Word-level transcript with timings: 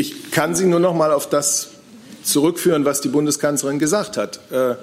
Ich 0.00 0.30
kann 0.30 0.54
Sie 0.54 0.64
nur 0.64 0.80
noch 0.80 0.94
mal 0.94 1.12
auf 1.12 1.28
das 1.28 1.72
zurückführen, 2.22 2.86
was 2.86 3.02
die 3.02 3.08
Bundeskanzlerin 3.08 3.78
gesagt 3.78 4.16
hat. 4.16 4.40
Äh, 4.50 4.76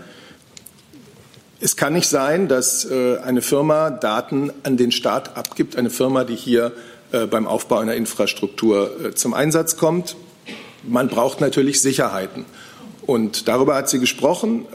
es 1.59 1.75
kann 1.75 1.93
nicht 1.93 2.07
sein, 2.07 2.47
dass 2.47 2.85
äh, 2.85 3.17
eine 3.17 3.41
Firma 3.41 3.89
Daten 3.89 4.53
an 4.61 4.77
den 4.77 4.91
Staat 4.91 5.35
abgibt, 5.35 5.75
eine 5.75 5.89
Firma, 5.89 6.23
die 6.23 6.35
hier 6.35 6.71
äh, 7.11 7.25
beim 7.25 7.47
Aufbau 7.47 7.79
einer 7.79 7.95
Infrastruktur 7.95 9.15
zum 9.15 9.33
Einsatz 9.33 9.75
kommt. 9.75 10.15
Man 10.83 11.07
braucht 11.07 11.41
natürlich 11.41 11.81
Sicherheiten. 11.81 12.45
Und 13.07 13.47
darüber 13.47 13.73
hat 13.73 13.89
sie 13.89 13.97
gesprochen. 13.97 14.67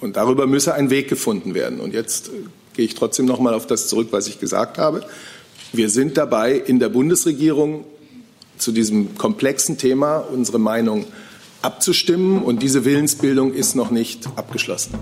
Und 0.00 0.16
darüber 0.16 0.48
müsse 0.48 0.74
ein 0.74 0.90
Weg 0.90 1.08
gefunden 1.08 1.54
werden. 1.54 1.78
Und 1.78 1.94
jetzt 1.94 2.30
gehe 2.72 2.86
ich 2.86 2.96
trotzdem 2.96 3.26
noch 3.26 3.38
mal 3.38 3.54
auf 3.54 3.68
das 3.68 3.86
zurück, 3.86 4.08
was 4.10 4.26
ich 4.26 4.40
gesagt 4.40 4.78
habe. 4.78 5.04
Wir 5.72 5.90
sind 5.90 6.16
dabei, 6.16 6.54
in 6.54 6.80
der 6.80 6.88
Bundesregierung 6.88 7.84
zu 8.58 8.72
diesem 8.72 9.16
komplexen 9.16 9.78
Thema 9.78 10.18
unsere 10.18 10.58
Meinung 10.58 11.04
abzustimmen. 11.62 12.42
Und 12.42 12.62
diese 12.62 12.84
Willensbildung 12.84 13.52
ist 13.52 13.74
noch 13.74 13.90
nicht 13.90 14.28
abgeschlossen. 14.36 14.94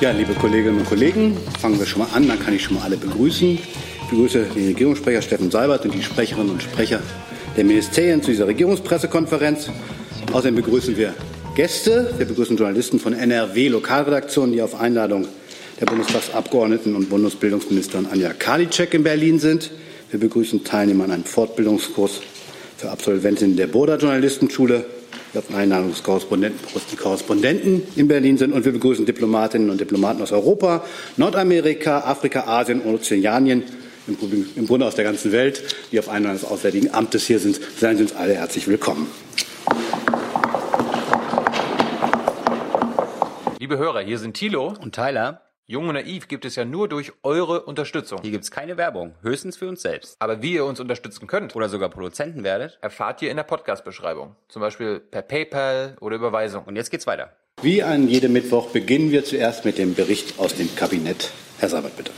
Ja, 0.00 0.12
liebe 0.12 0.32
Kolleginnen 0.34 0.78
und 0.78 0.88
Kollegen, 0.88 1.36
fangen 1.58 1.78
wir 1.78 1.86
schon 1.86 2.02
mal 2.02 2.08
an. 2.14 2.28
Dann 2.28 2.38
kann 2.38 2.54
ich 2.54 2.62
schon 2.62 2.76
mal 2.76 2.84
alle 2.84 2.96
begrüßen. 2.96 3.58
Ich 3.58 4.10
begrüße 4.10 4.46
den 4.54 4.66
Regierungssprecher 4.68 5.22
Steffen 5.22 5.50
Seibert 5.50 5.84
und 5.84 5.92
die 5.92 6.02
Sprecherinnen 6.02 6.50
und 6.50 6.62
Sprecher 6.62 7.00
der 7.56 7.64
Ministerien 7.64 8.22
zu 8.22 8.30
dieser 8.30 8.46
Regierungspressekonferenz. 8.46 9.70
Außerdem 10.32 10.54
begrüßen 10.54 10.96
wir 10.96 11.14
Gäste. 11.56 12.14
Wir 12.16 12.26
begrüßen 12.26 12.56
Journalisten 12.56 13.00
von 13.00 13.12
NRW-Lokalredaktionen, 13.12 14.52
die 14.52 14.62
auf 14.62 14.80
Einladung 14.80 15.26
der 15.80 15.86
Bundestagsabgeordneten 15.86 16.96
und 16.96 17.08
Bundesbildungsministerin 17.08 18.06
Anja 18.06 18.32
Karliczek 18.32 18.94
in 18.94 19.04
Berlin 19.04 19.38
sind. 19.38 19.70
Wir 20.10 20.18
begrüßen 20.18 20.64
Teilnehmer 20.64 21.04
an 21.04 21.12
einem 21.12 21.24
Fortbildungskurs 21.24 22.20
für 22.76 22.90
Absolventinnen 22.90 23.56
der 23.56 23.66
Boda 23.66 23.96
Journalistenschule, 23.96 24.84
die 25.32 25.38
auf 25.38 25.54
Einladung 25.54 25.90
des 25.90 26.02
Korrespondenten, 26.02 26.58
die 26.90 26.96
Korrespondenten 26.96 27.82
in 27.96 28.08
Berlin 28.08 28.38
sind. 28.38 28.52
Und 28.52 28.64
wir 28.64 28.72
begrüßen 28.72 29.06
Diplomatinnen 29.06 29.70
und 29.70 29.80
Diplomaten 29.80 30.22
aus 30.22 30.32
Europa, 30.32 30.84
Nordamerika, 31.16 32.00
Afrika, 32.00 32.44
Asien 32.46 32.80
und 32.80 32.94
Ozeanien, 32.94 33.62
im 34.56 34.66
Grunde 34.66 34.86
aus 34.86 34.94
der 34.94 35.04
ganzen 35.04 35.32
Welt, 35.32 35.62
die 35.92 35.98
auf 35.98 36.08
Einladung 36.08 36.40
des 36.40 36.48
Auswärtigen 36.48 36.94
Amtes 36.94 37.26
hier 37.26 37.38
sind. 37.38 37.60
Seien 37.78 37.98
Sie 37.98 38.04
uns 38.04 38.14
alle 38.14 38.34
herzlich 38.34 38.66
willkommen. 38.66 39.06
Liebe 43.60 43.76
Hörer, 43.76 44.00
hier 44.00 44.18
sind 44.18 44.34
Thilo 44.34 44.72
und 44.80 44.94
Tyler. 44.94 45.47
Jung 45.70 45.86
und 45.86 45.96
Naiv 45.96 46.28
gibt 46.28 46.46
es 46.46 46.56
ja 46.56 46.64
nur 46.64 46.88
durch 46.88 47.12
eure 47.22 47.60
Unterstützung. 47.64 48.20
Hier 48.22 48.30
gibt 48.30 48.44
es 48.44 48.50
keine 48.50 48.78
Werbung, 48.78 49.12
höchstens 49.20 49.58
für 49.58 49.68
uns 49.68 49.82
selbst. 49.82 50.16
Aber 50.18 50.40
wie 50.40 50.54
ihr 50.54 50.64
uns 50.64 50.80
unterstützen 50.80 51.26
könnt 51.26 51.54
oder 51.54 51.68
sogar 51.68 51.90
Produzenten 51.90 52.42
werdet, 52.42 52.78
erfahrt 52.80 53.20
ihr 53.20 53.30
in 53.30 53.36
der 53.36 53.44
Podcast-Beschreibung. 53.44 54.34
Zum 54.48 54.62
Beispiel 54.62 54.98
per 54.98 55.20
PayPal 55.20 55.98
oder 56.00 56.16
Überweisung. 56.16 56.64
Und 56.64 56.76
jetzt 56.76 56.90
geht's 56.90 57.06
weiter. 57.06 57.34
Wie 57.60 57.82
an 57.82 58.08
jedem 58.08 58.32
Mittwoch 58.32 58.70
beginnen 58.70 59.10
wir 59.10 59.26
zuerst 59.26 59.66
mit 59.66 59.76
dem 59.76 59.94
Bericht 59.94 60.38
aus 60.38 60.54
dem 60.54 60.74
Kabinett. 60.74 61.32
Herr 61.58 61.68
Sabat, 61.68 61.94
bitte. 61.98 62.12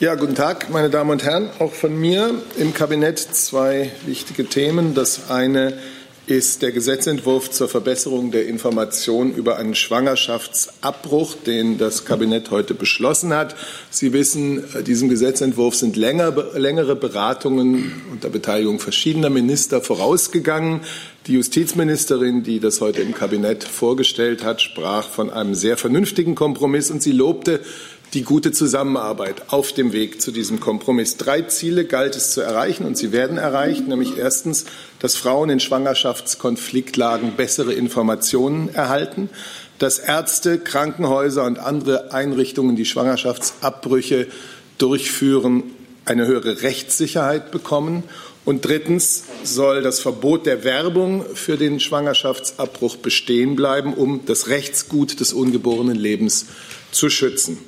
Ja, 0.00 0.16
guten 0.16 0.34
Tag, 0.34 0.68
meine 0.68 0.90
Damen 0.90 1.10
und 1.10 1.22
Herren. 1.22 1.50
Auch 1.60 1.70
von 1.70 1.96
mir 1.96 2.34
im 2.58 2.74
Kabinett 2.74 3.20
zwei 3.20 3.92
wichtige 4.06 4.46
Themen. 4.46 4.94
Das 4.94 5.30
eine 5.30 5.78
ist 6.26 6.62
der 6.62 6.70
Gesetzentwurf 6.70 7.50
zur 7.50 7.68
Verbesserung 7.68 8.30
der 8.30 8.46
Information 8.46 9.34
über 9.34 9.56
einen 9.56 9.74
Schwangerschaftsabbruch, 9.74 11.34
den 11.46 11.78
das 11.78 12.04
Kabinett 12.04 12.52
heute 12.52 12.74
beschlossen 12.74 13.34
hat. 13.34 13.56
Sie 13.90 14.12
wissen, 14.12 14.64
diesem 14.86 15.08
Gesetzentwurf 15.08 15.74
sind 15.74 15.96
länger, 15.96 16.32
längere 16.54 16.94
Beratungen 16.94 17.92
unter 18.12 18.30
Beteiligung 18.30 18.78
verschiedener 18.78 19.30
Minister 19.30 19.80
vorausgegangen. 19.80 20.82
Die 21.26 21.34
Justizministerin, 21.34 22.42
die 22.42 22.60
das 22.60 22.80
heute 22.80 23.02
im 23.02 23.14
Kabinett 23.14 23.64
vorgestellt 23.64 24.44
hat, 24.44 24.62
sprach 24.62 25.08
von 25.08 25.30
einem 25.30 25.54
sehr 25.54 25.76
vernünftigen 25.76 26.34
Kompromiss 26.36 26.90
und 26.90 27.02
sie 27.02 27.12
lobte 27.12 27.60
die 28.14 28.24
gute 28.24 28.52
Zusammenarbeit 28.52 29.44
auf 29.48 29.72
dem 29.72 29.92
Weg 29.92 30.20
zu 30.20 30.32
diesem 30.32 30.60
Kompromiss. 30.60 31.16
Drei 31.16 31.42
Ziele 31.42 31.86
galt 31.86 32.14
es 32.14 32.32
zu 32.32 32.42
erreichen 32.42 32.84
und 32.84 32.96
sie 32.96 33.10
werden 33.10 33.38
erreicht, 33.38 33.88
nämlich 33.88 34.18
erstens, 34.18 34.66
dass 34.98 35.16
Frauen 35.16 35.48
in 35.48 35.60
Schwangerschaftskonfliktlagen 35.60 37.36
bessere 37.36 37.72
Informationen 37.72 38.74
erhalten, 38.74 39.30
dass 39.78 39.98
Ärzte, 39.98 40.58
Krankenhäuser 40.58 41.44
und 41.44 41.58
andere 41.58 42.12
Einrichtungen, 42.12 42.76
die 42.76 42.84
Schwangerschaftsabbrüche 42.84 44.26
durchführen, 44.76 45.62
eine 46.04 46.26
höhere 46.26 46.62
Rechtssicherheit 46.62 47.50
bekommen 47.50 48.02
und 48.44 48.64
drittens 48.64 49.24
soll 49.44 49.82
das 49.82 50.00
Verbot 50.00 50.46
der 50.46 50.64
Werbung 50.64 51.24
für 51.34 51.56
den 51.56 51.78
Schwangerschaftsabbruch 51.78 52.96
bestehen 52.96 53.54
bleiben, 53.54 53.94
um 53.94 54.26
das 54.26 54.48
Rechtsgut 54.48 55.20
des 55.20 55.32
ungeborenen 55.32 55.96
Lebens 55.96 56.46
zu 56.90 57.08
schützen. 57.08 57.58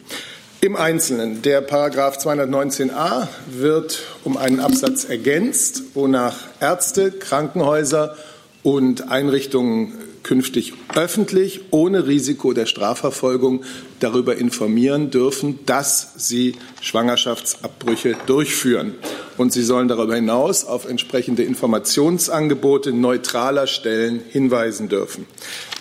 Im 0.64 0.76
Einzelnen. 0.76 1.42
Der 1.42 1.60
Paragraph 1.60 2.16
219a 2.16 3.28
wird 3.50 4.02
um 4.24 4.38
einen 4.38 4.60
Absatz 4.60 5.04
ergänzt, 5.04 5.82
wonach 5.92 6.38
Ärzte, 6.58 7.10
Krankenhäuser 7.10 8.16
und 8.62 9.10
Einrichtungen 9.10 9.92
künftig 10.22 10.72
öffentlich 10.94 11.66
ohne 11.70 12.06
Risiko 12.06 12.54
der 12.54 12.64
Strafverfolgung 12.64 13.62
darüber 14.00 14.36
informieren 14.36 15.10
dürfen, 15.10 15.58
dass 15.66 16.14
sie 16.16 16.56
Schwangerschaftsabbrüche 16.80 18.16
durchführen. 18.24 18.94
Und 19.36 19.52
sie 19.52 19.64
sollen 19.64 19.88
darüber 19.88 20.14
hinaus 20.14 20.64
auf 20.64 20.88
entsprechende 20.88 21.42
Informationsangebote 21.42 22.94
neutraler 22.94 23.66
Stellen 23.66 24.22
hinweisen 24.30 24.88
dürfen. 24.88 25.26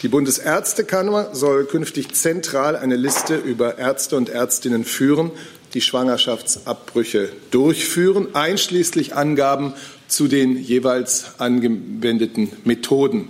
Die 0.04 0.10
Bundesärztekammer 0.10 1.30
soll 1.32 1.64
künftig 1.64 2.14
zentral 2.14 2.76
eine 2.76 2.98
Liste 2.98 3.38
über 3.38 3.78
Ärzte 3.78 4.18
und 4.18 4.28
Ärztinnen 4.28 4.84
führen, 4.84 5.32
die 5.74 5.80
Schwangerschaftsabbrüche 5.80 7.30
durchführen, 7.52 8.28
einschließlich 8.36 9.16
Angaben 9.16 9.74
zu 10.10 10.28
den 10.28 10.62
jeweils 10.62 11.40
angewendeten 11.40 12.52
Methoden. 12.66 13.30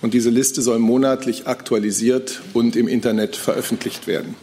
Und 0.00 0.14
diese 0.14 0.30
Liste 0.30 0.62
soll 0.62 0.78
monatlich 0.78 1.46
aktualisiert 1.46 2.40
und 2.54 2.74
im 2.74 2.88
Internet 2.88 3.36
veröffentlicht 3.36 4.06
werden. 4.06 4.34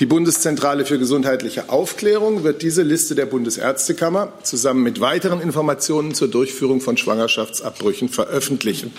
Die 0.00 0.06
Bundeszentrale 0.06 0.84
für 0.84 0.98
gesundheitliche 0.98 1.68
Aufklärung 1.68 2.42
wird 2.42 2.62
diese 2.62 2.82
Liste 2.82 3.14
der 3.14 3.26
Bundesärztekammer 3.26 4.32
zusammen 4.42 4.82
mit 4.82 5.00
weiteren 5.00 5.40
Informationen 5.40 6.12
zur 6.12 6.26
Durchführung 6.26 6.80
von 6.80 6.96
Schwangerschaftsabbrüchen 6.96 8.08
veröffentlichen. 8.08 8.92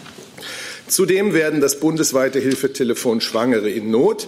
Zudem 0.91 1.33
werden 1.33 1.61
das 1.61 1.79
bundesweite 1.79 2.39
Hilfetelefon 2.39 3.21
Schwangere 3.21 3.69
in 3.69 3.91
Not 3.91 4.27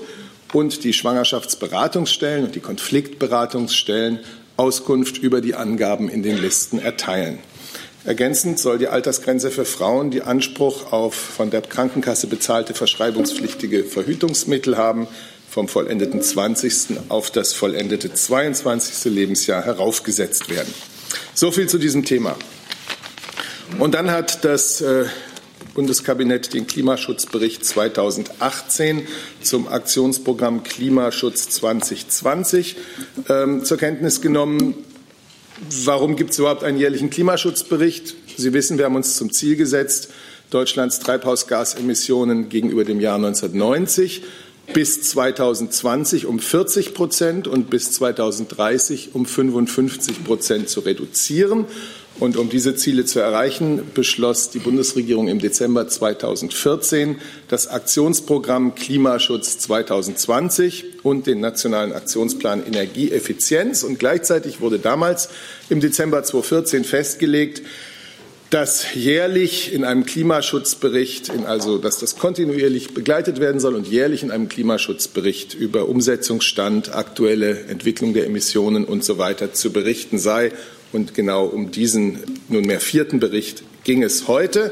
und 0.53 0.85
die 0.85 0.94
Schwangerschaftsberatungsstellen 0.94 2.46
und 2.46 2.56
die 2.56 2.62
Konfliktberatungsstellen 2.62 4.19
Auskunft 4.56 5.18
über 5.18 5.41
die 5.41 5.56
Angaben 5.56 6.07
in 6.07 6.23
den 6.23 6.38
Listen 6.38 6.79
erteilen. 6.79 7.40
Ergänzend 8.06 8.59
soll 8.59 8.78
die 8.78 8.88
Altersgrenze 8.88 9.52
für 9.52 9.66
Frauen, 9.66 10.09
die 10.09 10.22
Anspruch 10.22 10.94
auf 10.94 11.16
von 11.16 11.50
der 11.50 11.63
Krankenkasse 11.63 12.28
bezahlte 12.28 12.73
verschreibungspflichtige 12.73 13.84
Verhütungsmittel 13.84 14.78
haben, 14.78 15.09
vom 15.50 15.68
vollendeten 15.68 16.22
20. 16.22 16.97
auf 17.09 17.29
das 17.29 17.52
vollendete 17.52 18.13
22. 18.13 19.12
Lebensjahr 19.12 19.66
heraufgesetzt 19.66 20.50
werden. 20.50 20.73
So 21.34 21.52
viel 21.52 21.68
zu 21.68 21.78
diesem 21.78 22.06
Thema. 22.06 22.38
Und 23.79 23.96
dann 23.96 24.12
hat 24.12 24.46
das 24.46 24.79
äh, 24.79 25.03
Bundeskabinett 25.74 26.53
den 26.53 26.68
Klimaschutzbericht 26.68 27.66
2018 27.66 29.07
zum 29.41 29.68
Aktionsprogramm 29.68 30.63
Klimaschutz 30.63 31.50
2020 31.50 32.75
ähm, 33.29 33.66
zur 33.66 33.78
Kenntnis 33.78 34.22
genommen. 34.22 34.75
Warum 35.85 36.16
gibt 36.16 36.31
es 36.31 36.40
überhaupt 36.40 36.63
einen 36.63 36.78
jährlichen 36.78 37.09
Klimaschutzbericht? 37.09 38.16
Sie 38.38 38.53
wissen, 38.53 38.78
wir 38.78 38.85
haben 38.85 38.96
uns 38.96 39.16
zum 39.16 39.32
Ziel 39.32 39.55
gesetzt, 39.55 40.09
Deutschlands 40.49 40.99
Treibhausgasemissionen 40.99 42.49
gegenüber 42.49 42.84
dem 42.84 42.99
Jahr 42.99 43.16
1990 43.16 44.23
bis 44.72 45.02
2020 45.02 46.26
um 46.26 46.40
40 46.40 46.93
Prozent 46.93 47.47
und 47.47 47.70
bis 47.70 47.91
2030 47.91 49.09
um 49.14 49.26
55 49.26 50.23
Prozent 50.23 50.70
zu 50.70 50.79
reduzieren. 50.79 51.66
Und 52.20 52.38
um 52.38 52.50
diese 52.50 52.76
Ziele 52.76 53.06
zu 53.06 53.20
erreichen, 53.20 53.82
beschloss 53.94 54.52
die 54.52 54.60
Bundesregierung 54.60 55.28
im 55.28 55.40
Dezember 55.40 55.88
2014 55.88 57.18
das 57.48 57.68
Aktionsprogramm 57.68 58.76
Klimaschutz 58.76 59.58
2020 59.58 61.04
und 61.04 61.26
den 61.26 61.40
nationalen 61.40 61.92
Aktionsplan 61.92 62.66
Energieeffizienz. 62.66 63.84
Und 63.84 63.98
gleichzeitig 63.98 64.62
wurde 64.62 64.78
damals 64.78 65.30
im 65.70 65.80
Dezember 65.80 66.24
2014 66.24 66.84
festgelegt, 66.84 67.64
dass 68.52 68.94
jährlich 68.94 69.74
in 69.74 69.84
einem 69.84 70.06
Klimaschutzbericht, 70.06 71.32
also 71.48 71.80
dass 71.80 71.98
das 71.98 72.18
kontinuierlich 72.20 72.94
begleitet 72.94 73.40
werden 73.40 73.60
soll 73.60 73.74
und 73.74 73.88
jährlich 73.88 74.22
in 74.22 74.30
einem 74.30 74.48
Klimaschutzbericht 74.48 75.56
über 75.56 75.90
Umsetzungsstand, 75.90 76.94
aktuelle 76.94 77.62
Entwicklung 77.62 78.14
der 78.14 78.28
Emissionen 78.28 78.86
und 78.86 79.04
so 79.04 79.18
weiter 79.18 79.54
zu 79.54 79.74
berichten 79.74 80.20
sei 80.20 80.52
Und 80.93 81.16
genau 81.16 81.45
um 81.45 81.72
diesen 81.72 82.19
nunmehr 82.47 82.79
vierten 82.79 83.19
Bericht 83.19 83.63
ging 83.84 84.03
es 84.03 84.28
heute. 84.28 84.72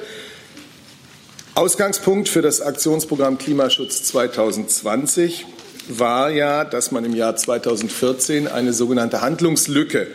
Ausgangspunkt 1.55 2.29
für 2.29 2.41
das 2.41 2.61
Aktionsprogramm 2.61 3.37
Klimaschutz 3.37 4.03
2020 4.03 5.45
war 5.89 6.29
ja, 6.29 6.63
dass 6.63 6.91
man 6.91 7.03
im 7.03 7.15
Jahr 7.15 7.35
2014 7.35 8.47
eine 8.47 8.71
sogenannte 8.71 9.21
Handlungslücke 9.21 10.07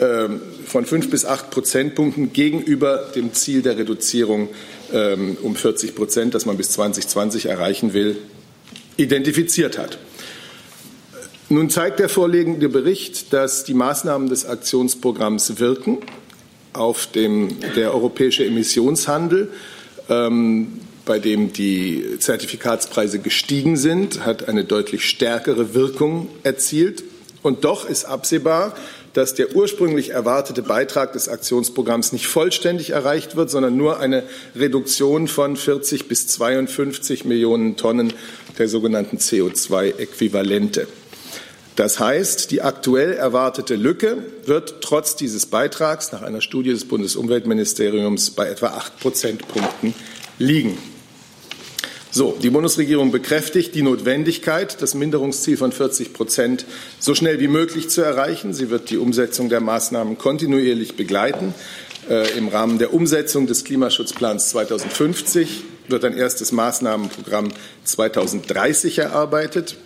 ähm, 0.00 0.40
von 0.66 0.86
fünf 0.86 1.10
bis 1.10 1.24
acht 1.24 1.50
Prozentpunkten 1.50 2.32
gegenüber 2.32 3.10
dem 3.14 3.34
Ziel 3.34 3.60
der 3.60 3.76
Reduzierung 3.76 4.48
ähm, 4.92 5.36
um 5.42 5.54
40 5.54 5.94
Prozent, 5.94 6.34
das 6.34 6.46
man 6.46 6.56
bis 6.56 6.70
2020 6.70 7.46
erreichen 7.46 7.92
will, 7.92 8.16
identifiziert 8.96 9.76
hat. 9.78 9.98
Nun 11.52 11.68
zeigt 11.68 11.98
der 11.98 12.08
vorliegende 12.08 12.70
Bericht, 12.70 13.34
dass 13.34 13.62
die 13.62 13.74
Maßnahmen 13.74 14.30
des 14.30 14.46
Aktionsprogramms 14.46 15.58
wirken 15.60 15.98
auf 16.72 17.06
dem, 17.08 17.60
der 17.76 17.92
europäische 17.92 18.46
Emissionshandel, 18.46 19.50
ähm, 20.08 20.80
bei 21.04 21.18
dem 21.18 21.52
die 21.52 22.16
Zertifikatspreise 22.18 23.18
gestiegen 23.18 23.76
sind, 23.76 24.24
hat 24.24 24.48
eine 24.48 24.64
deutlich 24.64 25.06
stärkere 25.06 25.74
Wirkung 25.74 26.28
erzielt. 26.42 27.04
Und 27.42 27.66
doch 27.66 27.86
ist 27.86 28.06
absehbar, 28.06 28.74
dass 29.12 29.34
der 29.34 29.54
ursprünglich 29.54 30.08
erwartete 30.08 30.62
Beitrag 30.62 31.12
des 31.12 31.28
Aktionsprogramms 31.28 32.14
nicht 32.14 32.28
vollständig 32.28 32.90
erreicht 32.90 33.36
wird, 33.36 33.50
sondern 33.50 33.76
nur 33.76 34.00
eine 34.00 34.22
Reduktion 34.56 35.28
von 35.28 35.58
40 35.58 36.08
bis 36.08 36.28
52 36.28 37.26
Millionen 37.26 37.76
Tonnen 37.76 38.14
der 38.56 38.68
sogenannten 38.68 39.18
CO2-Äquivalente. 39.18 40.86
Das 41.76 41.98
heißt, 41.98 42.50
die 42.50 42.60
aktuell 42.60 43.14
erwartete 43.14 43.76
Lücke 43.76 44.18
wird 44.44 44.82
trotz 44.82 45.16
dieses 45.16 45.46
Beitrags 45.46 46.12
nach 46.12 46.22
einer 46.22 46.42
Studie 46.42 46.70
des 46.70 46.84
Bundesumweltministeriums 46.84 48.30
bei 48.30 48.48
etwa 48.48 48.68
acht 48.68 49.00
Prozentpunkten 49.00 49.94
liegen. 50.38 50.76
So, 52.14 52.36
die 52.42 52.50
Bundesregierung 52.50 53.10
bekräftigt 53.10 53.74
die 53.74 53.80
Notwendigkeit, 53.80 54.82
das 54.82 54.92
Minderungsziel 54.92 55.56
von 55.56 55.72
40 55.72 56.12
Prozent 56.12 56.66
so 56.98 57.14
schnell 57.14 57.40
wie 57.40 57.48
möglich 57.48 57.88
zu 57.88 58.02
erreichen. 58.02 58.52
Sie 58.52 58.68
wird 58.68 58.90
die 58.90 58.98
Umsetzung 58.98 59.48
der 59.48 59.60
Maßnahmen 59.60 60.18
kontinuierlich 60.18 60.94
begleiten. 60.94 61.54
Äh, 62.10 62.36
Im 62.36 62.48
Rahmen 62.48 62.76
der 62.76 62.92
Umsetzung 62.92 63.46
des 63.46 63.64
Klimaschutzplans 63.64 64.50
2050 64.50 65.62
wird 65.88 66.04
ein 66.04 66.14
erstes 66.14 66.52
Maßnahmenprogramm 66.52 67.48
2030 67.84 68.98
erarbeitet. 68.98 69.76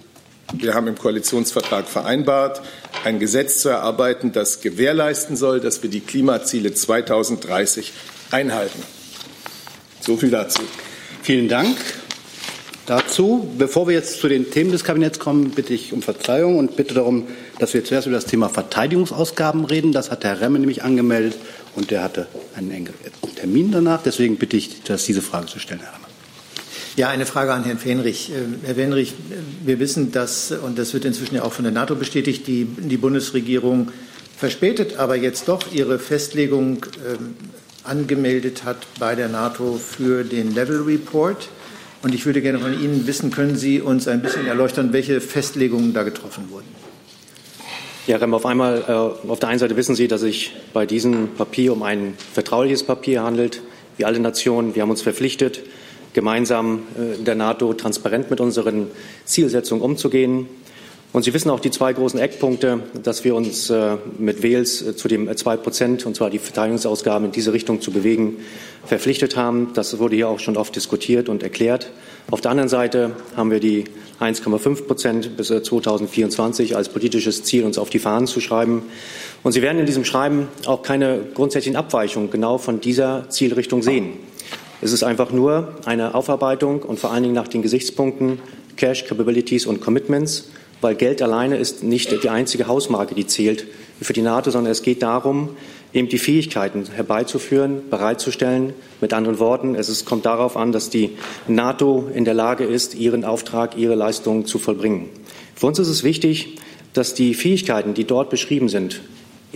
Wir 0.52 0.74
haben 0.74 0.86
im 0.86 0.96
Koalitionsvertrag 0.96 1.88
vereinbart, 1.88 2.62
ein 3.04 3.18
Gesetz 3.18 3.60
zu 3.60 3.68
erarbeiten, 3.68 4.32
das 4.32 4.60
gewährleisten 4.60 5.36
soll, 5.36 5.60
dass 5.60 5.82
wir 5.82 5.90
die 5.90 6.00
Klimaziele 6.00 6.72
2030 6.72 7.92
einhalten. 8.30 8.82
So 10.00 10.16
viel 10.16 10.30
dazu. 10.30 10.62
Vielen 11.22 11.48
Dank 11.48 11.76
dazu. 12.86 13.50
Bevor 13.58 13.88
wir 13.88 13.94
jetzt 13.94 14.20
zu 14.20 14.28
den 14.28 14.50
Themen 14.50 14.70
des 14.70 14.84
Kabinetts 14.84 15.18
kommen, 15.18 15.50
bitte 15.50 15.74
ich 15.74 15.92
um 15.92 16.02
Verzeihung 16.02 16.58
und 16.58 16.76
bitte 16.76 16.94
darum, 16.94 17.26
dass 17.58 17.74
wir 17.74 17.84
zuerst 17.84 18.06
über 18.06 18.16
das 18.16 18.26
Thema 18.26 18.48
Verteidigungsausgaben 18.48 19.64
reden. 19.64 19.92
Das 19.92 20.10
hat 20.10 20.24
Herr 20.24 20.40
Remme 20.40 20.60
nämlich 20.60 20.84
angemeldet 20.84 21.36
und 21.74 21.90
der 21.90 22.02
hatte 22.02 22.28
einen 22.54 22.70
engen 22.70 22.94
Termin 23.34 23.72
danach. 23.72 24.02
Deswegen 24.02 24.36
bitte 24.36 24.56
ich, 24.56 24.82
dass 24.84 25.04
diese 25.04 25.22
Frage 25.22 25.46
zu 25.46 25.58
stellen, 25.58 25.80
Herr 25.80 25.92
Remme. 25.92 26.05
Ja, 26.96 27.10
eine 27.10 27.26
Frage 27.26 27.52
an 27.52 27.62
Herrn 27.64 27.76
Fenrich. 27.76 28.32
Ähm, 28.34 28.54
Herr 28.64 28.76
Fenrich, 28.76 29.12
wir 29.62 29.78
wissen, 29.78 30.12
dass, 30.12 30.50
und 30.50 30.78
das 30.78 30.94
wird 30.94 31.04
inzwischen 31.04 31.34
ja 31.34 31.42
auch 31.42 31.52
von 31.52 31.64
der 31.64 31.72
NATO 31.72 31.94
bestätigt, 31.94 32.46
die, 32.46 32.64
die 32.64 32.96
Bundesregierung 32.96 33.92
verspätet, 34.34 34.96
aber 34.96 35.14
jetzt 35.14 35.46
doch 35.46 35.60
ihre 35.74 35.98
Festlegung 35.98 36.86
ähm, 37.06 37.34
angemeldet 37.84 38.64
hat 38.64 38.78
bei 38.98 39.14
der 39.14 39.28
NATO 39.28 39.74
für 39.78 40.24
den 40.24 40.54
Level 40.54 40.84
Report. 40.84 41.50
Und 42.02 42.14
ich 42.14 42.24
würde 42.24 42.40
gerne 42.40 42.60
von 42.60 42.72
Ihnen 42.72 43.06
wissen, 43.06 43.30
können 43.30 43.56
Sie 43.56 43.82
uns 43.82 44.08
ein 44.08 44.22
bisschen 44.22 44.46
erläutern, 44.46 44.94
welche 44.94 45.20
Festlegungen 45.20 45.92
da 45.92 46.02
getroffen 46.02 46.48
wurden? 46.48 46.68
Ja, 48.06 48.16
Rem, 48.16 48.32
auf 48.32 48.46
einmal, 48.46 48.84
äh, 48.88 49.28
auf 49.28 49.38
der 49.38 49.50
einen 49.50 49.58
Seite 49.58 49.76
wissen 49.76 49.96
Sie, 49.96 50.08
dass 50.08 50.22
sich 50.22 50.54
bei 50.72 50.86
diesem 50.86 51.34
Papier 51.34 51.74
um 51.74 51.82
ein 51.82 52.14
vertrauliches 52.32 52.84
Papier 52.84 53.22
handelt, 53.22 53.60
wie 53.98 54.06
alle 54.06 54.18
Nationen. 54.18 54.74
Wir 54.74 54.80
haben 54.80 54.90
uns 54.90 55.02
verpflichtet, 55.02 55.60
gemeinsam 56.16 56.82
äh, 56.98 57.18
in 57.18 57.24
der 57.26 57.36
NATO 57.36 57.74
transparent 57.74 58.30
mit 58.30 58.40
unseren 58.40 58.88
Zielsetzungen 59.26 59.84
umzugehen. 59.84 60.48
Und 61.12 61.22
Sie 61.22 61.32
wissen 61.34 61.50
auch 61.50 61.60
die 61.60 61.70
zwei 61.70 61.92
großen 61.92 62.18
Eckpunkte, 62.18 62.80
dass 63.02 63.22
wir 63.22 63.34
uns 63.34 63.70
äh, 63.70 63.96
mit 64.18 64.42
Wales 64.42 64.82
äh, 64.82 64.96
zu 64.96 65.08
dem 65.08 65.34
zwei 65.36 65.58
Prozent, 65.58 66.06
und 66.06 66.16
zwar 66.16 66.30
die 66.30 66.38
Verteidigungsausgaben 66.38 67.26
in 67.26 67.32
diese 67.32 67.52
Richtung 67.52 67.82
zu 67.82 67.90
bewegen, 67.90 68.38
verpflichtet 68.86 69.36
haben. 69.36 69.72
Das 69.74 69.98
wurde 69.98 70.16
hier 70.16 70.28
auch 70.28 70.40
schon 70.40 70.56
oft 70.56 70.74
diskutiert 70.74 71.28
und 71.28 71.42
erklärt. 71.42 71.92
Auf 72.30 72.40
der 72.40 72.50
anderen 72.50 72.70
Seite 72.70 73.12
haben 73.36 73.50
wir 73.50 73.60
die 73.60 73.84
1,5 74.18 74.86
Prozent 74.86 75.36
bis 75.36 75.48
2024 75.48 76.76
als 76.76 76.88
politisches 76.88 77.44
Ziel 77.44 77.64
uns 77.64 77.76
auf 77.76 77.90
die 77.90 77.98
Fahnen 77.98 78.26
zu 78.26 78.40
schreiben. 78.40 78.84
Und 79.42 79.52
Sie 79.52 79.60
werden 79.60 79.78
in 79.78 79.86
diesem 79.86 80.06
Schreiben 80.06 80.48
auch 80.64 80.82
keine 80.82 81.20
grundsätzlichen 81.34 81.76
Abweichungen 81.76 82.30
genau 82.30 82.56
von 82.56 82.80
dieser 82.80 83.28
Zielrichtung 83.28 83.82
sehen. 83.82 84.14
Es 84.82 84.92
ist 84.92 85.02
einfach 85.02 85.32
nur 85.32 85.74
eine 85.84 86.14
Aufarbeitung 86.14 86.82
und 86.82 86.98
vor 86.98 87.12
allen 87.12 87.22
Dingen 87.22 87.34
nach 87.34 87.48
den 87.48 87.62
Gesichtspunkten 87.62 88.40
Cash, 88.76 89.06
Capabilities 89.06 89.66
und 89.66 89.80
Commitments 89.80 90.50
weil 90.80 90.94
Geld 90.94 91.22
alleine 91.22 91.56
ist 91.56 91.82
nicht 91.82 92.22
die 92.22 92.28
einzige 92.28 92.66
Hausmarke, 92.66 93.14
die 93.14 93.26
zählt 93.26 93.66
für 94.00 94.12
die 94.12 94.22
NATO, 94.22 94.50
sondern 94.50 94.72
es 94.72 94.82
geht 94.82 95.02
darum, 95.02 95.50
eben 95.92 96.08
die 96.08 96.18
Fähigkeiten 96.18 96.84
herbeizuführen, 96.94 97.88
bereitzustellen. 97.88 98.74
Mit 99.00 99.14
anderen 99.14 99.38
Worten, 99.38 99.74
es 99.74 99.88
ist, 99.88 100.04
kommt 100.04 100.26
darauf 100.26 100.56
an, 100.56 100.72
dass 100.72 100.90
die 100.90 101.16
NATO 101.48 102.08
in 102.14 102.24
der 102.24 102.34
Lage 102.34 102.64
ist, 102.64 102.94
ihren 102.94 103.24
Auftrag, 103.24 103.78
ihre 103.78 103.94
Leistungen 103.94 104.44
zu 104.44 104.58
vollbringen. 104.58 105.08
Für 105.54 105.66
uns 105.66 105.78
ist 105.78 105.88
es 105.88 106.04
wichtig, 106.04 106.58
dass 106.92 107.14
die 107.14 107.34
Fähigkeiten, 107.34 107.94
die 107.94 108.04
dort 108.04 108.28
beschrieben 108.28 108.68
sind, 108.68 109.00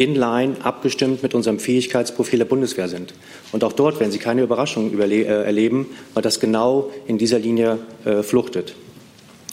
in 0.00 0.14
line 0.14 0.56
abgestimmt 0.62 1.22
mit 1.22 1.34
unserem 1.34 1.58
Fähigkeitsprofil 1.58 2.38
der 2.38 2.46
Bundeswehr 2.46 2.88
sind. 2.88 3.12
Und 3.52 3.62
auch 3.64 3.74
dort 3.74 4.00
werden 4.00 4.10
Sie 4.10 4.18
keine 4.18 4.40
Überraschungen 4.40 4.98
äh, 4.98 5.24
erleben, 5.24 5.88
weil 6.14 6.22
das 6.22 6.40
genau 6.40 6.90
in 7.06 7.18
dieser 7.18 7.38
Linie 7.38 7.78
äh, 8.06 8.22
fluchtet. 8.22 8.74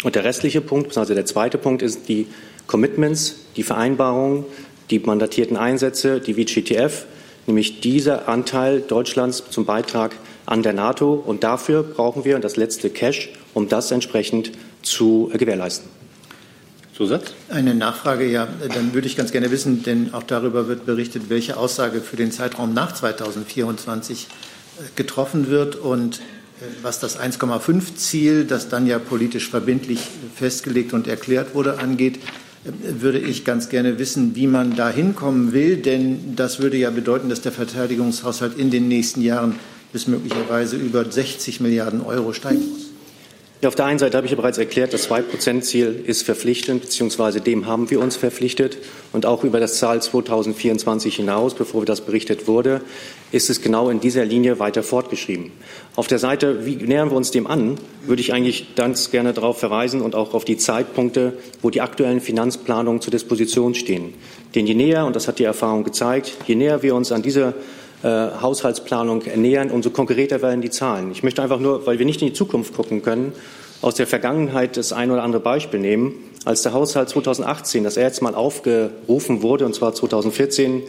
Und 0.05 0.15
der 0.15 0.23
restliche 0.23 0.61
Punkt, 0.61 0.97
also 0.97 1.13
der 1.13 1.25
zweite 1.25 1.57
Punkt, 1.57 1.81
ist 1.81 2.07
die 2.07 2.27
Commitments, 2.65 3.41
die 3.57 3.63
Vereinbarungen, 3.63 4.45
die 4.89 4.99
mandatierten 4.99 5.57
Einsätze, 5.57 6.21
die 6.21 6.35
VGTF, 6.35 7.05
nämlich 7.45 7.81
dieser 7.81 8.29
Anteil 8.29 8.79
Deutschlands 8.79 9.43
zum 9.49 9.65
Beitrag 9.65 10.15
an 10.45 10.63
der 10.63 10.71
NATO. 10.71 11.13
Und 11.13 11.43
dafür 11.43 11.83
brauchen 11.83 12.23
wir 12.23 12.39
das 12.39 12.55
letzte 12.55 12.89
Cash, 12.89 13.33
um 13.53 13.67
das 13.67 13.91
entsprechend 13.91 14.53
zu 14.81 15.29
gewährleisten. 15.33 15.96
Zusatz? 16.97 17.33
Eine 17.49 17.75
Nachfrage, 17.75 18.25
ja. 18.29 18.47
Dann 18.73 18.93
würde 18.93 19.07
ich 19.07 19.15
ganz 19.15 19.31
gerne 19.31 19.51
wissen, 19.51 19.83
denn 19.83 20.13
auch 20.13 20.23
darüber 20.23 20.67
wird 20.67 20.85
berichtet, 20.85 21.29
welche 21.29 21.57
Aussage 21.57 22.01
für 22.01 22.15
den 22.15 22.31
Zeitraum 22.31 22.73
nach 22.73 22.91
2024 22.91 24.27
äh, 24.27 24.83
getroffen 24.95 25.49
wird 25.49 25.75
und 25.75 26.19
was 26.81 26.99
das 26.99 27.19
1,5-Ziel, 27.19 28.45
das 28.45 28.69
dann 28.69 28.87
ja 28.87 28.99
politisch 28.99 29.49
verbindlich 29.49 29.99
festgelegt 30.35 30.93
und 30.93 31.07
erklärt 31.07 31.53
wurde, 31.53 31.79
angeht, 31.79 32.19
würde 32.63 33.19
ich 33.19 33.45
ganz 33.45 33.69
gerne 33.69 33.99
wissen, 33.99 34.35
wie 34.35 34.47
man 34.47 34.75
da 34.75 34.89
hinkommen 34.89 35.53
will. 35.53 35.77
Denn 35.77 36.35
das 36.35 36.59
würde 36.59 36.77
ja 36.77 36.89
bedeuten, 36.89 37.29
dass 37.29 37.41
der 37.41 37.51
Verteidigungshaushalt 37.51 38.57
in 38.57 38.71
den 38.71 38.87
nächsten 38.87 39.21
Jahren 39.21 39.55
bis 39.93 40.07
möglicherweise 40.07 40.75
über 40.75 41.09
60 41.09 41.61
Milliarden 41.61 42.01
Euro 42.01 42.33
steigen 42.33 42.67
muss. 42.71 42.86
Ja, 43.59 43.69
auf 43.69 43.75
der 43.75 43.85
einen 43.85 43.97
Seite 43.97 44.15
habe 44.15 44.27
ich 44.27 44.31
ja 44.31 44.37
bereits 44.37 44.59
erklärt, 44.59 44.93
das 44.93 45.09
2-Prozent-Ziel 45.09 46.03
ist 46.05 46.21
verpflichtend, 46.21 46.81
beziehungsweise 46.81 47.41
dem 47.41 47.65
haben 47.65 47.89
wir 47.89 47.99
uns 47.99 48.15
verpflichtet. 48.15 48.77
Und 49.13 49.25
auch 49.25 49.43
über 49.43 49.59
das 49.59 49.79
Zahl 49.79 49.99
2024 49.99 51.15
hinaus, 51.15 51.55
bevor 51.55 51.83
das 51.83 52.01
berichtet 52.01 52.47
wurde, 52.47 52.81
ist 53.31 53.49
es 53.49 53.63
genau 53.63 53.89
in 53.89 53.99
dieser 53.99 54.25
Linie 54.25 54.59
weiter 54.59 54.83
fortgeschrieben. 54.83 55.51
Auf 55.95 56.05
der 56.05 56.19
Seite, 56.19 56.67
wie 56.67 56.75
nähern 56.75 57.09
wir 57.09 57.17
uns 57.17 57.31
dem 57.31 57.47
an, 57.47 57.79
würde 58.05 58.21
ich 58.21 58.31
eigentlich 58.31 58.75
ganz 58.75 59.09
gerne 59.09 59.33
darauf 59.33 59.57
verweisen 59.57 60.01
und 60.01 60.13
auch 60.13 60.35
auf 60.35 60.45
die 60.45 60.57
Zeitpunkte, 60.57 61.33
wo 61.63 61.71
die 61.71 61.81
aktuellen 61.81 62.21
Finanzplanungen 62.21 63.01
zur 63.01 63.09
Disposition 63.09 63.73
stehen. 63.73 64.13
Denn 64.53 64.67
je 64.67 64.75
näher, 64.75 65.07
und 65.07 65.15
das 65.15 65.27
hat 65.27 65.39
die 65.39 65.45
Erfahrung 65.45 65.83
gezeigt, 65.83 66.33
je 66.45 66.53
näher 66.53 66.83
wir 66.83 66.93
uns 66.93 67.11
an 67.11 67.23
diese 67.23 67.55
äh, 68.03 68.07
Haushaltsplanung 68.07 69.23
ernähren, 69.23 69.71
umso 69.71 69.89
konkreter 69.89 70.41
werden 70.41 70.61
die 70.61 70.69
Zahlen. 70.69 71.11
Ich 71.11 71.23
möchte 71.23 71.41
einfach 71.41 71.59
nur, 71.59 71.85
weil 71.87 71.99
wir 71.99 72.05
nicht 72.05 72.21
in 72.21 72.27
die 72.27 72.33
Zukunft 72.33 72.75
gucken 72.75 73.01
können, 73.01 73.33
aus 73.81 73.95
der 73.95 74.07
Vergangenheit 74.07 74.77
das 74.77 74.93
ein 74.93 75.11
oder 75.11 75.23
andere 75.23 75.41
Beispiel 75.41 75.79
nehmen. 75.79 76.15
Als 76.45 76.63
der 76.63 76.73
Haushalt 76.73 77.09
2018 77.09 77.83
das 77.83 77.97
erste 77.97 78.23
Mal 78.23 78.35
aufgerufen 78.35 79.41
wurde, 79.41 79.65
und 79.65 79.75
zwar 79.75 79.93
2014, 79.93 80.83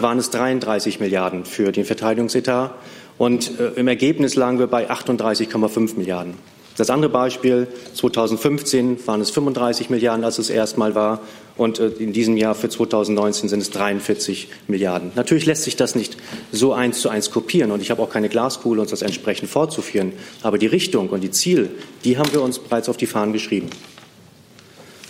waren 0.00 0.18
es 0.18 0.30
33 0.30 1.00
Milliarden 1.00 1.44
für 1.44 1.70
den 1.70 1.84
Verteidigungsetat 1.84 2.72
und 3.18 3.60
äh, 3.60 3.72
im 3.76 3.88
Ergebnis 3.88 4.36
lagen 4.36 4.58
wir 4.58 4.66
bei 4.66 4.90
38,5 4.90 5.96
Milliarden. 5.96 6.34
Das 6.76 6.90
andere 6.90 7.10
Beispiel, 7.10 7.68
2015 7.94 9.06
waren 9.06 9.20
es 9.20 9.30
35 9.30 9.90
Milliarden, 9.90 10.24
als 10.24 10.38
es 10.38 10.50
erstmal 10.50 10.94
war. 10.94 11.20
Und 11.56 11.78
äh, 11.78 11.88
in 11.88 12.12
diesem 12.12 12.36
Jahr 12.36 12.54
für 12.54 12.68
2019 12.68 13.48
sind 13.48 13.60
es 13.60 13.70
43 13.70 14.48
Milliarden. 14.68 15.12
Natürlich 15.14 15.44
lässt 15.44 15.64
sich 15.64 15.76
das 15.76 15.94
nicht 15.94 16.16
so 16.50 16.72
eins 16.72 17.00
zu 17.00 17.08
eins 17.08 17.30
kopieren. 17.30 17.70
Und 17.70 17.82
ich 17.82 17.90
habe 17.90 18.02
auch 18.02 18.10
keine 18.10 18.28
Glaskugel, 18.28 18.80
uns 18.80 18.90
das 18.90 19.02
entsprechend 19.02 19.50
fortzuführen. 19.50 20.12
Aber 20.42 20.58
die 20.58 20.66
Richtung 20.66 21.10
und 21.10 21.20
die 21.20 21.30
Ziel, 21.30 21.70
die 22.04 22.16
haben 22.16 22.32
wir 22.32 22.42
uns 22.42 22.58
bereits 22.58 22.88
auf 22.88 22.96
die 22.96 23.06
Fahnen 23.06 23.32
geschrieben. 23.32 23.68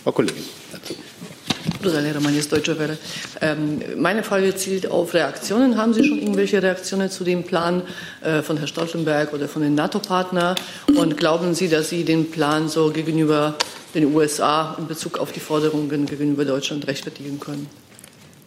Frau 0.02 0.12
Kollegin. 0.12 0.42
Rosalia 1.85 2.12
Romanis, 2.12 2.49
Deutsche 2.49 2.78
Welle. 2.78 2.99
Ähm, 3.40 3.81
meine 3.97 4.23
Frage 4.23 4.54
zielt 4.54 4.87
auf 4.87 5.14
Reaktionen. 5.14 5.76
Haben 5.76 5.95
Sie 5.95 6.04
schon 6.04 6.19
irgendwelche 6.19 6.62
Reaktionen 6.62 7.11
zu 7.11 7.25
dem 7.25 7.45
Plan 7.45 7.83
äh, 8.23 8.42
von 8.42 8.57
Herrn 8.57 8.69
Stoltenberg 8.69 9.33
oder 9.33 9.49
von 9.49 9.62
den 9.62 9.75
NATO-Partnern? 9.75 10.57
Und 10.97 11.16
glauben 11.16 11.54
Sie, 11.54 11.69
dass 11.69 11.90
Sie 11.90 12.04
den 12.04 12.31
Plan 12.31 12.69
so 12.69 12.90
gegenüber 12.90 13.54
den 13.95 14.14
USA 14.14 14.76
in 14.78 14.87
Bezug 14.87 15.19
auf 15.19 15.33
die 15.33 15.40
Forderungen 15.40 16.07
gegenüber 16.07 16.45
Deutschland 16.45 16.87
rechtfertigen 16.87 17.38
können? 17.40 17.69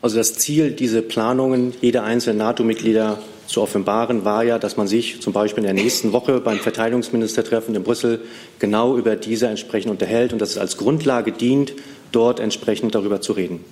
Also 0.01 0.17
das 0.17 0.35
Ziel, 0.35 0.71
diese 0.71 1.01
Planungen 1.01 1.73
jeder 1.81 2.03
einzelnen 2.03 2.37
NATO-Mitglieder 2.37 3.19
zu 3.47 3.61
offenbaren, 3.61 4.25
war 4.25 4.43
ja, 4.43 4.59
dass 4.59 4.77
man 4.77 4.87
sich 4.87 5.21
zum 5.21 5.33
Beispiel 5.33 5.63
in 5.63 5.75
der 5.75 5.83
nächsten 5.83 6.11
Woche 6.13 6.39
beim 6.39 6.59
Verteidigungsministertreffen 6.59 7.73
in 7.75 7.83
Brüssel 7.83 8.21
genau 8.59 8.97
über 8.97 9.15
diese 9.15 9.47
entsprechend 9.47 9.91
unterhält 9.91 10.33
und 10.33 10.39
dass 10.39 10.51
es 10.51 10.57
als 10.57 10.77
Grundlage 10.77 11.31
dient, 11.31 11.73
dort 12.15 12.39
entsprechend 12.39 12.95
darüber 12.95 13.21
zu 13.21 13.33
reden. 13.33 13.63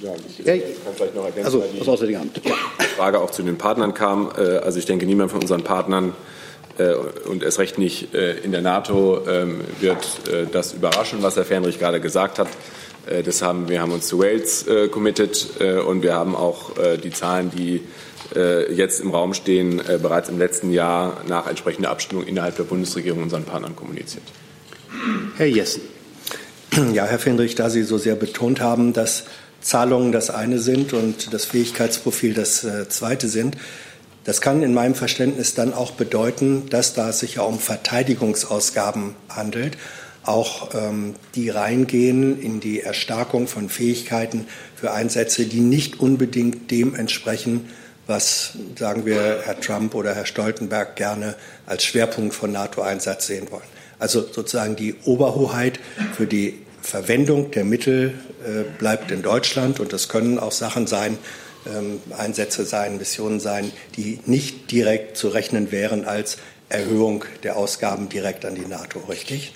Ja, 0.00 0.12
ich 0.14 0.44
kann 0.84 0.94
vielleicht 0.94 1.14
noch 1.14 1.24
ergänzen, 1.24 1.46
also, 1.46 1.64
die 1.72 1.88
Auswärtige 1.88 2.18
Amt. 2.18 2.40
Frage 2.96 3.20
auch 3.20 3.30
zu 3.30 3.42
den 3.42 3.56
Partnern 3.56 3.94
kam. 3.94 4.30
Äh, 4.36 4.58
also 4.58 4.78
ich 4.78 4.84
denke, 4.84 5.06
niemand 5.06 5.30
von 5.30 5.40
unseren 5.40 5.64
Partnern 5.64 6.12
äh, 6.78 6.94
und 7.28 7.42
erst 7.42 7.58
recht 7.58 7.78
nicht 7.78 8.14
äh, 8.14 8.38
in 8.40 8.52
der 8.52 8.60
NATO 8.60 9.26
ähm, 9.26 9.60
wird 9.80 10.06
das 10.52 10.74
überraschen, 10.74 11.22
was 11.22 11.36
Herr 11.36 11.44
Fernrich 11.44 11.78
gerade 11.78 12.00
gesagt 12.00 12.38
hat. 12.38 12.48
Das 13.26 13.42
haben, 13.42 13.68
wir 13.68 13.82
haben 13.82 13.92
uns 13.92 14.08
zu 14.08 14.18
Wales 14.18 14.64
committed 14.90 15.60
und 15.86 16.02
wir 16.02 16.14
haben 16.14 16.34
auch 16.34 16.70
die 17.02 17.10
Zahlen, 17.10 17.50
die 17.54 17.82
jetzt 18.74 19.02
im 19.02 19.10
Raum 19.10 19.34
stehen, 19.34 19.82
bereits 20.00 20.30
im 20.30 20.38
letzten 20.38 20.72
Jahr 20.72 21.20
nach 21.28 21.46
entsprechender 21.46 21.90
Abstimmung 21.90 22.24
innerhalb 22.24 22.56
der 22.56 22.64
Bundesregierung 22.64 23.22
unseren 23.22 23.44
Partnern 23.44 23.76
kommuniziert. 23.76 24.24
Herr 25.36 25.44
Jessen. 25.44 25.82
Ja, 26.92 27.06
Herr 27.06 27.20
Fendrich, 27.20 27.54
da 27.54 27.70
Sie 27.70 27.84
so 27.84 27.98
sehr 27.98 28.16
betont 28.16 28.60
haben, 28.60 28.92
dass 28.92 29.24
Zahlungen 29.60 30.10
das 30.10 30.30
eine 30.30 30.58
sind 30.58 30.92
und 30.92 31.32
das 31.32 31.44
Fähigkeitsprofil 31.44 32.34
das 32.34 32.64
äh, 32.64 32.88
zweite 32.88 33.28
sind, 33.28 33.56
das 34.24 34.40
kann 34.40 34.62
in 34.62 34.74
meinem 34.74 34.94
Verständnis 34.94 35.54
dann 35.54 35.72
auch 35.72 35.92
bedeuten, 35.92 36.68
dass 36.70 36.94
da 36.94 37.10
es 37.10 37.20
sich 37.20 37.36
ja 37.36 37.42
um 37.42 37.58
Verteidigungsausgaben 37.58 39.14
handelt, 39.28 39.76
auch 40.24 40.70
ähm, 40.74 41.14
die 41.34 41.50
reingehen 41.50 42.40
in 42.40 42.58
die 42.58 42.80
Erstarkung 42.80 43.46
von 43.46 43.68
Fähigkeiten 43.68 44.46
für 44.74 44.92
Einsätze, 44.92 45.44
die 45.44 45.60
nicht 45.60 46.00
unbedingt 46.00 46.70
dem 46.70 46.94
entsprechen, 46.94 47.68
was, 48.06 48.52
sagen 48.76 49.06
wir, 49.06 49.42
Herr 49.44 49.60
Trump 49.60 49.94
oder 49.94 50.14
Herr 50.14 50.26
Stoltenberg 50.26 50.96
gerne 50.96 51.36
als 51.66 51.84
Schwerpunkt 51.84 52.34
von 52.34 52.50
NATO-Einsatz 52.50 53.28
sehen 53.28 53.50
wollen. 53.50 53.62
Also 53.98 54.26
sozusagen 54.30 54.76
die 54.76 54.96
Oberhoheit 55.04 55.78
für 56.16 56.26
die 56.26 56.63
Verwendung 56.84 57.50
der 57.50 57.64
Mittel 57.64 58.12
äh, 58.44 58.62
bleibt 58.78 59.10
in 59.10 59.22
Deutschland 59.22 59.80
und 59.80 59.94
das 59.94 60.10
können 60.10 60.38
auch 60.38 60.52
Sachen 60.52 60.86
sein, 60.86 61.16
ähm, 61.66 61.98
Einsätze 62.16 62.66
sein, 62.66 62.98
Missionen 62.98 63.40
sein, 63.40 63.72
die 63.96 64.20
nicht 64.26 64.70
direkt 64.70 65.16
zu 65.16 65.28
rechnen 65.28 65.72
wären 65.72 66.04
als 66.04 66.36
Erhöhung 66.68 67.24
der 67.42 67.56
Ausgaben 67.56 68.10
direkt 68.10 68.44
an 68.44 68.54
die 68.54 68.66
NATO, 68.66 68.98
richtig? 69.08 69.54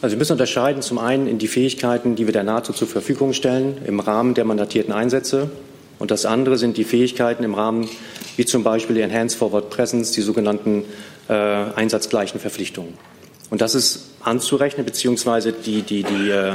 Also 0.00 0.14
wir 0.14 0.18
müssen 0.18 0.32
unterscheiden 0.32 0.80
zum 0.80 0.98
einen 0.98 1.26
in 1.26 1.38
die 1.38 1.46
Fähigkeiten, 1.46 2.16
die 2.16 2.26
wir 2.26 2.32
der 2.32 2.42
NATO 2.42 2.72
zur 2.72 2.88
Verfügung 2.88 3.34
stellen 3.34 3.82
im 3.86 4.00
Rahmen 4.00 4.32
der 4.32 4.46
mandatierten 4.46 4.94
Einsätze. 4.94 5.50
Und 5.98 6.10
das 6.10 6.24
andere 6.24 6.56
sind 6.56 6.78
die 6.78 6.84
Fähigkeiten 6.84 7.44
im 7.44 7.54
Rahmen, 7.54 7.86
wie 8.36 8.46
zum 8.46 8.64
Beispiel 8.64 8.96
die 8.96 9.02
Enhanced 9.02 9.38
Forward 9.38 9.68
Presence, 9.68 10.10
die 10.12 10.22
sogenannten 10.22 10.84
äh, 11.28 11.34
einsatzgleichen 11.34 12.40
Verpflichtungen. 12.40 12.94
Und 13.52 13.60
das 13.60 13.74
ist 13.74 14.04
anzurechnen, 14.24 14.86
beziehungsweise 14.86 15.52
die, 15.52 15.82
die, 15.82 16.04
die, 16.04 16.30
äh, 16.30 16.52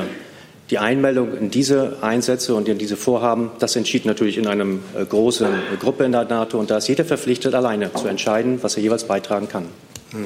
die 0.72 0.80
Einmeldung 0.80 1.38
in 1.38 1.52
diese 1.52 1.98
Einsätze 2.02 2.56
und 2.56 2.68
in 2.68 2.80
diese 2.80 2.98
Vorhaben, 2.98 3.52
das 3.60 3.76
entschied 3.76 4.08
natürlich 4.08 4.36
in 4.36 4.48
einer 4.48 4.66
äh, 4.66 5.06
großen 5.08 5.48
Gruppe 5.80 6.06
in 6.06 6.12
der 6.12 6.26
NATO. 6.26 6.58
Und 6.58 6.72
da 6.72 6.78
ist 6.78 6.88
jeder 6.88 7.06
verpflichtet, 7.06 7.54
alleine 7.54 7.94
zu 7.94 8.08
entscheiden, 8.08 8.64
was 8.64 8.78
er 8.78 8.82
jeweils 8.82 9.04
beitragen 9.04 9.48
kann. 9.48 9.66
Hm. 10.10 10.26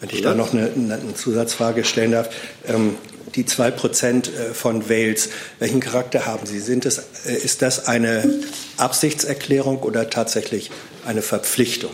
Wenn 0.00 0.10
ich 0.10 0.20
da 0.22 0.34
noch 0.34 0.52
eine, 0.52 0.72
eine 0.74 1.14
Zusatzfrage 1.14 1.84
stellen 1.84 2.10
darf. 2.10 2.30
Ähm, 2.66 2.96
die 3.36 3.46
zwei 3.46 3.70
Prozent 3.70 4.26
äh, 4.26 4.54
von 4.54 4.90
Wales, 4.90 5.28
welchen 5.60 5.78
Charakter 5.78 6.26
haben 6.26 6.46
sie? 6.46 6.58
Sind 6.58 6.84
es, 6.84 6.98
ist 7.26 7.62
das 7.62 7.86
eine 7.86 8.28
Absichtserklärung 8.76 9.78
oder 9.82 10.10
tatsächlich 10.10 10.72
eine 11.06 11.22
Verpflichtung? 11.22 11.92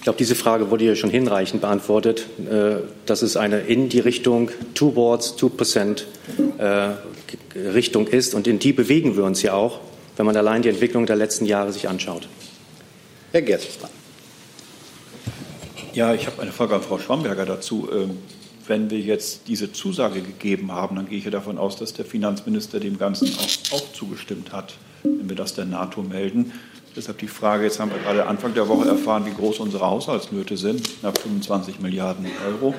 Ich 0.00 0.04
glaube, 0.04 0.16
diese 0.16 0.34
Frage 0.34 0.70
wurde 0.70 0.84
hier 0.84 0.96
schon 0.96 1.10
hinreichend 1.10 1.60
beantwortet. 1.60 2.26
Äh, 2.50 2.76
dass 3.04 3.20
es 3.20 3.36
eine 3.36 3.60
in 3.60 3.90
die 3.90 4.00
Richtung 4.00 4.50
towards 4.72 5.36
2% 5.36 6.04
äh, 6.56 6.92
Richtung 7.54 8.06
ist. 8.06 8.32
Und 8.32 8.46
in 8.46 8.58
die 8.58 8.72
bewegen 8.72 9.18
wir 9.18 9.24
uns 9.24 9.42
ja 9.42 9.52
auch, 9.52 9.80
wenn 10.16 10.24
man 10.24 10.34
allein 10.38 10.62
die 10.62 10.70
Entwicklung 10.70 11.04
der 11.04 11.16
letzten 11.16 11.44
Jahre 11.44 11.70
sich 11.70 11.86
anschaut. 11.86 12.28
Herr 13.32 13.42
Gerst 13.42 13.68
ist 13.68 13.82
dran. 13.82 13.90
Ja, 15.92 16.14
ich 16.14 16.26
habe 16.26 16.40
eine 16.40 16.52
Frage 16.52 16.76
an 16.76 16.82
Frau 16.82 16.98
Schwamberger 16.98 17.44
dazu. 17.44 17.86
Ähm, 17.92 18.16
wenn 18.66 18.88
wir 18.88 19.00
jetzt 19.00 19.48
diese 19.48 19.70
Zusage 19.70 20.22
gegeben 20.22 20.72
haben, 20.72 20.96
dann 20.96 21.10
gehe 21.10 21.18
ich 21.18 21.28
davon 21.28 21.58
aus, 21.58 21.76
dass 21.76 21.92
der 21.92 22.06
Finanzminister 22.06 22.80
dem 22.80 22.98
Ganzen 22.98 23.28
auch, 23.36 23.76
auch 23.76 23.92
zugestimmt 23.92 24.50
hat, 24.50 24.78
wenn 25.02 25.28
wir 25.28 25.36
das 25.36 25.54
der 25.54 25.66
NATO 25.66 26.02
melden. 26.02 26.52
Deshalb 26.96 27.18
die 27.18 27.28
Frage, 27.28 27.64
jetzt 27.64 27.78
haben 27.78 27.92
wir 27.92 27.98
gerade 27.98 28.26
Anfang 28.26 28.52
der 28.52 28.66
Woche 28.66 28.88
erfahren, 28.88 29.24
wie 29.24 29.32
groß 29.32 29.60
unsere 29.60 29.86
Haushaltsnöte 29.86 30.56
sind, 30.56 30.82
knapp 31.00 31.18
25 31.18 31.78
Milliarden 31.78 32.26
Euro, 32.48 32.74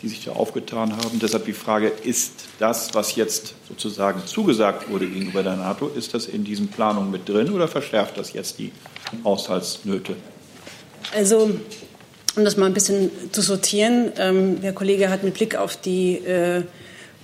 die 0.00 0.08
sich 0.08 0.24
da 0.24 0.32
aufgetan 0.32 0.96
haben. 0.96 1.18
Deshalb 1.20 1.44
die 1.44 1.52
Frage, 1.52 1.88
ist 1.88 2.46
das, 2.58 2.94
was 2.94 3.16
jetzt 3.16 3.54
sozusagen 3.68 4.24
zugesagt 4.24 4.88
wurde 4.88 5.06
gegenüber 5.06 5.42
der 5.42 5.56
NATO, 5.56 5.88
ist 5.88 6.14
das 6.14 6.26
in 6.26 6.42
diesen 6.42 6.68
Planungen 6.68 7.10
mit 7.10 7.28
drin 7.28 7.50
oder 7.50 7.68
verschärft 7.68 8.16
das 8.16 8.32
jetzt 8.32 8.58
die 8.58 8.72
Haushaltsnöte? 9.24 10.16
Also 11.14 11.50
um 12.36 12.44
das 12.44 12.56
mal 12.56 12.66
ein 12.66 12.74
bisschen 12.74 13.10
zu 13.32 13.42
sortieren, 13.42 14.12
ähm, 14.16 14.62
der 14.62 14.72
Kollege 14.72 15.10
hat 15.10 15.22
mit 15.22 15.34
Blick 15.34 15.56
auf 15.56 15.76
die 15.76 16.16
äh, 16.16 16.62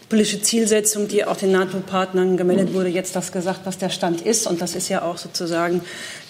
politische 0.09 0.41
Zielsetzung, 0.41 1.09
die 1.09 1.25
auch 1.25 1.37
den 1.37 1.53
NATO-Partnern 1.53 2.37
gemeldet 2.37 2.73
wurde, 2.73 2.89
jetzt 2.89 3.17
das 3.17 3.33
gesagt, 3.33 3.61
was 3.65 3.79
der 3.79 3.91
Stand 3.91 4.21
ist. 4.21 4.47
Und 4.47 4.61
das 4.61 4.77
ist 4.77 4.89
ja 4.89 5.03
auch 5.03 5.19
sozusagen 5.19 5.81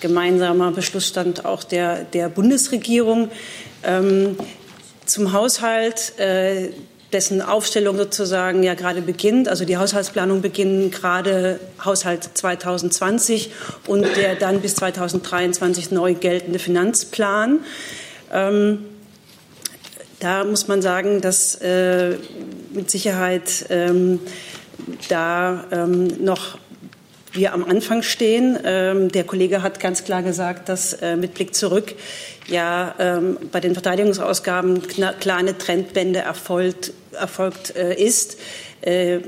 gemeinsamer 0.00 0.72
Beschlussstand 0.72 1.44
auch 1.44 1.62
der, 1.62 2.04
der 2.04 2.28
Bundesregierung. 2.28 3.30
Ähm, 3.82 4.36
zum 5.04 5.32
Haushalt, 5.32 6.18
äh, 6.18 6.70
dessen 7.12 7.40
Aufstellung 7.40 7.96
sozusagen 7.96 8.62
ja 8.62 8.74
gerade 8.74 9.00
beginnt, 9.00 9.48
also 9.48 9.64
die 9.64 9.76
Haushaltsplanung 9.76 10.42
beginnt 10.42 10.92
gerade 10.92 11.60
Haushalt 11.84 12.28
2020 12.34 13.52
und 13.86 14.04
der 14.16 14.34
dann 14.34 14.60
bis 14.60 14.74
2023 14.74 15.92
neu 15.92 16.14
geltende 16.14 16.58
Finanzplan. 16.58 17.60
Ähm, 18.32 18.86
da 20.18 20.44
muss 20.44 20.66
man 20.66 20.82
sagen, 20.82 21.20
dass 21.20 21.54
äh, 21.56 22.16
mit 22.76 22.90
Sicherheit 22.90 23.66
ähm, 23.70 24.20
da 25.08 25.64
ähm, 25.72 26.22
noch 26.22 26.58
wir 27.32 27.52
am 27.52 27.64
Anfang 27.64 28.02
stehen. 28.02 28.58
Ähm, 28.64 29.10
der 29.10 29.24
Kollege 29.24 29.62
hat 29.62 29.80
ganz 29.80 30.04
klar 30.04 30.22
gesagt, 30.22 30.68
dass 30.68 30.94
äh, 30.94 31.16
mit 31.16 31.34
Blick 31.34 31.54
zurück 31.54 31.94
ja 32.48 32.94
ähm, 32.98 33.36
bei 33.52 33.60
den 33.60 33.74
Verteidigungsausgaben 33.74 34.82
klar 34.82 35.36
eine 35.36 35.58
Trendwende 35.58 36.20
erfolgt, 36.20 36.92
erfolgt 37.12 37.76
äh, 37.76 37.94
ist. 37.94 38.38
Äh, 38.80 39.20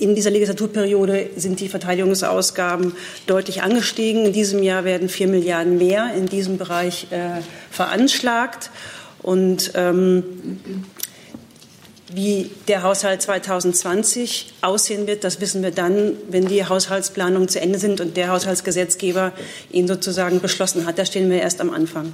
in 0.00 0.16
dieser 0.16 0.30
Legislaturperiode 0.30 1.30
sind 1.36 1.60
die 1.60 1.68
Verteidigungsausgaben 1.68 2.94
deutlich 3.26 3.62
angestiegen. 3.62 4.26
In 4.26 4.32
diesem 4.32 4.62
Jahr 4.62 4.84
werden 4.84 5.08
vier 5.08 5.28
Milliarden 5.28 5.78
mehr 5.78 6.12
in 6.16 6.26
diesem 6.26 6.58
Bereich 6.58 7.06
äh, 7.10 7.42
veranschlagt. 7.70 8.70
Und 9.22 9.72
ähm, 9.74 10.24
wie 12.12 12.50
der 12.68 12.82
Haushalt 12.82 13.22
2020 13.22 14.52
aussehen 14.60 15.06
wird, 15.06 15.24
das 15.24 15.40
wissen 15.40 15.62
wir 15.62 15.70
dann, 15.70 16.12
wenn 16.28 16.46
die 16.46 16.64
Haushaltsplanungen 16.66 17.48
zu 17.48 17.60
Ende 17.60 17.78
sind 17.78 18.00
und 18.00 18.16
der 18.16 18.28
Haushaltsgesetzgeber 18.28 19.32
ihn 19.70 19.88
sozusagen 19.88 20.40
beschlossen 20.40 20.86
hat. 20.86 20.98
Da 20.98 21.04
stehen 21.06 21.30
wir 21.30 21.40
erst 21.40 21.60
am 21.60 21.70
Anfang. 21.70 22.12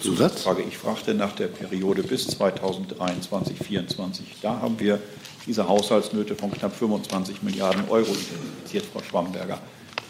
Zusatzfrage. 0.00 0.62
Ich 0.62 0.76
fragte 0.76 1.14
nach 1.14 1.32
der 1.32 1.46
Periode 1.46 2.02
bis 2.02 2.26
2023, 2.28 3.28
2024. 3.28 4.36
Da 4.42 4.60
haben 4.60 4.78
wir 4.78 5.00
diese 5.46 5.68
Haushaltsnöte 5.68 6.34
von 6.34 6.50
knapp 6.50 6.74
25 6.76 7.42
Milliarden 7.42 7.88
Euro 7.88 8.10
identifiziert, 8.10 8.84
Frau 8.92 9.02
Schwamberger. 9.02 9.58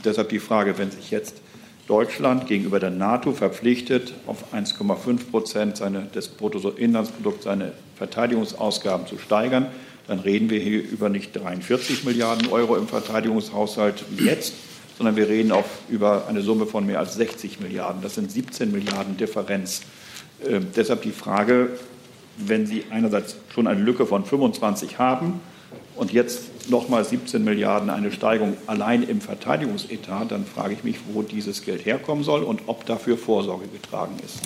Deshalb 0.04 0.30
die 0.30 0.38
Frage, 0.38 0.78
wenn 0.78 0.90
sich 0.90 1.10
jetzt 1.10 1.36
Deutschland 1.86 2.46
gegenüber 2.46 2.80
der 2.80 2.90
NATO 2.90 3.32
verpflichtet, 3.32 4.12
auf 4.26 4.52
1,5 4.52 5.30
Prozent 5.30 5.76
seine, 5.76 6.02
des 6.06 6.28
Bruttoinlandsprodukts 6.28 7.44
seine 7.44 7.72
Verteidigungsausgaben 7.96 9.06
zu 9.06 9.18
steigern, 9.18 9.66
dann 10.06 10.20
reden 10.20 10.50
wir 10.50 10.60
hier 10.60 10.82
über 10.82 11.08
nicht 11.08 11.34
43 11.34 12.04
Milliarden 12.04 12.48
Euro 12.48 12.76
im 12.76 12.86
Verteidigungshaushalt 12.86 14.04
wie 14.16 14.26
jetzt, 14.26 14.54
sondern 14.96 15.16
wir 15.16 15.28
reden 15.28 15.52
auch 15.52 15.64
über 15.88 16.26
eine 16.28 16.42
Summe 16.42 16.66
von 16.66 16.86
mehr 16.86 17.00
als 17.00 17.14
60 17.14 17.60
Milliarden. 17.60 18.02
Das 18.02 18.14
sind 18.14 18.30
17 18.30 18.70
Milliarden 18.70 19.16
Differenz. 19.16 19.82
Äh, 20.44 20.60
deshalb 20.76 21.02
die 21.02 21.10
Frage, 21.10 21.70
wenn 22.38 22.66
Sie 22.66 22.84
einerseits 22.90 23.36
schon 23.52 23.66
eine 23.66 23.80
Lücke 23.80 24.06
von 24.06 24.24
25 24.24 24.98
haben 24.98 25.40
und 25.96 26.12
jetzt 26.12 26.70
nochmal 26.70 27.04
17 27.04 27.42
Milliarden 27.42 27.90
eine 27.90 28.12
Steigerung 28.12 28.56
allein 28.66 29.02
im 29.02 29.20
Verteidigungsetat, 29.20 30.30
dann 30.30 30.44
frage 30.44 30.74
ich 30.74 30.84
mich, 30.84 30.96
wo 31.12 31.22
dieses 31.22 31.64
Geld 31.64 31.84
herkommen 31.84 32.24
soll 32.24 32.42
und 32.42 32.62
ob 32.66 32.86
dafür 32.86 33.16
Vorsorge 33.16 33.66
getragen 33.68 34.16
ist. 34.24 34.40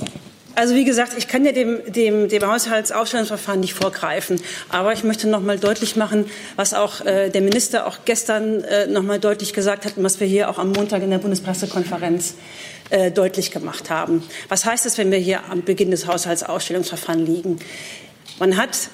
Also 0.54 0.74
wie 0.74 0.84
gesagt, 0.84 1.12
ich 1.16 1.28
kann 1.28 1.44
ja 1.44 1.52
dem, 1.52 1.80
dem, 1.92 2.28
dem 2.28 2.46
Haushaltsaufstellungsverfahren 2.46 3.60
nicht 3.60 3.74
vorgreifen. 3.74 4.40
Aber 4.68 4.92
ich 4.92 5.04
möchte 5.04 5.28
noch 5.28 5.40
mal 5.40 5.58
deutlich 5.58 5.96
machen, 5.96 6.26
was 6.56 6.74
auch 6.74 7.04
äh, 7.04 7.30
der 7.30 7.40
Minister 7.40 7.86
auch 7.86 7.98
gestern 8.04 8.64
äh, 8.64 8.86
noch 8.86 9.02
mal 9.02 9.20
deutlich 9.20 9.52
gesagt 9.52 9.84
hat 9.84 9.96
und 9.96 10.02
was 10.02 10.18
wir 10.20 10.26
hier 10.26 10.50
auch 10.50 10.58
am 10.58 10.72
Montag 10.72 11.02
in 11.02 11.10
der 11.10 11.18
Bundespressekonferenz 11.18 12.34
äh, 12.90 13.10
deutlich 13.10 13.52
gemacht 13.52 13.90
haben. 13.90 14.22
Was 14.48 14.64
heißt 14.64 14.86
es, 14.86 14.98
wenn 14.98 15.10
wir 15.10 15.18
hier 15.18 15.44
am 15.48 15.62
Beginn 15.62 15.90
des 15.90 16.06
Haushaltsausstellungsverfahrens 16.06 17.28
liegen? 17.28 17.58
Man 18.38 18.56
hat 18.56 18.88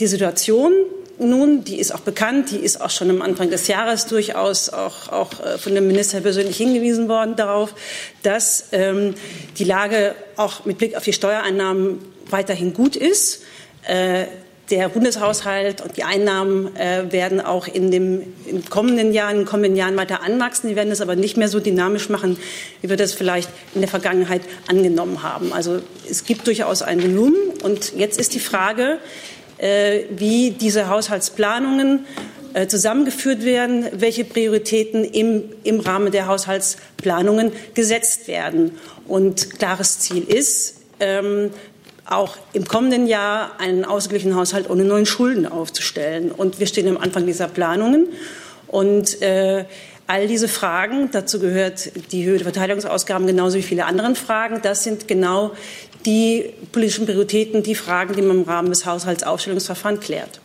die 0.00 0.06
Situation, 0.06 0.72
nun, 1.18 1.64
die 1.64 1.78
ist 1.78 1.92
auch 1.92 2.00
bekannt, 2.00 2.50
die 2.50 2.58
ist 2.58 2.80
auch 2.80 2.90
schon 2.90 3.10
am 3.10 3.22
Anfang 3.22 3.50
des 3.50 3.66
Jahres 3.66 4.06
durchaus 4.06 4.68
auch, 4.68 5.08
auch 5.08 5.32
äh, 5.44 5.58
von 5.58 5.74
dem 5.74 5.86
Minister 5.86 6.20
persönlich 6.20 6.56
hingewiesen 6.56 7.08
worden 7.08 7.36
darauf, 7.36 7.74
dass 8.22 8.66
ähm, 8.72 9.14
die 9.58 9.64
Lage 9.64 10.14
auch 10.36 10.64
mit 10.64 10.78
Blick 10.78 10.96
auf 10.96 11.04
die 11.04 11.12
Steuereinnahmen 11.12 11.98
weiterhin 12.30 12.72
gut 12.72 12.96
ist. 12.96 13.42
Äh, 13.86 14.26
der 14.70 14.90
Bundeshaushalt 14.90 15.80
und 15.80 15.96
die 15.96 16.04
Einnahmen 16.04 16.76
äh, 16.76 17.10
werden 17.10 17.40
auch 17.40 17.66
in 17.66 17.90
dem 17.90 18.22
in 18.46 18.68
kommenden 18.68 19.14
Jahren, 19.14 19.32
in 19.32 19.38
den 19.38 19.46
kommenden 19.46 19.76
Jahren 19.76 19.96
weiter 19.96 20.22
anwachsen. 20.22 20.68
Die 20.68 20.76
werden 20.76 20.92
es 20.92 21.00
aber 21.00 21.16
nicht 21.16 21.36
mehr 21.36 21.48
so 21.48 21.58
dynamisch 21.58 22.10
machen, 22.10 22.36
wie 22.82 22.90
wir 22.90 22.96
das 22.96 23.14
vielleicht 23.14 23.48
in 23.74 23.80
der 23.80 23.88
Vergangenheit 23.88 24.42
angenommen 24.66 25.22
haben. 25.22 25.54
Also 25.54 25.80
es 26.08 26.24
gibt 26.24 26.46
durchaus 26.46 26.82
ein 26.82 27.02
Volumen. 27.02 27.36
Und 27.62 27.94
jetzt 27.96 28.20
ist 28.20 28.34
die 28.34 28.40
Frage, 28.40 28.98
wie 29.58 30.52
diese 30.52 30.88
Haushaltsplanungen 30.88 32.06
äh, 32.54 32.66
zusammengeführt 32.66 33.44
werden, 33.44 33.86
welche 33.92 34.24
Prioritäten 34.24 35.04
im, 35.04 35.44
im 35.64 35.80
Rahmen 35.80 36.12
der 36.12 36.26
Haushaltsplanungen 36.26 37.52
gesetzt 37.74 38.26
werden. 38.26 38.72
Und 39.06 39.58
klares 39.58 39.98
Ziel 40.00 40.24
ist, 40.24 40.76
ähm, 40.98 41.50
auch 42.06 42.36
im 42.54 42.64
kommenden 42.64 43.06
Jahr 43.06 43.60
einen 43.60 43.84
ausgeglichenen 43.84 44.34
Haushalt 44.34 44.70
ohne 44.70 44.84
neuen 44.84 45.06
Schulden 45.06 45.46
aufzustellen. 45.46 46.30
Und 46.30 46.58
wir 46.58 46.66
stehen 46.66 46.88
am 46.88 46.96
Anfang 46.96 47.26
dieser 47.26 47.48
Planungen. 47.48 48.08
Und 48.66 49.20
äh, 49.20 49.64
all 50.06 50.26
diese 50.26 50.48
Fragen, 50.48 51.10
dazu 51.12 51.38
gehört 51.38 51.90
die 52.12 52.24
Höhe 52.24 52.38
der 52.38 52.44
Verteidigungsausgaben 52.44 53.26
genauso 53.26 53.58
wie 53.58 53.62
viele 53.62 53.84
andere 53.84 54.14
Fragen, 54.14 54.60
das 54.62 54.84
sind 54.84 55.06
genau 55.06 55.52
die 56.06 56.52
politischen 56.72 57.06
Prioritäten, 57.06 57.62
die 57.62 57.74
Fragen, 57.74 58.14
die 58.14 58.22
man 58.22 58.38
im 58.38 58.42
Rahmen 58.44 58.70
des 58.70 58.86
Haushaltsaufstellungsverfahrens 58.86 60.00
klärt. 60.00 60.40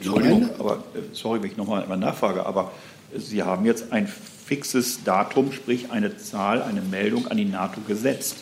Entschuldigung, 0.00 0.50
aber 0.58 0.76
äh, 0.94 1.00
sorry, 1.12 1.42
wenn 1.42 1.50
ich 1.50 1.56
noch 1.56 1.66
mal 1.66 1.84
nachfrage, 1.96 2.46
aber 2.46 2.72
Sie 3.16 3.42
haben 3.42 3.64
jetzt 3.64 3.90
ein 3.90 4.06
fixes 4.06 5.02
Datum, 5.02 5.52
sprich 5.52 5.90
eine 5.90 6.16
Zahl, 6.18 6.62
eine 6.62 6.82
Meldung 6.82 7.26
an 7.26 7.36
die 7.36 7.46
NATO 7.46 7.80
gesetzt. 7.86 8.36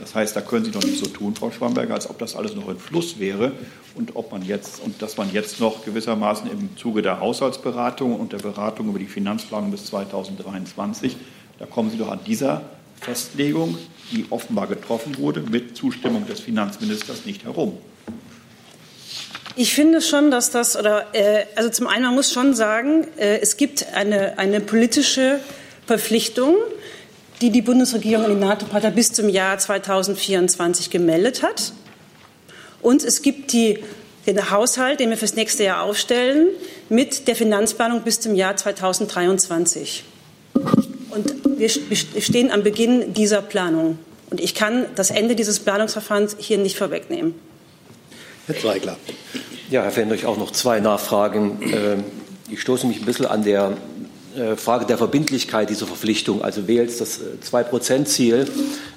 Das 0.00 0.14
heißt, 0.14 0.34
da 0.34 0.40
können 0.40 0.64
Sie 0.64 0.70
doch 0.70 0.82
nicht 0.82 0.98
so 0.98 1.06
tun, 1.06 1.34
Frau 1.34 1.50
Schwamberger, 1.50 1.94
als 1.94 2.08
ob 2.08 2.18
das 2.18 2.34
alles 2.34 2.54
noch 2.54 2.68
in 2.68 2.78
Fluss 2.78 3.18
wäre 3.18 3.52
und 3.94 4.16
ob 4.16 4.32
man 4.32 4.42
jetzt 4.42 4.80
und 4.80 5.02
dass 5.02 5.16
man 5.16 5.30
jetzt 5.32 5.60
noch 5.60 5.84
gewissermaßen 5.84 6.50
im 6.50 6.76
Zuge 6.76 7.02
der 7.02 7.20
Haushaltsberatung 7.20 8.18
und 8.18 8.32
der 8.32 8.38
Beratung 8.38 8.88
über 8.88 8.98
die 8.98 9.06
Finanzplanung 9.06 9.70
bis 9.70 9.86
2023, 9.86 11.16
da 11.58 11.66
kommen 11.66 11.90
Sie 11.90 11.98
doch 11.98 12.10
an 12.10 12.20
dieser 12.26 12.62
Festlegung, 13.00 13.76
die 14.10 14.26
offenbar 14.30 14.66
getroffen 14.66 15.18
wurde, 15.18 15.40
mit 15.40 15.76
Zustimmung 15.76 16.26
des 16.26 16.40
Finanzministers 16.40 17.24
nicht 17.24 17.44
herum. 17.44 17.78
Ich 19.56 19.74
finde 19.74 20.00
schon, 20.00 20.30
dass 20.30 20.50
das, 20.50 20.76
oder 20.76 21.06
äh, 21.12 21.44
also 21.56 21.70
zum 21.70 21.86
einen, 21.86 22.04
man 22.04 22.14
muss 22.14 22.32
schon 22.32 22.54
sagen, 22.54 23.06
äh, 23.16 23.40
es 23.40 23.56
gibt 23.56 23.92
eine, 23.94 24.38
eine 24.38 24.60
politische 24.60 25.40
Verpflichtung, 25.86 26.54
die 27.40 27.50
die 27.50 27.62
Bundesregierung 27.62 28.26
an 28.26 28.34
die 28.34 28.40
NATO-Partner 28.40 28.90
bis 28.90 29.12
zum 29.12 29.28
Jahr 29.28 29.58
2024 29.58 30.90
gemeldet 30.90 31.42
hat. 31.42 31.72
Und 32.80 33.02
es 33.02 33.22
gibt 33.22 33.52
die, 33.52 33.80
den 34.26 34.50
Haushalt, 34.50 35.00
den 35.00 35.10
wir 35.10 35.16
fürs 35.16 35.34
nächste 35.34 35.64
Jahr 35.64 35.82
aufstellen, 35.82 36.48
mit 36.88 37.26
der 37.28 37.36
Finanzplanung 37.36 38.02
bis 38.02 38.20
zum 38.20 38.34
Jahr 38.34 38.56
2023. 38.56 40.04
Und 41.10 41.58
wir 41.58 41.68
stehen 41.68 42.50
am 42.50 42.62
Beginn 42.62 43.12
dieser 43.12 43.42
Planung. 43.42 43.98
Und 44.30 44.40
ich 44.40 44.54
kann 44.54 44.86
das 44.94 45.10
Ende 45.10 45.34
dieses 45.34 45.58
Planungsverfahrens 45.60 46.36
hier 46.38 46.58
nicht 46.58 46.76
vorwegnehmen. 46.78 47.34
Herr 48.46 48.56
Zweigler. 48.56 48.96
Ja, 49.70 49.82
Herr 49.82 49.90
Fendrich, 49.90 50.26
auch 50.26 50.36
noch 50.36 50.52
zwei 50.52 50.80
Nachfragen. 50.80 51.58
Ähm, 51.62 52.04
ich 52.48 52.60
stoße 52.60 52.86
mich 52.86 53.00
ein 53.00 53.04
bisschen 53.04 53.26
an 53.26 53.44
der 53.44 53.76
äh, 54.36 54.54
Frage 54.54 54.86
der 54.86 54.96
Verbindlichkeit 54.96 55.70
dieser 55.70 55.86
Verpflichtung. 55.86 56.42
Also 56.42 56.68
wählt 56.68 57.00
das 57.00 57.20
2-Prozent-Ziel. 57.50 58.46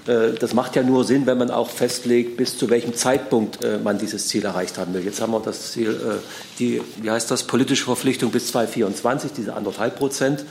Äh, 0.05 0.33
das 0.39 0.53
macht 0.53 0.75
ja 0.75 0.83
nur 0.83 1.05
Sinn, 1.05 1.25
wenn 1.25 1.39
man 1.39 1.49
auch 1.49 1.69
festlegt, 1.69 2.37
bis 2.37 2.57
zu 2.57 2.69
welchem 2.69 2.93
Zeitpunkt 2.93 3.63
äh, 3.63 3.79
man 3.79 3.97
dieses 3.97 4.27
Ziel 4.27 4.45
erreicht 4.45 4.77
haben 4.77 4.93
will. 4.93 5.03
Jetzt 5.03 5.21
haben 5.21 5.31
wir 5.31 5.39
das 5.39 5.71
Ziel, 5.71 6.21
die, 6.59 6.81
wie 7.01 7.09
heißt 7.09 7.31
das, 7.31 7.43
politische 7.43 7.85
Verpflichtung 7.85 8.31
bis 8.31 8.47
2024, 8.47 9.31
diese 9.31 9.53
anderthalb 9.53 9.97
Prozent. 9.97 10.45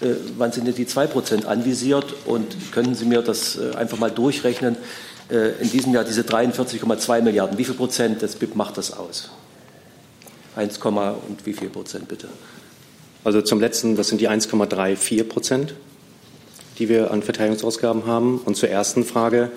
Äh, 0.00 0.14
wann 0.36 0.52
sind 0.52 0.66
denn 0.66 0.74
die 0.74 0.86
2% 0.86 1.44
anvisiert? 1.46 2.14
Und 2.26 2.72
können 2.72 2.94
Sie 2.94 3.04
mir 3.04 3.22
das 3.22 3.56
äh, 3.56 3.74
einfach 3.76 3.98
mal 3.98 4.10
durchrechnen? 4.10 4.76
Äh, 5.30 5.62
in 5.62 5.70
diesem 5.70 5.92
Jahr 5.92 6.04
diese 6.04 6.22
43,2 6.22 7.22
Milliarden, 7.22 7.58
wie 7.58 7.64
viel 7.64 7.74
Prozent 7.74 8.22
des 8.22 8.36
BIP 8.36 8.54
macht 8.54 8.76
das 8.76 8.92
aus? 8.92 9.30
1, 10.56 10.78
und 10.78 11.44
wie 11.44 11.52
viel 11.52 11.68
Prozent 11.68 12.08
bitte? 12.08 12.28
Also 13.24 13.42
zum 13.42 13.60
letzten, 13.60 13.96
das 13.96 14.08
sind 14.08 14.20
die 14.20 14.28
1,34 14.28 15.24
Prozent, 15.24 15.74
die 16.78 16.88
wir 16.88 17.10
an 17.10 17.22
Verteidigungsausgaben 17.22 18.06
haben. 18.06 18.38
Und 18.38 18.56
zur 18.56 18.68
ersten 18.68 19.04
Frage, 19.04 19.50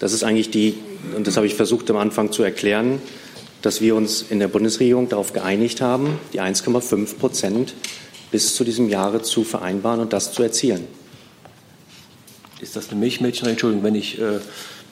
das 0.00 0.12
ist 0.12 0.24
eigentlich 0.24 0.50
die, 0.50 0.74
und 1.14 1.26
das 1.26 1.36
habe 1.36 1.46
ich 1.46 1.54
versucht 1.54 1.90
am 1.90 1.96
Anfang 1.96 2.32
zu 2.32 2.42
erklären, 2.42 3.00
dass 3.62 3.80
wir 3.80 3.94
uns 3.94 4.24
in 4.28 4.40
der 4.40 4.48
Bundesregierung 4.48 5.08
darauf 5.08 5.32
geeinigt 5.32 5.80
haben, 5.80 6.18
die 6.32 6.40
1,5 6.40 7.16
Prozent 7.16 7.74
bis 8.30 8.54
zu 8.54 8.64
diesem 8.64 8.88
Jahre 8.88 9.22
zu 9.22 9.44
vereinbaren 9.44 10.00
und 10.00 10.12
das 10.12 10.32
zu 10.32 10.42
erzielen. 10.42 10.86
Ist 12.60 12.76
das 12.76 12.90
eine 12.90 12.98
Milchmädchen? 12.98 13.48
Entschuldigung, 13.48 13.84
wenn 13.84 13.94
ich, 13.94 14.18
äh, 14.18 14.40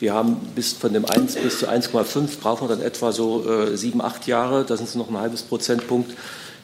wir 0.00 0.12
haben 0.12 0.36
bis 0.54 0.74
von 0.74 0.92
dem 0.92 1.04
1 1.04 1.36
bis 1.36 1.60
zu 1.60 1.68
1,5 1.68 2.40
brauchen 2.40 2.68
wir 2.68 2.76
dann 2.76 2.84
etwa 2.84 3.12
so 3.12 3.48
äh, 3.48 3.76
sieben, 3.76 4.02
acht 4.02 4.26
Jahre, 4.26 4.64
das 4.64 4.80
sind 4.80 4.96
noch 4.96 5.08
ein 5.08 5.16
halbes 5.16 5.42
Prozentpunkt. 5.42 6.12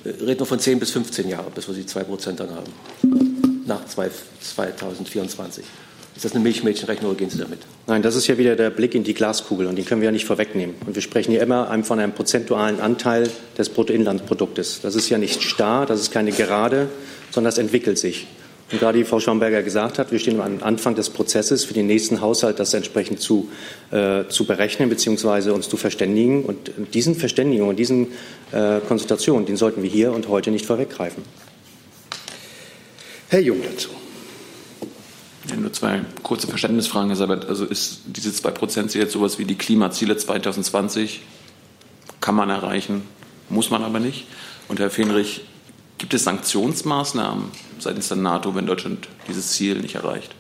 Äh, 0.04 0.11
reden 0.24 0.40
wir 0.40 0.46
von 0.46 0.61
10 0.61 0.78
bis 0.78 0.90
15 0.90 1.28
Jahre, 1.28 1.50
bis 1.50 1.68
wir 1.68 1.74
die 1.74 1.87
2 1.87 2.04
Prozent 2.04 2.40
dann 2.40 2.50
haben, 2.50 2.72
nach 3.66 3.87
2024. 3.87 5.64
Ist 6.20 6.26
das 6.26 6.33
eine 6.33 6.42
Milchmädchenrechnung 6.42 7.12
oder 7.12 7.18
gehen 7.18 7.30
Sie 7.30 7.38
damit? 7.38 7.61
Nein, 7.87 8.02
das 8.02 8.14
ist 8.14 8.26
ja 8.26 8.37
wieder 8.37 8.54
der 8.54 8.68
Blick 8.68 8.94
in 8.94 9.04
die 9.04 9.14
Glaskugel 9.14 9.66
und 9.66 9.76
den 9.76 9.87
können 9.87 10.02
wir 10.02 10.09
ja 10.09 10.12
nicht 10.12 10.26
vorwegnehmen. 10.26 10.74
Und 10.85 10.94
wir 10.94 11.00
sprechen 11.00 11.30
hier 11.30 11.40
immer 11.40 11.83
von 11.83 11.98
einem 11.98 12.12
prozentualen 12.12 12.78
Anteil 12.78 13.30
des 13.56 13.70
Bruttoinlandsproduktes. 13.70 14.83
Das 14.83 14.96
ist 14.96 15.09
ja 15.09 15.16
nicht 15.16 15.42
starr, 15.42 15.87
das 15.87 15.98
ist 15.98 16.11
keine 16.11 16.33
Gerade, 16.33 16.90
sondern 17.30 17.48
das 17.48 17.56
entwickelt 17.56 17.96
sich. 17.96 18.26
Und 18.70 18.80
gerade 18.80 18.98
wie 18.98 19.04
Frau 19.04 19.18
Schaumberger 19.18 19.62
gesagt 19.62 19.98
hat, 19.98 20.12
wir 20.12 20.18
stehen 20.18 20.38
am 20.42 20.62
Anfang 20.62 20.94
des 20.94 21.09
Prozesses 21.09 21.64
für 21.64 21.72
den 21.72 21.87
nächsten 21.87 22.20
Haushalt, 22.20 22.59
das 22.59 22.74
entsprechend 22.74 23.20
zu, 23.20 23.48
äh, 23.90 24.24
zu 24.28 24.44
berechnen 24.44 24.90
bzw. 24.90 25.52
uns 25.52 25.70
zu 25.70 25.78
verständigen. 25.78 26.44
Und 26.44 26.70
diesen 26.92 27.14
Verständigungen 27.14 27.70
und 27.70 27.78
diesen 27.78 28.09
äh, 28.52 28.80
Konsultationen, 28.87 29.46
den 29.46 29.56
sollten 29.56 29.83
wir 29.83 29.88
hier 29.88 30.12
und 30.12 30.28
heute 30.28 30.50
nicht 30.50 30.66
vorweggreifen. 30.66 31.22
Herr 33.30 33.40
Jung 33.40 33.62
dazu. 33.62 33.88
Nur 35.57 35.72
zwei 35.72 36.03
kurze 36.22 36.46
Verständnisfragen, 36.46 37.09
Herr 37.09 37.16
Seibert. 37.16 37.46
Also 37.48 37.64
ist 37.64 38.03
diese 38.07 38.31
2-Prozent-Ziel 38.31 39.00
jetzt 39.00 39.12
sowas 39.12 39.38
wie 39.38 39.44
die 39.44 39.57
Klimaziele 39.57 40.16
2020? 40.16 41.22
Kann 42.20 42.35
man 42.35 42.50
erreichen, 42.50 43.03
muss 43.48 43.70
man 43.70 43.83
aber 43.83 44.00
nicht. 44.00 44.26
Und 44.68 44.81
Herr 44.81 44.90
Fenrich, 44.90 45.42
gibt 45.98 46.14
es 46.14 46.24
Sanktionsmaßnahmen 46.24 47.46
seitens 47.79 48.09
der 48.09 48.18
NATO, 48.18 48.55
wenn 48.55 48.66
Deutschland 48.66 49.09
dieses 49.29 49.53
Ziel 49.53 49.81
nicht 49.81 49.94
erreicht? 49.94 50.35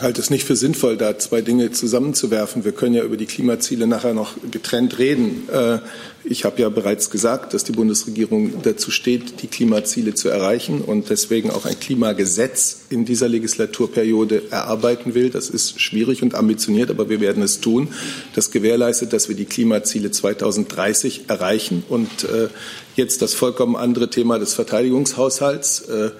Halte 0.00 0.20
es 0.20 0.30
nicht 0.30 0.44
für 0.44 0.56
sinnvoll, 0.56 0.96
da 0.96 1.18
zwei 1.18 1.40
Dinge 1.40 1.70
zusammenzuwerfen. 1.72 2.64
Wir 2.64 2.72
können 2.72 2.94
ja 2.94 3.02
über 3.02 3.16
die 3.16 3.26
Klimaziele 3.26 3.86
nachher 3.86 4.14
noch 4.14 4.34
getrennt 4.50 4.98
reden. 4.98 5.48
Äh, 5.48 5.78
ich 6.24 6.44
habe 6.44 6.60
ja 6.60 6.68
bereits 6.68 7.10
gesagt, 7.10 7.54
dass 7.54 7.64
die 7.64 7.72
Bundesregierung 7.72 8.62
dazu 8.62 8.90
steht, 8.90 9.42
die 9.42 9.46
Klimaziele 9.46 10.14
zu 10.14 10.28
erreichen 10.28 10.82
und 10.82 11.10
deswegen 11.10 11.50
auch 11.50 11.64
ein 11.64 11.78
Klimagesetz 11.80 12.82
in 12.90 13.04
dieser 13.04 13.28
Legislaturperiode 13.28 14.50
erarbeiten 14.50 15.14
will. 15.14 15.30
Das 15.30 15.48
ist 15.48 15.80
schwierig 15.80 16.22
und 16.22 16.34
ambitioniert, 16.34 16.90
aber 16.90 17.08
wir 17.08 17.20
werden 17.20 17.42
es 17.42 17.60
tun. 17.60 17.88
Das 18.34 18.50
gewährleistet, 18.50 19.12
dass 19.12 19.28
wir 19.28 19.36
die 19.36 19.46
Klimaziele 19.46 20.10
2030 20.10 21.24
erreichen. 21.28 21.82
Und 21.88 22.24
äh, 22.24 22.48
jetzt 22.94 23.22
das 23.22 23.34
vollkommen 23.34 23.74
andere 23.74 24.10
Thema 24.10 24.38
des 24.38 24.54
Verteidigungshaushalts. 24.54 25.80
Äh, 25.88 26.10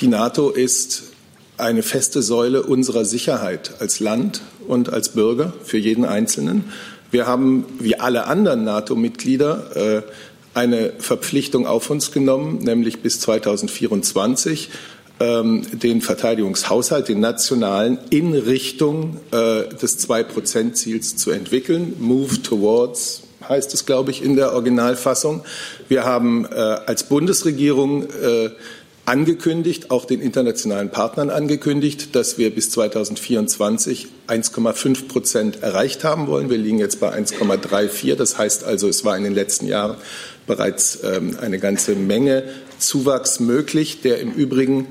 die 0.00 0.08
NATO 0.08 0.50
ist 0.50 1.15
eine 1.58 1.82
feste 1.82 2.22
Säule 2.22 2.62
unserer 2.62 3.04
Sicherheit 3.04 3.74
als 3.80 4.00
Land 4.00 4.42
und 4.66 4.92
als 4.92 5.10
Bürger 5.10 5.52
für 5.64 5.78
jeden 5.78 6.04
Einzelnen. 6.04 6.64
Wir 7.10 7.26
haben, 7.26 7.64
wie 7.78 7.98
alle 7.98 8.26
anderen 8.26 8.64
NATO-Mitglieder, 8.64 9.76
äh, 9.76 10.02
eine 10.54 10.92
Verpflichtung 10.98 11.66
auf 11.66 11.90
uns 11.90 12.12
genommen, 12.12 12.58
nämlich 12.58 13.00
bis 13.02 13.20
2024 13.20 14.70
ähm, 15.20 15.66
den 15.72 16.02
Verteidigungshaushalt, 16.02 17.08
den 17.08 17.20
nationalen, 17.20 17.98
in 18.10 18.34
Richtung 18.34 19.18
äh, 19.32 19.68
des 19.68 19.98
Zwei-Prozent-Ziels 19.98 21.16
zu 21.16 21.30
entwickeln. 21.30 21.94
Move 21.98 22.42
towards 22.42 23.22
heißt 23.48 23.74
es, 23.74 23.86
glaube 23.86 24.10
ich, 24.10 24.24
in 24.24 24.36
der 24.36 24.52
Originalfassung. 24.52 25.42
Wir 25.88 26.04
haben 26.04 26.46
äh, 26.46 26.54
als 26.54 27.04
Bundesregierung 27.04 28.06
angekündigt, 29.06 29.92
auch 29.92 30.04
den 30.04 30.20
internationalen 30.20 30.90
Partnern 30.90 31.30
angekündigt, 31.30 32.14
dass 32.16 32.38
wir 32.38 32.52
bis 32.54 32.70
2024 32.70 34.08
1,5 34.26 35.06
Prozent 35.06 35.62
erreicht 35.62 36.02
haben 36.02 36.26
wollen. 36.26 36.50
Wir 36.50 36.58
liegen 36.58 36.78
jetzt 36.78 36.98
bei 36.98 37.16
1,34. 37.16 38.16
Das 38.16 38.36
heißt 38.36 38.64
also, 38.64 38.88
es 38.88 39.04
war 39.04 39.16
in 39.16 39.22
den 39.22 39.34
letzten 39.34 39.68
Jahren 39.68 39.96
bereits 40.46 40.98
ähm, 41.04 41.36
eine 41.40 41.60
ganze 41.60 41.94
Menge 41.94 42.42
Zuwachs 42.78 43.38
möglich, 43.38 44.00
der 44.02 44.20
im 44.20 44.32
Übrigen 44.32 44.88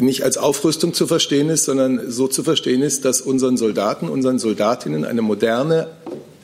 nicht 0.00 0.24
als 0.24 0.36
Aufrüstung 0.36 0.92
zu 0.92 1.06
verstehen 1.06 1.50
ist, 1.50 1.64
sondern 1.64 2.10
so 2.10 2.26
zu 2.28 2.42
verstehen 2.42 2.82
ist, 2.82 3.04
dass 3.04 3.20
unseren 3.20 3.56
Soldaten, 3.56 4.08
unseren 4.08 4.38
Soldatinnen 4.38 5.04
eine 5.04 5.22
moderne, 5.22 5.88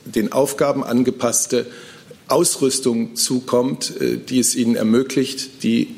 den 0.04 0.32
Aufgaben 0.32 0.84
angepasste 0.84 1.66
Ausrüstung 2.28 3.16
zukommt, 3.16 4.00
äh, 4.00 4.18
die 4.18 4.38
es 4.38 4.54
ihnen 4.54 4.76
ermöglicht, 4.76 5.64
die 5.64 5.96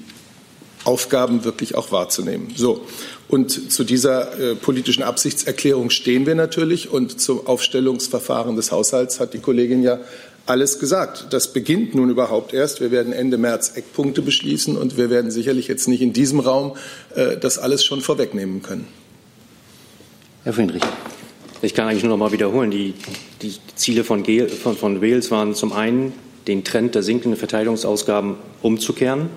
Aufgaben 0.87 1.45
wirklich 1.45 1.75
auch 1.75 1.91
wahrzunehmen. 1.91 2.53
So. 2.55 2.87
Und 3.29 3.73
zu 3.73 3.83
dieser 3.83 4.39
äh, 4.39 4.55
politischen 4.55 5.03
Absichtserklärung 5.03 5.91
stehen 5.91 6.27
wir 6.27 6.35
natürlich. 6.37 6.91
Und 6.91 7.21
zum 7.21 7.47
Aufstellungsverfahren 7.47 8.55
des 8.55 8.71
Haushalts 8.71 9.19
hat 9.19 9.35
die 9.35 9.41
Kollegin 9.41 9.83
ja 9.83 9.99
alles 10.47 10.79
gesagt. 10.79 11.27
Das 11.31 11.53
beginnt 11.53 11.95
nun 11.95 12.09
überhaupt 12.09 12.55
erst. 12.55 12.81
Wir 12.81 12.93
werden 12.93 13.13
Ende 13.13 13.37
März 13.37 13.73
Eckpunkte 13.75 14.23
beschließen 14.23 14.77
und 14.77 14.97
wir 14.97 15.11
werden 15.11 15.33
sicherlich 15.33 15.67
jetzt 15.67 15.89
nicht 15.89 16.03
in 16.03 16.13
diesem 16.13 16.39
Raum 16.39 16.77
äh, 17.17 17.37
das 17.37 17.59
alles 17.59 17.85
schon 17.85 18.01
vorwegnehmen 18.01 18.63
können. 18.63 18.87
Herr 20.45 20.53
Friedrich. 20.53 20.83
Ich 21.63 21.75
kann 21.75 21.89
eigentlich 21.89 22.05
nur 22.05 22.11
noch 22.11 22.19
mal 22.19 22.31
wiederholen. 22.31 22.71
Die, 22.71 22.95
die 23.43 23.55
Ziele 23.75 24.05
von, 24.05 24.25
von, 24.63 24.77
von 24.77 25.03
Wales 25.03 25.33
waren 25.33 25.55
zum 25.57 25.73
einen, 25.73 26.13
den 26.47 26.63
Trend 26.63 26.95
der 26.95 27.03
sinkenden 27.03 27.37
Verteidigungsausgaben 27.37 28.37
umzukehren. 28.63 29.31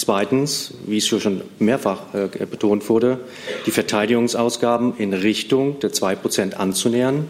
Zweitens, 0.00 0.72
wie 0.86 0.96
es 0.96 1.06
schon 1.06 1.42
mehrfach 1.58 2.14
äh, 2.14 2.46
betont 2.46 2.88
wurde, 2.88 3.18
die 3.66 3.70
Verteidigungsausgaben 3.70 4.96
in 4.96 5.12
Richtung 5.12 5.78
der 5.80 5.92
2 5.92 6.14
Prozent 6.16 6.58
anzunähern 6.58 7.26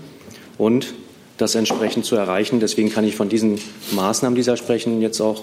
und 0.56 0.94
das 1.36 1.56
entsprechend 1.56 2.04
zu 2.04 2.14
erreichen. 2.14 2.60
Deswegen 2.60 2.92
kann 2.92 3.04
ich 3.04 3.16
von 3.16 3.28
diesen 3.28 3.58
Maßnahmen, 3.90 4.36
die 4.36 4.44
Sie 4.44 4.56
sprechen, 4.56 5.02
jetzt 5.02 5.20
auch 5.20 5.42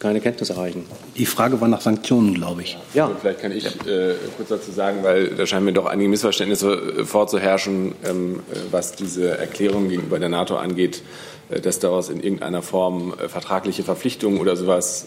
keine 0.00 0.20
Kenntnis 0.20 0.50
erreichen. 0.50 0.86
Die 1.16 1.24
Frage 1.24 1.60
war 1.60 1.68
nach 1.68 1.82
Sanktionen, 1.82 2.34
glaube 2.34 2.62
ich. 2.62 2.76
Ja. 2.94 3.12
vielleicht 3.20 3.40
kann 3.40 3.52
ich 3.52 3.66
äh, 3.86 4.14
kurz 4.36 4.48
dazu 4.48 4.72
sagen, 4.72 5.04
weil 5.04 5.28
da 5.36 5.46
scheinen 5.46 5.66
mir 5.66 5.72
doch 5.72 5.86
einige 5.86 6.08
Missverständnisse 6.08 6.72
äh, 6.72 7.04
vorzuherrschen, 7.04 7.94
ähm, 8.04 8.40
äh, 8.52 8.56
was 8.72 8.96
diese 8.96 9.38
Erklärung 9.38 9.88
gegenüber 9.88 10.18
der 10.18 10.30
NATO 10.30 10.56
angeht, 10.56 11.04
äh, 11.48 11.60
dass 11.60 11.78
daraus 11.78 12.08
in 12.08 12.20
irgendeiner 12.20 12.62
Form 12.62 13.14
äh, 13.22 13.28
vertragliche 13.28 13.84
Verpflichtungen 13.84 14.40
oder 14.40 14.56
sowas 14.56 15.06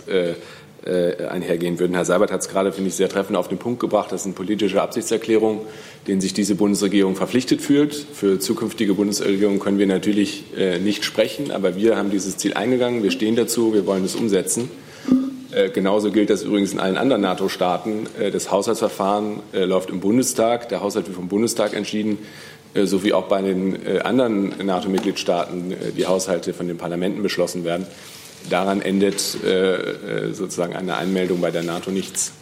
einhergehen 0.85 1.79
würden. 1.79 1.93
Herr 1.93 2.05
Seibert 2.05 2.31
hat 2.31 2.41
es 2.41 2.49
gerade, 2.49 2.71
finde 2.71 2.89
ich, 2.89 2.95
sehr 2.95 3.07
treffend 3.07 3.37
auf 3.37 3.47
den 3.47 3.59
Punkt 3.59 3.79
gebracht. 3.79 4.11
Das 4.11 4.23
sind 4.23 4.35
politische 4.35 4.81
Absichtserklärungen, 4.81 5.61
denen 6.07 6.21
sich 6.21 6.33
diese 6.33 6.55
Bundesregierung 6.55 7.15
verpflichtet 7.15 7.61
fühlt. 7.61 7.93
Für 7.93 8.39
zukünftige 8.39 8.95
Bundesregierungen 8.95 9.59
können 9.59 9.77
wir 9.77 9.87
natürlich 9.87 10.45
äh, 10.57 10.79
nicht 10.79 11.05
sprechen, 11.05 11.51
aber 11.51 11.75
wir 11.75 11.97
haben 11.97 12.09
dieses 12.09 12.37
Ziel 12.37 12.55
eingegangen. 12.55 13.03
Wir 13.03 13.11
stehen 13.11 13.35
dazu, 13.35 13.73
wir 13.73 13.85
wollen 13.85 14.03
es 14.03 14.15
umsetzen. 14.15 14.69
Äh, 15.51 15.69
genauso 15.69 16.11
gilt 16.11 16.29
das 16.29 16.43
übrigens 16.43 16.73
in 16.73 16.79
allen 16.79 16.97
anderen 16.97 17.21
NATO-Staaten. 17.21 18.07
Äh, 18.19 18.31
das 18.31 18.51
Haushaltsverfahren 18.51 19.41
äh, 19.53 19.65
läuft 19.65 19.89
im 19.89 19.99
Bundestag. 19.99 20.69
Der 20.69 20.81
Haushalt 20.81 21.07
wird 21.07 21.15
vom 21.15 21.27
Bundestag 21.27 21.75
entschieden, 21.75 22.19
äh, 22.73 22.85
sowie 22.85 23.13
auch 23.13 23.27
bei 23.27 23.41
den 23.41 24.01
anderen 24.03 24.65
NATO-Mitgliedstaaten 24.65 25.75
die 25.97 26.05
Haushalte 26.05 26.53
von 26.53 26.67
den 26.67 26.77
Parlamenten 26.77 27.21
beschlossen 27.21 27.65
werden 27.65 27.85
daran 28.49 28.81
endet 28.81 29.43
äh, 29.43 29.75
äh, 30.29 30.33
sozusagen 30.33 30.75
eine 30.75 30.97
Einmeldung 30.97 31.41
bei 31.41 31.51
der 31.51 31.63
NATO 31.63 31.91
nichts. 31.91 32.33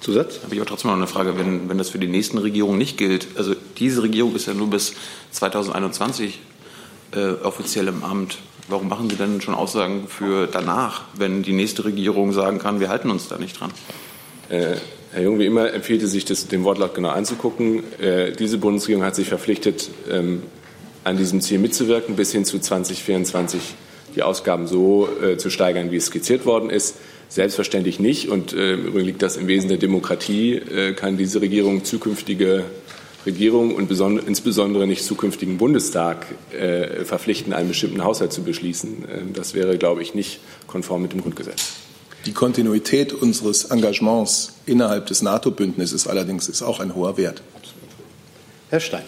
Zusatz? 0.00 0.40
Habe 0.44 0.54
ich 0.54 0.60
aber 0.60 0.68
trotzdem 0.68 0.90
noch 0.90 0.96
eine 0.96 1.06
Frage, 1.06 1.38
wenn, 1.38 1.68
wenn 1.68 1.78
das 1.78 1.90
für 1.90 1.98
die 1.98 2.06
nächsten 2.06 2.38
Regierungen 2.38 2.78
nicht 2.78 2.96
gilt. 2.96 3.26
Also 3.36 3.54
diese 3.78 4.02
Regierung 4.02 4.34
ist 4.34 4.46
ja 4.46 4.54
nur 4.54 4.70
bis 4.70 4.94
2021 5.32 6.38
äh, 7.12 7.30
offiziell 7.42 7.88
im 7.88 8.04
Amt. 8.04 8.38
Warum 8.68 8.88
machen 8.88 9.08
Sie 9.10 9.16
denn 9.16 9.40
schon 9.40 9.54
Aussagen 9.54 10.06
für 10.08 10.46
danach, 10.46 11.02
wenn 11.14 11.42
die 11.42 11.52
nächste 11.52 11.84
Regierung 11.84 12.32
sagen 12.32 12.58
kann, 12.58 12.80
wir 12.80 12.90
halten 12.90 13.10
uns 13.10 13.28
da 13.28 13.38
nicht 13.38 13.58
dran? 13.58 13.72
Äh, 14.50 14.76
Herr 15.12 15.22
Jung, 15.22 15.38
wie 15.38 15.46
immer 15.46 15.72
empfiehlt 15.72 16.02
es 16.02 16.12
sich, 16.12 16.26
das, 16.26 16.48
den 16.48 16.64
Wortlaut 16.64 16.94
genau 16.94 17.08
anzugucken. 17.08 17.82
Äh, 17.98 18.32
diese 18.32 18.58
Bundesregierung 18.58 19.04
hat 19.04 19.14
sich 19.14 19.28
verpflichtet, 19.28 19.88
ähm, 20.10 20.42
an 21.04 21.16
diesem 21.16 21.40
Ziel 21.40 21.58
mitzuwirken 21.58 22.14
bis 22.14 22.32
hin 22.32 22.44
zu 22.44 22.58
2024 22.58 23.60
die 24.18 24.22
Ausgaben 24.24 24.66
so 24.66 25.08
äh, 25.22 25.36
zu 25.36 25.48
steigern, 25.48 25.92
wie 25.92 25.96
es 25.96 26.06
skizziert 26.06 26.44
worden 26.44 26.70
ist. 26.70 26.96
Selbstverständlich 27.28 28.00
nicht. 28.00 28.28
Und 28.28 28.52
äh, 28.52 28.74
im 28.74 28.86
Übrigen 28.86 29.06
liegt 29.06 29.22
das 29.22 29.36
im 29.36 29.46
Wesen 29.46 29.68
der 29.68 29.78
Demokratie. 29.78 30.54
Äh, 30.54 30.92
kann 30.94 31.16
diese 31.16 31.40
Regierung 31.40 31.84
zukünftige 31.84 32.64
Regierung 33.26 33.74
und 33.74 33.90
insbesondere 33.90 34.86
nicht 34.86 35.04
zukünftigen 35.04 35.56
Bundestag 35.56 36.26
äh, 36.52 37.04
verpflichten, 37.04 37.52
einen 37.52 37.68
bestimmten 37.68 38.02
Haushalt 38.02 38.32
zu 38.32 38.42
beschließen. 38.42 39.04
Ähm, 39.08 39.32
das 39.34 39.54
wäre, 39.54 39.78
glaube 39.78 40.02
ich, 40.02 40.14
nicht 40.14 40.40
konform 40.66 41.02
mit 41.02 41.12
dem 41.12 41.22
Grundgesetz. 41.22 41.74
Die 42.26 42.32
Kontinuität 42.32 43.12
unseres 43.12 43.66
Engagements 43.66 44.54
innerhalb 44.66 45.06
des 45.06 45.22
NATO-Bündnisses 45.22 46.08
allerdings 46.08 46.48
ist 46.48 46.62
auch 46.62 46.80
ein 46.80 46.96
hoher 46.96 47.16
Wert. 47.16 47.40
Herr 48.70 48.80
Stein. 48.80 49.04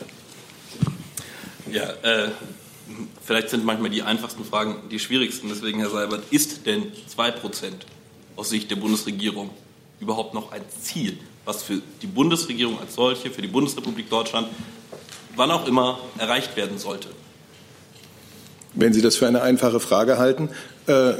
Ja, 1.72 1.84
äh, 2.02 2.28
vielleicht 3.30 3.50
sind 3.50 3.64
manchmal 3.64 3.90
die 3.90 4.02
einfachsten 4.02 4.44
Fragen 4.44 4.74
die 4.90 4.98
schwierigsten. 4.98 5.48
Deswegen, 5.48 5.78
Herr 5.78 5.90
Seibert, 5.90 6.24
ist 6.32 6.66
denn 6.66 6.90
2 7.06 7.30
Prozent 7.30 7.86
aus 8.34 8.50
Sicht 8.50 8.68
der 8.72 8.74
Bundesregierung 8.74 9.50
überhaupt 10.00 10.34
noch 10.34 10.50
ein 10.50 10.62
Ziel, 10.82 11.16
was 11.44 11.62
für 11.62 11.80
die 12.02 12.08
Bundesregierung 12.08 12.80
als 12.80 12.96
solche, 12.96 13.30
für 13.30 13.40
die 13.40 13.46
Bundesrepublik 13.46 14.10
Deutschland, 14.10 14.48
wann 15.36 15.52
auch 15.52 15.64
immer 15.68 16.00
erreicht 16.18 16.56
werden 16.56 16.78
sollte? 16.78 17.06
Wenn 18.74 18.92
Sie 18.92 19.00
das 19.00 19.14
für 19.14 19.28
eine 19.28 19.42
einfache 19.42 19.78
Frage 19.78 20.18
halten. 20.18 20.48
Äh, 20.88 21.12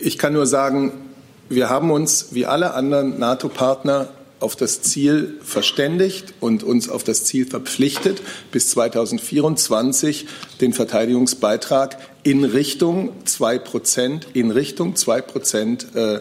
ich 0.00 0.16
kann 0.16 0.32
nur 0.32 0.46
sagen, 0.46 1.10
wir 1.50 1.68
haben 1.68 1.90
uns 1.90 2.28
wie 2.30 2.46
alle 2.46 2.72
anderen 2.72 3.18
NATO-Partner 3.18 4.08
auf 4.42 4.56
das 4.56 4.82
Ziel 4.82 5.38
verständigt 5.42 6.34
und 6.40 6.62
uns 6.62 6.88
auf 6.88 7.04
das 7.04 7.24
Ziel 7.24 7.46
verpflichtet, 7.46 8.22
bis 8.50 8.70
2024 8.70 10.26
den 10.60 10.72
Verteidigungsbeitrag 10.72 11.96
in 12.22 12.44
Richtung 12.44 13.12
2 13.24 13.58
Prozent, 13.58 14.26
in 14.32 14.50
Richtung 14.50 14.96
2 14.96 15.20
Prozent 15.22 15.86
äh, 15.94 16.20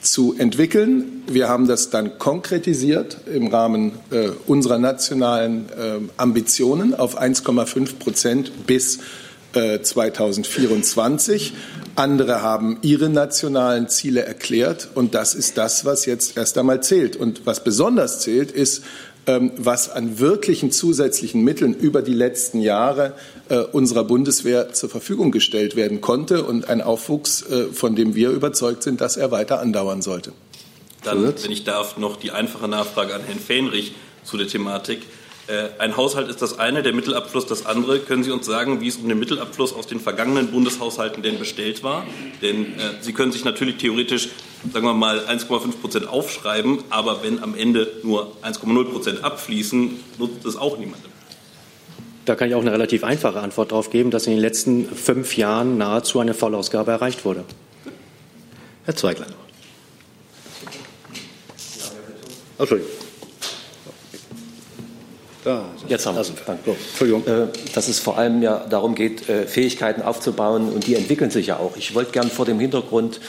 zu 0.00 0.34
entwickeln. 0.38 1.22
Wir 1.26 1.48
haben 1.48 1.66
das 1.66 1.90
dann 1.90 2.18
konkretisiert 2.18 3.18
im 3.32 3.48
Rahmen 3.48 3.92
äh, 4.10 4.28
unserer 4.46 4.78
nationalen 4.78 5.68
äh, 5.70 5.98
Ambitionen 6.16 6.94
auf 6.94 7.20
1,5 7.20 7.98
Prozent 7.98 8.66
bis 8.66 8.98
2024. 9.50 11.54
Andere 11.98 12.42
haben 12.42 12.78
ihre 12.82 13.08
nationalen 13.08 13.88
Ziele 13.88 14.22
erklärt 14.22 14.88
und 14.94 15.14
das 15.14 15.34
ist 15.34 15.58
das, 15.58 15.84
was 15.84 16.06
jetzt 16.06 16.36
erst 16.36 16.56
einmal 16.56 16.82
zählt. 16.82 17.16
Und 17.16 17.44
was 17.44 17.64
besonders 17.64 18.20
zählt, 18.20 18.52
ist, 18.52 18.84
ähm, 19.26 19.50
was 19.56 19.90
an 19.90 20.20
wirklichen 20.20 20.70
zusätzlichen 20.70 21.42
Mitteln 21.42 21.74
über 21.74 22.00
die 22.00 22.14
letzten 22.14 22.60
Jahre 22.60 23.14
äh, 23.48 23.58
unserer 23.58 24.04
Bundeswehr 24.04 24.72
zur 24.72 24.88
Verfügung 24.88 25.32
gestellt 25.32 25.74
werden 25.74 26.00
konnte 26.00 26.44
und 26.44 26.68
ein 26.68 26.82
Aufwuchs, 26.82 27.42
äh, 27.42 27.64
von 27.72 27.96
dem 27.96 28.14
wir 28.14 28.30
überzeugt 28.30 28.84
sind, 28.84 29.00
dass 29.00 29.16
er 29.16 29.30
weiter 29.30 29.60
andauern 29.60 30.00
sollte. 30.00 30.32
Dann, 31.02 31.34
wenn 31.42 31.50
ich 31.50 31.64
darf, 31.64 31.96
noch 31.96 32.16
die 32.16 32.30
einfache 32.30 32.68
Nachfrage 32.68 33.14
an 33.14 33.22
Herrn 33.26 33.40
Fähnrich. 33.40 33.92
zu 34.28 34.36
der 34.36 34.46
Thematik. 34.46 35.02
Äh, 35.48 35.70
ein 35.78 35.96
Haushalt 35.96 36.28
ist 36.28 36.42
das 36.42 36.58
eine, 36.58 36.82
der 36.82 36.92
Mittelabfluss 36.92 37.46
das 37.46 37.64
andere. 37.64 38.00
Können 38.00 38.22
Sie 38.22 38.30
uns 38.30 38.44
sagen, 38.44 38.82
wie 38.82 38.88
es 38.88 38.96
um 38.96 39.08
den 39.08 39.18
Mittelabfluss 39.18 39.72
aus 39.72 39.86
den 39.86 39.98
vergangenen 39.98 40.48
Bundeshaushalten 40.48 41.22
denn 41.22 41.38
bestellt 41.38 41.82
war? 41.82 42.04
Denn 42.42 42.78
äh, 42.78 42.92
Sie 43.00 43.14
können 43.14 43.32
sich 43.32 43.44
natürlich 43.44 43.78
theoretisch, 43.78 44.28
sagen 44.70 44.84
wir 44.84 44.92
mal, 44.92 45.20
1,5 45.20 45.80
Prozent 45.80 46.06
aufschreiben, 46.06 46.80
aber 46.90 47.22
wenn 47.22 47.42
am 47.42 47.54
Ende 47.54 47.90
nur 48.02 48.36
1,0 48.42 48.84
Prozent 48.84 49.24
abfließen, 49.24 49.98
nutzt 50.18 50.44
es 50.44 50.56
auch 50.56 50.76
niemandem. 50.76 51.10
Da 52.26 52.34
kann 52.34 52.50
ich 52.50 52.54
auch 52.54 52.60
eine 52.60 52.72
relativ 52.72 53.02
einfache 53.02 53.40
Antwort 53.40 53.72
darauf 53.72 53.88
geben, 53.88 54.10
dass 54.10 54.26
in 54.26 54.34
den 54.34 54.40
letzten 54.40 54.84
fünf 54.84 55.38
Jahren 55.38 55.78
nahezu 55.78 56.20
eine 56.20 56.34
Vollausgabe 56.34 56.90
erreicht 56.90 57.24
wurde. 57.24 57.44
Herr 58.84 58.96
Zweigler. 58.96 59.26
Entschuldigung. 62.58 62.97
Da, 65.44 65.64
Jetzt 65.86 66.04
haben 66.06 66.16
wir 66.16 66.22
es. 66.22 66.30
Entschuldigung. 66.30 67.26
Äh, 67.26 67.46
dass 67.72 67.88
es 67.88 68.00
vor 68.00 68.18
allem 68.18 68.42
ja 68.42 68.64
darum 68.68 68.94
geht, 68.94 69.28
äh, 69.28 69.46
Fähigkeiten 69.46 70.02
aufzubauen 70.02 70.68
und 70.70 70.86
die 70.86 70.96
entwickeln 70.96 71.30
sich 71.30 71.46
ja 71.46 71.58
auch. 71.58 71.76
Ich 71.76 71.94
wollte 71.94 72.12
gern 72.12 72.30
vor 72.30 72.44
dem 72.44 72.58
Hintergrund, 72.58 73.20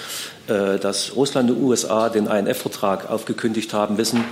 äh, 0.48 0.80
dass 0.80 1.16
Russland 1.16 1.52
und 1.52 1.62
USA 1.62 2.10
den 2.10 2.26
INF-Vertrag 2.26 3.10
aufgekündigt 3.10 3.74
haben, 3.74 3.98
wissen, 3.98 4.24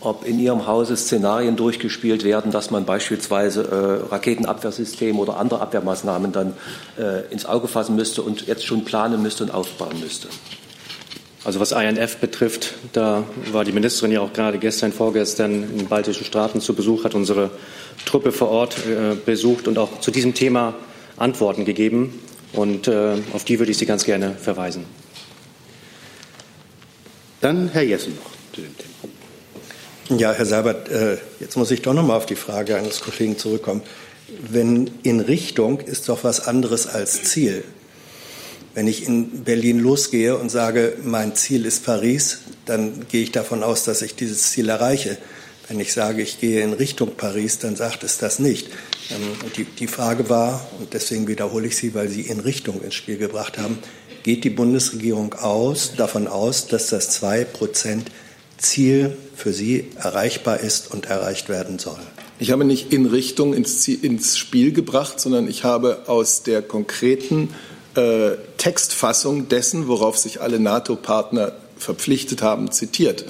ob 0.00 0.24
in 0.26 0.38
Ihrem 0.38 0.66
Hause 0.66 0.96
Szenarien 0.96 1.56
durchgespielt 1.56 2.22
werden, 2.22 2.52
dass 2.52 2.70
man 2.70 2.84
beispielsweise 2.84 4.04
äh, 4.08 4.12
Raketenabwehrsysteme 4.12 5.18
oder 5.18 5.36
andere 5.38 5.60
Abwehrmaßnahmen 5.60 6.32
dann 6.32 6.54
äh, 6.98 7.32
ins 7.32 7.46
Auge 7.46 7.66
fassen 7.66 7.96
müsste 7.96 8.22
und 8.22 8.46
jetzt 8.46 8.64
schon 8.64 8.84
planen 8.84 9.22
müsste 9.22 9.42
und 9.44 9.50
aufbauen 9.50 9.98
müsste. 10.00 10.28
Also 11.46 11.60
was 11.60 11.70
INF 11.70 12.16
betrifft, 12.16 12.74
da 12.92 13.22
war 13.52 13.64
die 13.64 13.70
Ministerin 13.70 14.10
ja 14.10 14.20
auch 14.20 14.32
gerade 14.32 14.58
gestern, 14.58 14.92
vorgestern 14.92 15.62
in 15.62 15.78
den 15.78 15.86
baltischen 15.86 16.26
Staaten 16.26 16.60
zu 16.60 16.74
Besuch, 16.74 17.04
hat 17.04 17.14
unsere 17.14 17.52
Truppe 18.04 18.32
vor 18.32 18.48
Ort 18.48 18.78
äh, 18.78 19.14
besucht 19.14 19.68
und 19.68 19.78
auch 19.78 20.00
zu 20.00 20.10
diesem 20.10 20.34
Thema 20.34 20.74
Antworten 21.16 21.64
gegeben. 21.64 22.20
Und 22.52 22.88
äh, 22.88 23.12
auf 23.32 23.44
die 23.44 23.60
würde 23.60 23.70
ich 23.70 23.78
Sie 23.78 23.86
ganz 23.86 24.02
gerne 24.02 24.32
verweisen. 24.32 24.86
Dann 27.40 27.68
Herr 27.68 27.82
Jessen 27.84 28.16
noch 28.16 28.32
zu 28.52 28.62
dem 28.62 28.74
Thema. 28.76 30.20
Ja, 30.20 30.32
Herr 30.32 30.46
Seibert, 30.46 30.88
äh, 30.88 31.18
jetzt 31.38 31.56
muss 31.56 31.70
ich 31.70 31.80
doch 31.80 31.94
noch 31.94 32.04
mal 32.04 32.16
auf 32.16 32.26
die 32.26 32.34
Frage 32.34 32.74
eines 32.74 33.02
Kollegen 33.02 33.38
zurückkommen. 33.38 33.82
Wenn 34.50 34.90
in 35.04 35.20
Richtung 35.20 35.78
ist 35.78 36.08
doch 36.08 36.24
was 36.24 36.48
anderes 36.48 36.88
als 36.88 37.22
Ziel. 37.22 37.62
Wenn 38.76 38.88
ich 38.88 39.08
in 39.08 39.42
Berlin 39.42 39.78
losgehe 39.78 40.36
und 40.36 40.50
sage, 40.50 40.98
mein 41.02 41.34
Ziel 41.34 41.64
ist 41.64 41.86
Paris, 41.86 42.40
dann 42.66 43.06
gehe 43.08 43.22
ich 43.22 43.32
davon 43.32 43.62
aus, 43.62 43.84
dass 43.84 44.02
ich 44.02 44.16
dieses 44.16 44.50
Ziel 44.50 44.68
erreiche. 44.68 45.16
Wenn 45.66 45.80
ich 45.80 45.94
sage, 45.94 46.20
ich 46.20 46.40
gehe 46.40 46.60
in 46.60 46.74
Richtung 46.74 47.12
Paris, 47.16 47.58
dann 47.58 47.74
sagt 47.74 48.04
es 48.04 48.18
das 48.18 48.38
nicht. 48.38 48.68
Ähm, 49.08 49.50
die, 49.56 49.64
die 49.64 49.86
Frage 49.86 50.28
war, 50.28 50.68
und 50.78 50.92
deswegen 50.92 51.26
wiederhole 51.26 51.68
ich 51.68 51.76
sie, 51.78 51.94
weil 51.94 52.10
Sie 52.10 52.20
in 52.20 52.38
Richtung 52.38 52.82
ins 52.82 52.94
Spiel 52.94 53.16
gebracht 53.16 53.56
haben, 53.56 53.78
geht 54.24 54.44
die 54.44 54.50
Bundesregierung 54.50 55.32
aus, 55.32 55.92
davon 55.96 56.26
aus, 56.26 56.66
dass 56.66 56.88
das 56.88 57.08
2 57.12 57.46
Prozent 57.46 58.10
Ziel 58.58 59.16
für 59.34 59.54
Sie 59.54 59.86
erreichbar 59.96 60.60
ist 60.60 60.90
und 60.90 61.06
erreicht 61.06 61.48
werden 61.48 61.78
soll? 61.78 62.00
Ich 62.38 62.50
habe 62.50 62.66
nicht 62.66 62.92
in 62.92 63.06
Richtung 63.06 63.54
ins, 63.54 63.80
Ziel, 63.80 64.04
ins 64.04 64.36
Spiel 64.36 64.72
gebracht, 64.72 65.18
sondern 65.18 65.48
ich 65.48 65.64
habe 65.64 66.02
aus 66.08 66.42
der 66.42 66.60
konkreten 66.60 67.54
äh, 67.96 68.36
Textfassung 68.56 69.48
dessen, 69.48 69.88
worauf 69.88 70.16
sich 70.16 70.40
alle 70.40 70.60
NATO-Partner 70.60 71.52
verpflichtet 71.78 72.42
haben, 72.42 72.70
zitiert. 72.70 73.24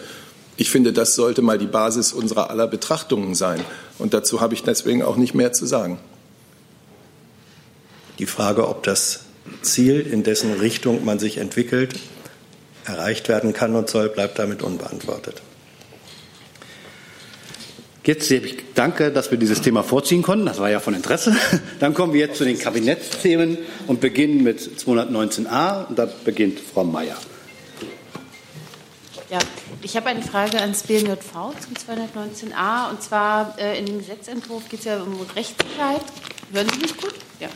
Ich 0.56 0.70
finde, 0.70 0.92
das 0.92 1.14
sollte 1.14 1.42
mal 1.42 1.58
die 1.58 1.66
Basis 1.66 2.12
unserer 2.12 2.50
aller 2.50 2.66
Betrachtungen 2.66 3.34
sein. 3.34 3.60
Und 3.98 4.14
dazu 4.14 4.40
habe 4.40 4.54
ich 4.54 4.62
deswegen 4.62 5.02
auch 5.02 5.16
nicht 5.16 5.34
mehr 5.34 5.52
zu 5.52 5.66
sagen. 5.66 5.98
Die 8.18 8.26
Frage, 8.26 8.66
ob 8.68 8.82
das 8.82 9.20
Ziel, 9.62 10.00
in 10.00 10.22
dessen 10.22 10.54
Richtung 10.54 11.04
man 11.04 11.18
sich 11.18 11.36
entwickelt, 11.38 11.94
erreicht 12.84 13.28
werden 13.28 13.52
kann 13.52 13.74
und 13.74 13.90
soll, 13.90 14.08
bleibt 14.08 14.38
damit 14.38 14.62
unbeantwortet. 14.62 15.42
Jetzt 18.06 18.32
danke, 18.76 19.10
dass 19.10 19.32
wir 19.32 19.38
dieses 19.38 19.62
Thema 19.62 19.82
vorziehen 19.82 20.22
konnten. 20.22 20.46
Das 20.46 20.60
war 20.60 20.70
ja 20.70 20.78
von 20.78 20.94
Interesse. 20.94 21.36
Dann 21.80 21.92
kommen 21.92 22.12
wir 22.12 22.20
jetzt 22.20 22.38
zu 22.38 22.44
den 22.44 22.56
Kabinettsthemen 22.56 23.58
und 23.88 24.00
beginnen 24.00 24.44
mit 24.44 24.60
219a. 24.60 25.88
Und 25.88 25.98
da 25.98 26.08
beginnt 26.24 26.60
Frau 26.60 26.84
Mayer. 26.84 27.16
Ja, 29.28 29.40
ich 29.82 29.96
habe 29.96 30.06
eine 30.06 30.22
Frage 30.22 30.60
ans 30.60 30.84
BMJV 30.84 31.32
zum 31.32 31.74
219a. 31.74 32.90
Und 32.90 33.02
zwar 33.02 33.58
äh, 33.58 33.76
in 33.76 33.86
dem 33.86 33.98
Gesetzentwurf 33.98 34.68
geht 34.68 34.78
es 34.78 34.84
ja 34.86 35.02
um 35.02 35.20
Rechtssicherheit. 35.34 36.02
Hören 36.52 36.68
Sie 36.72 36.78
mich 36.78 36.96
gut? 36.96 37.14
Ja. 37.40 37.48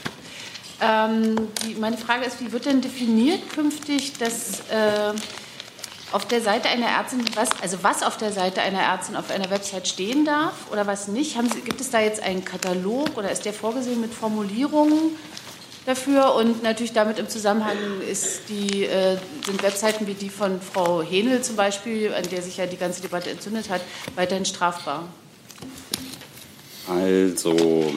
Ähm, 0.82 1.36
die, 1.64 1.76
meine 1.76 1.96
Frage 1.96 2.24
ist, 2.24 2.40
wie 2.40 2.50
wird 2.50 2.66
denn 2.66 2.80
definiert 2.80 3.48
künftig, 3.54 4.14
dass 4.18 4.60
äh, 4.68 5.12
auf 6.12 6.26
der 6.26 6.40
Seite 6.40 6.68
einer 6.68 6.86
Ärztin, 6.86 7.24
was, 7.34 7.48
also 7.62 7.78
was 7.82 8.02
auf 8.02 8.16
der 8.16 8.32
Seite 8.32 8.62
einer 8.62 8.80
Ärztin 8.80 9.16
auf 9.16 9.30
einer 9.30 9.50
Website 9.50 9.86
stehen 9.86 10.24
darf 10.24 10.54
oder 10.70 10.86
was 10.86 11.08
nicht? 11.08 11.36
Sie, 11.52 11.60
gibt 11.60 11.80
es 11.80 11.90
da 11.90 12.00
jetzt 12.00 12.22
einen 12.22 12.44
Katalog 12.44 13.16
oder 13.16 13.30
ist 13.30 13.44
der 13.44 13.52
vorgesehen 13.52 14.00
mit 14.00 14.12
Formulierungen 14.12 15.16
dafür? 15.86 16.34
Und 16.34 16.62
natürlich 16.62 16.92
damit 16.92 17.18
im 17.18 17.28
Zusammenhang 17.28 17.76
die, 18.48 18.84
äh, 18.84 19.16
sind 19.46 19.62
Webseiten 19.62 20.06
wie 20.06 20.14
die 20.14 20.30
von 20.30 20.60
Frau 20.60 21.02
Henel 21.02 21.42
zum 21.42 21.56
Beispiel, 21.56 22.12
an 22.12 22.24
der 22.28 22.42
sich 22.42 22.56
ja 22.56 22.66
die 22.66 22.76
ganze 22.76 23.02
Debatte 23.02 23.30
entzündet 23.30 23.70
hat, 23.70 23.82
weiterhin 24.16 24.44
strafbar? 24.44 25.08
Also 26.88 27.92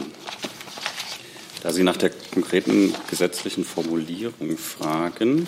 da 1.63 1.71
Sie 1.71 1.83
nach 1.83 1.97
der 1.97 2.11
konkreten 2.33 2.93
gesetzlichen 3.09 3.63
Formulierung 3.63 4.57
fragen, 4.57 5.47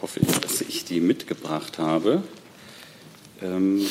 hoffe 0.00 0.20
ich, 0.20 0.38
dass 0.38 0.60
ich 0.60 0.84
die 0.84 1.00
mitgebracht 1.00 1.78
habe. 1.78 2.22
Ähm, 3.42 3.86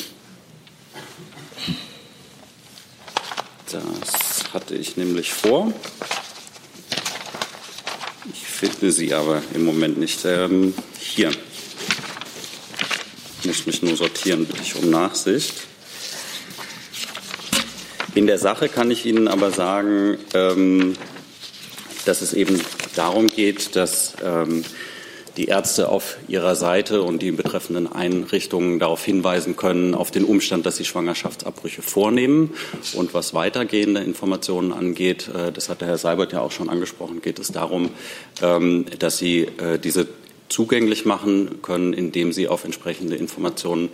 das 3.70 4.52
hatte 4.52 4.74
ich 4.74 4.96
nämlich 4.96 5.32
vor. 5.32 5.72
Ich 8.32 8.46
finde 8.46 8.92
sie 8.92 9.12
aber 9.12 9.42
im 9.52 9.64
Moment 9.64 9.98
nicht. 9.98 10.24
Ähm, 10.24 10.74
hier. 10.98 11.30
Ich 13.40 13.46
muss 13.46 13.66
mich 13.66 13.82
nur 13.82 13.96
sortieren, 13.96 14.46
bitte 14.46 14.62
ich 14.62 14.74
um 14.74 14.88
Nachsicht. 14.90 15.54
In 18.14 18.26
der 18.26 18.38
Sache 18.38 18.68
kann 18.68 18.90
ich 18.90 19.04
Ihnen 19.06 19.28
aber 19.28 19.50
sagen, 19.50 20.16
ähm, 20.34 20.94
dass 22.04 22.22
es 22.22 22.32
eben 22.32 22.60
darum 22.94 23.26
geht, 23.26 23.74
dass 23.76 24.14
die 25.36 25.46
Ärzte 25.46 25.88
auf 25.88 26.16
ihrer 26.28 26.54
Seite 26.54 27.02
und 27.02 27.22
die 27.22 27.32
betreffenden 27.32 27.90
Einrichtungen 27.90 28.78
darauf 28.78 29.04
hinweisen 29.04 29.56
können, 29.56 29.94
auf 29.94 30.10
den 30.10 30.24
Umstand, 30.24 30.66
dass 30.66 30.76
sie 30.76 30.84
Schwangerschaftsabbrüche 30.84 31.82
vornehmen. 31.82 32.54
Und 32.94 33.14
was 33.14 33.34
weitergehende 33.34 34.00
Informationen 34.00 34.72
angeht, 34.72 35.28
äh, 35.28 35.52
das 35.52 35.68
hat 35.68 35.80
der 35.80 35.88
Herr 35.88 35.98
Seibert 35.98 36.32
ja 36.32 36.40
auch 36.40 36.52
schon 36.52 36.68
angesprochen, 36.68 37.20
geht 37.22 37.38
es 37.38 37.52
darum, 37.52 37.90
ähm, 38.42 38.86
dass 38.98 39.18
sie 39.18 39.42
äh, 39.58 39.78
diese 39.78 40.06
zugänglich 40.48 41.04
machen 41.04 41.62
können, 41.62 41.92
indem 41.92 42.32
sie 42.32 42.48
auf 42.48 42.64
entsprechende 42.64 43.16
Informationen 43.16 43.88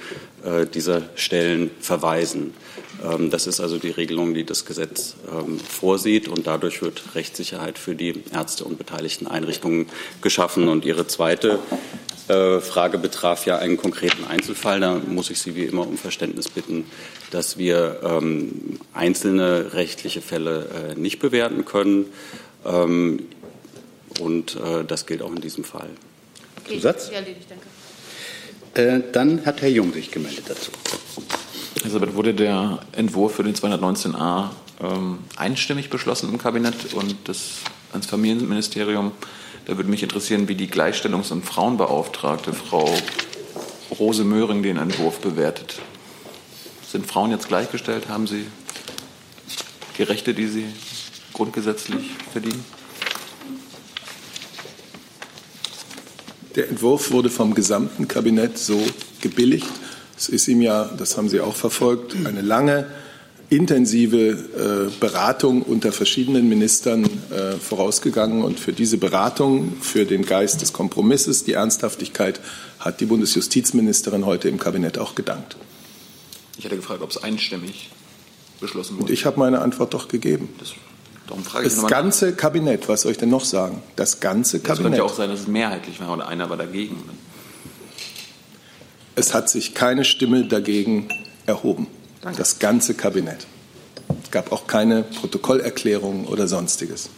äh, 0.45 0.67
dieser 0.67 1.03
Stellen 1.15 1.71
verweisen. 1.81 2.55
Ähm, 3.03 3.31
das 3.31 3.47
ist 3.47 3.61
also 3.61 3.79
die 3.79 3.91
Regelung, 3.91 4.35
die 4.35 4.45
das 4.45 4.65
Gesetz 4.65 5.15
ähm, 5.31 5.59
vorsieht 5.59 6.29
und 6.29 6.47
dadurch 6.47 6.83
wird 6.83 7.15
Rechtssicherheit 7.15 7.79
für 7.79 7.95
die 7.95 8.23
Ärzte 8.33 8.65
und 8.65 8.79
beteiligten 8.79 9.27
Einrichtungen 9.27 9.87
geschaffen. 10.21 10.69
Und 10.69 10.85
Ihre 10.85 11.07
zweite 11.07 11.61
äh, 12.29 12.61
Frage 12.61 12.99
betraf 12.99 13.47
ja 13.47 13.59
einen 13.59 13.77
konkreten 13.77 14.25
Einzelfall. 14.25 14.81
Da 14.81 15.01
muss 15.07 15.31
ich 15.31 15.41
Sie 15.41 15.55
wie 15.55 15.65
immer 15.65 15.87
um 15.87 15.97
Verständnis 15.97 16.49
bitten, 16.49 16.85
dass 17.31 17.59
wir 17.59 18.01
ähm, 18.05 18.81
einzelne 18.93 19.73
rechtliche 19.73 20.21
Fälle 20.21 20.95
äh, 20.95 20.99
nicht 20.99 21.21
bewerten 21.21 21.65
können. 21.65 22.07
Ähm, 22.67 23.27
und 24.19 24.57
äh, 24.57 24.85
das 24.87 25.07
gilt 25.07 25.23
auch 25.23 25.35
in 25.35 25.41
diesem 25.41 25.65
Fall. 25.65 25.91
Okay, 26.65 26.77
Zusatz? 26.77 27.09
Erledigt, 27.11 27.47
danke. 27.49 27.67
Äh, 28.75 29.13
dann 29.13 29.45
hat 29.45 29.63
Herr 29.63 29.69
Jung 29.69 29.93
sich 29.93 30.11
gemeldet 30.11 30.45
dazu. 30.49 30.71
Elisabeth, 31.83 32.15
wurde 32.15 32.35
der 32.35 32.81
Entwurf 32.93 33.35
für 33.35 33.43
den 33.43 33.55
219a 33.55 34.51
ähm, 34.83 35.19
einstimmig 35.37 35.91
beschlossen 35.91 36.31
im 36.31 36.39
Kabinett 36.39 36.95
und 36.95 37.17
das 37.25 37.59
ans 37.93 38.07
Familienministerium? 38.07 39.13
Da 39.67 39.77
würde 39.77 39.91
mich 39.91 40.03
interessieren, 40.03 40.49
wie 40.49 40.55
die 40.55 40.69
Gleichstellungs- 40.69 41.33
und 41.33 41.45
Frauenbeauftragte 41.45 42.53
Frau 42.53 42.93
Rose 43.99 44.25
Möhring 44.25 44.63
den 44.63 44.77
Entwurf 44.77 45.21
bewertet. 45.21 45.81
Sind 46.89 47.07
Frauen 47.07 47.31
jetzt 47.31 47.49
gleichgestellt? 47.49 48.09
Haben 48.09 48.27
sie 48.27 48.47
die 49.99 50.03
Rechte, 50.03 50.35
die 50.35 50.47
sie 50.47 50.65
grundgesetzlich 51.33 52.11
verdienen? 52.33 52.65
Der 56.57 56.69
Entwurf 56.69 57.11
wurde 57.11 57.31
vom 57.31 57.55
gesamten 57.55 58.09
Kabinett 58.09 58.59
so 58.59 58.81
gebilligt 59.21 59.69
es 60.21 60.29
ist 60.29 60.49
ihm 60.49 60.61
ja, 60.61 60.85
das 60.85 61.17
haben 61.17 61.31
Sie 61.31 61.41
auch 61.41 61.57
verfolgt, 61.57 62.15
eine 62.27 62.43
lange 62.43 62.87
intensive 63.49 64.91
Beratung 65.01 65.63
unter 65.63 65.93
verschiedenen 65.93 66.47
Ministern 66.47 67.09
vorausgegangen. 67.59 68.45
Und 68.45 68.61
für 68.61 68.75
diese 68.75 68.99
Beratung, 68.99 69.81
für 69.81 70.05
den 70.05 70.27
Geist 70.27 70.61
des 70.61 70.75
Kompromisses, 70.75 71.45
die 71.45 71.55
Ernsthaftigkeit 71.55 72.39
hat 72.79 73.01
die 73.01 73.07
Bundesjustizministerin 73.07 74.27
heute 74.27 74.51
im 74.51 74.59
Kabinett 74.59 74.99
auch 74.99 75.15
gedankt. 75.15 75.57
Ich 76.59 76.67
hatte 76.67 76.77
gefragt, 76.77 77.01
ob 77.01 77.09
es 77.09 77.23
einstimmig 77.23 77.89
beschlossen 78.61 78.97
wurde. 78.97 79.05
Und 79.05 79.11
ich 79.11 79.25
habe 79.25 79.39
meine 79.39 79.61
Antwort 79.63 79.95
doch 79.95 80.09
gegeben. 80.09 80.51
Das, 80.59 80.75
darum 81.31 81.45
frage 81.45 81.67
ich 81.67 81.75
das 81.75 81.87
ganze 81.87 82.35
Kabinett, 82.35 82.89
was 82.89 83.03
soll 83.03 83.13
ich 83.13 83.19
denn 83.19 83.31
noch 83.31 83.45
sagen? 83.45 83.83
Das 83.97 84.21
ganze 84.21 84.59
Es 84.59 84.63
Kabinett. 84.63 84.83
könnte 84.83 84.99
ja 84.99 85.05
auch 85.05 85.15
sein, 85.15 85.31
dass 85.31 85.41
es 85.41 85.47
mehrheitlich 85.47 86.01
war 86.01 86.11
und 86.11 86.21
einer 86.21 86.51
war 86.51 86.57
dagegen. 86.57 87.03
Es 89.15 89.33
hat 89.33 89.49
sich 89.49 89.75
keine 89.75 90.05
Stimme 90.05 90.47
dagegen 90.47 91.09
erhoben. 91.47 91.87
Das 92.37 92.59
ganze 92.59 92.95
Kabinett. 92.95 93.47
Es 94.25 94.31
gab 94.31 94.53
auch 94.53 94.67
keine 94.67 95.03
Protokollerklärung 95.03 96.27
oder 96.27 96.47
sonstiges. 96.47 97.09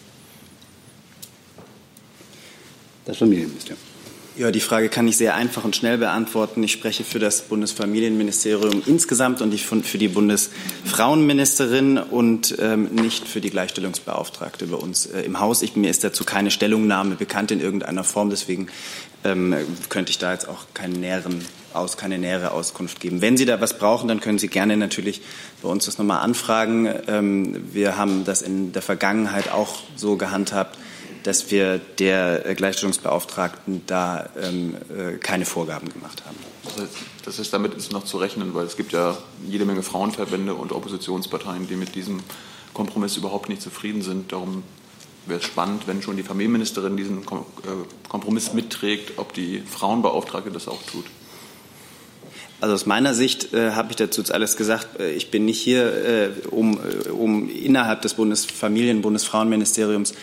Das 3.05 3.17
Familienministerium. 3.19 3.79
Ja, 4.35 4.51
die 4.51 4.61
Frage 4.61 4.89
kann 4.89 5.07
ich 5.09 5.19
sehr 5.19 5.35
einfach 5.35 5.63
und 5.63 5.77
schnell 5.77 5.99
beantworten. 5.99 6.63
Ich 6.63 6.73
spreche 6.73 7.05
für 7.05 7.19
das 7.19 7.43
Bundesfamilienministerium 7.43 8.83
insgesamt 8.87 9.43
und 9.43 9.55
für 9.61 9.99
die 9.99 10.09
Bundesfrauenministerin 10.09 11.99
und 11.99 12.57
ähm, 12.59 12.85
nicht 12.95 13.29
für 13.29 13.43
die 13.43 13.51
Gleichstellungsbeauftragte 13.51 14.69
bei 14.69 14.77
uns 14.77 15.05
äh, 15.05 15.21
im 15.21 15.39
Haus. 15.39 15.61
Ich, 15.61 15.77
mir 15.77 15.91
ist 15.91 16.03
dazu 16.03 16.25
keine 16.25 16.51
Stellungnahme 16.51 17.17
bekannt 17.17 17.51
in 17.51 17.61
irgendeiner 17.61 18.05
Form, 18.05 18.31
deswegen 18.31 18.69
ähm, 19.23 19.55
könnte 19.91 20.09
ich 20.09 20.17
da 20.17 20.33
jetzt 20.33 20.49
auch 20.49 20.65
keinen 20.73 20.99
näheren 20.99 21.45
aus, 21.75 21.99
keine 21.99 22.19
nähere 22.19 22.53
Auskunft 22.53 23.01
geben. 23.01 23.21
Wenn 23.21 23.37
Sie 23.37 23.45
da 23.45 23.61
was 23.61 23.77
brauchen, 23.77 24.09
dann 24.09 24.21
können 24.21 24.39
Sie 24.39 24.49
gerne 24.49 24.79
natürlich 24.79 25.21
bei 25.61 25.69
uns 25.69 25.85
das 25.85 25.99
nochmal 25.99 26.21
anfragen. 26.21 26.89
Ähm, 27.07 27.65
wir 27.73 27.99
haben 27.99 28.25
das 28.25 28.41
in 28.41 28.73
der 28.73 28.81
Vergangenheit 28.81 29.53
auch 29.53 29.75
so 29.95 30.17
gehandhabt, 30.17 30.79
dass 31.23 31.51
wir 31.51 31.79
der 31.79 32.55
Gleichstellungsbeauftragten 32.55 33.83
da 33.87 34.29
ähm, 34.41 34.77
äh, 34.97 35.19
keine 35.19 35.45
Vorgaben 35.45 35.89
gemacht 35.89 36.25
haben. 36.27 36.37
Das 36.65 36.77
heißt, 36.79 36.93
das 37.25 37.39
ist 37.39 37.53
damit 37.53 37.75
ist 37.75 37.93
noch 37.93 38.05
zu 38.05 38.19
rechnen, 38.19 38.55
weil 38.55 38.67
es 38.67 38.77
gibt 38.77 38.93
ja 38.93 39.17
jede 39.49 39.65
Menge 39.65 39.83
Frauenverbände 39.83 40.55
und 40.55 40.73
Oppositionsparteien, 40.73 41.69
die 41.69 41.77
mit 41.77 41.95
diesem 41.95 42.21
Kompromiss 42.75 43.17
überhaupt 43.17 43.49
nicht 43.49 43.63
zufrieden 43.63 44.03
sind. 44.03 44.33
Darum 44.33 44.63
wäre 45.27 45.41
es 45.41 45.47
spannend, 45.47 45.87
wenn 45.87 46.03
schon 46.03 46.17
die 46.17 46.23
Familienministerin 46.23 46.97
diesen 46.97 47.19
äh, 47.19 47.25
Kompromiss 48.09 48.53
mitträgt, 48.53 49.19
ob 49.19 49.33
die 49.35 49.61
Frauenbeauftragte 49.61 50.51
das 50.51 50.69
auch 50.69 50.83
tut. 50.91 51.05
Also 52.63 52.75
aus 52.75 52.87
meiner 52.87 53.13
Sicht 53.13 53.55
äh, 53.55 53.73
habe 53.73 53.91
ich 53.91 53.97
dazu 53.97 54.21
jetzt 54.21 54.33
alles 54.33 54.57
gesagt. 54.57 55.01
Äh, 55.01 55.11
ich 55.15 55.33
bin 55.33 55.45
nicht 55.45 55.61
hier, 55.61 55.85
äh, 55.85 56.31
um, 56.49 56.79
äh, 56.79 57.09
um 57.09 57.51
innerhalb 57.51 58.03
des 58.03 58.15
Bundesfamilien-, 58.15 59.03
Bundesfrauenministeriums 59.03 60.15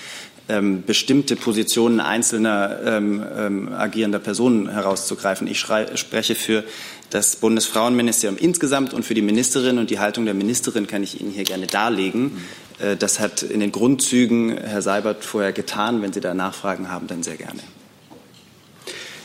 ähm, 0.50 0.84
bestimmte 0.86 1.36
Positionen 1.36 2.00
einzelner 2.00 2.80
ähm, 2.84 3.24
ähm, 3.38 3.74
agierender 3.74 4.20
Personen 4.20 4.70
herauszugreifen. 4.70 5.48
Ich 5.48 5.60
schrei, 5.60 5.96
spreche 5.96 6.36
für 6.36 6.64
das 7.12 7.38
Bundesfrauenministerium 7.38 8.38
insgesamt 8.38 8.94
und 8.94 9.04
für 9.06 9.14
die 9.14 9.22
Ministerin 9.22 9.78
und 9.78 9.90
die 9.90 10.00
Haltung 10.00 10.26
der 10.26 10.34
Ministerin 10.34 10.88
kann 10.88 11.04
ich 11.04 11.22
Ihnen 11.22 11.32
hier 11.32 11.44
gerne 11.44 11.68
darlegen. 11.68 12.44
Äh, 12.80 12.98
das 12.98 13.20
hat 13.20 13.44
in 13.44 13.60
den 13.60 13.72
Grundzügen 13.72 14.58
Herr 14.58 14.82
Seibert 14.82 15.24
vorher 15.24 15.54
getan. 15.54 16.02
Wenn 16.02 16.14
Sie 16.14 16.20
da 16.20 16.34
Nachfragen 16.34 16.92
haben, 16.92 17.08
dann 17.08 17.24
sehr 17.24 17.38
gerne. 17.38 17.60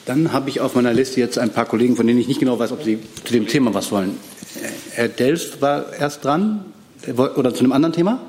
Dann 0.06 0.32
habe 0.32 0.50
ich 0.50 0.60
auf 0.60 0.74
meiner 0.74 0.92
Liste 0.92 1.20
jetzt 1.20 1.38
ein 1.38 1.50
paar 1.50 1.64
Kollegen, 1.64 1.96
von 1.96 2.06
denen 2.06 2.20
ich 2.20 2.28
nicht 2.28 2.40
genau 2.40 2.58
weiß, 2.58 2.72
ob 2.72 2.82
sie 2.84 2.98
zu 3.24 3.32
dem 3.32 3.46
Thema 3.46 3.72
was 3.72 3.90
wollen. 3.90 4.18
Herr 4.90 5.08
Delft 5.08 5.62
war 5.62 5.92
erst 5.94 6.24
dran 6.24 6.66
oder 7.16 7.54
zu 7.54 7.60
einem 7.60 7.72
anderen 7.72 7.94
Thema? 7.94 8.20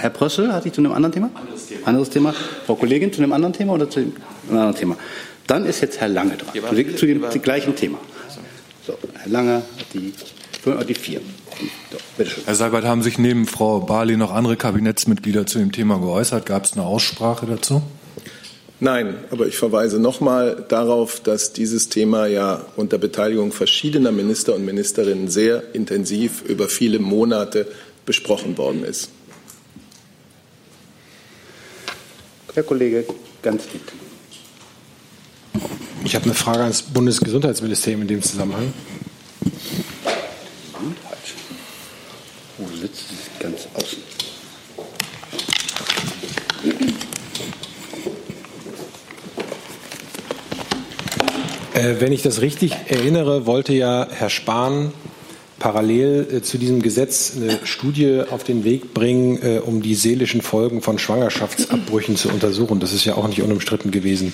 Herr 0.00 0.10
Prössel 0.10 0.52
hat 0.52 0.62
sich 0.62 0.72
zu 0.72 0.80
einem 0.80 0.92
anderen 0.92 1.12
Thema? 1.12 1.30
Anderes 1.34 1.66
Thema. 1.66 1.86
Anderes 1.86 2.10
Thema. 2.10 2.34
Frau 2.66 2.74
Kollegin 2.74 3.12
zu 3.12 3.22
einem 3.22 3.32
anderen 3.34 3.52
Thema 3.52 3.74
oder 3.74 3.90
zu 3.90 4.00
einem 4.00 4.12
anderen 4.48 4.74
Thema? 4.74 4.96
Dann 5.46 5.66
ist 5.66 5.82
jetzt 5.82 6.00
Herr 6.00 6.08
Lange 6.08 6.38
dran, 6.38 6.54
zu, 6.54 6.74
dem, 6.74 6.96
zu 6.96 7.06
dem, 7.06 7.42
gleichen 7.42 7.76
Thema. 7.76 7.98
So, 8.86 8.94
Herr 9.14 9.30
Lange 9.30 9.54
hat 9.56 9.64
die, 9.92 10.14
die 10.88 10.94
vier. 10.94 11.20
So, 11.92 12.24
Herr 12.46 12.54
Seibert, 12.54 12.84
haben 12.84 13.02
sich 13.02 13.18
neben 13.18 13.46
Frau 13.46 13.80
Barley 13.80 14.16
noch 14.16 14.32
andere 14.32 14.56
Kabinettsmitglieder 14.56 15.44
zu 15.44 15.58
dem 15.58 15.70
Thema 15.70 15.98
geäußert? 15.98 16.46
Gab 16.46 16.64
es 16.64 16.72
eine 16.72 16.84
Aussprache 16.84 17.44
dazu? 17.44 17.82
Nein, 18.82 19.16
aber 19.30 19.46
ich 19.46 19.58
verweise 19.58 20.00
nochmal 20.00 20.64
darauf, 20.68 21.20
dass 21.20 21.52
dieses 21.52 21.90
Thema 21.90 22.26
ja 22.26 22.64
unter 22.76 22.96
Beteiligung 22.96 23.52
verschiedener 23.52 24.12
Minister 24.12 24.54
und 24.54 24.64
Ministerinnen 24.64 25.28
sehr 25.28 25.74
intensiv 25.74 26.42
über 26.42 26.68
viele 26.70 26.98
Monate 27.00 27.66
besprochen 28.06 28.56
worden 28.56 28.82
ist. 28.82 29.10
Herr 32.54 32.62
Kollege 32.62 33.04
ganz 33.42 33.64
lieb. 33.72 33.92
Ich 36.04 36.14
habe 36.14 36.24
eine 36.24 36.34
Frage 36.34 36.62
ans 36.62 36.82
Bundesgesundheitsministerium 36.82 38.02
in 38.02 38.08
dem 38.08 38.22
Zusammenhang. 38.22 38.72
Wo 42.58 42.76
sitzt 42.76 43.08
sie? 43.08 43.14
Ganz 43.38 43.68
außen. 43.74 43.98
Äh, 51.74 52.00
wenn 52.00 52.12
ich 52.12 52.22
das 52.22 52.40
richtig 52.40 52.72
erinnere, 52.88 53.46
wollte 53.46 53.72
ja 53.72 54.06
Herr 54.10 54.28
Spahn 54.28 54.92
parallel 55.60 56.26
äh, 56.32 56.42
zu 56.42 56.58
diesem 56.58 56.82
Gesetz 56.82 57.34
eine 57.36 57.60
Studie 57.64 58.22
auf 58.28 58.42
den 58.42 58.64
Weg 58.64 58.92
bringen, 58.92 59.38
äh, 59.42 59.58
um 59.58 59.82
die 59.82 59.94
seelischen 59.94 60.42
Folgen 60.42 60.82
von 60.82 60.98
Schwangerschaftsabbrüchen 60.98 62.16
zu 62.16 62.30
untersuchen. 62.30 62.80
Das 62.80 62.92
ist 62.92 63.04
ja 63.04 63.14
auch 63.14 63.28
nicht 63.28 63.40
unumstritten 63.40 63.92
gewesen. 63.92 64.32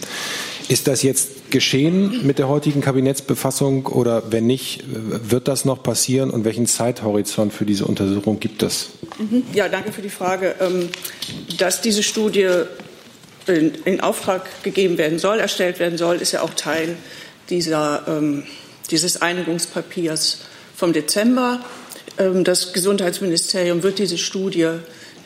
Ist 0.69 0.89
das 0.89 1.03
jetzt 1.03 1.51
geschehen 1.51 2.27
mit 2.27 2.39
der 2.39 2.49
heutigen 2.49 2.81
Kabinettsbefassung 2.81 3.87
oder 3.87 4.33
wenn 4.33 4.47
nicht, 4.47 4.81
äh, 4.81 5.31
wird 5.31 5.49
das 5.49 5.67
noch 5.67 5.83
passieren 5.83 6.31
und 6.31 6.47
welchen 6.47 6.67
Zeithorizont 6.67 7.53
für 7.53 7.67
diese 7.67 7.85
Untersuchung 7.85 8.41
gibt 8.41 8.63
es? 8.63 8.91
Mhm. 9.19 9.43
Ja, 9.53 9.69
danke 9.69 9.93
für 9.93 10.03
die 10.03 10.09
Frage. 10.09 10.55
Ähm, 10.61 10.89
dass 11.59 11.83
diese 11.83 12.03
Studie 12.03 12.49
in 13.47 14.01
Auftrag 14.01 14.65
gegeben 14.65 14.99
werden 14.99 15.21
soll, 15.21 15.39
erstellt 15.39 15.79
werden 15.79 15.99
soll, 15.99 16.17
ist 16.17 16.33
ja 16.33 16.43
auch 16.43 16.55
Teil 16.55 16.97
dieser, 17.49 18.03
ähm, 18.09 18.43
dieses 18.91 19.23
Einigungspapiers 19.23 20.41
vom 20.77 20.93
Dezember. 20.93 21.65
Ähm, 22.19 22.45
das 22.45 22.73
Gesundheitsministerium 22.73 23.83
wird 23.83 23.99
diese 23.99 24.19
Studie 24.19 24.69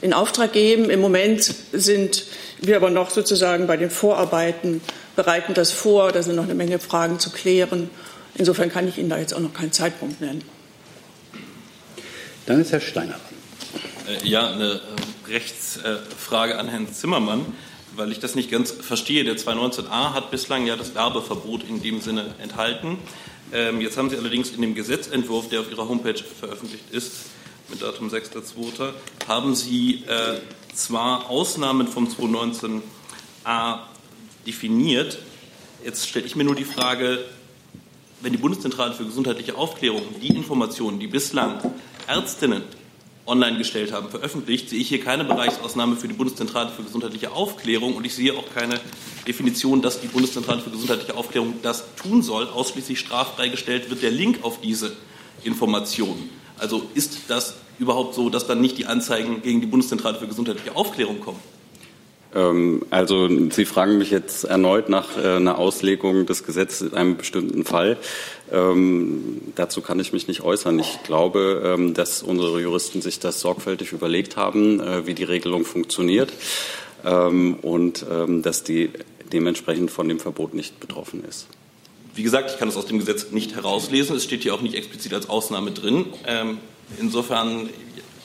in 0.00 0.14
Auftrag 0.14 0.52
geben. 0.52 0.88
Im 0.88 1.00
Moment 1.00 1.54
sind 1.72 2.24
wir 2.60 2.76
aber 2.76 2.90
noch 2.90 3.10
sozusagen 3.10 3.66
bei 3.66 3.76
den 3.76 3.90
Vorarbeiten, 3.90 4.80
bereiten 5.16 5.52
das 5.54 5.72
vor. 5.72 6.12
Da 6.12 6.22
sind 6.22 6.36
noch 6.36 6.44
eine 6.44 6.54
Menge 6.54 6.78
Fragen 6.78 7.18
zu 7.18 7.30
klären. 7.30 7.90
Insofern 8.34 8.70
kann 8.70 8.88
ich 8.88 8.96
Ihnen 8.96 9.10
da 9.10 9.18
jetzt 9.18 9.34
auch 9.34 9.40
noch 9.40 9.52
keinen 9.52 9.72
Zeitpunkt 9.72 10.20
nennen. 10.20 10.42
Dann 12.46 12.60
ist 12.60 12.72
Herr 12.72 12.80
Steiner. 12.80 13.16
Äh, 14.06 14.26
ja, 14.26 14.50
eine 14.52 14.80
Rechtsfrage 15.28 16.58
an 16.58 16.68
Herrn 16.68 16.92
Zimmermann 16.92 17.46
weil 17.96 18.12
ich 18.12 18.20
das 18.20 18.34
nicht 18.34 18.50
ganz 18.50 18.70
verstehe. 18.70 19.24
Der 19.24 19.36
219a 19.36 20.14
hat 20.14 20.30
bislang 20.30 20.66
ja 20.66 20.76
das 20.76 20.94
Werbeverbot 20.94 21.64
in 21.68 21.82
dem 21.82 22.00
Sinne 22.00 22.34
enthalten. 22.40 22.98
Ähm, 23.52 23.80
jetzt 23.80 23.96
haben 23.96 24.10
Sie 24.10 24.16
allerdings 24.16 24.50
in 24.50 24.62
dem 24.62 24.74
Gesetzentwurf, 24.74 25.48
der 25.48 25.60
auf 25.60 25.70
Ihrer 25.70 25.88
Homepage 25.88 26.22
veröffentlicht 26.38 26.84
ist, 26.92 27.12
mit 27.68 27.82
Datum 27.82 28.08
6.2., 28.08 28.92
haben 29.26 29.54
Sie 29.54 30.04
äh, 30.06 30.40
zwar 30.74 31.28
Ausnahmen 31.30 31.88
vom 31.88 32.08
219a 32.08 33.78
definiert. 34.46 35.18
Jetzt 35.84 36.08
stelle 36.08 36.26
ich 36.26 36.36
mir 36.36 36.44
nur 36.44 36.54
die 36.54 36.64
Frage, 36.64 37.24
wenn 38.20 38.32
die 38.32 38.38
Bundeszentrale 38.38 38.94
für 38.94 39.04
gesundheitliche 39.04 39.56
Aufklärung 39.56 40.02
die 40.20 40.28
Informationen, 40.28 41.00
die 41.00 41.06
bislang 41.06 41.60
Ärztinnen 42.06 42.62
online 43.26 43.58
gestellt 43.58 43.92
haben, 43.92 44.08
veröffentlicht, 44.08 44.70
sehe 44.70 44.80
ich 44.80 44.88
hier 44.88 45.00
keine 45.00 45.24
Bereichsausnahme 45.24 45.96
für 45.96 46.08
die 46.08 46.14
Bundeszentrale 46.14 46.70
für 46.70 46.82
gesundheitliche 46.82 47.32
Aufklärung 47.32 47.94
und 47.94 48.04
ich 48.04 48.14
sehe 48.14 48.34
auch 48.34 48.44
keine 48.54 48.80
Definition, 49.26 49.82
dass 49.82 50.00
die 50.00 50.08
Bundeszentrale 50.08 50.60
für 50.60 50.70
gesundheitliche 50.70 51.16
Aufklärung 51.16 51.54
das 51.62 51.84
tun 51.96 52.22
soll. 52.22 52.48
Ausschließlich 52.48 52.98
straffrei 52.98 53.48
gestellt 53.48 53.90
wird 53.90 54.02
der 54.02 54.10
Link 54.10 54.40
auf 54.42 54.60
diese 54.60 54.92
Informationen. 55.44 56.30
Also 56.58 56.82
ist 56.94 57.20
das 57.28 57.56
überhaupt 57.78 58.14
so, 58.14 58.30
dass 58.30 58.46
dann 58.46 58.60
nicht 58.60 58.78
die 58.78 58.86
Anzeigen 58.86 59.42
gegen 59.42 59.60
die 59.60 59.66
Bundeszentrale 59.66 60.18
für 60.18 60.26
gesundheitliche 60.26 60.76
Aufklärung 60.76 61.20
kommen? 61.20 61.38
Ähm, 62.34 62.82
also 62.90 63.28
Sie 63.50 63.64
fragen 63.64 63.98
mich 63.98 64.10
jetzt 64.10 64.44
erneut 64.44 64.88
nach 64.88 65.16
äh, 65.16 65.36
einer 65.36 65.58
Auslegung 65.58 66.26
des 66.26 66.44
Gesetzes 66.44 66.92
in 66.92 66.96
einem 66.96 67.16
bestimmten 67.16 67.64
Fall. 67.64 67.96
Ähm, 68.52 69.40
dazu 69.54 69.80
kann 69.80 70.00
ich 70.00 70.12
mich 70.12 70.28
nicht 70.28 70.42
äußern. 70.42 70.78
Ich 70.78 71.02
glaube, 71.04 71.62
ähm, 71.64 71.94
dass 71.94 72.22
unsere 72.22 72.60
Juristen 72.60 73.00
sich 73.00 73.20
das 73.20 73.40
sorgfältig 73.40 73.92
überlegt 73.92 74.36
haben, 74.36 74.80
äh, 74.80 75.06
wie 75.06 75.14
die 75.14 75.24
Regelung 75.24 75.64
funktioniert 75.64 76.32
ähm, 77.04 77.54
und 77.62 78.04
ähm, 78.10 78.42
dass 78.42 78.64
die 78.64 78.90
dementsprechend 79.32 79.90
von 79.90 80.08
dem 80.08 80.18
Verbot 80.18 80.54
nicht 80.54 80.80
betroffen 80.80 81.24
ist. 81.28 81.46
Wie 82.14 82.24
gesagt, 82.24 82.50
ich 82.50 82.58
kann 82.58 82.68
es 82.68 82.76
aus 82.76 82.86
dem 82.86 82.98
Gesetz 82.98 83.30
nicht 83.30 83.54
herauslesen. 83.54 84.16
Es 84.16 84.24
steht 84.24 84.42
hier 84.42 84.54
auch 84.54 84.62
nicht 84.62 84.74
explizit 84.74 85.14
als 85.14 85.28
Ausnahme 85.28 85.70
drin. 85.70 86.06
Ähm, 86.26 86.58
insofern 86.98 87.70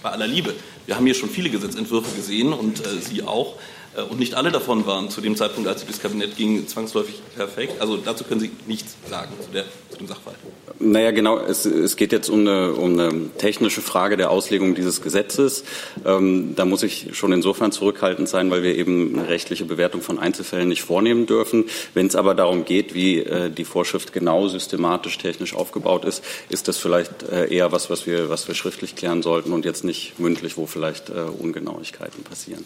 bei 0.02 0.12
aller 0.12 0.28
Liebe. 0.28 0.54
Wir 0.86 0.96
haben 0.96 1.06
hier 1.06 1.16
schon 1.16 1.30
viele 1.30 1.50
Gesetzentwürfe 1.50 2.16
gesehen 2.16 2.54
und 2.54 2.86
äh, 2.86 3.00
Sie 3.00 3.24
auch. 3.24 3.56
Äh, 3.96 4.02
und 4.04 4.20
nicht 4.20 4.36
alle 4.36 4.52
davon 4.52 4.86
waren 4.86 5.10
zu 5.10 5.22
dem 5.22 5.36
Zeitpunkt, 5.36 5.68
als 5.68 5.82
sie 5.82 5.88
das 5.88 6.00
Kabinett 6.00 6.36
ging, 6.36 6.68
zwangsläufig 6.68 7.16
perfekt. 7.36 7.82
Also 7.82 7.98
dazu 7.98 8.24
können 8.24 8.40
Sie 8.40 8.52
nichts 8.68 8.96
sagen 9.10 9.32
zu, 9.42 9.52
der, 9.52 9.66
zu 9.90 9.98
dem 9.98 10.08
Sachverhalt. 10.08 10.40
Naja, 10.80 11.12
genau. 11.12 11.38
Es, 11.38 11.66
es 11.66 11.96
geht 11.96 12.12
jetzt 12.12 12.30
um 12.30 12.42
eine, 12.42 12.74
um 12.74 13.00
eine, 13.00 13.30
technische 13.38 13.82
Frage 13.82 14.18
der 14.18 14.30
Auslegung 14.30 14.76
dieses 14.76 15.02
Gesetzes. 15.02 15.64
Ähm, 16.06 16.54
da 16.56 16.66
muss 16.66 16.84
ich 16.84 17.10
schon 17.14 17.32
insofern 17.32 17.72
zurückhaltend 17.72 18.28
sein, 18.28 18.52
weil 18.52 18.64
wir 18.64 18.76
eben 18.76 19.18
eine 19.18 19.30
rechtliche 19.30 19.66
Bewertung 19.66 20.02
von 20.02 20.20
Einzelfällen 20.20 20.68
nicht 20.68 20.84
vornehmen 20.84 21.26
dürfen. 21.26 21.66
Wenn 21.94 22.08
es 22.08 22.16
aber 22.16 22.36
darum 22.36 22.66
geht, 22.66 22.94
wie 22.94 23.20
äh, 23.20 23.50
die 23.50 23.66
Vorschrift 23.66 24.12
genau 24.12 24.48
systematisch 24.48 25.18
technisch 25.18 25.56
aufgebaut 25.56 26.06
ist, 26.06 26.24
ist 26.50 26.68
das 26.68 26.78
vielleicht 26.78 27.24
äh, 27.24 27.54
eher 27.54 27.72
was, 27.72 27.90
was 27.90 28.06
wir, 28.06 28.30
was 28.30 28.48
wir 28.48 28.56
schriftlich 28.56 28.96
klären 28.96 29.22
sollten 29.22 29.54
und 29.54 29.66
jetzt 29.66 29.84
nicht 29.84 30.20
mündlich, 30.20 30.58
wo 30.58 30.66
vielleicht 30.66 31.10
äh, 31.10 31.14
Ungenauigkeiten 31.40 32.24
passieren 32.24 32.66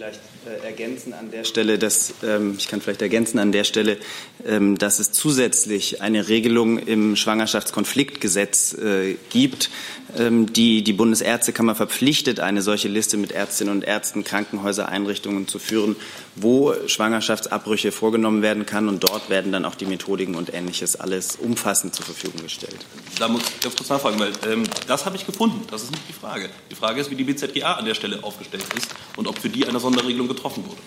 vielleicht 0.00 0.20
äh, 0.46 0.66
ergänzen 0.66 1.12
an 1.12 1.30
der 1.30 1.44
Stelle, 1.44 1.78
dass 1.78 2.14
ähm, 2.22 2.54
ich 2.58 2.68
kann 2.68 2.80
vielleicht 2.80 3.02
ergänzen 3.02 3.38
an 3.38 3.52
der 3.52 3.64
Stelle, 3.64 3.98
ähm, 4.46 4.78
dass 4.78 4.98
es 4.98 5.12
zusätzlich 5.12 6.00
eine 6.00 6.28
Regelung 6.28 6.78
im 6.78 7.16
Schwangerschaftskonfliktgesetz 7.16 8.72
äh, 8.72 9.16
gibt, 9.28 9.68
ähm, 10.16 10.50
die 10.54 10.82
die 10.82 10.94
Bundesärztekammer 10.94 11.74
verpflichtet, 11.74 12.40
eine 12.40 12.62
solche 12.62 12.88
Liste 12.88 13.18
mit 13.18 13.32
Ärztinnen 13.32 13.74
und 13.74 13.84
Ärzten, 13.84 14.24
Krankenhäuser, 14.24 14.88
Einrichtungen 14.88 15.46
zu 15.46 15.58
führen, 15.58 15.96
wo 16.34 16.72
Schwangerschaftsabbrüche 16.86 17.92
vorgenommen 17.92 18.40
werden 18.40 18.64
kann. 18.64 18.88
Und 18.88 19.04
dort 19.04 19.28
werden 19.28 19.52
dann 19.52 19.66
auch 19.66 19.74
die 19.74 19.84
Methodiken 19.84 20.34
und 20.34 20.54
Ähnliches 20.54 20.96
alles 20.96 21.36
umfassend 21.36 21.94
zur 21.94 22.06
Verfügung 22.06 22.42
gestellt. 22.42 22.78
Da 23.18 23.28
muss 23.28 23.42
ich 23.42 23.60
ganz 23.60 23.76
kurz 23.76 23.90
nachfragen, 23.90 24.18
weil 24.18 24.32
ähm, 24.50 24.62
das 24.86 25.04
habe 25.04 25.16
ich 25.16 25.26
gefunden. 25.26 25.60
Das 25.70 25.82
ist 25.82 25.90
nicht 25.90 26.04
die 26.08 26.14
Frage. 26.14 26.48
Die 26.70 26.74
Frage 26.74 27.02
ist, 27.02 27.10
wie 27.10 27.16
die 27.16 27.24
BZGA 27.24 27.74
an 27.74 27.84
der 27.84 27.94
Stelle 27.94 28.24
aufgestellt 28.24 28.64
ist 28.76 28.88
und 29.16 29.28
ob 29.28 29.38
für 29.38 29.50
die 29.50 29.66
eine 29.66 29.78
Sonderregelung 29.90 30.28
getroffen 30.28 30.64
wurde. 30.64 30.80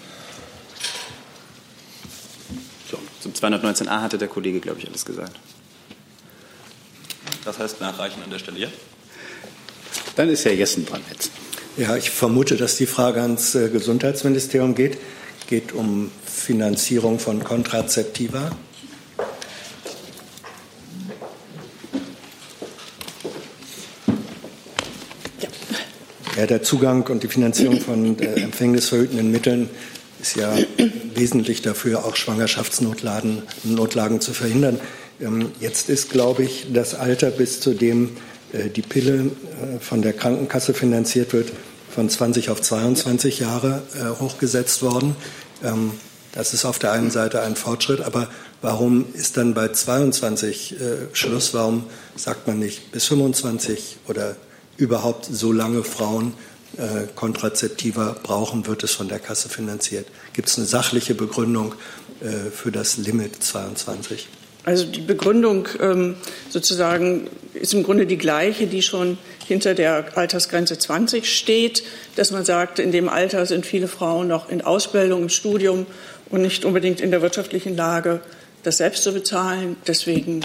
So, 2.90 2.98
zum 3.22 3.34
219a 3.34 4.02
hatte 4.02 4.18
der 4.18 4.28
Kollege, 4.28 4.60
glaube 4.60 4.80
ich, 4.80 4.88
alles 4.88 5.04
gesagt. 5.04 5.36
Das 7.44 7.60
heißt 7.60 7.82
nachreichen 7.82 8.24
an 8.24 8.30
der 8.30 8.40
Stelle, 8.40 8.60
ja? 8.60 8.68
Dann 10.16 10.30
ist 10.30 10.46
Herr 10.46 10.54
Jessen 10.54 10.86
dran 10.86 11.02
jetzt. 11.12 11.32
Ja, 11.76 11.98
ich 11.98 12.12
vermute, 12.12 12.56
dass 12.56 12.78
die 12.78 12.86
Frage 12.86 13.22
ans 13.22 13.56
äh, 13.56 13.70
Gesundheitsministerium 13.70 14.76
geht. 14.76 14.98
Geht 15.48 15.74
um 15.74 16.12
Finanzierung 16.26 17.20
von 17.20 17.44
Kontrazeptiva. 17.44 18.52
Ja, 26.36 26.48
der 26.48 26.64
Zugang 26.64 27.06
und 27.10 27.22
die 27.22 27.28
Finanzierung 27.28 27.80
von 27.80 28.18
äh, 28.18 28.42
empfängnisverhütenden 28.42 29.30
Mitteln 29.30 29.70
ist 30.20 30.36
ja 30.36 30.56
wesentlich 31.14 31.62
dafür, 31.62 32.06
auch 32.06 32.16
Schwangerschaftsnotlagen 32.16 33.44
Notlagen 33.64 34.20
zu 34.20 34.34
verhindern. 34.34 34.80
Ähm, 35.22 35.52
jetzt 35.60 35.90
ist, 35.90 36.10
glaube 36.10 36.44
ich, 36.44 36.68
das 36.74 36.96
Alter, 36.96 37.30
bis 37.30 37.60
zu 37.60 37.76
dem 37.76 38.18
äh, 38.52 38.70
die 38.70 38.82
Pille 38.82 39.26
äh, 39.26 39.80
von 39.80 40.02
der 40.02 40.14
Krankenkasse 40.14 40.74
finanziert 40.74 41.34
wird, 41.34 41.52
von 41.92 42.10
20 42.10 42.50
auf 42.50 42.60
22 42.60 43.40
Jahre 43.40 43.84
hochgesetzt 44.20 44.82
worden. 44.82 45.16
Ähm, 45.64 45.92
das 46.32 46.56
ist 46.56 46.66
auf 46.66 46.80
der 46.80 46.94
einen 46.94 47.12
Seite 47.12 47.44
ein 47.44 47.56
Fortschritt, 47.56 48.02
aber 48.02 48.28
warum 48.64 49.06
ist 49.14 49.38
dann 49.38 49.54
bei 49.54 49.68
22 49.68 50.74
Schluss? 51.14 51.54
Warum 51.54 51.84
sagt 52.16 52.48
man 52.48 52.58
nicht 52.58 52.92
bis 52.92 53.06
25 53.06 53.98
oder 54.08 54.36
überhaupt 54.78 55.26
so 55.26 55.52
lange 55.52 55.84
Frauen 55.84 56.34
Kontrazeptiva 57.14 58.16
brauchen, 58.24 58.66
wird 58.66 58.84
es 58.84 58.92
von 58.92 59.08
der 59.08 59.20
Kasse 59.20 59.48
finanziert? 59.48 60.08
Gibt 60.34 60.50
es 60.50 60.58
eine 60.58 60.66
sachliche 60.66 61.14
Begründung 61.14 61.76
für 62.52 62.72
das 62.72 62.98
Limit 62.98 63.44
22? 63.44 64.28
Also 64.66 64.86
die 64.86 65.02
Begründung 65.02 65.68
ähm, 65.82 66.16
sozusagen 66.50 67.30
ist 67.54 67.74
im 67.74 67.84
Grunde 67.84 68.06
die 68.06 68.18
gleiche, 68.18 68.66
die 68.66 68.82
schon 68.82 69.18
hinter 69.46 69.74
der 69.74 70.18
Altersgrenze 70.18 70.78
20 70.78 71.38
steht, 71.38 71.84
dass 72.16 72.32
man 72.32 72.46
sagt, 72.46 72.80
in 72.80 72.94
dem 72.94 73.10
Alter 73.10 73.46
sind 73.46 73.66
viele 73.66 73.90
Frauen 73.90 74.30
noch 74.30 74.50
in 74.50 74.62
Ausbildung, 74.62 75.24
im 75.24 75.30
Studium 75.30 75.86
und 76.30 76.42
nicht 76.42 76.64
unbedingt 76.64 77.02
in 77.02 77.12
der 77.12 77.22
wirtschaftlichen 77.22 77.76
Lage, 77.76 78.22
das 78.64 78.78
selbst 78.78 79.04
zu 79.04 79.12
bezahlen. 79.12 79.76
Deswegen 79.86 80.40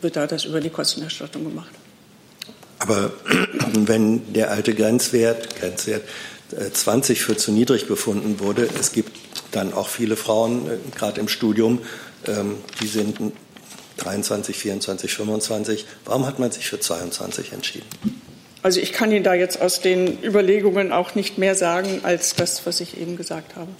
wird 0.00 0.16
da 0.16 0.26
das 0.26 0.44
über 0.44 0.60
die 0.60 0.70
Kostenerstattung 0.70 1.44
gemacht. 1.44 1.70
Aber 2.78 3.12
wenn 3.72 4.32
der 4.32 4.50
alte 4.50 4.74
Grenzwert, 4.74 5.56
Grenzwert 5.56 6.02
20 6.72 7.18
äh, 7.18 7.20
für 7.20 7.36
zu 7.36 7.52
niedrig 7.52 7.86
befunden 7.86 8.40
wurde, 8.40 8.68
es 8.78 8.92
gibt 8.92 9.16
dann 9.52 9.72
auch 9.72 9.88
viele 9.88 10.16
Frauen, 10.16 10.66
äh, 10.66 10.78
gerade 10.96 11.20
im 11.20 11.28
Studium, 11.28 11.80
ähm, 12.26 12.56
die 12.80 12.86
sind 12.86 13.18
23, 13.98 14.56
24, 14.56 15.14
25. 15.14 15.86
Warum 16.04 16.26
hat 16.26 16.38
man 16.38 16.50
sich 16.50 16.66
für 16.66 16.80
22 16.80 17.52
entschieden? 17.52 17.86
Also 18.62 18.80
ich 18.80 18.92
kann 18.92 19.12
Ihnen 19.12 19.24
da 19.24 19.34
jetzt 19.34 19.60
aus 19.60 19.80
den 19.80 20.22
Überlegungen 20.22 20.90
auch 20.90 21.14
nicht 21.14 21.38
mehr 21.38 21.54
sagen 21.54 22.00
als 22.02 22.34
das, 22.34 22.64
was 22.66 22.80
ich 22.80 22.98
eben 22.98 23.16
gesagt 23.16 23.56
habe. 23.56 23.70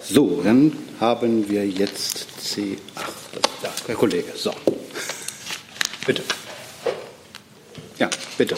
So, 0.00 0.42
dann 0.42 0.76
haben 1.00 1.48
wir 1.48 1.66
jetzt 1.66 2.26
C8. 2.40 2.76
Ja, 3.62 3.70
Herr 3.86 3.94
Kollege, 3.94 4.32
so. 4.36 4.52
Bitte. 6.06 6.22
Ja, 7.98 8.10
bitte. 8.36 8.56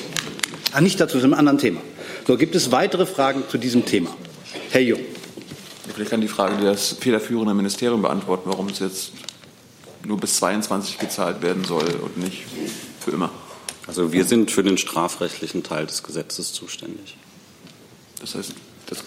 Ah, 0.72 0.80
nicht 0.80 0.98
dazu, 0.98 1.18
zu 1.18 1.24
einem 1.24 1.34
anderen 1.34 1.58
Thema. 1.58 1.80
So, 2.26 2.36
gibt 2.36 2.54
es 2.54 2.72
weitere 2.72 3.06
Fragen 3.06 3.44
zu 3.48 3.58
diesem 3.58 3.84
Thema? 3.84 4.16
Herr 4.70 4.80
Jung. 4.80 5.00
Vielleicht 5.94 6.10
kann 6.10 6.20
die 6.20 6.28
Frage 6.28 6.64
das 6.64 6.92
federführende 6.92 7.54
Ministerium 7.54 8.02
beantworten, 8.02 8.48
warum 8.50 8.68
es 8.68 8.78
jetzt 8.78 9.12
nur 10.04 10.18
bis 10.18 10.36
22 10.36 10.98
gezahlt 10.98 11.42
werden 11.42 11.64
soll 11.64 11.88
und 12.02 12.16
nicht 12.16 12.44
für 13.00 13.12
immer. 13.12 13.30
Also 13.86 14.12
wir 14.12 14.24
sind 14.24 14.50
für 14.50 14.62
den 14.62 14.78
strafrechtlichen 14.78 15.62
Teil 15.62 15.86
des 15.86 16.02
Gesetzes 16.02 16.52
zuständig. 16.52 17.16
Das 18.20 18.34
heißt, 18.34 18.52
das 18.86 19.04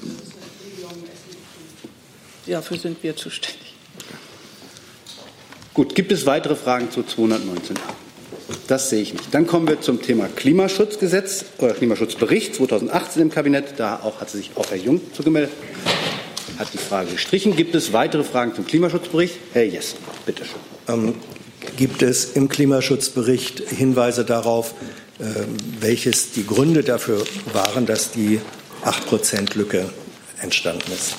dafür 2.46 2.78
sind 2.78 3.04
wir 3.04 3.16
zuständig. 3.16 3.74
Gut, 5.74 5.96
gibt 5.96 6.12
es 6.12 6.26
weitere 6.26 6.56
Fragen 6.56 6.90
zu 6.92 7.02
219a? 7.02 8.07
Das 8.68 8.89
sehe 8.89 9.01
ich 9.01 9.13
nicht. 9.13 9.34
Dann 9.34 9.47
kommen 9.47 9.68
wir 9.68 9.80
zum 9.82 10.01
Thema 10.01 10.28
Klimaschutzgesetz 10.28 11.45
oder 11.57 11.74
Klimaschutzbericht 11.74 12.55
2018 12.55 13.22
im 13.22 13.30
Kabinett. 13.32 13.76
Da 13.78 14.01
auch 14.03 14.20
hat 14.20 14.30
sich 14.30 14.51
auch 14.55 14.70
Herr 14.70 14.78
Jung 14.78 15.01
zugemeldet 15.13 15.51
hat 16.57 16.74
die 16.74 16.78
Frage 16.78 17.11
gestrichen. 17.11 17.55
Gibt 17.55 17.76
es 17.76 17.93
weitere 17.93 18.24
Fragen 18.24 18.53
zum 18.55 18.65
Klimaschutzbericht? 18.65 19.36
Herr 19.53 19.65
Jessen, 19.65 19.99
bitte 20.26 20.43
schön. 20.45 20.59
Ähm, 20.88 21.15
gibt 21.76 22.01
es 22.01 22.34
im 22.34 22.49
Klimaschutzbericht 22.49 23.70
Hinweise 23.70 24.26
darauf, 24.26 24.74
äh, 25.20 25.24
welches 25.80 26.32
die 26.32 26.45
Gründe 26.45 26.84
dafür 26.84 27.24
waren, 27.53 27.86
dass 27.86 28.11
die 28.11 28.39
8-Prozent-Lücke 28.84 29.89
entstanden 30.41 30.91
ist? 30.91 31.15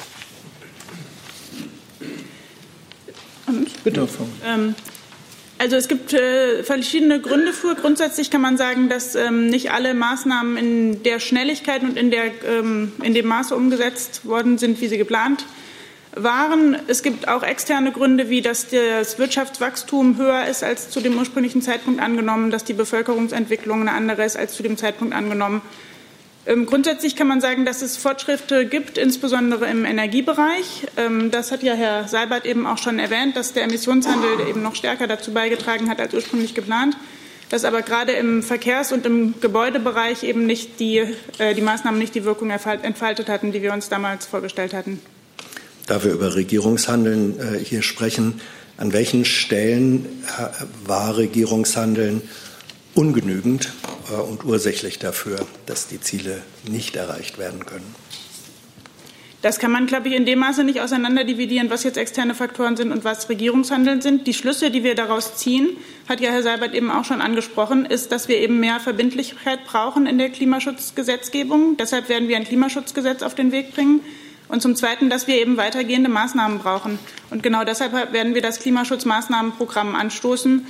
Bitte. 3.84 4.08
Ähm, 4.44 4.74
also 5.58 5.76
es 5.76 5.88
gibt 5.88 6.12
äh, 6.12 6.62
verschiedene 6.62 7.20
Gründe 7.20 7.52
für. 7.52 7.74
Grundsätzlich 7.74 8.30
kann 8.30 8.40
man 8.40 8.56
sagen, 8.56 8.88
dass 8.88 9.14
ähm, 9.14 9.48
nicht 9.48 9.72
alle 9.72 9.92
Maßnahmen 9.92 10.56
in 10.56 11.02
der 11.02 11.20
Schnelligkeit 11.20 11.82
und 11.82 11.96
in, 11.96 12.10
der, 12.10 12.26
ähm, 12.46 12.92
in 13.02 13.14
dem 13.14 13.26
Maße 13.26 13.54
umgesetzt 13.54 14.24
worden 14.24 14.58
sind, 14.58 14.80
wie 14.80 14.88
sie 14.88 14.98
geplant 14.98 15.44
waren. 16.14 16.76
Es 16.86 17.02
gibt 17.02 17.28
auch 17.28 17.42
externe 17.42 17.92
Gründe, 17.92 18.30
wie 18.30 18.40
dass 18.40 18.68
das 18.68 19.18
Wirtschaftswachstum 19.18 20.16
höher 20.16 20.46
ist 20.46 20.64
als 20.64 20.90
zu 20.90 21.00
dem 21.00 21.18
ursprünglichen 21.18 21.62
Zeitpunkt 21.62 22.00
angenommen, 22.00 22.50
dass 22.50 22.64
die 22.64 22.72
Bevölkerungsentwicklung 22.72 23.82
eine 23.82 23.92
andere 23.92 24.24
ist 24.24 24.36
als 24.36 24.54
zu 24.54 24.62
dem 24.62 24.76
Zeitpunkt 24.76 25.14
angenommen 25.14 25.60
grundsätzlich 26.64 27.14
kann 27.14 27.26
man 27.26 27.42
sagen, 27.42 27.66
dass 27.66 27.82
es 27.82 27.98
Fortschritte 27.98 28.64
gibt, 28.64 28.96
insbesondere 28.96 29.66
im 29.66 29.84
Energiebereich. 29.84 30.86
Ähm, 30.96 31.30
das 31.30 31.52
hat 31.52 31.62
ja 31.62 31.74
Herr 31.74 32.08
Seibert 32.08 32.46
eben 32.46 32.66
auch 32.66 32.78
schon 32.78 32.98
erwähnt, 32.98 33.36
dass 33.36 33.52
der 33.52 33.64
Emissionshandel 33.64 34.48
eben 34.48 34.62
noch 34.62 34.74
stärker 34.74 35.06
dazu 35.06 35.32
beigetragen 35.32 35.90
hat 35.90 36.00
als 36.00 36.14
ursprünglich 36.14 36.54
geplant. 36.54 36.96
Dass 37.50 37.64
aber 37.64 37.82
gerade 37.82 38.12
im 38.12 38.42
Verkehrs- 38.42 38.92
und 38.92 39.04
im 39.04 39.34
Gebäudebereich 39.40 40.22
eben 40.22 40.46
nicht 40.46 40.80
die, 40.80 41.04
äh, 41.38 41.54
die 41.54 41.60
Maßnahmen 41.60 41.98
nicht 41.98 42.14
die 42.14 42.24
Wirkung 42.24 42.48
entfaltet 42.50 43.28
hatten, 43.28 43.52
die 43.52 43.60
wir 43.60 43.74
uns 43.74 43.90
damals 43.90 44.24
vorgestellt 44.24 44.72
hatten. 44.72 45.00
Da 45.86 46.02
wir 46.02 46.12
über 46.12 46.34
Regierungshandeln 46.34 47.38
äh, 47.40 47.58
hier 47.62 47.82
sprechen, 47.82 48.40
an 48.78 48.94
welchen 48.94 49.26
Stellen 49.26 50.06
äh, 50.38 50.64
war 50.86 51.18
Regierungshandeln 51.18 52.22
ungenügend 52.98 53.72
äh, 54.10 54.20
und 54.20 54.44
ursächlich 54.44 54.98
dafür, 54.98 55.46
dass 55.66 55.86
die 55.86 56.00
Ziele 56.00 56.42
nicht 56.68 56.96
erreicht 56.96 57.38
werden 57.38 57.64
können. 57.64 57.94
Das 59.40 59.60
kann 59.60 59.70
man, 59.70 59.86
glaube 59.86 60.08
ich, 60.08 60.16
in 60.16 60.26
dem 60.26 60.40
Maße 60.40 60.64
nicht 60.64 60.80
auseinanderdividieren, 60.80 61.70
was 61.70 61.84
jetzt 61.84 61.96
externe 61.96 62.34
Faktoren 62.34 62.76
sind 62.76 62.90
und 62.90 63.04
was 63.04 63.28
Regierungshandeln 63.28 64.00
sind. 64.00 64.26
Die 64.26 64.34
Schlüsse, 64.34 64.72
die 64.72 64.82
wir 64.82 64.96
daraus 64.96 65.36
ziehen, 65.36 65.68
hat 66.08 66.20
ja 66.20 66.32
Herr 66.32 66.42
Seibert 66.42 66.74
eben 66.74 66.90
auch 66.90 67.04
schon 67.04 67.20
angesprochen, 67.20 67.86
ist, 67.86 68.10
dass 68.10 68.26
wir 68.26 68.38
eben 68.38 68.58
mehr 68.58 68.80
Verbindlichkeit 68.80 69.64
brauchen 69.64 70.08
in 70.08 70.18
der 70.18 70.30
Klimaschutzgesetzgebung. 70.30 71.76
Deshalb 71.76 72.08
werden 72.08 72.26
wir 72.26 72.36
ein 72.36 72.42
Klimaschutzgesetz 72.42 73.22
auf 73.22 73.36
den 73.36 73.52
Weg 73.52 73.76
bringen. 73.76 74.00
Und 74.48 74.60
zum 74.60 74.74
Zweiten, 74.74 75.08
dass 75.08 75.28
wir 75.28 75.36
eben 75.36 75.56
weitergehende 75.56 76.08
Maßnahmen 76.08 76.58
brauchen. 76.58 76.98
Und 77.30 77.44
genau 77.44 77.62
deshalb 77.62 77.92
werden 78.12 78.34
wir 78.34 78.42
das 78.42 78.58
Klimaschutzmaßnahmenprogramm 78.58 79.94
anstoßen, 79.94 80.66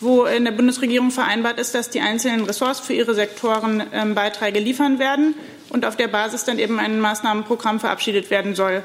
wo 0.00 0.24
in 0.24 0.44
der 0.44 0.52
Bundesregierung 0.52 1.10
vereinbart 1.10 1.58
ist, 1.58 1.74
dass 1.74 1.90
die 1.90 2.00
einzelnen 2.00 2.44
Ressorts 2.44 2.80
für 2.80 2.92
ihre 2.92 3.14
Sektoren 3.14 3.82
ähm, 3.92 4.14
Beiträge 4.14 4.60
liefern 4.60 4.98
werden 4.98 5.34
und 5.70 5.84
auf 5.84 5.96
der 5.96 6.08
Basis 6.08 6.44
dann 6.44 6.58
eben 6.58 6.78
ein 6.78 7.00
Maßnahmenprogramm 7.00 7.80
verabschiedet 7.80 8.30
werden 8.30 8.54
soll. 8.54 8.82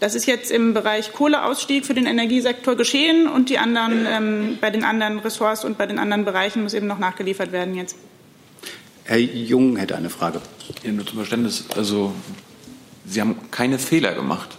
Das 0.00 0.14
ist 0.14 0.26
jetzt 0.26 0.50
im 0.50 0.74
Bereich 0.74 1.12
Kohleausstieg 1.12 1.84
für 1.84 1.94
den 1.94 2.06
Energiesektor 2.06 2.76
geschehen 2.76 3.26
und 3.26 3.48
die 3.48 3.58
anderen, 3.58 4.06
ähm, 4.08 4.58
bei 4.60 4.70
den 4.70 4.84
anderen 4.84 5.18
Ressorts 5.18 5.64
und 5.64 5.76
bei 5.76 5.86
den 5.86 5.98
anderen 5.98 6.24
Bereichen 6.24 6.62
muss 6.62 6.74
eben 6.74 6.86
noch 6.86 6.98
nachgeliefert 6.98 7.50
werden 7.50 7.74
jetzt. 7.74 7.96
Herr 9.04 9.18
Jung 9.18 9.76
hätte 9.76 9.96
eine 9.96 10.10
Frage. 10.10 10.40
Ja, 10.84 10.92
nur 10.92 11.06
zum 11.06 11.16
Verständnis. 11.16 11.64
Also, 11.76 12.12
Sie 13.06 13.20
haben 13.20 13.50
keine 13.50 13.78
Fehler 13.78 14.14
gemacht 14.14 14.58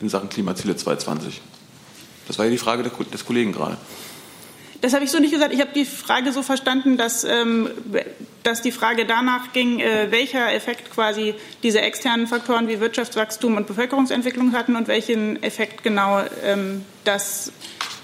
in 0.00 0.08
Sachen 0.08 0.28
Klimaziele 0.28 0.76
2020. 0.76 1.40
Das 2.28 2.38
war 2.38 2.44
ja 2.44 2.50
die 2.50 2.58
Frage 2.58 2.82
des 2.82 3.24
Kollegen 3.24 3.52
gerade. 3.52 3.78
Das 4.82 4.94
habe 4.94 5.04
ich 5.04 5.12
so 5.12 5.20
nicht 5.20 5.32
gesagt. 5.32 5.54
Ich 5.54 5.60
habe 5.60 5.70
die 5.72 5.84
Frage 5.84 6.32
so 6.32 6.42
verstanden, 6.42 6.96
dass, 6.96 7.22
ähm, 7.22 7.70
dass 8.42 8.62
die 8.62 8.72
Frage 8.72 9.06
danach 9.06 9.52
ging, 9.52 9.78
äh, 9.78 10.10
welcher 10.10 10.52
Effekt 10.52 10.90
quasi 10.92 11.34
diese 11.62 11.80
externen 11.80 12.26
Faktoren 12.26 12.66
wie 12.66 12.80
Wirtschaftswachstum 12.80 13.56
und 13.56 13.68
Bevölkerungsentwicklung 13.68 14.52
hatten 14.52 14.74
und 14.74 14.88
welchen 14.88 15.40
Effekt 15.40 15.84
genau 15.84 16.20
ähm, 16.44 16.84
das 17.04 17.52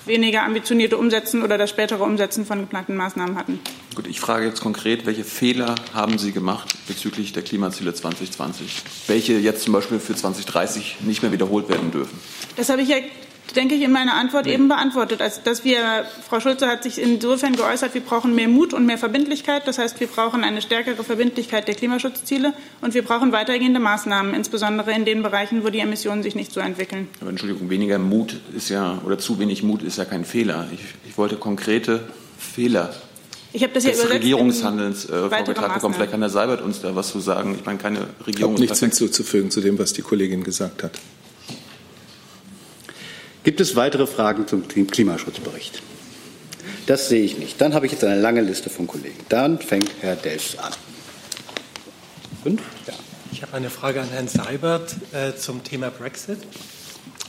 weniger 0.07 0.45
ambitionierte 0.45 0.97
Umsetzen 0.97 1.43
oder 1.43 1.59
das 1.59 1.69
spätere 1.69 2.05
Umsetzen 2.05 2.47
von 2.47 2.61
geplanten 2.61 2.97
Maßnahmen 2.97 3.37
hatten. 3.37 3.59
Gut, 3.97 4.07
ich 4.07 4.21
frage 4.21 4.47
jetzt 4.47 4.61
konkret, 4.61 5.05
welche 5.05 5.25
Fehler 5.25 5.75
haben 5.93 6.17
Sie 6.17 6.31
gemacht 6.31 6.69
bezüglich 6.87 7.33
der 7.33 7.43
Klimaziele 7.43 7.93
2020? 7.93 8.83
Welche 9.09 9.35
jetzt 9.35 9.63
zum 9.63 9.73
Beispiel 9.73 9.99
für 9.99 10.15
2030 10.15 10.99
nicht 11.01 11.23
mehr 11.23 11.33
wiederholt 11.33 11.69
werden 11.69 11.91
dürfen? 11.91 12.19
Das 12.57 12.69
habe 12.69 12.83
ich 12.83 12.89
ja 12.89 12.97
denke 13.57 13.75
ich, 13.75 13.83
in 13.83 13.93
meiner 13.93 14.15
Antwort 14.15 14.47
nee. 14.47 14.55
eben 14.55 14.69
beantwortet. 14.69 15.21
Also, 15.21 15.41
dass 15.45 15.65
wir, 15.65 16.05
Frau 16.29 16.41
Schulze 16.41 16.67
hat 16.67 16.83
sich 16.83 17.01
insofern 17.01 17.57
geäußert, 17.57 17.95
wir 17.95 18.01
brauchen 18.01 18.35
mehr 18.35 18.49
Mut 18.49 18.75
und 18.75 18.87
mehr 18.87 18.99
Verbindlichkeit. 18.99 19.67
Das 19.67 19.79
heißt, 19.79 20.01
wir 20.01 20.07
brauchen 20.07 20.45
eine 20.45 20.63
stärkere 20.63 21.03
Verbindlichkeit 21.05 21.69
der 21.69 21.75
Klimaschutzziele 21.75 22.53
und 22.81 22.95
wir 22.95 23.03
brauchen 23.03 23.33
weitergehende 23.33 23.81
Maßnahmen, 23.81 24.35
insbesondere 24.35 24.93
in 24.93 25.05
den 25.05 25.23
Bereichen, 25.23 25.65
wo 25.65 25.71
die 25.71 25.81
Emissionen 25.81 26.23
sich 26.23 26.35
nicht 26.35 26.53
so 26.53 26.61
entwickeln. 26.61 27.09
Aber 27.21 27.31
Entschuldigung, 27.31 27.71
weniger 27.71 27.99
Mut 27.99 28.41
ist 28.57 28.69
ja, 28.69 29.01
oder 29.05 29.19
zu 29.19 29.39
wenig 29.39 29.63
Mut 29.63 29.83
ist 29.83 29.99
ja 29.99 30.05
kein 30.05 30.25
Fehler. 30.25 30.69
Ich, 30.73 30.81
ich 31.09 31.19
wollte 31.19 31.37
konkrete 31.37 32.05
Fehler 32.39 32.95
ich 33.53 33.63
habe 33.63 33.73
das 33.73 33.85
ja 33.85 33.91
des 33.91 34.11
Regierungshandelns 34.11 35.07
äh, 35.07 35.29
vorgetragen 35.29 35.75
bekommen. 35.75 35.95
Vielleicht 35.95 36.11
kann 36.11 36.21
Herr 36.21 36.29
Seibert 36.29 36.61
uns 36.61 36.81
da 36.81 36.95
was 36.95 37.11
zu 37.11 37.21
sagen. 37.21 37.55
Ich 37.59 37.65
meine, 37.65 37.79
keine 37.79 38.01
Regierung. 38.27 38.53
Ich 38.55 38.59
habe 38.59 38.61
nichts 38.61 38.81
hinzuzufügen 38.81 39.51
zu 39.51 39.61
dem, 39.61 39.79
was 39.79 39.93
die 39.95 40.03
Kollegin 40.03 40.45
gesagt 40.45 40.83
hat. 40.83 40.93
Gibt 43.45 43.61
es 43.61 43.77
weitere 43.77 44.07
Fragen 44.07 44.47
zum 44.47 44.67
Klimaschutzbericht? 44.69 45.83
Das 46.87 47.09
sehe 47.09 47.23
ich 47.23 47.39
nicht. 47.39 47.61
Dann 47.61 47.75
habe 47.75 47.87
ich 47.87 47.93
jetzt 47.93 48.05
eine 48.05 48.21
lange 48.21 48.41
Liste 48.41 48.71
von 48.71 48.87
Kollegen. 48.87 49.19
Dann 49.29 49.59
fängt 49.59 49.91
Herr 50.01 50.17
Delfs 50.17 50.57
an. 50.59 50.73
Fünf? 52.43 52.63
Ja. 52.87 52.95
Ich 53.31 53.43
habe 53.43 53.55
eine 53.55 53.71
Frage 53.71 54.01
an 54.01 54.09
Herrn 54.09 54.27
Seibert 54.27 54.97
äh, 55.13 55.35
zum 55.37 55.63
Thema 55.63 55.91
Brexit. 55.91 56.39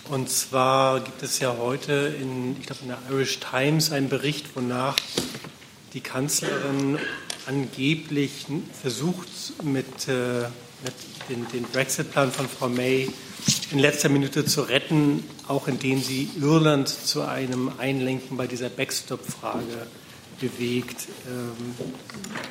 Und 0.10 0.30
zwar 0.30 1.02
gibt 1.02 1.22
es 1.22 1.40
ja 1.40 1.56
heute 1.60 2.16
in, 2.20 2.56
ich 2.60 2.66
glaube, 2.66 2.82
in 2.82 2.88
der 2.88 2.98
Irish 3.12 3.40
Times 3.40 3.92
einen 3.92 4.10
Bericht, 4.10 4.56
wonach 4.56 4.96
die 5.94 6.02
Kanzlerin 6.02 6.98
angeblich 7.46 8.48
versucht, 8.82 9.28
mit, 9.64 10.08
äh, 10.08 10.48
mit 10.84 10.94
den, 11.30 11.48
den 11.50 11.64
Brexit-Plan 11.64 12.32
von 12.32 12.48
Frau 12.48 12.70
May 12.70 13.10
in 13.72 13.80
letzter 13.80 14.10
Minute 14.10 14.46
zu 14.46 14.62
retten, 14.62 15.24
auch 15.48 15.68
indem 15.68 16.02
sie 16.02 16.30
Irland 16.40 16.88
zu 16.90 17.22
einem 17.22 17.72
Einlenken 17.78 18.38
bei 18.38 18.48
dieser 18.48 18.70
Backstop-Frage 18.70 19.88
bewegt. 20.40 21.08
Ähm, 21.28 21.76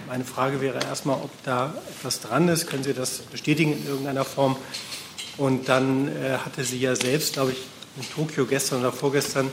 meine 0.06 0.24
Frage 0.24 0.60
wäre 0.60 0.80
erstmal, 0.80 1.16
ob 1.16 1.30
da 1.44 1.74
etwas 1.90 2.20
dran 2.20 2.48
ist. 2.48 2.66
Können 2.66 2.84
Sie 2.84 2.94
das 2.94 3.18
bestätigen 3.18 3.72
in 3.72 3.86
irgendeiner 3.86 4.24
Form? 4.24 4.56
Und 5.36 5.68
dann 5.68 6.08
äh, 6.08 6.38
hatte 6.44 6.64
sie 6.64 6.78
ja 6.78 6.96
selbst, 6.96 7.34
glaube 7.34 7.52
ich, 7.52 7.58
in 7.96 8.08
Tokio 8.10 8.44
gestern 8.46 8.80
oder 8.80 8.92
vorgestern 8.92 9.50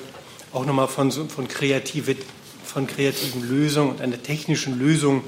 auch 0.52 0.66
nochmal 0.66 0.88
von, 0.88 1.12
von, 1.12 1.48
kreative, 1.48 2.16
von 2.64 2.88
kreativen 2.88 3.48
Lösungen 3.48 3.92
und 3.92 4.02
einer 4.02 4.22
technischen 4.22 4.80
Lösung 4.80 5.24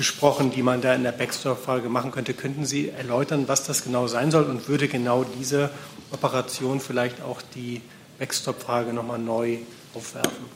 gesprochen, 0.00 0.50
die 0.50 0.62
man 0.62 0.80
da 0.80 0.94
in 0.94 1.02
der 1.02 1.12
Backstop-Frage 1.12 1.90
machen 1.90 2.10
könnte. 2.10 2.32
Könnten 2.32 2.64
Sie 2.64 2.88
erläutern, 2.88 3.44
was 3.48 3.64
das 3.64 3.84
genau 3.84 4.06
sein 4.06 4.30
soll 4.30 4.44
und 4.44 4.66
würde 4.66 4.88
genau 4.88 5.26
diese 5.38 5.68
Operation 6.10 6.80
vielleicht 6.80 7.20
auch 7.20 7.42
die 7.54 7.82
Backstop-Frage 8.18 8.94
nochmal 8.94 9.18
neu 9.18 9.58
aufwerfen? 9.94 10.46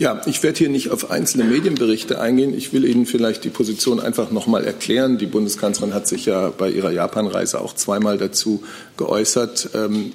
Ja, 0.00 0.20
ich 0.26 0.42
werde 0.42 0.58
hier 0.58 0.70
nicht 0.70 0.90
auf 0.90 1.12
einzelne 1.12 1.44
Medienberichte 1.44 2.20
eingehen. 2.20 2.52
Ich 2.52 2.72
will 2.72 2.84
Ihnen 2.84 3.06
vielleicht 3.06 3.44
die 3.44 3.50
Position 3.50 4.00
einfach 4.00 4.32
noch 4.32 4.48
mal 4.48 4.64
erklären. 4.64 5.16
Die 5.16 5.26
Bundeskanzlerin 5.26 5.94
hat 5.94 6.08
sich 6.08 6.26
ja 6.26 6.48
bei 6.48 6.70
ihrer 6.70 6.90
Japanreise 6.90 7.60
auch 7.60 7.76
zweimal 7.76 8.18
dazu 8.18 8.64
geäußert. 8.96 9.70
Ähm, 9.72 10.12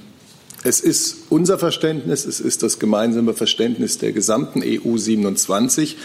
es 0.64 0.82
ist 0.82 1.16
unser 1.30 1.58
Verständnis, 1.58 2.26
es 2.26 2.42
ist 2.42 2.64
das 2.64 2.80
gemeinsame 2.80 3.34
Verständnis 3.34 3.98
der 3.98 4.12
gesamten 4.12 4.62
EU 4.62 4.98
27, 4.98 5.96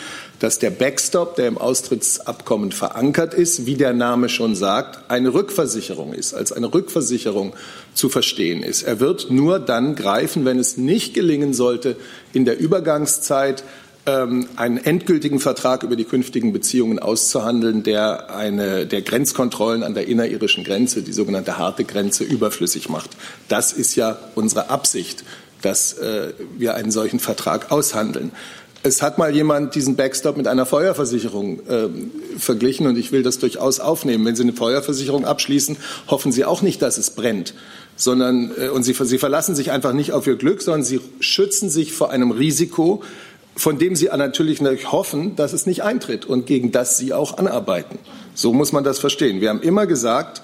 dass 0.40 0.58
der 0.58 0.70
Backstop, 0.70 1.36
der 1.36 1.48
im 1.48 1.58
Austrittsabkommen 1.58 2.72
verankert 2.72 3.34
ist, 3.34 3.66
wie 3.66 3.76
der 3.76 3.92
Name 3.92 4.28
schon 4.28 4.54
sagt, 4.54 5.10
eine 5.10 5.32
Rückversicherung 5.32 6.12
ist, 6.12 6.34
als 6.34 6.52
eine 6.52 6.72
Rückversicherung 6.72 7.54
zu 7.94 8.08
verstehen 8.08 8.62
ist. 8.62 8.82
Er 8.82 9.00
wird 9.00 9.30
nur 9.30 9.58
dann 9.58 9.94
greifen, 9.94 10.44
wenn 10.44 10.58
es 10.58 10.76
nicht 10.76 11.14
gelingen 11.14 11.54
sollte, 11.54 11.96
in 12.32 12.44
der 12.44 12.58
Übergangszeit 12.58 13.64
ähm, 14.06 14.48
einen 14.56 14.76
endgültigen 14.78 15.40
Vertrag 15.40 15.82
über 15.82 15.96
die 15.96 16.04
künftigen 16.04 16.52
Beziehungen 16.52 16.98
auszuhandeln, 16.98 17.82
der 17.82 18.34
eine 18.34 18.86
der 18.86 19.02
Grenzkontrollen 19.02 19.82
an 19.82 19.94
der 19.94 20.08
inneririschen 20.08 20.64
Grenze, 20.64 21.02
die 21.02 21.12
sogenannte 21.12 21.58
harte 21.58 21.84
Grenze, 21.84 22.24
überflüssig 22.24 22.88
macht. 22.88 23.10
Das 23.48 23.72
ist 23.72 23.96
ja 23.96 24.18
unsere 24.34 24.68
Absicht, 24.70 25.24
dass 25.62 25.94
äh, 25.94 26.34
wir 26.58 26.74
einen 26.74 26.90
solchen 26.90 27.18
Vertrag 27.18 27.72
aushandeln. 27.72 28.32
Es 28.86 29.00
hat 29.00 29.16
mal 29.16 29.34
jemand 29.34 29.74
diesen 29.74 29.96
Backstop 29.96 30.36
mit 30.36 30.46
einer 30.46 30.66
Feuerversicherung 30.66 31.60
äh, 31.66 31.88
verglichen 32.38 32.86
und 32.86 32.98
ich 32.98 33.12
will 33.12 33.22
das 33.22 33.38
durchaus 33.38 33.80
aufnehmen. 33.80 34.26
Wenn 34.26 34.36
Sie 34.36 34.42
eine 34.42 34.52
Feuerversicherung 34.52 35.24
abschließen, 35.24 35.78
hoffen 36.08 36.32
Sie 36.32 36.44
auch 36.44 36.60
nicht, 36.60 36.82
dass 36.82 36.98
es 36.98 37.08
brennt, 37.08 37.54
sondern 37.96 38.50
äh, 38.58 38.68
und 38.68 38.82
Sie, 38.82 38.92
Sie 38.92 39.16
verlassen 39.16 39.54
sich 39.54 39.70
einfach 39.70 39.94
nicht 39.94 40.12
auf 40.12 40.26
Ihr 40.26 40.36
Glück, 40.36 40.60
sondern 40.60 40.84
Sie 40.84 41.00
schützen 41.18 41.70
sich 41.70 41.94
vor 41.94 42.10
einem 42.10 42.30
Risiko, 42.30 43.02
von 43.56 43.78
dem 43.78 43.96
Sie 43.96 44.10
natürlich 44.14 44.60
hoffen, 44.60 45.34
dass 45.34 45.54
es 45.54 45.64
nicht 45.64 45.82
eintritt 45.82 46.26
und 46.26 46.44
gegen 46.44 46.70
das 46.70 46.98
Sie 46.98 47.14
auch 47.14 47.38
anarbeiten. 47.38 47.98
So 48.34 48.52
muss 48.52 48.72
man 48.72 48.84
das 48.84 48.98
verstehen. 48.98 49.40
Wir 49.40 49.48
haben 49.48 49.62
immer 49.62 49.86
gesagt, 49.86 50.42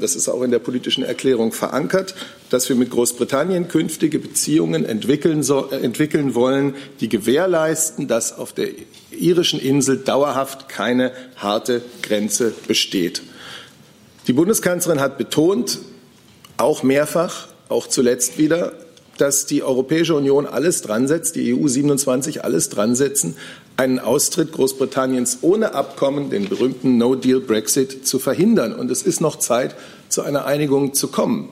das 0.00 0.16
ist 0.16 0.28
auch 0.28 0.42
in 0.42 0.50
der 0.50 0.58
politischen 0.58 1.02
Erklärung 1.02 1.52
verankert, 1.52 2.14
dass 2.50 2.68
wir 2.68 2.76
mit 2.76 2.90
Großbritannien 2.90 3.68
künftige 3.68 4.18
Beziehungen 4.18 4.84
entwickeln, 4.84 5.42
äh, 5.42 5.76
entwickeln 5.76 6.34
wollen, 6.34 6.74
die 7.00 7.08
gewährleisten, 7.08 8.06
dass 8.06 8.36
auf 8.36 8.52
der 8.52 8.68
irischen 9.10 9.58
Insel 9.60 9.98
dauerhaft 9.98 10.68
keine 10.68 11.12
harte 11.36 11.80
Grenze 12.02 12.52
besteht. 12.68 13.22
Die 14.26 14.32
Bundeskanzlerin 14.32 15.00
hat 15.00 15.16
betont, 15.16 15.78
auch 16.58 16.82
mehrfach, 16.82 17.48
auch 17.68 17.86
zuletzt 17.86 18.38
wieder, 18.38 18.74
dass 19.18 19.46
die 19.46 19.62
Europäische 19.62 20.14
Union 20.14 20.46
alles 20.46 20.82
dran 20.82 21.06
setzt, 21.08 21.36
die 21.36 21.54
EU 21.54 21.68
27 21.68 22.44
alles 22.44 22.68
dran 22.68 22.94
setzen, 22.94 23.36
einen 23.76 23.98
Austritt 23.98 24.52
Großbritanniens 24.52 25.38
ohne 25.42 25.74
Abkommen, 25.74 26.30
den 26.30 26.48
berühmten 26.48 26.98
No-Deal-Brexit, 26.98 28.06
zu 28.06 28.18
verhindern. 28.18 28.74
Und 28.74 28.90
es 28.90 29.02
ist 29.02 29.20
noch 29.20 29.38
Zeit, 29.38 29.74
zu 30.08 30.22
einer 30.22 30.44
Einigung 30.44 30.94
zu 30.94 31.08
kommen. 31.08 31.48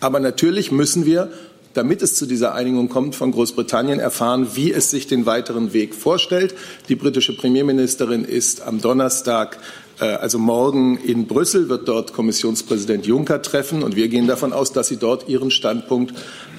Aber 0.00 0.20
natürlich 0.20 0.70
müssen 0.70 1.06
wir, 1.06 1.32
damit 1.72 2.02
es 2.02 2.14
zu 2.14 2.26
dieser 2.26 2.54
Einigung 2.54 2.88
kommt, 2.88 3.16
von 3.16 3.32
Großbritannien 3.32 3.98
erfahren, 3.98 4.48
wie 4.54 4.72
es 4.72 4.90
sich 4.90 5.06
den 5.06 5.26
weiteren 5.26 5.72
Weg 5.72 5.94
vorstellt. 5.94 6.54
Die 6.88 6.94
britische 6.94 7.36
Premierministerin 7.36 8.24
ist 8.24 8.62
am 8.62 8.80
Donnerstag 8.80 9.58
äh, 10.00 10.04
also 10.04 10.38
morgen 10.38 10.98
in 10.98 11.26
Brüssel 11.26 11.68
wird 11.68 11.88
dort 11.88 12.12
Kommissionspräsident 12.12 13.06
Juncker 13.06 13.42
treffen 13.42 13.82
und 13.82 13.96
wir 13.96 14.08
gehen 14.08 14.26
davon 14.26 14.52
aus, 14.52 14.72
dass 14.72 14.88
sie 14.88 14.96
dort 14.96 15.28
ihren 15.28 15.50
Standpunkt 15.50 16.14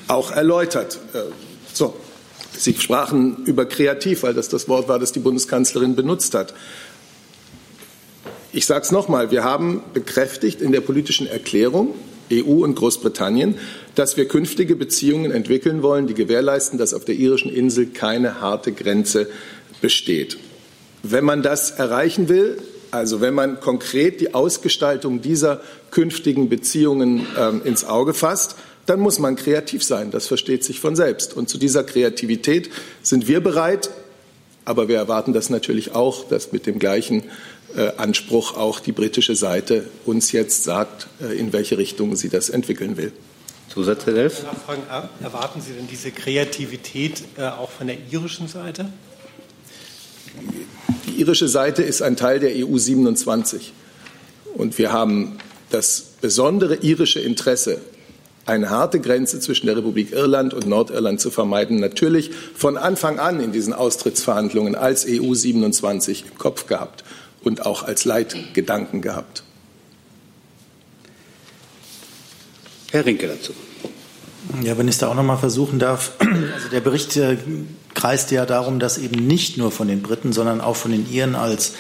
auch 0.08 0.32
erläutert. 0.32 1.00
Äh, 1.14 1.20
so, 1.74 1.96
Sie 2.58 2.74
sprachen 2.74 3.44
über 3.46 3.66
kreativ, 3.66 4.24
weil 4.24 4.34
das 4.34 4.50
das 4.50 4.68
Wort 4.70 4.88
war, 4.88 4.98
das 4.98 5.12
die 5.12 5.20
Bundeskanzlerin 5.20 5.96
benutzt 5.96 6.34
hat. 6.34 6.54
ich 8.54 8.66
sage 8.66 8.86
es 8.86 8.92
nochmal, 8.92 9.32
wir 9.32 9.44
haben 9.44 9.84
bekräftigt 9.94 10.62
in 10.62 10.72
der 10.72 10.80
politischen 10.80 11.28
Erklärung 11.28 11.94
EU 12.32 12.64
und 12.64 12.76
Großbritannien, 12.76 13.58
dass 13.96 14.18
wir 14.18 14.28
künftige 14.28 14.76
Beziehungen 14.76 15.32
entwickeln 15.32 15.84
wollen, 15.84 16.08
die 16.08 16.14
gewährleisten, 16.14 16.80
dass 16.80 16.94
auf 16.94 17.06
der 17.06 17.16
irischen 17.16 17.52
Insel 17.52 17.88
keine 17.88 18.42
harte 18.42 18.72
Grenze 18.72 19.28
besteht. 19.82 20.38
Wenn 21.04 21.26
man 21.26 21.44
das 21.44 21.72
erreichen 21.72 22.30
will, 22.30 22.58
also 22.92 23.20
wenn 23.20 23.34
man 23.34 23.60
konkret 23.60 24.22
die 24.22 24.34
Ausgestaltung 24.34 25.22
dieser 25.22 25.62
künftigen 25.92 26.50
Beziehungen 26.50 27.28
ähm, 27.38 27.62
ins 27.64 27.84
Auge 27.84 28.14
fasst, 28.14 28.56
dann 28.86 29.00
muss 29.00 29.20
man 29.20 29.36
kreativ 29.36 29.84
sein. 29.84 30.12
Das 30.12 30.28
versteht 30.28 30.64
sich 30.64 30.80
von 30.80 30.96
selbst. 30.96 31.36
Und 31.36 31.50
zu 31.50 31.58
dieser 31.58 31.84
Kreativität 31.84 32.70
sind 33.02 33.28
wir 33.28 33.42
bereit. 33.42 33.90
Aber 34.64 34.88
wir 34.88 34.98
erwarten 34.98 35.34
das 35.34 35.50
natürlich 35.50 35.94
auch, 35.94 36.28
dass 36.28 36.52
mit 36.52 36.66
dem 36.66 36.80
gleichen 36.80 37.24
äh, 37.76 37.92
Anspruch 37.98 38.58
auch 38.58 38.80
die 38.80 38.92
britische 38.92 39.36
Seite 39.36 39.86
uns 40.06 40.32
jetzt 40.32 40.64
sagt, 40.64 41.08
äh, 41.22 41.38
in 41.38 41.54
welche 41.54 41.78
Richtung 41.78 42.16
sie 42.16 42.30
das 42.30 42.50
entwickeln 42.50 42.98
will. 42.98 43.12
Zusatz, 43.70 44.06
Herr 44.06 44.14
Delf? 44.14 44.44
Erwarten 45.22 45.62
Sie 45.62 45.74
denn 45.74 45.88
diese 45.88 46.12
Kreativität 46.12 47.24
äh, 47.38 47.44
auch 47.44 47.70
von 47.70 47.88
der 47.88 47.98
irischen 48.10 48.48
Seite? 48.48 48.88
Die 51.08 51.20
irische 51.20 51.48
Seite 51.48 51.84
ist 51.84 52.02
ein 52.02 52.16
Teil 52.16 52.40
der 52.40 52.52
EU 52.56 52.78
27. 52.78 53.74
Und 54.56 54.78
wir 54.78 54.94
haben 54.94 55.38
das 55.70 56.06
besondere 56.22 56.76
irische 56.78 57.20
Interesse, 57.20 57.82
eine 58.46 58.70
harte 58.70 59.00
Grenze 59.00 59.40
zwischen 59.40 59.66
der 59.66 59.78
Republik 59.78 60.12
Irland 60.12 60.54
und 60.54 60.68
Nordirland 60.68 61.20
zu 61.20 61.32
vermeiden, 61.32 61.80
natürlich 61.80 62.32
von 62.56 62.78
Anfang 62.78 63.20
an 63.20 63.40
in 63.40 63.52
diesen 63.52 63.74
Austrittsverhandlungen 63.74 64.76
als 64.76 65.06
EU 65.08 65.34
27 65.34 66.26
im 66.32 66.38
Kopf 66.38 66.68
gehabt 66.68 67.04
und 67.44 67.66
auch 67.66 67.84
als 67.84 68.06
Leitgedanken 68.06 69.02
gehabt. 69.02 69.44
Herr 72.92 73.06
Rinke 73.06 73.28
dazu. 73.28 73.54
Ja, 74.62 74.78
wenn 74.78 74.88
ich 74.88 74.96
es 74.96 75.00
da 75.00 75.08
auch 75.08 75.16
noch 75.16 75.24
mal 75.24 75.38
versuchen 75.38 75.80
darf. 75.80 76.14
Also 76.20 76.70
der 76.72 76.80
Bericht 76.80 77.18
äh, 77.18 77.38
kreist 77.96 78.32
ja 78.32 78.46
darum, 78.46 78.80
dass 78.80 78.98
eben 78.98 79.26
nicht 79.26 79.58
nur 79.58 79.72
von 79.72 79.88
den 79.88 80.02
Briten, 80.02 80.34
sondern 80.34 80.62
auch 80.62 80.76
von 80.76 80.92
den 80.92 81.12
Iren 81.12 81.36
als 81.36 81.74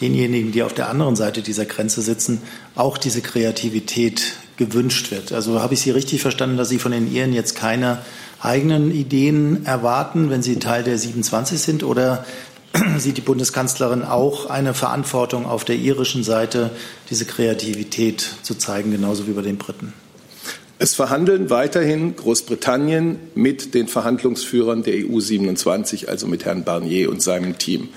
denjenigen, 0.00 0.52
die 0.52 0.62
auf 0.62 0.72
der 0.72 0.88
anderen 0.88 1.16
Seite 1.16 1.42
dieser 1.42 1.64
Grenze 1.64 2.00
sitzen, 2.00 2.40
auch 2.74 2.96
diese 2.96 3.22
Kreativität 3.22 4.34
gewünscht 4.66 5.10
wird. 5.10 5.32
Also 5.32 5.60
habe 5.60 5.74
ich 5.74 5.80
Sie 5.80 5.90
richtig 5.90 6.22
verstanden, 6.22 6.56
dass 6.56 6.68
Sie 6.68 6.78
von 6.78 6.92
den 6.92 7.12
Iren 7.12 7.32
jetzt 7.32 7.56
keine 7.56 7.98
eigenen 8.40 8.90
Ideen 8.92 9.66
erwarten, 9.66 10.30
wenn 10.30 10.42
Sie 10.42 10.58
Teil 10.58 10.82
der 10.82 10.98
27 10.98 11.60
sind? 11.60 11.82
Oder 11.82 12.24
sieht 12.98 13.16
die 13.16 13.22
Bundeskanzlerin 13.22 14.02
auch 14.02 14.46
eine 14.46 14.74
Verantwortung 14.74 15.46
auf 15.46 15.64
der 15.64 15.76
irischen 15.76 16.24
Seite, 16.24 16.70
diese 17.10 17.24
Kreativität 17.24 18.28
zu 18.42 18.54
zeigen, 18.54 18.92
genauso 18.92 19.26
wie 19.26 19.32
bei 19.32 19.42
den 19.42 19.58
Briten? 19.58 19.92
Es 20.78 20.96
verhandeln 20.96 21.48
weiterhin 21.48 22.16
Großbritannien 22.16 23.16
mit 23.36 23.72
den 23.74 23.86
Verhandlungsführern 23.86 24.82
der 24.82 24.94
EU 25.06 25.20
27, 25.20 26.08
also 26.08 26.26
mit 26.26 26.44
Herrn 26.44 26.64
Barnier 26.64 27.08
und 27.08 27.22
seinem 27.22 27.56
Team. 27.56 27.90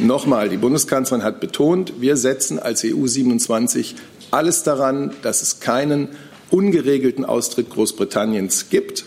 Nochmal, 0.00 0.48
die 0.48 0.56
Bundeskanzlerin 0.56 1.22
hat 1.22 1.38
betont, 1.38 2.00
wir 2.00 2.16
setzen 2.16 2.58
als 2.58 2.84
EU 2.84 3.06
27 3.06 3.94
alles 4.30 4.62
daran, 4.62 5.12
dass 5.22 5.42
es 5.42 5.60
keinen 5.60 6.08
ungeregelten 6.50 7.24
Austritt 7.24 7.70
Großbritanniens 7.70 8.70
gibt. 8.70 9.04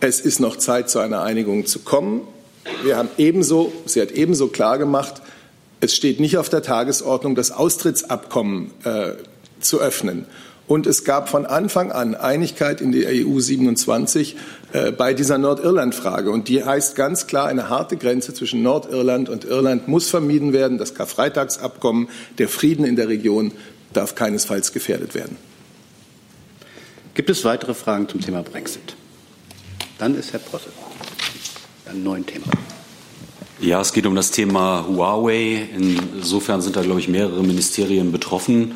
Es 0.00 0.20
ist 0.20 0.40
noch 0.40 0.56
Zeit, 0.56 0.90
zu 0.90 0.98
einer 0.98 1.22
Einigung 1.22 1.66
zu 1.66 1.80
kommen. 1.80 2.22
Wir 2.82 2.96
haben 2.96 3.08
ebenso, 3.18 3.72
sie 3.86 4.00
hat 4.00 4.12
ebenso 4.12 4.48
klar 4.48 4.78
gemacht, 4.78 5.22
es 5.80 5.94
steht 5.94 6.20
nicht 6.20 6.38
auf 6.38 6.48
der 6.48 6.62
Tagesordnung, 6.62 7.34
das 7.34 7.50
Austrittsabkommen 7.50 8.70
äh, 8.84 9.12
zu 9.60 9.80
öffnen. 9.80 10.26
Und 10.66 10.86
es 10.86 11.04
gab 11.04 11.28
von 11.28 11.46
Anfang 11.46 11.92
an 11.92 12.16
Einigkeit 12.16 12.80
in 12.80 12.90
der 12.90 13.10
EU 13.10 13.38
27 13.38 14.36
äh, 14.72 14.90
bei 14.90 15.14
dieser 15.14 15.38
Nordirland-Frage. 15.38 16.30
Und 16.30 16.48
die 16.48 16.64
heißt 16.64 16.96
ganz 16.96 17.28
klar, 17.28 17.46
eine 17.46 17.68
harte 17.68 17.96
Grenze 17.96 18.34
zwischen 18.34 18.62
Nordirland 18.62 19.28
und 19.28 19.44
Irland 19.44 19.86
muss 19.86 20.10
vermieden 20.10 20.52
werden. 20.52 20.78
Das 20.78 20.94
Karfreitagsabkommen, 20.94 22.08
der 22.38 22.48
Frieden 22.48 22.84
in 22.84 22.96
der 22.96 23.08
Region 23.08 23.52
darf 23.96 24.14
keinesfalls 24.14 24.72
gefährdet 24.72 25.14
werden. 25.14 25.36
Gibt 27.14 27.30
es 27.30 27.44
weitere 27.44 27.74
Fragen 27.74 28.08
zum 28.08 28.20
Thema 28.20 28.42
Brexit? 28.42 28.94
Dann 29.98 30.14
ist 30.16 30.32
Herr 30.32 30.40
Prosse. 30.40 30.68
Ein 31.88 32.02
neues 32.02 32.26
Thema. 32.26 32.46
Ja, 33.58 33.80
es 33.80 33.94
geht 33.94 34.04
um 34.04 34.14
das 34.14 34.32
Thema 34.32 34.86
Huawei. 34.86 35.66
Insofern 35.74 36.60
sind 36.60 36.76
da, 36.76 36.82
glaube 36.82 37.00
ich, 37.00 37.08
mehrere 37.08 37.42
Ministerien 37.42 38.12
betroffen. 38.12 38.74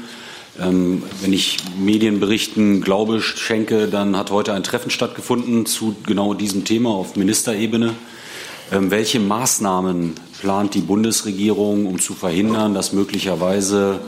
Ähm, 0.58 1.02
wenn 1.20 1.34
ich 1.34 1.58
Medienberichten 1.78 2.80
Glaube 2.80 3.20
schenke, 3.20 3.88
dann 3.88 4.16
hat 4.16 4.30
heute 4.30 4.54
ein 4.54 4.62
Treffen 4.62 4.90
stattgefunden 4.90 5.66
zu 5.66 5.94
genau 6.06 6.32
diesem 6.32 6.64
Thema 6.64 6.90
auf 6.90 7.16
Ministerebene. 7.16 7.94
Ähm, 8.72 8.92
welche 8.92 9.18
Maßnahmen 9.18 10.14
plant 10.40 10.74
die 10.74 10.80
Bundesregierung, 10.80 11.86
um 11.86 11.98
zu 11.98 12.14
verhindern, 12.14 12.72
dass 12.72 12.92
möglicherweise 12.92 13.98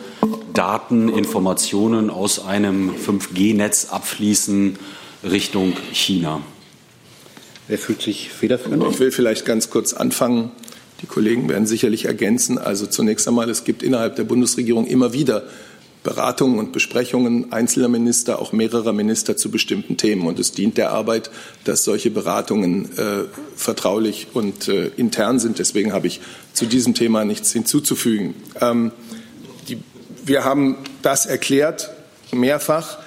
Daten, 0.54 1.08
Informationen 1.08 2.10
aus 2.10 2.44
einem 2.44 2.94
5G-Netz 2.94 3.88
abfließen 3.90 4.78
Richtung 5.24 5.72
China? 5.92 6.42
Wer 7.66 7.78
fühlt 7.78 8.02
sich 8.02 8.30
federführend? 8.30 8.84
Ich 8.88 9.00
will 9.00 9.10
vielleicht 9.10 9.44
ganz 9.44 9.68
kurz 9.68 9.94
anfangen. 9.94 10.52
Die 11.00 11.06
Kollegen 11.06 11.48
werden 11.48 11.66
sicherlich 11.66 12.04
ergänzen. 12.04 12.58
Also 12.58 12.86
zunächst 12.86 13.26
einmal, 13.26 13.50
es 13.50 13.64
gibt 13.64 13.82
innerhalb 13.82 14.14
der 14.14 14.24
Bundesregierung 14.24 14.86
immer 14.86 15.12
wieder 15.12 15.42
Beratungen 16.03 16.59
und 16.59 16.72
Besprechungen 16.72 17.53
einzelner 17.53 17.88
Minister, 17.88 18.40
auch 18.40 18.53
mehrerer 18.53 18.92
Minister 18.92 19.36
zu 19.36 19.50
bestimmten 19.50 19.96
Themen. 19.96 20.26
Und 20.26 20.38
es 20.38 20.53
dient 20.53 20.76
der 20.76 20.90
Arbeit, 20.90 21.30
dass 21.64 21.84
solche 21.84 22.11
Beratungen 22.11 22.96
äh, 22.98 23.24
vertraulich 23.57 24.28
und 24.34 24.68
äh, 24.68 24.90
intern 24.96 25.38
sind. 25.38 25.59
Deswegen 25.59 25.92
habe 25.92 26.09
ich 26.09 26.20
zu 26.53 26.66
diesem 26.66 26.94
Thema 26.94 27.24
nichts 27.24 27.53
hinzuzufügen. 27.53 28.34
Ähm, 28.61 28.90
die, 29.68 29.78
wir 30.24 30.44
haben 30.44 30.76
das 31.03 31.26
erklärt 31.26 31.90
mehrfach. 32.32 32.98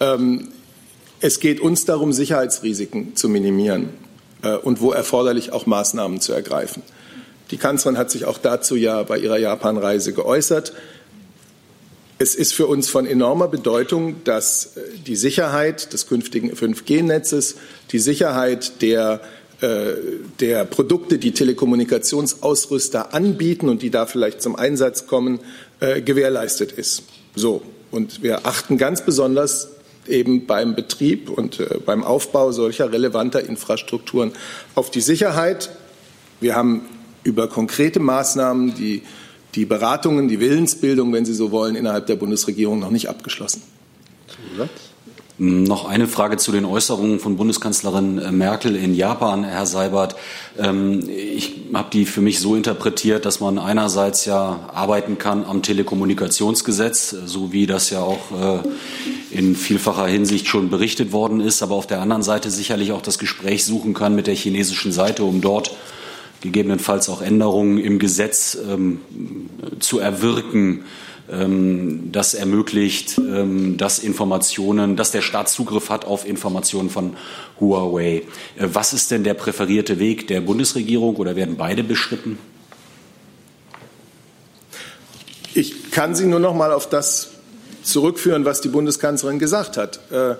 Ähm, 0.00 0.48
es 1.20 1.40
geht 1.40 1.60
uns 1.60 1.84
darum, 1.84 2.12
Sicherheitsrisiken 2.12 3.16
zu 3.16 3.28
minimieren 3.28 3.90
äh, 4.42 4.56
und 4.56 4.80
wo 4.80 4.92
erforderlich 4.92 5.52
auch 5.52 5.66
Maßnahmen 5.66 6.20
zu 6.20 6.32
ergreifen. 6.32 6.82
Die 7.50 7.56
Kanzlerin 7.58 7.98
hat 7.98 8.10
sich 8.10 8.24
auch 8.24 8.38
dazu 8.38 8.76
ja 8.76 9.02
bei 9.04 9.18
ihrer 9.18 9.38
Japanreise 9.38 10.12
geäußert. 10.12 10.72
Es 12.22 12.36
ist 12.36 12.54
für 12.54 12.68
uns 12.68 12.88
von 12.88 13.04
enormer 13.04 13.48
Bedeutung, 13.48 14.22
dass 14.22 14.76
äh, 14.76 14.80
die 15.04 15.16
Sicherheit 15.16 15.92
des 15.92 16.06
künftigen 16.06 16.52
5G-Netzes, 16.52 17.56
die 17.90 17.98
Sicherheit 17.98 18.80
der, 18.80 19.20
äh, 19.60 19.94
der 20.38 20.64
Produkte, 20.64 21.18
die 21.18 21.32
Telekommunikationsausrüster 21.32 23.12
anbieten 23.12 23.68
und 23.68 23.82
die 23.82 23.90
da 23.90 24.06
vielleicht 24.06 24.40
zum 24.40 24.54
Einsatz 24.54 25.08
kommen, 25.08 25.40
äh, 25.80 26.00
gewährleistet 26.00 26.70
ist. 26.70 27.02
So. 27.34 27.62
Und 27.90 28.22
wir 28.22 28.46
achten 28.46 28.78
ganz 28.78 29.04
besonders 29.04 29.70
eben 30.06 30.46
beim 30.46 30.76
Betrieb 30.76 31.28
und 31.28 31.60
beim 31.84 32.04
Aufbau 32.04 32.52
solcher 32.52 32.92
relevanter 32.92 33.44
Infrastrukturen 33.44 34.30
auf 34.76 34.92
die 34.92 35.00
Sicherheit. 35.00 35.70
Wir 36.40 36.54
haben 36.54 36.82
über 37.24 37.48
konkrete 37.48 37.98
Maßnahmen, 37.98 38.74
die 38.74 39.02
die 39.54 39.64
Beratungen, 39.64 40.28
die 40.28 40.40
Willensbildung, 40.40 41.12
wenn 41.12 41.24
Sie 41.24 41.34
so 41.34 41.50
wollen, 41.50 41.76
innerhalb 41.76 42.06
der 42.06 42.16
Bundesregierung 42.16 42.78
noch 42.78 42.90
nicht 42.90 43.08
abgeschlossen. 43.08 43.62
Noch 45.38 45.86
eine 45.88 46.06
Frage 46.06 46.36
zu 46.36 46.52
den 46.52 46.64
Äußerungen 46.64 47.18
von 47.18 47.36
Bundeskanzlerin 47.36 48.36
Merkel 48.36 48.76
in 48.76 48.94
Japan, 48.94 49.44
Herr 49.44 49.66
Seibert. 49.66 50.14
Ähm, 50.58 51.08
ich 51.08 51.54
habe 51.72 51.88
die 51.90 52.04
für 52.04 52.20
mich 52.20 52.38
so 52.38 52.54
interpretiert, 52.54 53.24
dass 53.24 53.40
man 53.40 53.58
einerseits 53.58 54.24
ja 54.26 54.60
arbeiten 54.72 55.18
kann 55.18 55.44
am 55.44 55.62
Telekommunikationsgesetz, 55.62 57.16
so 57.24 57.50
wie 57.50 57.66
das 57.66 57.90
ja 57.90 58.00
auch 58.00 58.20
äh, 58.30 59.36
in 59.36 59.56
vielfacher 59.56 60.06
Hinsicht 60.06 60.46
schon 60.46 60.68
berichtet 60.68 61.12
worden 61.12 61.40
ist, 61.40 61.62
aber 61.62 61.74
auf 61.74 61.86
der 61.86 62.02
anderen 62.02 62.22
Seite 62.22 62.50
sicherlich 62.50 62.92
auch 62.92 63.02
das 63.02 63.18
Gespräch 63.18 63.64
suchen 63.64 63.94
kann 63.94 64.14
mit 64.14 64.26
der 64.26 64.34
chinesischen 64.34 64.92
Seite, 64.92 65.24
um 65.24 65.40
dort 65.40 65.74
gegebenenfalls 66.42 67.08
auch 67.08 67.22
Änderungen 67.22 67.78
im 67.78 67.98
Gesetz 67.98 68.58
ähm, 68.68 69.00
zu 69.80 69.98
erwirken, 69.98 70.84
ähm, 71.30 72.10
das 72.12 72.34
ermöglicht, 72.34 73.18
ähm, 73.18 73.76
dass 73.76 73.98
Informationen, 73.98 74.96
dass 74.96 75.12
der 75.12 75.22
Staat 75.22 75.48
Zugriff 75.48 75.88
hat 75.88 76.04
auf 76.04 76.26
Informationen 76.26 76.90
von 76.90 77.16
Huawei. 77.60 78.22
Äh, 78.56 78.68
was 78.72 78.92
ist 78.92 79.10
denn 79.10 79.24
der 79.24 79.34
präferierte 79.34 79.98
Weg 79.98 80.26
der 80.26 80.40
Bundesregierung 80.40 81.16
oder 81.16 81.36
werden 81.36 81.56
beide 81.56 81.84
beschritten? 81.84 82.38
Ich 85.54 85.90
kann 85.90 86.14
Sie 86.14 86.26
nur 86.26 86.40
noch 86.40 86.54
mal 86.54 86.72
auf 86.72 86.88
das 86.88 87.30
zurückführen, 87.82 88.44
was 88.44 88.60
die 88.60 88.68
Bundeskanzlerin 88.68 89.38
gesagt 89.38 89.76
hat. 89.76 90.00
Äh, 90.10 90.36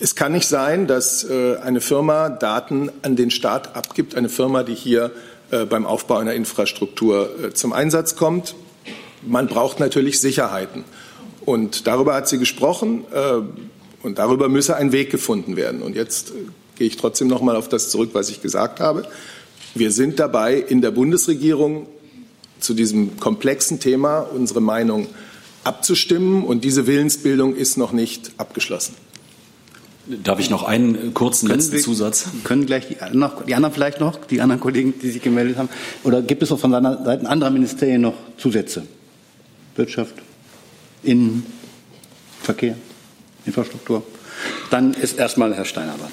es 0.00 0.14
kann 0.14 0.32
nicht 0.32 0.46
sein, 0.46 0.86
dass 0.86 1.24
äh, 1.24 1.56
eine 1.56 1.80
Firma 1.80 2.28
Daten 2.28 2.90
an 3.02 3.16
den 3.16 3.30
Staat 3.30 3.74
abgibt, 3.74 4.14
eine 4.14 4.28
Firma, 4.28 4.62
die 4.62 4.74
hier 4.74 5.10
äh, 5.50 5.64
beim 5.64 5.86
Aufbau 5.86 6.18
einer 6.18 6.34
Infrastruktur 6.34 7.30
äh, 7.42 7.52
zum 7.52 7.72
Einsatz 7.72 8.14
kommt. 8.14 8.54
man 9.26 9.48
braucht 9.48 9.80
natürlich 9.80 10.20
Sicherheiten. 10.20 10.84
Und 11.44 11.86
darüber 11.86 12.14
hat 12.14 12.28
sie 12.28 12.38
gesprochen. 12.38 13.04
Und 14.02 14.18
darüber 14.18 14.50
müsse 14.50 14.76
ein 14.76 14.92
Weg 14.92 15.10
gefunden 15.10 15.56
werden. 15.56 15.80
Und 15.80 15.96
jetzt 15.96 16.32
gehe 16.76 16.86
ich 16.86 16.98
trotzdem 16.98 17.26
noch 17.26 17.40
mal 17.40 17.56
auf 17.56 17.70
das 17.70 17.88
zurück, 17.88 18.10
was 18.12 18.28
ich 18.28 18.42
gesagt 18.42 18.80
habe. 18.80 19.08
Wir 19.74 19.90
sind 19.90 20.20
dabei, 20.20 20.56
in 20.56 20.82
der 20.82 20.90
Bundesregierung 20.90 21.86
zu 22.60 22.74
diesem 22.74 23.18
komplexen 23.18 23.80
Thema 23.80 24.18
unsere 24.20 24.60
Meinung 24.60 25.06
abzustimmen. 25.64 26.44
Und 26.44 26.64
diese 26.64 26.86
Willensbildung 26.86 27.56
ist 27.56 27.78
noch 27.78 27.92
nicht 27.92 28.30
abgeschlossen. 28.36 28.94
Darf 30.08 30.40
ich 30.40 30.48
noch 30.48 30.62
einen 30.62 31.12
kurzen 31.12 31.48
können 31.48 31.58
letzten 31.60 31.74
wir, 31.74 31.82
Zusatz? 31.82 32.28
Können 32.44 32.64
gleich 32.64 32.88
die, 32.88 32.96
noch, 33.12 33.44
die 33.44 33.54
anderen 33.54 33.74
vielleicht 33.74 34.00
noch, 34.00 34.24
die 34.24 34.40
anderen 34.40 34.60
Kollegen, 34.60 34.94
die 35.00 35.10
sich 35.10 35.22
gemeldet 35.22 35.58
haben? 35.58 35.68
Oder 36.02 36.22
gibt 36.22 36.42
es 36.42 36.48
noch 36.48 36.58
von 36.58 36.72
Seiten 36.72 37.26
anderer 37.26 37.50
Ministerien 37.50 38.00
noch 38.00 38.14
Zusätze? 38.38 38.84
Wirtschaft, 39.76 40.14
Innen, 41.02 41.44
Verkehr, 42.40 42.76
Infrastruktur? 43.44 44.02
Dann 44.70 44.94
ist 44.94 45.18
erstmal 45.18 45.54
Herr 45.54 45.66
Steiner 45.66 45.96
dran. 45.98 46.10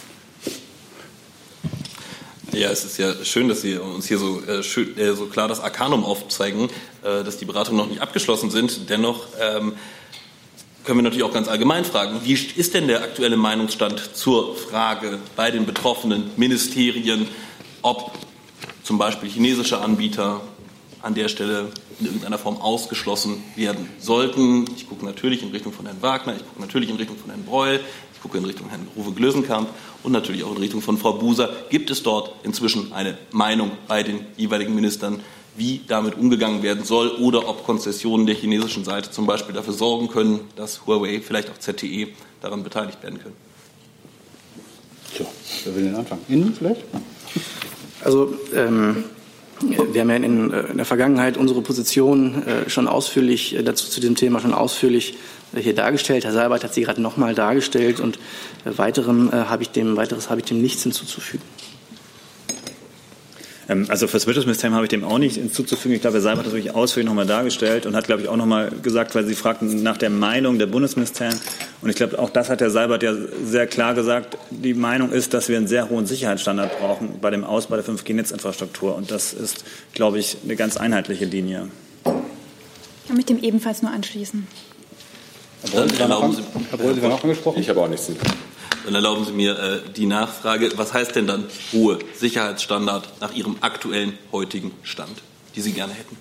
Ja, 2.52 2.70
es 2.70 2.86
ist 2.86 2.98
ja 2.98 3.14
schön, 3.24 3.50
dass 3.50 3.62
Sie 3.62 3.78
uns 3.78 4.08
hier 4.08 4.18
so, 4.18 4.41
äh, 4.41 4.64
schön, 4.64 4.98
äh, 4.98 5.14
so 5.14 5.26
klar 5.26 5.48
das 5.48 5.60
Arkanum 5.60 6.06
aufzeigen, 6.06 6.70
äh, 7.04 7.24
dass 7.24 7.38
die 7.38 7.46
Beratungen 7.46 7.78
noch 7.78 7.89
nicht 7.89 8.02
abgeschlossen 8.02 8.50
sind. 8.50 8.89
Dennoch 8.89 9.28
ähm, 9.41 9.74
können 10.86 11.00
wir 11.00 11.04
natürlich 11.04 11.24
auch 11.24 11.34
ganz 11.34 11.48
allgemein 11.48 11.84
fragen, 11.84 12.22
wie 12.24 12.34
ist 12.34 12.74
denn 12.74 12.88
der 12.88 13.02
aktuelle 13.02 13.38
Meinungsstand 13.38 14.16
zur 14.16 14.56
Frage 14.56 15.20
bei 15.36 15.50
den 15.50 15.66
betroffenen 15.66 16.30
Ministerien, 16.38 17.28
ob 17.82 18.12
zum 18.84 19.00
Beispiel 19.00 19.30
chinesische 19.30 19.80
Anbieter 19.82 20.42
an 21.02 21.16
der 21.16 21.28
Stelle 21.28 21.72
in 22.00 22.06
irgendeiner 22.06 22.38
Form 22.38 22.58
ausgeschlossen 22.58 23.44
werden 23.56 23.90
sollten. 24.00 24.66
Ich 24.76 24.88
gucke 24.88 25.06
natürlich 25.06 25.42
in 25.42 25.50
Richtung 25.50 25.74
von 25.74 25.86
Herrn 25.86 26.02
Wagner, 26.02 26.36
ich 26.36 26.46
gucke 26.46 26.62
natürlich 26.62 26.90
in 26.90 26.98
Richtung 26.98 27.18
von 27.18 27.30
Herrn 27.30 27.46
Breul, 27.46 27.80
ich 28.14 28.22
gucke 28.22 28.38
in 28.38 28.46
Richtung 28.46 28.70
Herrn 28.70 28.88
Ruwe 28.96 29.12
Glösenkamp 29.12 29.70
und 30.04 30.12
natürlich 30.12 30.44
auch 30.44 30.52
in 30.52 30.58
Richtung 30.58 30.82
von 30.82 30.98
Frau 30.98 31.14
Buser. 31.14 31.50
Gibt 31.70 31.90
es 31.90 32.04
dort 32.04 32.32
inzwischen 32.44 32.94
eine 32.94 33.18
Meinung 33.32 33.72
bei 33.88 34.04
den 34.04 34.20
jeweiligen 34.38 34.76
Ministern, 34.76 35.22
wie 35.58 35.82
damit 35.88 36.18
umgegangen 36.18 36.64
werden 36.64 36.84
soll 36.84 37.10
oder 37.10 37.47
ob 37.47 37.66
Konzessionen 37.66 38.26
der 38.26 38.36
chinesischen 38.36 38.84
Seite 38.84 39.12
zum 39.12 39.26
Beispiel 39.26 39.56
dafür 39.56 39.74
sorgen 39.74 40.08
können, 40.10 40.41
dass 40.56 40.86
Huawei, 40.86 41.22
vielleicht 41.22 41.49
auch 41.49 41.58
ZTE, 41.58 42.10
daran 42.41 42.64
beteiligt 42.64 43.01
werden 43.03 43.20
können. 43.20 43.36
So, 45.18 45.26
wer 45.64 45.76
will 45.76 45.84
den 45.84 45.95
anfangen? 45.95 46.22
Ihnen 46.28 46.53
vielleicht? 46.53 46.82
Also 48.03 48.38
ähm, 48.53 49.06
wir 49.62 50.01
haben 50.01 50.10
ja 50.10 50.16
in, 50.18 50.51
äh, 50.51 50.60
in, 50.62 50.78
der 50.78 50.86
Vergangenheit 50.86 51.38
unsere 51.38 51.62
Position 51.62 52.43
äh, 52.43 52.70
schon 52.70 52.88
ausführlich 52.88 53.56
äh, 53.56 53.64
dazu 53.64 53.89
zu 53.89 54.01
dem 54.01 54.16
Thema 54.16 54.39
schon 54.41 54.53
ausführlich 54.53 55.16
äh, 55.53 55.62
hier 55.62 55.74
dargestellt. 55.74 56.26
Herr 56.26 56.34
Seibert 56.34 56.64
hat 56.64 56.74
sie 56.74 56.82
gerade 56.82 57.01
noch 57.01 57.18
mal 57.18 57.34
dargestellt 57.34 57.99
und 57.99 58.18
äh, 58.66 58.78
weiterem 58.78 59.30
äh, 59.30 59.45
habe 59.45 59.64
ich 59.64 59.70
dem 59.70 59.95
weiteres 59.95 60.30
habe 60.30 60.41
ich 60.41 60.45
dem 60.45 60.62
nichts 60.62 60.84
hinzuzufügen. 60.84 61.43
Ähm, 63.68 63.86
also 63.89 64.07
für 64.07 64.13
das 64.13 64.28
Wirtschaftsministerium 64.28 64.76
habe 64.76 64.86
ich 64.86 64.89
dem 64.89 65.03
auch 65.03 65.18
nicht 65.18 65.36
hinzuzufügen. 65.36 65.95
Ich 65.95 66.01
glaube, 66.01 66.16
Herr 66.16 66.22
Seibert 66.22 66.39
hat 66.39 66.47
das 66.47 66.53
wirklich 66.53 66.76
ausführlich 66.76 67.07
nochmal 67.07 67.26
dargestellt 67.26 67.86
und 67.86 67.95
hat, 67.95 68.05
glaube 68.05 68.22
ich, 68.22 68.28
auch 68.28 68.36
nochmal 68.36 68.72
gesagt, 68.84 69.16
weil 69.16 69.26
Sie 69.26 69.36
fragten 69.36 69.84
nach 69.84 69.97
der 69.97 70.09
Meinung 70.09 70.59
der 70.59 70.68
Bundesministerien. 70.68 71.39
Und 71.82 71.89
ich 71.89 71.95
glaube, 71.95 72.20
auch 72.20 72.30
das 72.30 72.49
hat 72.49 72.61
Herr 72.61 72.70
Seibert 72.70 73.03
ja 73.03 73.13
sehr 73.43 73.68
klar 73.68 73.93
gesagt. 73.93 74.38
Die 74.49 74.74
Meinung 74.74 75.11
ist, 75.11 75.34
dass 75.34 75.49
wir 75.49 75.57
einen 75.57 75.68
sehr 75.68 75.89
hohen 75.89 76.05
Sicherheitsstandard 76.05 76.80
brauchen 76.80 77.20
bei 77.22 77.30
dem 77.30 77.43
Ausbau 77.43 77.76
der 77.76 77.86
5G-Netzinfrastruktur. 77.86 78.95
Und 78.95 79.11
das 79.11 79.34
ist, 79.34 79.66
glaube 79.93 80.20
ich, 80.20 80.38
eine 80.43 80.55
ganz 80.55 80.78
einheitliche 80.78 81.26
Linie. 81.26 81.70
Ich 82.05 83.07
kann 83.07 83.18
mich 83.18 83.26
dem 83.26 83.41
ebenfalls 83.41 83.82
nur 83.82 83.91
anschließen. 83.91 84.47
Herr 85.61 85.72
Brüll, 85.72 85.89
Sie 85.89 85.99
waren 85.99 87.11
auch 87.11 87.24
angesprochen? 87.24 87.61
Ich 87.61 87.70
habe 87.70 87.82
auch 87.82 87.88
nichts. 87.88 88.11
Dann 88.86 88.94
erlauben 88.94 89.26
Sie 89.26 89.32
mir 89.32 89.58
äh, 89.58 89.80
die 89.96 90.06
Nachfrage, 90.06 90.70
was 90.76 90.94
heißt 90.94 91.16
denn 91.16 91.26
dann 91.26 91.46
hohe 91.74 91.98
Sicherheitsstandard 92.16 93.20
nach 93.20 93.34
Ihrem 93.34 93.58
aktuellen 93.62 94.18
heutigen 94.32 94.72
Stand, 94.84 95.24
die 95.56 95.62
Sie 95.62 95.72
gerne 95.72 95.94
hätten? 95.94 96.18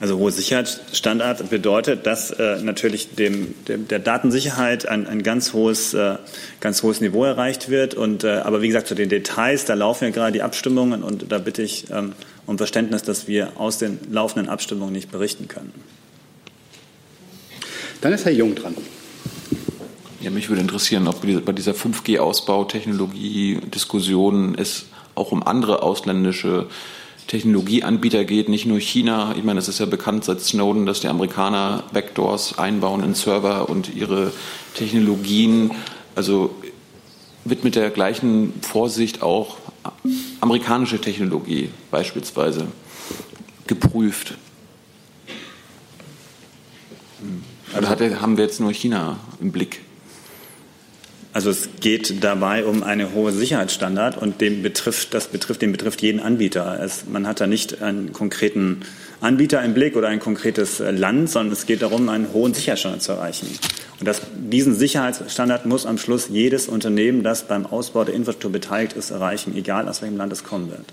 Also 0.00 0.18
hohe 0.18 0.32
Sicherheitsstandard 0.32 1.48
bedeutet, 1.50 2.06
dass 2.06 2.32
äh, 2.32 2.60
natürlich 2.60 3.14
dem, 3.14 3.54
dem, 3.68 3.86
der 3.86 4.00
Datensicherheit 4.00 4.86
ein, 4.88 5.06
ein 5.06 5.22
ganz, 5.22 5.52
hohes, 5.52 5.94
äh, 5.94 6.16
ganz 6.58 6.82
hohes 6.82 7.00
Niveau 7.00 7.24
erreicht 7.24 7.68
wird. 7.68 7.94
Und, 7.94 8.24
äh, 8.24 8.38
aber 8.38 8.60
wie 8.60 8.66
gesagt, 8.66 8.88
zu 8.88 8.96
den 8.96 9.08
Details, 9.08 9.64
da 9.64 9.74
laufen 9.74 10.04
ja 10.04 10.10
gerade 10.10 10.32
die 10.32 10.42
Abstimmungen 10.42 11.04
und 11.04 11.30
da 11.30 11.38
bitte 11.38 11.62
ich 11.62 11.88
ähm, 11.90 12.14
um 12.46 12.58
Verständnis, 12.58 13.04
dass 13.04 13.28
wir 13.28 13.52
aus 13.60 13.78
den 13.78 14.00
laufenden 14.10 14.48
Abstimmungen 14.48 14.92
nicht 14.92 15.12
berichten 15.12 15.46
können. 15.46 15.72
Dann 18.00 18.12
ist 18.12 18.24
Herr 18.24 18.32
Jung 18.32 18.56
dran. 18.56 18.74
Ja, 20.24 20.30
mich 20.30 20.48
würde 20.48 20.62
interessieren, 20.62 21.06
ob 21.06 21.20
bei 21.44 21.52
dieser 21.52 21.72
5G-Ausbau-Technologie-Diskussion 21.72 24.54
es 24.54 24.86
auch 25.14 25.32
um 25.32 25.42
andere 25.42 25.82
ausländische 25.82 26.66
Technologieanbieter 27.26 28.24
geht, 28.24 28.48
nicht 28.48 28.64
nur 28.64 28.80
China. 28.80 29.34
Ich 29.36 29.44
meine, 29.44 29.58
es 29.58 29.68
ist 29.68 29.80
ja 29.80 29.86
bekannt 29.86 30.24
seit 30.24 30.40
Snowden, 30.40 30.86
dass 30.86 31.00
die 31.00 31.08
Amerikaner 31.08 31.84
Backdoors 31.92 32.58
einbauen 32.58 33.04
in 33.04 33.12
Server 33.12 33.68
und 33.68 33.94
ihre 33.94 34.32
Technologien. 34.74 35.72
Also 36.14 36.54
wird 37.44 37.62
mit 37.62 37.74
der 37.74 37.90
gleichen 37.90 38.54
Vorsicht 38.62 39.20
auch 39.20 39.58
amerikanische 40.40 41.02
Technologie 41.02 41.68
beispielsweise 41.90 42.68
geprüft. 43.66 44.38
Oder 47.76 47.90
also 47.90 48.22
haben 48.22 48.38
wir 48.38 48.44
jetzt 48.44 48.60
nur 48.60 48.72
China 48.72 49.18
im 49.38 49.52
Blick? 49.52 49.83
Also 51.34 51.50
es 51.50 51.68
geht 51.80 52.22
dabei 52.22 52.64
um 52.64 52.84
einen 52.84 53.12
hohen 53.12 53.36
Sicherheitsstandard 53.36 54.16
und 54.16 54.40
dem 54.40 54.62
betrifft, 54.62 55.14
das 55.14 55.26
betrifft, 55.26 55.62
den 55.62 55.72
betrifft 55.72 56.00
jeden 56.00 56.20
Anbieter. 56.20 56.78
Es, 56.80 57.06
man 57.06 57.26
hat 57.26 57.40
da 57.40 57.48
nicht 57.48 57.82
einen 57.82 58.12
konkreten 58.12 58.82
Anbieter 59.20 59.60
im 59.64 59.74
Blick 59.74 59.96
oder 59.96 60.06
ein 60.06 60.20
konkretes 60.20 60.78
Land, 60.78 61.28
sondern 61.28 61.52
es 61.52 61.66
geht 61.66 61.82
darum, 61.82 62.08
einen 62.08 62.32
hohen 62.32 62.54
Sicherheitsstandard 62.54 63.02
zu 63.02 63.12
erreichen. 63.12 63.48
Und 63.98 64.06
das, 64.06 64.22
diesen 64.32 64.76
Sicherheitsstandard 64.76 65.66
muss 65.66 65.86
am 65.86 65.98
Schluss 65.98 66.28
jedes 66.28 66.68
Unternehmen, 66.68 67.24
das 67.24 67.48
beim 67.48 67.66
Ausbau 67.66 68.04
der 68.04 68.14
Infrastruktur 68.14 68.52
beteiligt 68.52 68.92
ist, 68.92 69.10
erreichen, 69.10 69.56
egal 69.56 69.88
aus 69.88 70.02
welchem 70.02 70.16
Land 70.16 70.32
es 70.32 70.44
kommen 70.44 70.70
wird. 70.70 70.84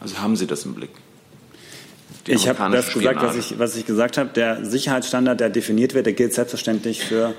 Also 0.00 0.20
haben 0.20 0.36
Sie 0.36 0.46
das 0.46 0.64
im 0.64 0.74
Blick? 0.74 0.90
Ich 2.26 2.48
habe 2.48 2.72
das 2.74 2.94
gesagt, 2.94 3.20
was 3.20 3.36
ich, 3.36 3.58
was 3.58 3.76
ich 3.76 3.84
gesagt 3.84 4.16
habe. 4.16 4.30
Der 4.34 4.64
Sicherheitsstandard, 4.64 5.38
der 5.38 5.50
definiert 5.50 5.92
wird, 5.92 6.06
der 6.06 6.14
gilt 6.14 6.32
selbstverständlich 6.32 7.04
für 7.04 7.34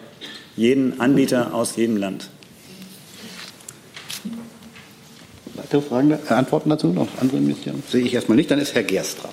jeden 0.56 1.00
Anbieter 1.00 1.54
aus 1.54 1.76
jedem 1.76 1.98
Land. 1.98 2.30
Weitere 5.56 5.82
Fragen, 5.82 6.12
äh, 6.12 6.18
Antworten 6.30 6.70
dazu 6.70 6.88
noch? 6.88 7.08
Andere 7.20 7.40
Ministerien? 7.40 7.82
Sehe 7.90 8.06
ich 8.06 8.14
erstmal 8.14 8.36
nicht. 8.36 8.52
Dann 8.52 8.60
ist 8.60 8.76
Herr 8.76 8.84
Gerst 8.84 9.24
dran. 9.24 9.32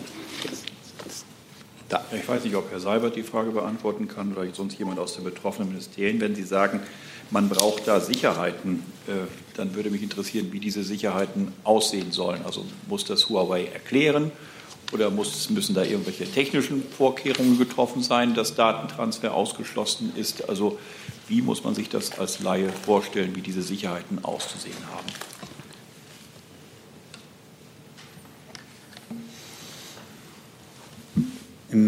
Da. 1.89 2.05
Ich 2.13 2.27
weiß 2.27 2.45
nicht, 2.45 2.57
ob 2.57 2.71
Herr 2.71 2.81
Seibert 2.81 3.17
die 3.17 3.23
Frage 3.23 3.51
beantworten 3.51 4.09
kann 4.09 4.33
oder 4.33 4.47
sonst 4.53 4.79
jemand 4.79 4.99
aus 4.99 5.15
den 5.15 5.25
betroffenen 5.25 5.69
Ministerien. 5.69 6.21
Wenn 6.21 6.35
Sie 6.35 6.45
sagen, 6.45 6.81
man 7.31 7.49
braucht 7.49 7.87
da 7.87 8.01
Sicherheiten, 8.01 8.83
äh, 9.07 9.13
dann 9.57 9.75
würde 9.75 9.91
mich 9.91 10.03
interessieren, 10.03 10.49
wie 10.53 10.61
diese 10.61 10.85
Sicherheiten 10.85 11.53
aussehen 11.65 12.13
sollen. 12.13 12.41
Also 12.45 12.65
muss 12.89 13.05
das 13.05 13.29
Huawei 13.29 13.67
erklären 13.67 14.33
oder 14.93 15.11
muss, 15.11 15.51
müssen 15.51 15.75
da 15.75 15.83
irgendwelche 15.85 16.27
technischen 16.27 16.83
Vorkehrungen 16.97 17.59
getroffen 17.59 18.03
sein, 18.03 18.35
dass 18.35 18.55
Datentransfer 18.55 19.35
ausgeschlossen 19.35 20.13
ist? 20.17 20.49
Also 20.49 20.79
wie 21.29 21.43
muss 21.43 21.65
man 21.65 21.75
sich 21.75 21.89
das 21.89 22.19
als 22.19 22.41
Laie 22.41 22.69
vorstellen, 22.69 23.35
wie 23.35 23.41
diese 23.41 23.63
Sicherheiten 23.63 24.25
auszusehen 24.25 24.77
haben? 24.95 25.07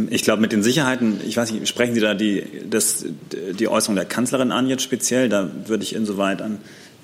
Ich 0.08 0.22
glaube, 0.22 0.40
mit 0.40 0.52
den 0.52 0.62
Sicherheiten, 0.62 1.20
ich 1.26 1.36
weiß 1.36 1.52
nicht, 1.52 1.68
sprechen 1.68 1.94
Sie 1.94 2.00
da 2.00 2.14
die, 2.14 2.42
das, 2.70 3.04
die 3.32 3.68
Äußerung 3.68 3.96
der 3.96 4.06
Kanzlerin 4.06 4.50
an 4.50 4.66
jetzt 4.66 4.82
speziell? 4.82 5.28
Da 5.28 5.50
würde 5.66 5.82
ich 5.82 5.94
insoweit 5.94 6.40
an 6.40 6.58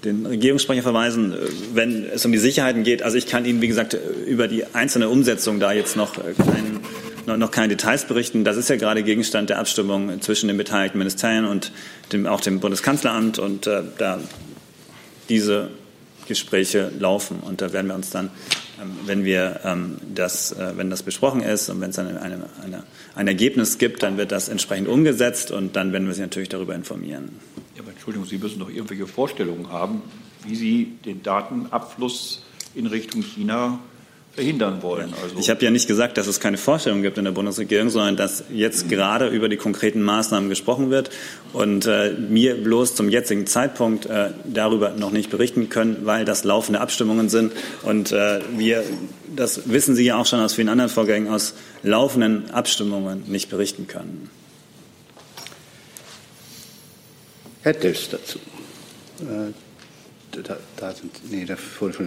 den 0.05 0.26
Regierungssprecher 0.26 0.82
verweisen, 0.82 1.34
wenn 1.74 2.07
es 2.07 2.24
um 2.24 2.32
die 2.32 2.38
Sicherheiten 2.38 2.84
geht. 2.84 3.03
Also 3.03 3.18
ich 3.18 3.26
kann 3.26 3.44
Ihnen, 3.44 3.61
wie 3.61 3.68
gesagt, 3.68 3.96
über 4.26 4.48
die 4.48 4.64
einzelne 4.74 5.09
Umsetzung 5.09 5.61
da 5.61 5.72
jetzt 5.72 5.96
noch 5.96 6.14
keinen 6.14 6.80
noch 7.26 7.51
keine 7.51 7.68
Details 7.68 8.07
berichten. 8.07 8.44
Das 8.44 8.57
ist 8.57 8.70
ja 8.70 8.76
gerade 8.76 9.03
Gegenstand 9.03 9.51
der 9.51 9.59
Abstimmung 9.59 10.20
zwischen 10.20 10.48
den 10.48 10.57
beteiligten 10.57 10.98
Ministerien 10.98 11.44
und 11.44 11.70
dem, 12.12 12.26
auch 12.26 12.40
dem 12.40 12.59
Bundeskanzleramt. 12.59 13.38
Und 13.38 13.66
äh, 13.68 13.82
da 13.98 14.18
diese 15.28 15.70
Gespräche 16.26 16.90
laufen. 16.98 17.40
Und 17.40 17.61
da 17.61 17.72
werden 17.72 17.88
wir 17.88 17.94
uns 17.94 18.11
dann, 18.11 18.30
ähm, 18.80 18.90
wenn 19.07 19.24
wir 19.24 19.61
ähm, 19.64 19.96
das, 20.14 20.53
äh, 20.53 20.72
wenn 20.76 20.90
das 20.90 21.03
besprochen 21.03 21.42
ist 21.42 21.68
und 21.70 21.80
wenn 21.80 21.90
es 21.90 21.96
dann 21.96 22.16
eine, 22.16 22.46
eine, 22.62 22.84
ein 23.14 23.26
Ergebnis 23.26 23.78
gibt, 23.78 24.03
dann 24.03 24.16
wird 24.16 24.32
das 24.32 24.48
entsprechend 24.48 24.88
umgesetzt 24.88 25.51
und 25.51 25.76
dann 25.76 25.92
werden 25.92 26.07
wir 26.07 26.14
Sie 26.14 26.20
natürlich 26.20 26.48
darüber 26.48 26.74
informieren. 26.74 27.30
Entschuldigung, 28.01 28.26
Sie 28.26 28.38
müssen 28.38 28.59
doch 28.61 28.70
irgendwelche 28.70 29.07
Vorstellungen 29.07 29.70
haben, 29.70 30.01
wie 30.46 30.55
Sie 30.55 30.92
den 31.05 31.22
Datenabfluss 31.22 32.42
in 32.74 32.86
Richtung 32.86 33.20
China 33.20 33.78
verhindern 34.32 34.82
wollen. 34.82 35.12
Also 35.22 35.36
ich 35.38 35.51
habe 35.51 35.62
ja 35.62 35.70
nicht 35.70 35.86
gesagt, 35.86 36.16
dass 36.16 36.26
es 36.26 36.40
keine 36.40 36.57
Vorstellung 36.57 37.03
gibt 37.03 37.18
in 37.18 37.26
der 37.26 37.32
Bundesregierung, 37.32 37.90
sondern 37.90 38.16
dass 38.16 38.44
jetzt 38.51 38.88
gerade 38.88 39.28
über 39.28 39.51
die 39.51 39.59
konkreten 39.59 40.01
Maßnahmen 40.01 40.48
gesprochen 40.48 40.88
wird 40.88 41.11
und 41.53 41.84
äh, 41.84 42.14
mir 42.14 42.55
bloß 42.55 42.94
zum 42.94 43.11
jetzigen 43.11 43.46
Zeitpunkt 43.46 44.07
äh, 44.07 44.30
darüber 44.44 44.92
noch 44.92 45.11
nicht 45.11 45.28
berichten 45.28 45.68
können, 45.68 45.98
weil 46.05 46.24
das 46.24 46.44
laufende 46.44 46.80
Abstimmungen 46.80 47.28
sind 47.28 47.53
und 47.82 48.12
äh, 48.12 48.40
wir, 48.57 48.82
das 49.36 49.68
wissen 49.68 49.94
Sie 49.94 50.07
ja 50.07 50.16
auch 50.16 50.26
schon 50.26 50.40
aus 50.40 50.55
vielen 50.55 50.70
anderen 50.70 50.90
Vorgängen, 50.90 51.28
aus 51.28 51.53
laufenden 51.82 52.51
Abstimmungen 52.51 53.24
nicht 53.26 53.51
berichten 53.51 53.88
können. 53.88 54.30
Herr 57.63 57.75
Dills 57.75 58.09
dazu. 58.09 58.39
Äh, 59.21 59.53
da, 60.43 60.57
da, 60.77 60.95
sind, 60.95 61.31
nee, 61.31 61.45
da, 61.45 61.57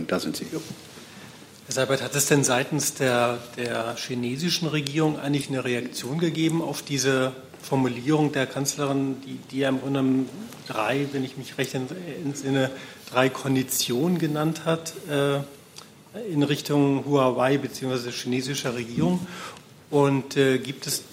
da 0.08 0.20
sind 0.20 0.36
Sie. 0.36 0.46
Herr 0.52 0.60
Seibert, 1.68 2.02
hat 2.02 2.16
es 2.16 2.26
denn 2.26 2.44
seitens 2.44 2.96
der, 2.96 3.38
der 3.58 3.96
chinesischen 3.96 4.68
Regierung 4.68 5.20
eigentlich 5.20 5.50
eine 5.50 5.64
Reaktion 5.64 6.20
gegeben 6.20 6.62
auf 6.62 6.82
diese 6.82 7.34
Formulierung 7.62 8.32
der 8.32 8.48
Kanzlerin, 8.48 9.22
die, 9.26 9.38
die 9.52 9.60
ja 9.60 9.70
im 9.70 9.80
Grunde 9.80 10.26
drei, 10.68 11.08
wenn 11.12 11.24
ich 11.24 11.38
mich 11.38 11.58
recht 11.58 11.76
entsinne, 11.76 12.72
drei 13.12 13.30
Konditionen 13.30 14.18
genannt 14.18 14.66
hat 14.66 14.94
äh, 15.10 15.40
in 16.32 16.44
Richtung 16.44 17.06
Huawei 17.06 17.58
bzw. 17.58 18.12
chinesischer 18.12 18.76
Regierung? 18.76 19.26
Und 19.94 20.38
äh, 20.38 20.58
gibt 20.58 20.88
es, 20.88 21.04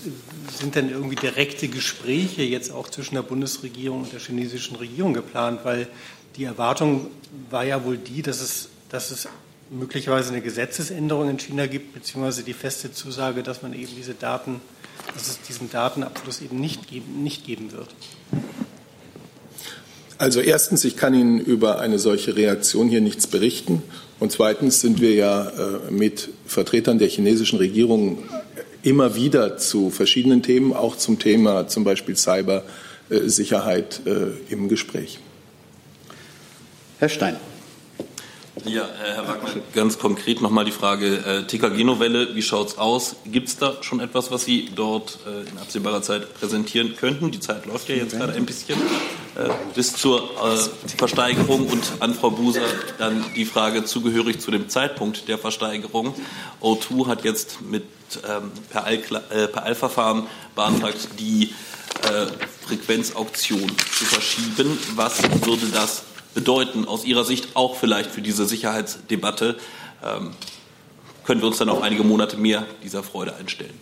sind 0.58 0.74
denn 0.74 0.88
irgendwie 0.88 1.14
direkte 1.14 1.68
Gespräche 1.68 2.42
jetzt 2.42 2.72
auch 2.72 2.88
zwischen 2.88 3.14
der 3.14 3.20
Bundesregierung 3.20 4.04
und 4.04 4.12
der 4.14 4.20
chinesischen 4.20 4.74
Regierung 4.76 5.12
geplant? 5.12 5.60
Weil 5.64 5.86
die 6.36 6.44
Erwartung 6.44 7.08
war 7.50 7.62
ja 7.62 7.84
wohl 7.84 7.98
die, 7.98 8.22
dass 8.22 8.40
es, 8.40 8.70
dass 8.88 9.10
es 9.10 9.28
möglicherweise 9.68 10.30
eine 10.30 10.40
Gesetzesänderung 10.40 11.28
in 11.28 11.38
China 11.38 11.66
gibt, 11.66 11.92
beziehungsweise 11.92 12.42
die 12.42 12.54
feste 12.54 12.90
Zusage, 12.90 13.42
dass 13.42 13.60
man 13.60 13.74
eben 13.74 13.92
diese 13.94 14.14
Daten, 14.14 14.62
dass 15.12 15.28
es 15.28 15.42
diesen 15.42 15.70
Datenabfluss 15.70 16.40
eben 16.40 16.58
nicht 16.58 16.88
geben, 16.88 17.22
nicht 17.22 17.44
geben 17.44 17.72
wird. 17.72 17.88
Also 20.16 20.40
erstens, 20.40 20.86
ich 20.86 20.96
kann 20.96 21.12
Ihnen 21.12 21.38
über 21.38 21.80
eine 21.80 21.98
solche 21.98 22.34
Reaktion 22.34 22.88
hier 22.88 23.02
nichts 23.02 23.26
berichten. 23.26 23.82
Und 24.18 24.32
zweitens 24.32 24.80
sind 24.80 25.02
wir 25.02 25.12
ja 25.12 25.50
äh, 25.50 25.90
mit 25.90 26.30
Vertretern 26.46 26.98
der 26.98 27.08
chinesischen 27.08 27.58
Regierung 27.58 28.18
immer 28.82 29.14
wieder 29.14 29.56
zu 29.58 29.90
verschiedenen 29.90 30.42
Themen, 30.42 30.72
auch 30.72 30.96
zum 30.96 31.18
Thema 31.18 31.68
zum 31.68 31.84
Beispiel 31.84 32.16
Cybersicherheit, 32.16 34.00
äh, 34.06 34.52
im 34.52 34.68
Gespräch. 34.68 35.18
Herr 36.98 37.08
Stein. 37.08 37.36
Ja, 38.64 38.82
äh, 38.82 39.14
Herr 39.14 39.28
Wagner, 39.28 39.62
ganz 39.74 39.98
konkret 39.98 40.40
nochmal 40.40 40.64
die 40.64 40.72
Frage 40.72 41.16
äh, 41.16 41.42
TKG-Novelle, 41.44 42.34
wie 42.34 42.42
schaut 42.42 42.68
es 42.68 42.78
aus? 42.78 43.16
Gibt 43.24 43.48
es 43.48 43.56
da 43.56 43.74
schon 43.82 44.00
etwas, 44.00 44.30
was 44.30 44.44
Sie 44.44 44.68
dort 44.74 45.18
äh, 45.26 45.48
in 45.48 45.58
absehbarer 45.58 46.02
Zeit 46.02 46.34
präsentieren 46.34 46.96
könnten? 46.96 47.30
Die 47.30 47.40
Zeit 47.40 47.66
läuft 47.66 47.88
ja 47.88 47.96
jetzt 47.96 48.16
gerade 48.16 48.34
ein 48.34 48.46
bisschen. 48.46 48.78
Bis 49.74 49.94
zur 49.94 50.28
Versteigerung 50.98 51.66
und 51.68 51.82
an 52.00 52.14
Frau 52.14 52.30
Buser 52.30 52.62
dann 52.98 53.24
die 53.36 53.44
Frage 53.44 53.84
zugehörig 53.84 54.40
zu 54.40 54.50
dem 54.50 54.68
Zeitpunkt 54.68 55.28
der 55.28 55.38
Versteigerung. 55.38 56.14
O2 56.60 57.06
hat 57.06 57.24
jetzt 57.24 57.62
mit 57.62 57.84
ähm, 58.28 58.50
per, 58.68 58.86
Eilverfahren 59.64 60.26
beantragt, 60.54 61.08
die 61.18 61.54
Frequenzauktion 62.66 63.68
zu 63.68 64.04
verschieben. 64.04 64.78
Was 64.94 65.22
würde 65.44 65.66
das 65.72 66.02
bedeuten, 66.34 66.86
aus 66.86 67.04
Ihrer 67.04 67.24
Sicht 67.24 67.48
auch 67.54 67.76
vielleicht 67.76 68.10
für 68.10 68.22
diese 68.22 68.46
Sicherheitsdebatte? 68.46 69.56
Ähm, 70.04 70.32
können 71.24 71.40
wir 71.40 71.48
uns 71.48 71.58
dann 71.58 71.68
auf 71.68 71.82
einige 71.82 72.02
Monate 72.02 72.36
mehr 72.36 72.66
dieser 72.82 73.02
Freude 73.02 73.34
einstellen? 73.36 73.78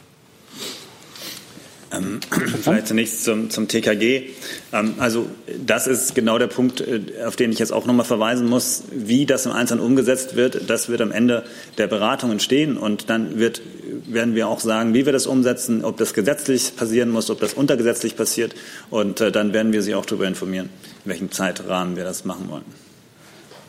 Ähm, 1.90 2.20
vielleicht 2.62 2.88
zunächst 2.88 3.24
zum, 3.24 3.50
zum 3.50 3.68
TKG. 3.68 4.30
Ähm, 4.72 4.94
also 4.98 5.26
das 5.64 5.86
ist 5.86 6.14
genau 6.14 6.38
der 6.38 6.48
Punkt, 6.48 6.80
äh, 6.80 7.00
auf 7.26 7.36
den 7.36 7.52
ich 7.52 7.58
jetzt 7.58 7.72
auch 7.72 7.86
nochmal 7.86 8.04
verweisen 8.06 8.46
muss. 8.48 8.84
Wie 8.90 9.26
das 9.26 9.46
im 9.46 9.52
Einzelnen 9.52 9.80
umgesetzt 9.80 10.36
wird, 10.36 10.68
das 10.68 10.88
wird 10.88 11.00
am 11.00 11.12
Ende 11.12 11.44
der 11.78 11.86
Beratungen 11.86 12.40
stehen. 12.40 12.76
Und 12.76 13.08
dann 13.10 13.38
wird, 13.38 13.62
werden 14.06 14.34
wir 14.34 14.48
auch 14.48 14.60
sagen, 14.60 14.94
wie 14.94 15.06
wir 15.06 15.12
das 15.12 15.26
umsetzen, 15.26 15.84
ob 15.84 15.96
das 15.96 16.14
gesetzlich 16.14 16.76
passieren 16.76 17.10
muss, 17.10 17.30
ob 17.30 17.40
das 17.40 17.54
untergesetzlich 17.54 18.16
passiert. 18.16 18.54
Und 18.90 19.20
äh, 19.20 19.32
dann 19.32 19.52
werden 19.52 19.72
wir 19.72 19.82
Sie 19.82 19.94
auch 19.94 20.06
darüber 20.06 20.26
informieren, 20.26 20.68
in 21.04 21.10
welchem 21.10 21.30
Zeitrahmen 21.30 21.96
wir 21.96 22.04
das 22.04 22.24
machen 22.24 22.48
wollen. 22.48 22.64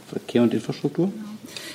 Verkehr 0.09 0.41
und 0.41 0.53
Infrastruktur? 0.53 1.11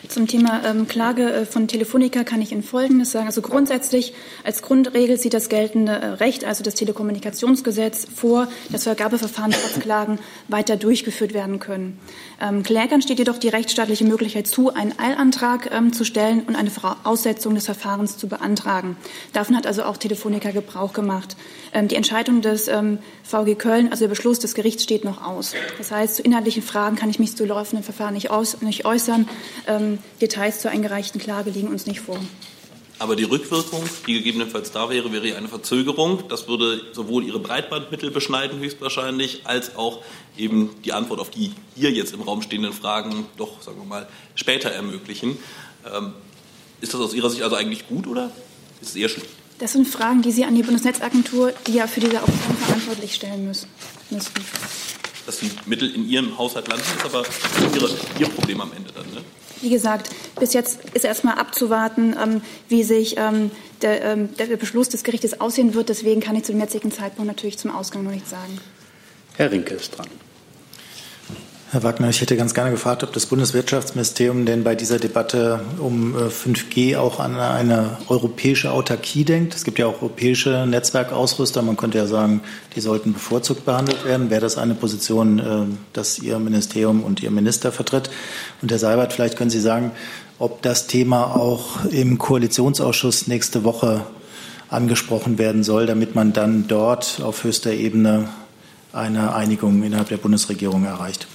Zum 0.09 0.26
Thema 0.26 0.62
ähm, 0.64 0.86
Klage 0.86 1.32
äh, 1.32 1.46
von 1.46 1.68
Telefonica 1.68 2.24
kann 2.24 2.42
ich 2.42 2.52
Ihnen 2.52 2.62
Folgendes 2.62 3.11
sagen. 3.11 3.26
Also 3.26 3.42
grundsätzlich 3.42 4.12
als 4.44 4.62
Grundregel 4.62 5.18
sieht 5.18 5.34
das 5.34 5.48
geltende 5.48 5.92
äh, 5.92 6.07
Recht, 6.07 6.44
also 6.44 6.62
das 6.62 6.74
Telekommunikationsgesetz, 6.74 8.07
vor, 8.14 8.48
dass 8.70 8.84
Vergabeverfahren 8.84 9.52
trotz 9.52 9.80
Klagen 9.80 10.18
weiter 10.48 10.76
durchgeführt 10.76 11.32
werden 11.32 11.59
können. 11.59 11.98
Ähm, 12.40 12.62
Klägern 12.62 13.02
steht 13.02 13.18
jedoch 13.18 13.38
die 13.38 13.48
rechtsstaatliche 13.48 14.05
Möglichkeit 14.05 14.46
zu, 14.46 14.72
einen 14.74 14.98
Eilantrag 14.98 15.70
ähm, 15.72 15.92
zu 15.92 16.05
stellen 16.05 16.42
und 16.46 16.57
eine 16.57 16.70
Aussetzung 17.05 17.55
des 17.55 17.66
Verfahrens 17.66 18.18
zu 18.18 18.28
beantragen. 18.28 18.96
Davon 19.32 19.57
hat 19.57 19.66
also 19.66 19.84
auch 19.84 19.96
Telefonica 19.96 20.50
Gebrauch 20.50 20.92
gemacht. 20.92 21.36
Ähm, 21.72 21.88
die 21.88 21.96
Entscheidung 21.96 22.42
des 22.42 22.68
ähm, 22.68 22.98
VG 23.22 23.57
Köln, 23.57 23.90
also 23.90 24.05
der 24.05 24.11
Beschluss 24.11 24.38
des 24.38 24.55
Gerichts, 24.55 24.82
steht 24.82 25.05
noch 25.05 25.24
aus. 25.24 25.55
Das 25.78 25.90
heißt, 25.90 26.16
zu 26.16 26.22
inhaltlichen 26.22 26.62
Fragen 26.62 26.96
kann 26.96 27.11
ich 27.11 27.18
mich 27.18 27.36
zu 27.36 27.44
laufenden 27.44 27.82
Verfahren 27.82 28.14
nicht, 28.14 28.30
aus, 28.30 28.61
nicht 28.61 28.84
äußern. 28.84 29.28
Ähm, 29.66 29.93
Details 30.20 30.61
zur 30.61 30.70
eingereichten 30.70 31.20
Klage 31.20 31.51
liegen 31.51 31.68
uns 31.68 31.86
nicht 31.86 32.01
vor. 32.01 32.18
Aber 32.99 33.16
die 33.16 33.24
Rückwirkung, 33.24 33.82
die 34.07 34.14
gegebenenfalls 34.14 34.70
da 34.70 34.88
wäre, 34.88 35.12
wäre 35.12 35.36
eine 35.36 35.49
Verzögerung. 35.49 36.24
Das 36.28 36.47
würde 36.47 36.80
sowohl 36.92 37.24
Ihre 37.24 37.40
Breitbandmittel 37.40 38.11
beschneiden, 38.11 38.61
höchstwahrscheinlich, 38.61 39.40
als 39.45 39.74
auch 39.76 40.01
eben 40.36 40.70
die 40.84 40.92
Antwort 40.92 41.18
auf 41.18 41.30
die 41.30 41.53
hier 41.74 41.90
jetzt 41.90 42.14
im 42.14 42.20
Raum 42.22 42.40
stehenden 42.42 42.72
Fragen 42.72 43.26
doch, 43.36 43.61
sagen 43.62 43.78
wir 43.78 43.84
mal, 43.84 44.09
später 44.36 44.70
ermöglichen. 44.70 45.36
Ähm, 45.92 46.12
ist 46.80 46.95
das 46.95 47.01
aus 47.01 47.14
Ihrer 47.14 47.30
Sicht 47.30 47.42
also 47.42 47.57
eigentlich 47.57 47.88
gut 47.88 48.07
oder 48.07 48.30
ist 48.80 48.90
es 48.90 48.97
eher 48.97 49.09
schlecht? 49.09 49.28
Das 49.59 49.72
sind 49.72 49.86
Fragen, 49.86 50.22
die 50.22 50.30
Sie 50.30 50.45
an 50.45 50.55
die 50.55 50.62
Bundesnetzagentur, 50.62 51.53
die 51.66 51.74
ja 51.74 51.86
für 51.86 52.01
diese 52.01 52.22
Auktion 52.22 52.57
verantwortlich 52.64 53.14
stellen 53.14 53.47
müssen. 53.47 53.68
Dass 55.26 55.38
die 55.38 55.51
Mittel 55.66 55.92
in 55.95 56.09
Ihrem 56.09 56.36
Haushalt 56.38 56.68
landen, 56.68 56.84
ist 56.97 57.05
aber 57.05 57.24
Ihre, 57.74 57.90
Ihr 58.18 58.28
Problem 58.28 58.61
am 58.61 58.72
Ende 58.72 58.92
dann, 58.92 59.07
ne? 59.12 59.22
Wie 59.65 59.71
gesagt, 59.71 60.11
bis 60.39 60.53
jetzt 60.53 60.79
ist 60.93 61.07
erstmal 61.07 61.39
abzuwarten, 61.39 62.15
ähm, 62.23 62.43
wie 62.69 62.83
sich 62.83 63.17
ähm, 63.17 63.51
der, 63.81 64.03
ähm, 64.05 64.29
der, 64.37 64.59
Beschluss 64.59 64.91
des 64.91 65.05
Gerichtes 65.05 65.41
aussehen 65.41 65.73
wird. 65.73 65.89
Deswegen 65.89 66.21
kann 66.21 66.37
ich 66.37 66.45
zu 66.45 66.53
dem 66.53 66.61
jetzigen 66.61 66.93
Zeitpunkt 66.93 67.27
natürlich 67.29 67.57
zum 67.57 67.71
Ausgang 67.71 68.05
noch 68.05 68.11
nichts 68.11 68.29
sagen. 68.29 68.59
Herr 69.37 69.51
Rinke 69.51 69.73
ist 69.73 69.97
dran. 69.97 70.07
Herr 71.75 71.83
Wagner, 71.83 72.09
ich 72.09 72.20
hätte 72.20 72.37
ganz 72.37 72.55
gerne 72.55 72.70
gefragt, 72.70 73.03
ob 73.03 73.12
das 73.12 73.27
Bundeswirtschaftsministerium 73.27 74.47
denn 74.47 74.62
bei 74.62 74.77
dieser 74.77 75.01
Debatte 75.01 75.59
um 75.81 76.14
5G 76.14 76.93
äh, 76.93 76.97
auch 76.97 77.18
an 77.18 77.35
eine 77.35 77.99
europäische 78.07 78.70
Autarkie 78.70 79.25
denkt. 79.25 79.57
Es 79.57 79.64
gibt 79.64 79.81
ja 79.81 79.87
auch 79.87 80.01
europäische 80.01 80.66
Netzwerkausrüster. 80.68 81.62
Man 81.62 81.77
könnte 81.77 81.99
ja 81.99 82.07
sagen, 82.07 82.43
die 82.77 82.81
sollten 82.81 83.12
bevorzugt 83.12 83.64
behandelt 83.64 84.05
werden. 84.05 84.31
Wäre 84.31 84.41
das 84.41 84.57
eine 84.57 84.77
Position, 84.77 85.41
äh, 85.41 85.75
dass 85.93 86.20
Ihr 86.20 86.39
Ministerium 86.39 87.03
und 87.03 87.25
Ihr 87.25 87.33
Minister 87.33 87.72
vertritt? 87.72 88.09
Und 88.62 88.70
Herr 88.70 88.79
Seibert, 88.79 89.12
vielleicht 89.12 89.37
können 89.37 89.51
Sie 89.51 89.59
sagen, 89.59 89.91
ob 90.39 90.62
das 90.62 90.87
Thema 90.87 91.35
auch 91.35 91.87
im 91.87 92.18
Koalitionsausschuss 92.18 93.27
nächste 93.27 93.64
Woche 93.64 94.07
angesprochen 94.68 95.39
werden 95.39 95.64
soll, 95.64 95.87
damit 95.87 96.14
man 96.14 96.33
dann 96.33 96.68
dort 96.68 97.20
auf 97.20 97.43
höchster 97.43 97.72
Ebene 97.72 98.29
eine 98.93 99.35
Einigung 99.35 99.83
innerhalb 99.83 100.11
der 100.11 100.18
Bundesregierung 100.18 100.85
erreicht. 100.85 101.27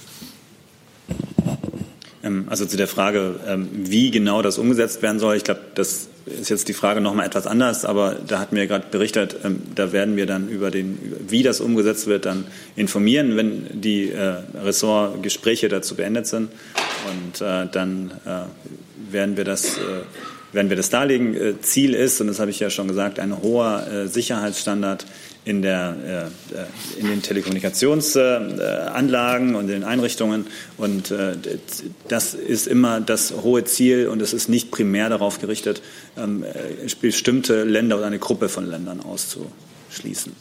Ähm, 2.30 2.46
also 2.48 2.66
zu 2.66 2.76
der 2.76 2.88
Frage, 2.88 3.34
ähm, 3.46 3.68
wie 3.72 4.10
genau 4.10 4.42
das 4.42 4.58
umgesetzt 4.58 5.02
werden 5.02 5.18
soll, 5.18 5.36
ich 5.36 5.44
glaube, 5.44 5.60
das 5.74 6.08
ist 6.26 6.48
jetzt 6.48 6.68
die 6.68 6.72
Frage 6.72 7.00
noch 7.00 7.14
mal 7.14 7.24
etwas 7.24 7.46
anders, 7.46 7.84
aber 7.84 8.16
da 8.26 8.38
hat 8.38 8.52
mir 8.52 8.66
gerade 8.66 8.86
berichtet, 8.90 9.36
ähm, 9.44 9.62
da 9.74 9.92
werden 9.92 10.16
wir 10.16 10.26
dann 10.26 10.48
über 10.48 10.70
den, 10.70 10.98
wie 11.28 11.42
das 11.42 11.60
umgesetzt 11.60 12.06
wird, 12.06 12.26
dann 12.26 12.46
informieren, 12.76 13.36
wenn 13.36 13.80
die 13.80 14.10
äh, 14.10 14.42
Ressortgespräche 14.62 15.68
dazu 15.68 15.96
beendet 15.96 16.26
sind. 16.26 16.50
Und 17.10 17.40
äh, 17.40 17.66
dann 17.70 18.12
äh, 18.24 19.12
werden 19.12 19.36
wir 19.36 19.44
das 19.44 19.78
werden 20.52 20.68
wir 20.68 20.76
das 20.76 20.90
darlegen. 20.90 21.58
Ziel 21.62 21.94
ist, 21.94 22.20
und 22.20 22.26
das 22.26 22.40
habe 22.40 22.50
ich 22.50 22.60
ja 22.60 22.70
schon 22.70 22.88
gesagt, 22.88 23.18
ein 23.18 23.42
hoher 23.42 24.06
Sicherheitsstandard 24.06 25.06
in, 25.44 25.62
der, 25.62 26.30
äh, 26.54 27.00
in 27.00 27.08
den 27.08 27.22
Telekommunikationsanlagen 27.22 29.54
und 29.54 29.68
den 29.68 29.84
Einrichtungen. 29.84 30.46
Und 30.76 31.10
äh, 31.10 31.36
das 32.08 32.34
ist 32.34 32.66
immer 32.66 33.00
das 33.00 33.32
hohe 33.42 33.64
Ziel 33.64 34.08
und 34.08 34.20
es 34.20 34.34
ist 34.34 34.48
nicht 34.48 34.70
primär 34.70 35.08
darauf 35.08 35.40
gerichtet, 35.40 35.80
ähm, 36.16 36.44
bestimmte 37.00 37.64
Länder 37.64 37.96
oder 37.96 38.06
eine 38.06 38.18
Gruppe 38.18 38.48
von 38.48 38.68
Ländern 38.68 39.00
auszuschließen. 39.00 40.32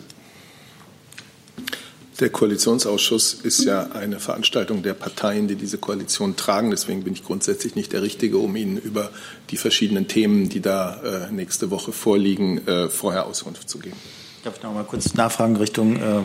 Der 2.19 2.29
Koalitionsausschuss 2.29 3.33
ist 3.33 3.63
ja 3.63 3.91
eine 3.93 4.19
Veranstaltung 4.19 4.83
der 4.83 4.93
Parteien, 4.93 5.47
die 5.47 5.55
diese 5.55 5.77
Koalition 5.77 6.35
tragen. 6.35 6.69
Deswegen 6.69 7.03
bin 7.05 7.13
ich 7.13 7.23
grundsätzlich 7.23 7.75
nicht 7.75 7.93
der 7.93 8.01
Richtige, 8.01 8.39
um 8.39 8.57
Ihnen 8.57 8.77
über 8.77 9.09
die 9.51 9.57
verschiedenen 9.57 10.09
Themen, 10.09 10.49
die 10.49 10.59
da 10.59 11.01
äh, 11.01 11.31
nächste 11.31 11.71
Woche 11.71 11.93
vorliegen, 11.93 12.67
äh, 12.67 12.89
vorher 12.89 13.25
Auskunft 13.25 13.69
zu 13.69 13.79
geben. 13.79 13.95
Darf 14.43 14.57
ich 14.57 14.63
noch 14.63 14.73
mal 14.73 14.83
kurz 14.83 15.13
nachfragen 15.13 15.55
Richtung 15.55 15.95
äh, 15.95 16.21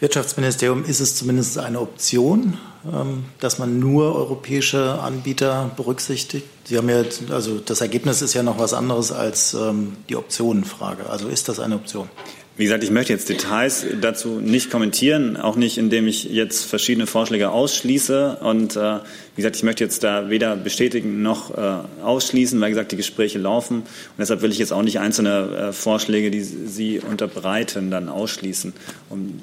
Wirtschaftsministerium? 0.00 0.84
Ist 0.84 0.98
es 0.98 1.14
zumindest 1.14 1.58
eine 1.58 1.80
Option, 1.80 2.58
ähm, 2.84 3.24
dass 3.38 3.60
man 3.60 3.78
nur 3.78 4.16
europäische 4.16 4.98
Anbieter 5.00 5.70
berücksichtigt? 5.76 6.46
Sie 6.64 6.76
haben 6.76 6.88
ja, 6.88 7.04
also 7.30 7.60
das 7.60 7.80
Ergebnis 7.80 8.20
ist 8.20 8.34
ja 8.34 8.42
noch 8.42 8.58
was 8.58 8.74
anderes 8.74 9.12
als 9.12 9.54
ähm, 9.54 9.96
die 10.08 10.16
Optionenfrage. 10.16 11.08
Also 11.08 11.28
ist 11.28 11.48
das 11.48 11.60
eine 11.60 11.76
Option? 11.76 12.08
Wie 12.56 12.62
gesagt, 12.62 12.84
ich 12.84 12.90
möchte 12.92 13.12
jetzt 13.12 13.28
Details 13.28 13.84
dazu 14.00 14.38
nicht 14.38 14.70
kommentieren, 14.70 15.36
auch 15.36 15.56
nicht, 15.56 15.76
indem 15.76 16.06
ich 16.06 16.24
jetzt 16.24 16.64
verschiedene 16.64 17.08
Vorschläge 17.08 17.50
ausschließe. 17.50 18.38
Und 18.42 18.76
äh, 18.76 18.98
wie 19.34 19.36
gesagt, 19.36 19.56
ich 19.56 19.64
möchte 19.64 19.82
jetzt 19.82 20.04
da 20.04 20.30
weder 20.30 20.54
bestätigen 20.54 21.20
noch 21.20 21.50
äh, 21.58 21.78
ausschließen, 22.02 22.60
weil 22.60 22.70
gesagt 22.70 22.92
die 22.92 22.96
Gespräche 22.96 23.40
laufen. 23.40 23.78
Und 23.78 23.86
deshalb 24.20 24.42
will 24.42 24.52
ich 24.52 24.58
jetzt 24.58 24.72
auch 24.72 24.82
nicht 24.82 25.00
einzelne 25.00 25.70
äh, 25.70 25.72
Vorschläge, 25.72 26.30
die 26.30 26.42
Sie 26.42 27.00
unterbreiten, 27.00 27.90
dann 27.90 28.08
ausschließen. 28.08 28.72
Um 29.10 29.40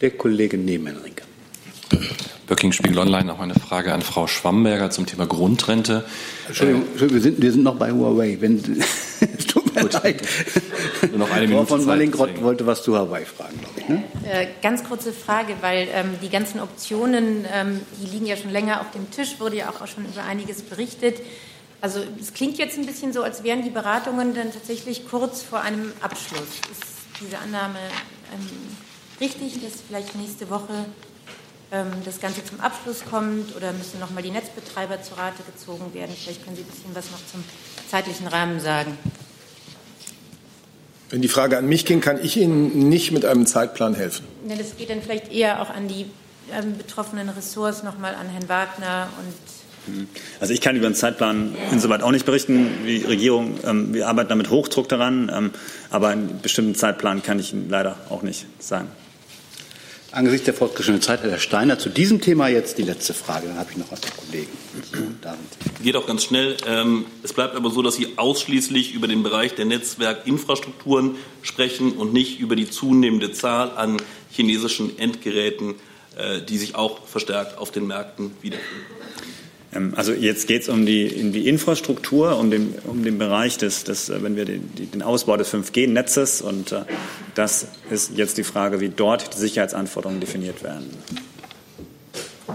Der 0.00 0.12
Kollege 0.12 0.58
Nebenhenrike. 0.58 1.24
Böcking 2.46 2.70
Spiegel 2.70 2.98
Online 2.98 3.24
noch 3.24 3.40
eine 3.40 3.54
Frage 3.54 3.92
an 3.94 4.02
Frau 4.02 4.28
Schwamberger 4.28 4.90
zum 4.90 5.06
Thema 5.06 5.26
Grundrente. 5.26 6.04
Entschuldigung, 6.46 6.84
wir, 6.96 7.20
sind, 7.20 7.42
wir 7.42 7.50
sind 7.50 7.64
noch 7.64 7.76
bei 7.76 7.90
Huawei. 7.90 8.36
Wenn, 8.40 8.60
leid. 9.74 10.22
Nur 11.10 11.18
noch 11.18 11.30
eine 11.30 11.46
Minute 11.46 11.66
Frau 11.66 11.76
von 11.76 11.86
Wallingrott 11.86 12.42
wollte 12.42 12.66
was 12.66 12.82
zu 12.82 12.96
Hawaii 12.96 13.24
fragen, 13.24 13.58
glaube 13.58 13.80
ich. 13.80 13.88
Ne? 13.88 14.02
Äh, 14.30 14.46
ganz 14.62 14.84
kurze 14.84 15.12
Frage, 15.12 15.54
weil 15.60 15.88
ähm, 15.92 16.14
die 16.22 16.28
ganzen 16.28 16.60
Optionen, 16.60 17.44
ähm, 17.52 17.80
die 18.00 18.06
liegen 18.06 18.26
ja 18.26 18.36
schon 18.36 18.50
länger 18.50 18.80
auf 18.80 18.90
dem 18.90 19.10
Tisch, 19.10 19.40
wurde 19.40 19.56
ja 19.56 19.70
auch, 19.70 19.80
auch 19.80 19.86
schon 19.86 20.04
über 20.04 20.24
einiges 20.24 20.62
berichtet. 20.62 21.20
Also 21.80 22.00
es 22.20 22.34
klingt 22.34 22.58
jetzt 22.58 22.76
ein 22.76 22.84
bisschen 22.84 23.12
so, 23.12 23.22
als 23.22 23.42
wären 23.42 23.62
die 23.62 23.70
Beratungen 23.70 24.34
dann 24.34 24.52
tatsächlich 24.52 25.08
kurz 25.08 25.42
vor 25.42 25.62
einem 25.62 25.92
Abschluss. 26.02 26.60
Ist 26.70 26.84
diese 27.20 27.38
Annahme 27.38 27.78
ähm, 28.34 28.48
richtig, 29.20 29.62
dass 29.62 29.80
vielleicht 29.86 30.14
nächste 30.14 30.50
Woche 30.50 30.84
ähm, 31.72 31.90
das 32.04 32.20
Ganze 32.20 32.44
zum 32.44 32.60
Abschluss 32.60 33.02
kommt 33.08 33.56
oder 33.56 33.72
müssen 33.72 33.98
nochmal 33.98 34.22
die 34.22 34.30
Netzbetreiber 34.30 35.02
zu 35.02 35.14
Rate 35.14 35.42
gezogen 35.42 35.94
werden? 35.94 36.14
Vielleicht 36.16 36.44
können 36.44 36.56
Sie 36.56 36.62
ein 36.62 36.68
bisschen 36.68 36.94
was 36.94 37.10
noch 37.10 37.24
zum 37.30 37.44
zeitlichen 37.88 38.26
Rahmen 38.26 38.60
sagen. 38.60 38.98
Wenn 41.10 41.22
die 41.22 41.28
Frage 41.28 41.58
an 41.58 41.66
mich 41.66 41.84
ging, 41.84 42.00
kann 42.00 42.22
ich 42.22 42.36
Ihnen 42.36 42.88
nicht 42.88 43.10
mit 43.10 43.24
einem 43.24 43.44
Zeitplan 43.44 43.94
helfen. 43.94 44.24
Ja, 44.48 44.54
das 44.54 44.76
geht 44.76 44.90
dann 44.90 45.02
vielleicht 45.02 45.32
eher 45.32 45.60
auch 45.60 45.68
an 45.68 45.88
die 45.88 46.06
ähm, 46.52 46.78
betroffenen 46.78 47.28
Ressorts, 47.28 47.82
nochmal 47.82 48.14
an 48.14 48.28
Herrn 48.28 48.48
Wagner 48.48 49.08
und 49.18 49.94
mhm. 49.94 50.08
also 50.38 50.52
ich 50.52 50.60
kann 50.60 50.76
über 50.76 50.88
den 50.88 50.94
Zeitplan 50.94 51.56
insoweit 51.72 52.02
auch 52.02 52.12
nicht 52.12 52.26
berichten. 52.26 52.70
Die 52.86 53.04
Regierung, 53.04 53.58
ähm, 53.64 53.92
wir 53.92 54.08
arbeiten 54.08 54.28
da 54.28 54.36
mit 54.36 54.50
Hochdruck 54.50 54.88
daran, 54.88 55.30
ähm, 55.34 55.50
aber 55.90 56.08
einen 56.08 56.40
bestimmten 56.40 56.76
Zeitplan 56.76 57.24
kann 57.24 57.40
ich 57.40 57.52
Ihnen 57.52 57.68
leider 57.68 57.96
auch 58.08 58.22
nicht 58.22 58.46
sagen. 58.60 58.88
Angesichts 60.12 60.44
der 60.46 60.54
fortgeschrittenen 60.54 61.02
Zeit, 61.02 61.22
Herr 61.22 61.38
Steiner, 61.38 61.78
zu 61.78 61.88
diesem 61.88 62.20
Thema 62.20 62.48
jetzt 62.48 62.78
die 62.78 62.82
letzte 62.82 63.14
Frage. 63.14 63.46
Dann 63.46 63.58
habe 63.58 63.70
ich 63.70 63.76
noch 63.76 63.92
einen 63.92 64.00
Kollegen. 64.16 65.16
Geht 65.84 65.94
auch 65.94 66.06
ganz 66.06 66.24
schnell. 66.24 66.56
Ähm, 66.66 67.04
es 67.22 67.32
bleibt 67.32 67.54
aber 67.54 67.70
so, 67.70 67.80
dass 67.80 67.94
Sie 67.94 68.18
ausschließlich 68.18 68.92
über 68.92 69.06
den 69.06 69.22
Bereich 69.22 69.54
der 69.54 69.66
Netzwerkinfrastrukturen 69.66 71.14
sprechen 71.42 71.92
und 71.92 72.12
nicht 72.12 72.40
über 72.40 72.56
die 72.56 72.68
zunehmende 72.68 73.30
Zahl 73.30 73.70
an 73.76 73.98
chinesischen 74.32 74.98
Endgeräten, 74.98 75.76
äh, 76.16 76.42
die 76.42 76.58
sich 76.58 76.74
auch 76.74 77.06
verstärkt 77.06 77.56
auf 77.58 77.70
den 77.70 77.86
Märkten 77.86 78.32
wiederfinden. 78.42 78.86
Ähm, 79.74 79.94
also 79.96 80.12
jetzt 80.12 80.46
geht 80.46 80.62
es 80.62 80.68
um 80.68 80.86
die, 80.86 81.12
um 81.22 81.32
die 81.32 81.48
Infrastruktur, 81.48 82.38
um 82.38 82.50
den, 82.50 82.74
um 82.84 83.04
den 83.04 83.18
Bereich 83.18 83.58
des, 83.58 83.84
des 83.84 84.08
äh, 84.08 84.22
wenn 84.22 84.36
wir 84.36 84.44
den, 84.44 84.70
den 84.74 85.02
Ausbau 85.02 85.36
des 85.36 85.52
5G-Netzes 85.52 86.42
und 86.42 86.72
äh, 86.72 86.82
das 87.34 87.68
ist 87.90 88.16
jetzt 88.16 88.38
die 88.38 88.44
Frage, 88.44 88.80
wie 88.80 88.88
dort 88.88 89.34
die 89.34 89.38
Sicherheitsanforderungen 89.38 90.20
definiert 90.20 90.62
werden. 90.62 90.90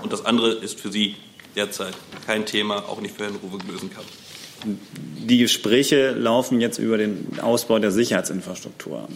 Und 0.01 0.11
das 0.11 0.25
andere 0.25 0.53
ist 0.53 0.79
für 0.79 0.91
Sie 0.91 1.15
derzeit 1.55 1.93
kein 2.25 2.45
Thema, 2.45 2.89
auch 2.89 3.01
nicht 3.01 3.15
für 3.15 3.23
Herrn 3.23 3.37
Ruwe 3.41 3.57
Glösenkamp. 3.57 4.05
Die 5.27 5.37
Gespräche 5.37 6.11
laufen 6.11 6.59
jetzt 6.59 6.79
über 6.79 6.97
den 6.97 7.39
Ausbau 7.41 7.79
der 7.79 7.91
Sicherheitsinfrastruktur. 7.91 9.07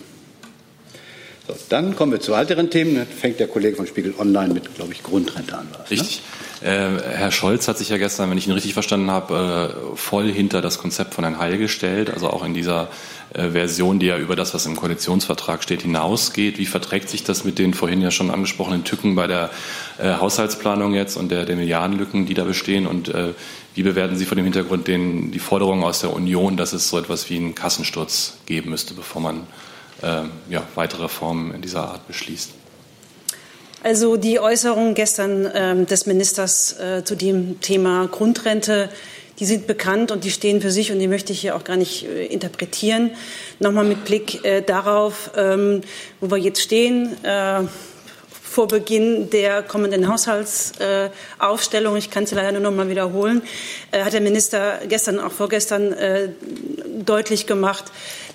So, 1.47 1.55
dann 1.69 1.95
kommen 1.95 2.11
wir 2.11 2.19
zu 2.19 2.31
weiteren 2.31 2.69
Themen. 2.69 2.95
Dann 2.95 3.07
fängt 3.07 3.39
der 3.39 3.47
Kollege 3.47 3.75
von 3.75 3.87
Spiegel 3.87 4.13
Online 4.19 4.53
mit, 4.53 4.75
glaube 4.75 4.93
ich, 4.93 5.03
Grundrente 5.03 5.57
an. 5.57 5.67
Was, 5.71 5.79
ne? 5.79 5.91
Richtig. 5.91 6.17
Ne? 6.17 6.48
Äh, 6.61 7.01
Herr 7.13 7.31
Scholz 7.31 7.69
hat 7.69 7.77
sich 7.77 7.89
ja 7.89 7.97
gestern, 7.97 8.29
wenn 8.29 8.37
ich 8.37 8.47
ihn 8.47 8.53
richtig 8.53 8.73
verstanden 8.73 9.09
habe, 9.09 9.73
äh, 9.93 9.95
voll 9.95 10.29
hinter 10.29 10.61
das 10.61 10.77
Konzept 10.77 11.13
von 11.13 11.23
Herrn 11.23 11.39
Heil 11.39 11.57
gestellt, 11.57 12.11
also 12.13 12.29
auch 12.29 12.43
in 12.43 12.53
dieser 12.53 12.89
äh, 13.33 13.51
Version, 13.51 13.99
die 13.99 14.07
ja 14.07 14.17
über 14.17 14.35
das, 14.35 14.53
was 14.53 14.65
im 14.65 14.75
Koalitionsvertrag 14.75 15.63
steht, 15.63 15.83
hinausgeht. 15.83 16.57
Wie 16.57 16.65
verträgt 16.65 17.09
sich 17.09 17.23
das 17.23 17.45
mit 17.45 17.59
den 17.59 17.73
vorhin 17.73 18.01
ja 18.01 18.11
schon 18.11 18.29
angesprochenen 18.29 18.83
Tücken 18.83 19.15
bei 19.15 19.27
der 19.27 19.51
Haushaltsplanung 20.01 20.93
jetzt 20.93 21.17
und 21.17 21.29
der, 21.29 21.45
der 21.45 21.55
Milliardenlücken, 21.55 22.25
die 22.25 22.33
da 22.33 22.43
bestehen? 22.43 22.87
Und 22.87 23.13
wie 23.75 23.83
bewerten 23.83 24.15
Sie 24.15 24.25
vor 24.25 24.35
dem 24.35 24.45
Hintergrund 24.45 24.87
den, 24.87 25.31
die 25.31 25.39
Forderung 25.39 25.83
aus 25.83 26.01
der 26.01 26.13
Union, 26.13 26.57
dass 26.57 26.73
es 26.73 26.89
so 26.89 26.97
etwas 26.97 27.29
wie 27.29 27.37
einen 27.37 27.55
Kassensturz 27.55 28.37
geben 28.45 28.69
müsste, 28.69 28.93
bevor 28.93 29.21
man 29.21 29.47
ja, 30.49 30.63
weitere 30.75 31.03
Reformen 31.03 31.53
in 31.53 31.61
dieser 31.61 31.89
Art 31.89 32.07
beschließt? 32.07 32.58
Also 33.81 34.17
die 34.17 34.41
Äußerungen 34.41 34.93
gestern 34.93 35.49
ähm, 35.53 35.85
des 35.85 36.05
Ministers 36.05 36.77
äh, 36.79 37.03
zu 37.05 37.15
dem 37.15 37.61
Thema 37.61 38.07
Grundrente, 38.07 38.89
die 39.39 39.45
sind 39.45 39.67
bekannt 39.67 40.11
und 40.11 40.25
die 40.25 40.31
stehen 40.31 40.59
für 40.59 40.69
sich 40.69 40.91
und 40.91 40.99
die 40.99 41.07
möchte 41.07 41.31
ich 41.31 41.39
hier 41.39 41.55
auch 41.55 41.63
gar 41.63 41.77
nicht 41.77 42.03
äh, 42.03 42.25
interpretieren. 42.25 43.11
Nochmal 43.59 43.85
mit 43.85 44.03
Blick 44.03 44.43
äh, 44.43 44.61
darauf, 44.61 45.31
ähm, 45.37 45.79
wo 46.19 46.29
wir 46.29 46.37
jetzt 46.37 46.61
stehen. 46.61 47.15
Vor 48.59 48.67
Beginn 48.67 49.29
der 49.29 49.63
kommenden 49.63 50.09
Haushaltsaufstellung, 50.09 51.95
ich 51.95 52.11
kann 52.11 52.25
es 52.25 52.31
leider 52.31 52.51
nur 52.51 52.59
noch 52.59 52.73
mal 52.73 52.89
wiederholen, 52.89 53.41
äh, 53.91 54.03
hat 54.03 54.11
der 54.11 54.19
Minister 54.19 54.79
gestern, 54.85 55.17
auch 55.21 55.31
vorgestern 55.31 55.93
äh, 55.93 56.27
deutlich 57.05 57.47
gemacht, 57.47 57.85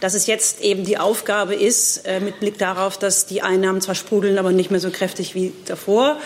dass 0.00 0.14
es 0.14 0.26
jetzt 0.26 0.62
eben 0.62 0.86
die 0.86 0.96
Aufgabe 0.96 1.54
ist, 1.54 2.06
äh, 2.06 2.20
mit 2.20 2.40
Blick 2.40 2.56
darauf, 2.56 2.96
dass 2.96 3.26
die 3.26 3.42
Einnahmen 3.42 3.82
zwar 3.82 3.94
sprudeln, 3.94 4.38
aber 4.38 4.50
nicht 4.50 4.70
mehr 4.70 4.80
so 4.80 4.88
kräftig 4.88 5.34
wie 5.34 5.52
davor, 5.66 6.16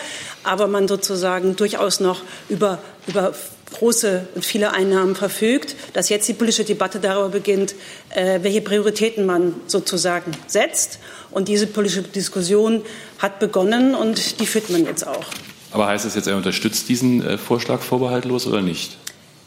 aber 0.45 0.67
man 0.67 0.87
sozusagen 0.87 1.57
durchaus 1.57 1.99
noch 1.99 2.21
über, 2.47 2.79
über 3.05 3.33
große 3.73 4.27
und 4.35 4.43
viele 4.43 4.71
Einnahmen 4.71 5.15
verfügt, 5.15 5.75
dass 5.93 6.09
jetzt 6.09 6.27
die 6.27 6.33
politische 6.33 6.63
Debatte 6.63 6.99
darüber 6.99 7.29
beginnt, 7.29 7.75
welche 8.15 8.61
Prioritäten 8.61 9.25
man 9.25 9.53
sozusagen 9.67 10.31
setzt. 10.47 10.99
Und 11.31 11.47
diese 11.47 11.67
politische 11.67 12.01
Diskussion 12.01 12.81
hat 13.19 13.39
begonnen 13.39 13.93
und 13.93 14.39
die 14.39 14.47
führt 14.47 14.69
man 14.69 14.85
jetzt 14.85 15.05
auch. 15.05 15.25
Aber 15.71 15.87
heißt 15.87 16.05
das 16.05 16.15
jetzt, 16.15 16.27
er 16.27 16.35
unterstützt 16.35 16.89
diesen 16.89 17.25
äh, 17.25 17.37
Vorschlag 17.37 17.81
vorbehaltlos 17.81 18.47
oder 18.47 18.61
nicht? 18.61 18.97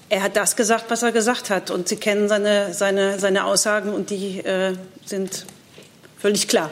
Er 0.09 0.23
hat 0.23 0.37
das 0.37 0.57
gesagt, 0.57 0.85
was 0.89 1.03
er 1.03 1.11
gesagt 1.11 1.51
hat. 1.51 1.71
Und 1.71 1.89
Sie 1.89 1.97
kennen 1.97 2.29
seine, 2.29 2.75
seine, 2.75 3.19
seine 3.19 3.45
Aussagen 3.45 3.93
und 3.93 4.11
die 4.11 4.39
äh, 4.41 4.75
sind 5.05 5.47
völlig 6.19 6.49
klar. 6.49 6.71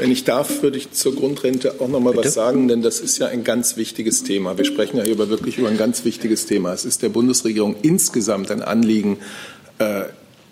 Wenn 0.00 0.10
ich 0.10 0.24
darf, 0.24 0.62
würde 0.62 0.78
ich 0.78 0.92
zur 0.92 1.14
Grundrente 1.14 1.74
auch 1.78 1.88
noch 1.88 2.00
mal 2.00 2.12
Bitte? 2.12 2.24
was 2.24 2.34
sagen, 2.34 2.68
denn 2.68 2.80
das 2.80 3.00
ist 3.00 3.18
ja 3.18 3.26
ein 3.26 3.44
ganz 3.44 3.76
wichtiges 3.76 4.22
Thema. 4.22 4.56
Wir 4.56 4.64
sprechen 4.64 4.96
ja 4.96 5.02
hier 5.02 5.12
über 5.12 5.28
wirklich 5.28 5.58
über 5.58 5.68
ein 5.68 5.76
ganz 5.76 6.06
wichtiges 6.06 6.46
Thema. 6.46 6.72
Es 6.72 6.86
ist 6.86 7.02
der 7.02 7.10
Bundesregierung 7.10 7.76
insgesamt 7.82 8.50
ein 8.50 8.62
Anliegen, 8.62 9.18
äh, 9.78 10.04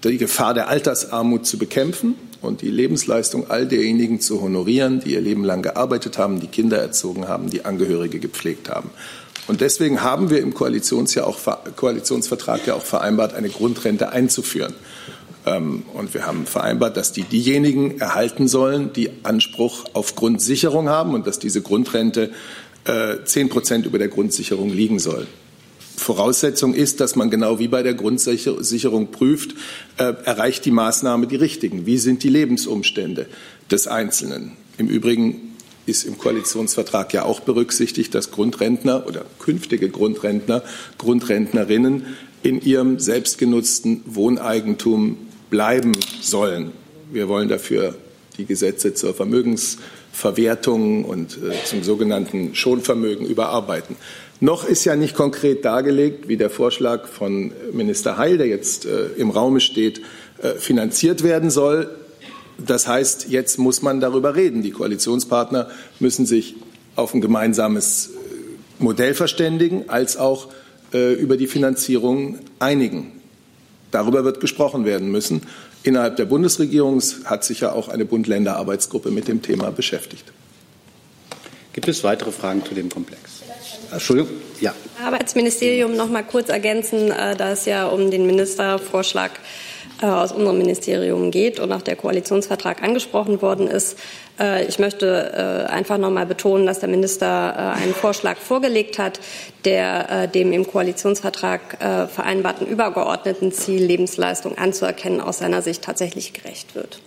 die 0.05 0.19
Gefahr 0.19 0.53
der 0.53 0.69
Altersarmut 0.69 1.47
zu 1.47 1.57
bekämpfen 1.57 2.15
und 2.43 2.61
die 2.61 2.69
Lebensleistung 2.69 3.51
all 3.51 3.67
derjenigen 3.67 4.21
zu 4.21 4.43
honorieren, 4.43 5.01
die 5.01 5.15
ihr 5.15 5.23
Leben 5.23 5.45
lang 5.45 5.63
gearbeitet 5.63 6.19
haben, 6.19 6.41
die 6.41 6.49
Kinder 6.49 6.77
erzogen 6.77 7.27
haben, 7.27 7.49
die 7.49 7.65
Angehörige 7.65 8.19
gepflegt 8.19 8.69
haben. 8.69 8.91
Und 9.47 9.63
deswegen 9.63 10.03
haben 10.03 10.29
wir 10.29 10.43
im 10.43 10.53
Koalitionsvertrag 10.53 12.67
ja 12.67 12.75
auch 12.75 12.85
vereinbart, 12.85 13.33
eine 13.33 13.49
Grundrente 13.49 14.11
einzuführen. 14.11 14.75
Ähm, 15.49 15.83
und 15.95 16.15
wir 16.15 16.27
haben 16.27 16.47
vereinbart, 16.47 16.97
dass 16.97 17.13
die 17.13 17.23
diejenigen 17.23 18.01
erhalten 18.01 18.49
sollen, 18.49 18.93
die 18.93 19.11
Anspruch 19.23 19.85
auf 19.93 20.15
Grundsicherung 20.15 20.89
haben 20.89 21.15
und 21.15 21.27
dass 21.27 21.39
diese 21.39 21.63
Grundrente 21.63 22.31
äh, 22.85 23.25
zehn 23.25 23.49
Prozent 23.49 23.87
über 23.87 23.99
der 23.99 24.09
Grundsicherung 24.09 24.71
liegen 24.71 24.99
soll. 24.99 25.27
Voraussetzung 25.97 26.75
ist, 26.75 27.01
dass 27.01 27.17
man 27.17 27.29
genau 27.31 27.59
wie 27.59 27.69
bei 27.69 27.83
der 27.83 27.95
Grundsicherung 27.95 29.11
prüft, 29.11 29.55
äh, 29.97 30.15
erreicht 30.25 30.65
die 30.65 30.71
Maßnahme 30.71 31.27
die 31.27 31.37
richtigen? 31.37 31.87
Wie 31.87 31.99
sind 31.99 32.23
die 32.23 32.29
Lebensumstände 32.29 33.27
des 33.71 33.89
Einzelnen? 33.89 34.53
Im 34.79 34.89
Übrigen 34.89 35.57
ist 35.87 36.05
im 36.05 36.19
Koalitionsvertrag 36.19 37.13
ja 37.15 37.25
auch 37.25 37.41
berücksichtigt, 37.41 38.15
dass 38.15 38.31
Grundrentner 38.31 39.07
oder 39.07 39.25
künftige 39.39 39.89
Grundrentner, 39.89 40.63
Grundrentnerinnen 40.99 42.05
in 42.43 42.61
ihrem 42.61 42.99
selbstgenutzten 42.99 44.03
Wohneigentum 44.07 45.17
bleiben 45.51 45.93
sollen. 46.21 46.73
Wir 47.11 47.29
wollen 47.29 47.49
dafür 47.49 47.95
die 48.37 48.45
Gesetze 48.45 48.95
zur 48.95 49.15
Vermögensverwertung 49.15 51.05
und 51.05 51.39
äh, 51.39 51.65
zum 51.65 51.83
sogenannten 51.83 52.55
Schonvermögen 52.55 53.27
überarbeiten. 53.27 53.97
Noch 54.41 54.65
ist 54.65 54.85
ja 54.85 54.95
nicht 54.95 55.17
konkret 55.17 55.65
dargelegt, 55.65 56.29
wie 56.29 56.37
der 56.37 56.51
Vorschlag 56.51 57.09
von 57.09 57.53
Minister 57.73 58.19
Heil, 58.19 58.39
der 58.39 58.47
jetzt 58.47 58.87
äh, 58.87 59.07
im 59.17 59.31
Raume 59.31 59.61
steht, 59.61 60.01
äh, 60.41 60.51
finanziert 60.55 61.25
werden 61.25 61.51
soll. 61.51 61.91
Das 62.65 62.87
heißt, 62.87 63.29
jetzt 63.29 63.59
muss 63.59 63.83
man 63.83 64.01
darüber 64.01 64.37
reden. 64.37 64.63
Die 64.63 64.71
Koalitionspartner 64.71 65.69
müssen 65.99 66.27
sich 66.27 66.55
auf 66.95 67.15
ein 67.15 67.21
gemeinsames 67.21 68.11
äh, 68.11 68.83
Modell 68.83 69.15
verständigen, 69.15 69.89
als 69.89 70.17
auch 70.17 70.49
äh, 70.93 71.15
über 71.15 71.37
die 71.37 71.49
Finanzierung 71.49 72.39
einigen. 72.61 73.18
Darüber 73.91 74.25
wird 74.25 74.41
gesprochen 74.41 74.85
werden 74.85 75.11
müssen. 75.11 75.43
Innerhalb 75.83 76.17
der 76.17 76.27
Bundesregierung 76.27 77.01
hat 77.25 77.45
sich 77.45 77.61
ja 77.61 77.73
auch 77.73 77.89
eine 77.89 78.05
Bund-Länder-Arbeitsgruppe 78.05 79.11
mit 79.11 79.29
dem 79.29 79.43
Thema 79.43 79.71
beschäftigt. 79.71 80.25
Gibt 81.73 81.89
es 81.89 82.03
weitere 82.03 82.33
Fragen 82.33 82.65
zu 82.65 82.75
dem 82.75 82.89
Komplex? 82.89 83.43
Entschuldigung, 83.93 84.33
ja. 84.61 84.75
Arbeitsministerium 85.03 85.97
noch 85.97 86.11
mal 86.11 86.23
kurz 86.23 86.49
ergänzen, 86.49 87.11
äh, 87.11 87.37
da 87.37 87.53
es 87.53 87.65
ja 87.65 87.87
um 87.87 88.11
den 88.11 88.27
Ministervorschlag 88.27 89.31
äh, 90.03 90.07
aus 90.07 90.33
unserem 90.33 90.59
Ministerium 90.59 91.31
geht 91.31 91.61
und 91.61 91.73
auch 91.73 91.83
der 91.83 91.97
Koalitionsvertrag 91.97 92.83
angesprochen 92.83 93.41
worden 93.41 93.69
ist. 93.69 93.97
Äh, 94.39 94.67
ich 94.67 94.79
möchte 94.79 95.69
einfach 95.69 95.99
noch 95.99 96.11
mal 96.11 96.27
betonen, 96.27 96.67
dass 96.67 96.81
der 96.81 96.89
Minister 96.89 97.75
einen 97.75 97.95
Vorschlag 97.95 98.37
vorgelegt 98.39 98.99
hat, 98.99 99.21
der 99.65 100.27
dem 100.27 100.53
im 100.53 100.67
Koalitionsvertrag 100.67 102.09
vereinbarten 102.11 102.67
übergeordneten 102.67 103.53
Ziel 103.53 103.85
Lebensleistung 103.85 104.57
anzuerkennen 104.57 105.21
aus 105.21 105.39
seiner 105.39 105.63
Sicht 105.63 105.83
tatsächlich 105.83 106.33
gerecht 106.33 106.75
wird. 106.75 107.01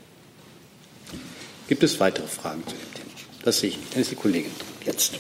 Gibt 1.68 1.84
es 1.84 2.00
weitere 2.00 2.28
Fragen 2.28 2.64
zu 2.68 2.76
dem 2.76 2.94
Thema? 2.94 3.10
Das 3.44 3.60
sehe 3.60 3.70
ich 3.70 3.78
nicht. 3.78 3.94
Dann 3.94 4.02
ist 4.02 4.12
die 4.12 4.16
Kollegin 4.16 4.52
jetzt. 4.86 5.14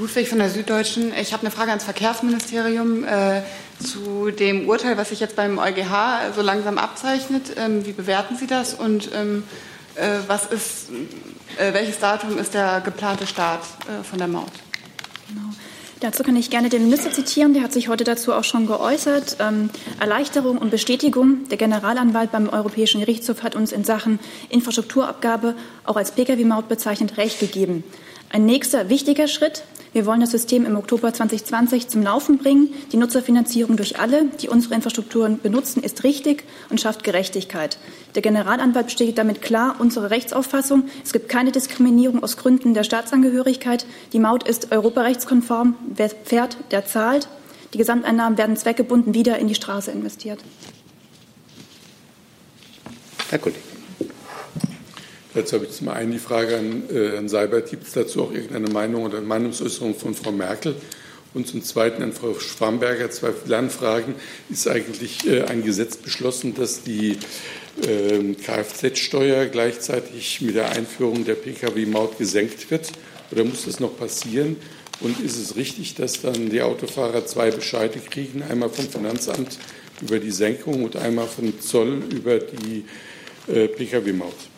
Ludwig 0.00 0.30
von 0.30 0.38
der 0.38 0.48
Süddeutschen. 0.48 1.12
Ich 1.20 1.34
habe 1.34 1.42
eine 1.42 1.50
Frage 1.50 1.72
ans 1.72 1.84
Verkehrsministerium 1.84 3.04
äh, 3.04 3.42
zu 3.84 4.30
dem 4.30 4.66
Urteil, 4.66 4.96
was 4.96 5.10
sich 5.10 5.20
jetzt 5.20 5.36
beim 5.36 5.58
EuGH 5.58 6.32
so 6.34 6.40
langsam 6.40 6.78
abzeichnet. 6.78 7.52
Ähm, 7.58 7.84
wie 7.84 7.92
bewerten 7.92 8.34
Sie 8.36 8.46
das 8.46 8.72
und 8.72 9.10
ähm, 9.14 9.42
äh, 9.42 9.79
was 10.26 10.46
ist, 10.46 10.90
äh, 11.58 11.72
welches 11.72 11.98
Datum 11.98 12.38
ist 12.38 12.54
der 12.54 12.80
geplante 12.80 13.26
Start 13.26 13.62
äh, 13.88 14.04
von 14.04 14.18
der 14.18 14.28
Maut? 14.28 14.52
Genau. 15.28 15.48
Dazu 16.00 16.22
kann 16.22 16.36
ich 16.36 16.48
gerne 16.48 16.70
den 16.70 16.84
Minister 16.84 17.12
zitieren. 17.12 17.52
Der 17.52 17.62
hat 17.62 17.72
sich 17.72 17.88
heute 17.88 18.04
dazu 18.04 18.32
auch 18.32 18.44
schon 18.44 18.66
geäußert. 18.66 19.36
Ähm, 19.38 19.68
Erleichterung 20.00 20.56
und 20.56 20.70
Bestätigung. 20.70 21.48
Der 21.50 21.58
Generalanwalt 21.58 22.32
beim 22.32 22.48
Europäischen 22.48 23.00
Gerichtshof 23.00 23.42
hat 23.42 23.54
uns 23.54 23.70
in 23.70 23.84
Sachen 23.84 24.18
Infrastrukturabgabe 24.48 25.54
auch 25.84 25.96
als 25.96 26.12
Pkw-Maut 26.12 26.68
bezeichnet 26.68 27.18
Recht 27.18 27.38
gegeben. 27.38 27.84
Ein 28.30 28.46
nächster 28.46 28.88
wichtiger 28.88 29.28
Schritt. 29.28 29.62
Wir 29.92 30.06
wollen 30.06 30.20
das 30.20 30.30
System 30.30 30.64
im 30.66 30.76
Oktober 30.76 31.12
2020 31.12 31.88
zum 31.88 32.02
Laufen 32.02 32.38
bringen. 32.38 32.72
Die 32.92 32.96
Nutzerfinanzierung 32.96 33.76
durch 33.76 33.98
alle, 33.98 34.26
die 34.40 34.48
unsere 34.48 34.74
Infrastrukturen 34.76 35.40
benutzen, 35.40 35.82
ist 35.82 36.04
richtig 36.04 36.44
und 36.68 36.80
schafft 36.80 37.02
Gerechtigkeit. 37.02 37.76
Der 38.14 38.22
Generalanwalt 38.22 38.86
bestätigt 38.86 39.18
damit 39.18 39.42
klar 39.42 39.76
unsere 39.80 40.10
Rechtsauffassung. 40.10 40.84
Es 41.04 41.12
gibt 41.12 41.28
keine 41.28 41.50
Diskriminierung 41.50 42.22
aus 42.22 42.36
Gründen 42.36 42.72
der 42.72 42.84
Staatsangehörigkeit. 42.84 43.84
Die 44.12 44.20
Maut 44.20 44.46
ist 44.48 44.70
europarechtskonform. 44.70 45.74
Wer 45.94 46.10
fährt, 46.10 46.56
der 46.70 46.86
zahlt. 46.86 47.28
Die 47.72 47.78
Gesamteinnahmen 47.78 48.38
werden 48.38 48.56
zweckgebunden 48.56 49.14
wieder 49.14 49.38
in 49.38 49.48
die 49.48 49.54
Straße 49.54 49.90
investiert. 49.90 50.38
Herr 53.28 53.38
Kollege. 53.38 53.69
Dazu 55.32 55.56
habe 55.56 55.66
ich 55.66 55.72
zum 55.72 55.88
einen 55.88 56.10
die 56.10 56.18
Frage 56.18 56.58
an 56.58 56.82
äh, 56.90 57.12
Herrn 57.12 57.28
Seibert, 57.28 57.70
gibt 57.70 57.86
es 57.86 57.92
dazu 57.92 58.24
auch 58.24 58.32
irgendeine 58.32 58.68
Meinung 58.68 59.04
oder 59.04 59.20
Meinungsäußerung 59.20 59.94
von 59.94 60.14
Frau 60.14 60.32
Merkel? 60.32 60.74
Und 61.32 61.46
zum 61.46 61.62
Zweiten 61.62 62.02
an 62.02 62.12
Frau 62.12 62.34
Schwamberger 62.40 63.08
zwei 63.12 63.30
Lernfragen. 63.46 64.16
Ist 64.50 64.66
eigentlich 64.66 65.24
äh, 65.28 65.42
ein 65.44 65.62
Gesetz 65.62 65.96
beschlossen, 65.96 66.54
dass 66.56 66.82
die 66.82 67.16
äh, 67.82 68.34
Kfz-Steuer 68.34 69.46
gleichzeitig 69.46 70.40
mit 70.40 70.56
der 70.56 70.70
Einführung 70.70 71.24
der 71.24 71.36
Pkw-Maut 71.36 72.18
gesenkt 72.18 72.68
wird? 72.72 72.90
Oder 73.30 73.44
muss 73.44 73.66
das 73.66 73.78
noch 73.78 73.96
passieren? 73.96 74.56
Und 74.98 75.20
ist 75.20 75.36
es 75.40 75.54
richtig, 75.54 75.94
dass 75.94 76.20
dann 76.20 76.50
die 76.50 76.60
Autofahrer 76.60 77.24
zwei 77.24 77.52
Bescheide 77.52 78.00
kriegen, 78.00 78.42
einmal 78.42 78.68
vom 78.68 78.88
Finanzamt 78.88 79.58
über 80.02 80.18
die 80.18 80.32
Senkung 80.32 80.82
und 80.82 80.96
einmal 80.96 81.28
vom 81.28 81.60
Zoll 81.60 82.02
über 82.12 82.40
die 82.40 82.84
äh, 83.46 83.68
Pkw-Maut? 83.68 84.49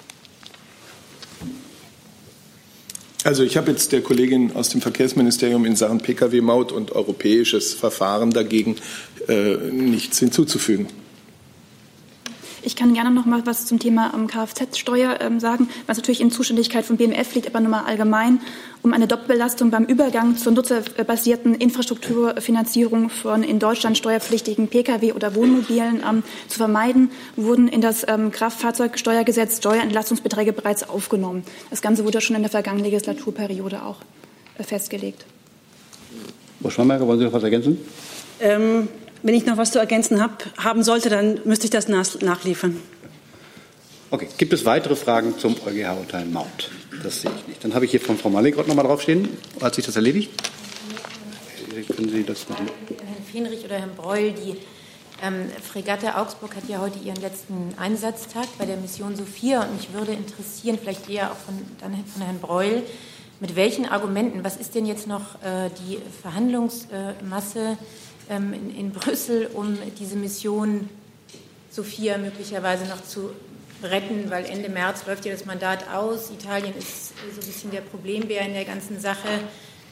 Also 3.25 3.45
ich 3.45 3.57
habe 3.57 3.71
jetzt 3.71 3.93
der 3.93 4.01
Kollegin 4.01 4.57
aus 4.57 4.71
dem 4.71 4.81
Verkehrsministerium 4.81 5.65
in 5.65 5.77
Sachen 5.77 5.99
Pkw-Maut 5.99 6.73
und 6.73 6.93
europäisches 6.93 7.73
Verfahren 7.73 8.31
dagegen 8.31 8.77
äh, 9.29 9.57
nichts 9.71 10.19
hinzuzufügen. 10.19 10.89
Ich 12.65 12.77
kann 12.77 12.95
gerne 12.95 13.11
noch 13.11 13.27
mal 13.27 13.45
was 13.45 13.67
zum 13.67 13.81
Thema 13.81 14.13
ähm, 14.15 14.29
Kfz-Steuer 14.29 15.21
ähm, 15.21 15.41
sagen, 15.41 15.69
was 15.87 15.97
natürlich 15.97 16.21
in 16.21 16.31
Zuständigkeit 16.31 16.85
von 16.85 16.97
BMF 16.97 17.35
liegt, 17.35 17.49
aber 17.49 17.61
nur 17.61 17.71
mal 17.71 17.85
allgemein, 17.85 18.41
um 18.83 18.93
eine 18.93 19.09
Doppelbelastung 19.09 19.71
beim 19.71 19.85
Übergang 19.85 20.37
zur 20.37 20.53
nutzerbasierten 20.53 21.57
Infrastrukturfinanzierung 21.57 23.11
von 23.11 23.43
in 23.43 23.59
Deutschland 23.59 23.99
steuerpflichtigen 23.99 24.69
Pkw 24.69 25.13
oder 25.13 25.35
Wohnmobilen 25.35 26.03
ähm, 26.09 26.23
zu 26.47 26.59
vermeiden, 26.59 27.11
wurden 27.37 27.67
in 27.67 27.81
das 27.81 28.07
Kraftfahrzeugsteuergesetz 28.07 29.59
Steuerentlastungsbeträge 29.59 30.53
bereits 30.53 30.89
aufgenommen. 30.89 31.45
Das 31.71 31.83
Ganze 31.83 32.05
wurde 32.05 32.21
schon 32.21 32.37
in 32.37 32.43
der 32.43 32.51
vergangenen 32.51 32.85
Legislaturperiode 32.85 33.83
auch 33.83 33.97
äh, 34.59 34.63
festgelegt. 34.63 35.25
Frau 36.61 36.71
Schwamberger, 36.71 37.07
wollen 37.07 37.19
Sie 37.19 37.25
noch 37.25 37.33
was 37.33 37.43
ergänzen? 37.43 37.79
Ähm, 38.41 38.89
wenn 39.23 39.35
ich 39.35 39.47
noch 39.47 39.57
was 39.57 39.71
zu 39.71 39.79
ergänzen 39.79 40.21
hab, 40.21 40.45
haben 40.59 40.83
sollte, 40.83 41.09
dann 41.09 41.41
müsste 41.45 41.65
ich 41.65 41.71
das 41.71 41.89
nachliefern. 41.89 42.77
Okay. 44.11 44.29
Gibt 44.37 44.53
es 44.53 44.65
weitere 44.67 44.95
Fragen 44.95 45.39
zum 45.39 45.57
EuGH-Urteil 45.65 46.27
Maut? 46.27 46.71
Das 47.03 47.23
sehe 47.23 47.31
ich 47.35 47.49
nicht. 47.49 47.65
Dann 47.65 47.75
habe 47.75 47.87
ich 47.87 47.91
hier 47.91 48.01
von 48.01 48.19
Frau 48.19 48.29
Maligrott 48.29 48.69
noch 48.69 48.75
mal 48.75 48.83
draufstehen. 48.83 49.29
Hat 49.61 49.75
sich 49.75 49.87
das 49.87 49.97
erledigt? 49.97 50.31
Können 51.97 52.11
Sie 52.11 52.23
das 52.23 52.49
machen? 52.49 52.69
Herrn 52.89 53.25
Fenrich 53.33 53.65
oder 53.65 53.79
Herrn 53.79 53.95
Breul, 53.97 54.33
die 54.33 54.59
ähm, 55.23 55.49
Fregatte 55.63 56.17
Augsburg 56.17 56.55
hat 56.57 56.69
ja 56.69 56.81
heute 56.81 56.99
ihren 56.99 57.21
letzten 57.21 57.73
Einsatztag 57.79 58.47
bei 58.59 58.67
der 58.67 58.77
Mission 58.77 59.17
Sophia 59.17 59.63
und 59.63 59.77
mich 59.77 59.93
würde 59.95 60.13
interessieren, 60.13 60.79
vielleicht 60.79 61.09
eher 61.09 61.33
auch 61.33 61.37
von, 61.37 61.55
dann 61.81 61.93
von 62.05 62.23
Herrn 62.23 62.41
Breul, 62.41 62.83
mit 63.41 63.57
welchen 63.57 63.87
Argumenten, 63.87 64.45
was 64.45 64.57
ist 64.57 64.75
denn 64.75 64.85
jetzt 64.85 65.07
noch 65.07 65.37
äh, 65.43 65.71
die 65.89 65.99
Verhandlungsmasse 66.21 67.61
ähm, 67.61 67.77
in, 68.29 68.75
in, 68.75 68.91
Brüssel, 68.93 69.49
um 69.53 69.77
diese 69.99 70.17
Mission 70.17 70.89
Sophia 71.71 72.19
möglicherweise 72.19 72.85
noch 72.85 73.03
zu 73.03 73.31
retten, 73.83 74.31
weil 74.31 74.45
Ende 74.45 74.69
März 74.69 75.07
läuft 75.07 75.25
ja 75.25 75.33
das 75.33 75.45
Mandat 75.45 75.89
aus. 75.89 76.31
Italien 76.31 76.75
ist 76.79 77.09
so 77.35 77.41
ein 77.41 77.47
bisschen 77.47 77.71
der 77.71 77.81
Problembär 77.81 78.43
in 78.43 78.53
der 78.53 78.65
ganzen 78.65 79.01
Sache. 79.01 79.29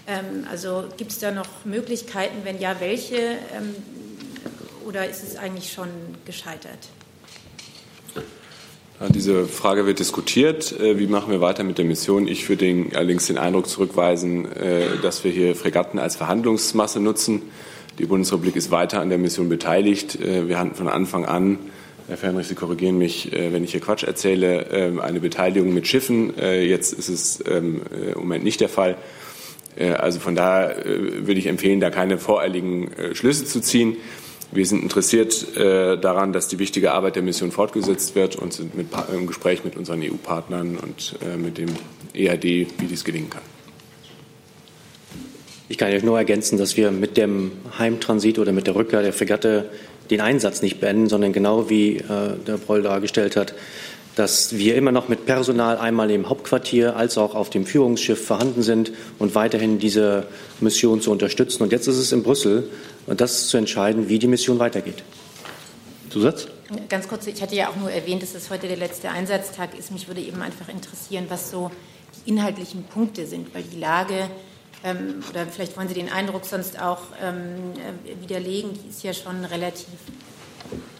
Ähm, 0.06 0.46
also 0.50 0.84
gibt 0.96 1.12
es 1.12 1.18
da 1.18 1.30
noch 1.30 1.64
Möglichkeiten? 1.64 2.38
Wenn 2.44 2.60
ja, 2.60 2.76
welche? 2.80 3.16
Ähm, 3.16 3.74
oder 4.86 5.08
ist 5.08 5.22
es 5.22 5.36
eigentlich 5.36 5.72
schon 5.72 5.88
gescheitert? 6.24 6.88
Diese 9.08 9.46
Frage 9.46 9.86
wird 9.86 9.98
diskutiert. 9.98 10.78
Äh, 10.78 10.98
wie 10.98 11.06
machen 11.06 11.30
wir 11.30 11.40
weiter 11.40 11.64
mit 11.64 11.78
der 11.78 11.86
Mission? 11.86 12.28
Ich 12.28 12.46
würde 12.50 12.86
allerdings 12.94 13.28
den 13.28 13.38
Eindruck 13.38 13.66
zurückweisen, 13.66 14.50
äh, 14.52 14.98
dass 15.00 15.24
wir 15.24 15.30
hier 15.30 15.56
Fregatten 15.56 15.98
als 15.98 16.16
Verhandlungsmasse 16.16 17.00
nutzen. 17.00 17.42
Die 18.00 18.06
Bundesrepublik 18.06 18.56
ist 18.56 18.70
weiter 18.70 19.02
an 19.02 19.10
der 19.10 19.18
Mission 19.18 19.50
beteiligt. 19.50 20.18
Äh, 20.18 20.48
wir 20.48 20.58
hatten 20.58 20.74
von 20.74 20.88
Anfang 20.88 21.26
an, 21.26 21.58
Herr 22.08 22.16
Fernrich, 22.16 22.46
Sie 22.46 22.54
korrigieren 22.54 22.96
mich, 22.96 23.30
äh, 23.34 23.52
wenn 23.52 23.62
ich 23.62 23.72
hier 23.72 23.80
Quatsch 23.80 24.04
erzähle, 24.04 24.68
ähm, 24.72 25.00
eine 25.00 25.20
Beteiligung 25.20 25.74
mit 25.74 25.86
Schiffen. 25.86 26.36
Äh, 26.38 26.64
jetzt 26.64 26.94
ist 26.94 27.10
es 27.10 27.44
ähm, 27.46 27.82
im 28.14 28.18
Moment 28.20 28.42
nicht 28.42 28.60
der 28.60 28.70
Fall. 28.70 28.96
Also 29.98 30.18
von 30.18 30.34
daher 30.34 30.82
würde 30.84 31.38
ich 31.38 31.46
empfehlen, 31.46 31.78
da 31.78 31.90
keine 31.90 32.18
voreiligen 32.18 32.90
Schlüsse 33.12 33.44
zu 33.44 33.60
ziehen. 33.60 33.96
Wir 34.50 34.66
sind 34.66 34.82
interessiert 34.82 35.46
daran, 35.56 36.32
dass 36.32 36.48
die 36.48 36.58
wichtige 36.58 36.92
Arbeit 36.92 37.14
der 37.14 37.22
Mission 37.22 37.52
fortgesetzt 37.52 38.16
wird 38.16 38.34
und 38.34 38.52
sind 38.52 38.72
im 39.14 39.26
Gespräch 39.28 39.64
mit 39.64 39.76
unseren 39.76 40.02
EU-Partnern 40.02 40.76
und 40.76 41.16
mit 41.38 41.56
dem 41.56 41.68
EAD, 42.14 42.42
wie 42.42 42.86
dies 42.88 43.04
gelingen 43.04 43.30
kann. 43.30 43.42
Ich 45.70 45.78
kann 45.78 45.92
euch 45.92 46.02
nur 46.02 46.18
ergänzen, 46.18 46.58
dass 46.58 46.76
wir 46.76 46.90
mit 46.90 47.16
dem 47.16 47.52
Heimtransit 47.78 48.40
oder 48.40 48.50
mit 48.50 48.66
der 48.66 48.74
Rückkehr 48.74 49.02
der 49.02 49.12
Fregatte 49.12 49.70
den 50.10 50.20
Einsatz 50.20 50.62
nicht 50.62 50.80
beenden, 50.80 51.08
sondern 51.08 51.32
genau 51.32 51.70
wie 51.70 51.98
äh, 51.98 52.02
der 52.44 52.56
Broll 52.56 52.82
dargestellt 52.82 53.36
hat, 53.36 53.54
dass 54.16 54.58
wir 54.58 54.74
immer 54.74 54.90
noch 54.90 55.06
mit 55.06 55.26
Personal 55.26 55.78
einmal 55.78 56.10
im 56.10 56.28
Hauptquartier 56.28 56.96
als 56.96 57.16
auch 57.18 57.36
auf 57.36 57.50
dem 57.50 57.66
Führungsschiff 57.66 58.26
vorhanden 58.26 58.64
sind 58.64 58.90
und 59.20 59.36
weiterhin 59.36 59.78
diese 59.78 60.26
Mission 60.58 61.00
zu 61.00 61.12
unterstützen. 61.12 61.62
Und 61.62 61.70
jetzt 61.70 61.86
ist 61.86 61.98
es 61.98 62.10
in 62.10 62.24
Brüssel, 62.24 62.68
das 63.06 63.46
zu 63.46 63.56
entscheiden, 63.56 64.08
wie 64.08 64.18
die 64.18 64.26
Mission 64.26 64.58
weitergeht. 64.58 65.04
Zusatz? 66.08 66.48
Ganz 66.88 67.06
kurz, 67.06 67.28
ich 67.28 67.40
hatte 67.40 67.54
ja 67.54 67.68
auch 67.68 67.76
nur 67.76 67.92
erwähnt, 67.92 68.24
dass 68.24 68.34
es 68.34 68.50
heute 68.50 68.66
der 68.66 68.76
letzte 68.76 69.10
Einsatztag 69.10 69.78
ist. 69.78 69.92
Mich 69.92 70.08
würde 70.08 70.20
eben 70.20 70.42
einfach 70.42 70.68
interessieren, 70.68 71.26
was 71.28 71.52
so 71.52 71.70
die 72.16 72.30
inhaltlichen 72.30 72.82
Punkte 72.82 73.24
sind, 73.24 73.54
weil 73.54 73.62
die 73.62 73.78
Lage, 73.78 74.28
ähm, 74.82 75.22
oder 75.28 75.46
vielleicht 75.46 75.76
wollen 75.76 75.88
Sie 75.88 75.94
den 75.94 76.10
Eindruck 76.10 76.44
sonst 76.44 76.80
auch 76.80 77.02
ähm, 77.22 77.72
äh, 77.74 78.22
widerlegen, 78.22 78.72
die 78.72 78.88
ist 78.88 79.02
ja 79.02 79.12
schon 79.12 79.44
relativ 79.44 79.88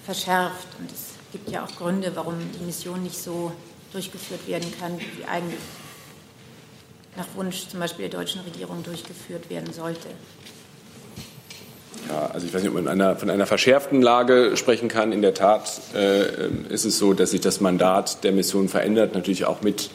verschärft. 0.04 0.68
Und 0.78 0.90
es 0.90 1.14
gibt 1.32 1.50
ja 1.50 1.64
auch 1.64 1.76
Gründe, 1.76 2.12
warum 2.14 2.34
die 2.58 2.64
Mission 2.64 3.02
nicht 3.02 3.18
so 3.18 3.52
durchgeführt 3.92 4.46
werden 4.46 4.72
kann, 4.78 4.98
wie 4.98 5.24
eigentlich 5.24 5.60
nach 7.16 7.26
Wunsch 7.34 7.68
zum 7.68 7.80
Beispiel 7.80 8.08
der 8.08 8.20
deutschen 8.20 8.42
Regierung 8.42 8.82
durchgeführt 8.82 9.50
werden 9.50 9.72
sollte. 9.72 10.08
Ja, 12.08 12.26
also 12.32 12.46
ich 12.46 12.52
weiß 12.52 12.62
nicht, 12.62 12.70
ob 12.70 12.74
man 12.74 12.88
einer, 12.88 13.16
von 13.16 13.30
einer 13.30 13.46
verschärften 13.46 14.02
Lage 14.02 14.56
sprechen 14.56 14.88
kann. 14.88 15.12
In 15.12 15.22
der 15.22 15.34
Tat 15.34 15.80
äh, 15.94 16.48
ist 16.68 16.84
es 16.84 16.98
so, 16.98 17.14
dass 17.14 17.30
sich 17.30 17.40
das 17.40 17.60
Mandat 17.60 18.24
der 18.24 18.32
Mission 18.32 18.68
verändert, 18.68 19.14
natürlich 19.14 19.44
auch 19.44 19.62
mit 19.62 19.90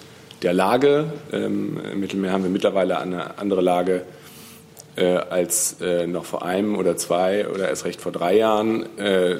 der 0.45 0.53
Lage. 0.53 1.11
Ähm, 1.33 1.79
Im 1.91 1.99
Mittelmeer 1.99 2.31
haben 2.31 2.43
wir 2.43 2.49
mittlerweile 2.49 2.99
eine 2.99 3.37
andere 3.37 3.61
Lage 3.61 4.03
äh, 4.95 5.15
als 5.15 5.81
äh, 5.81 6.07
noch 6.07 6.23
vor 6.23 6.45
einem 6.45 6.77
oder 6.77 6.95
zwei 6.95 7.47
oder 7.49 7.67
erst 7.67 7.83
recht 7.83 7.99
vor 7.99 8.11
drei 8.11 8.37
Jahren. 8.37 8.97
Äh, 8.97 9.37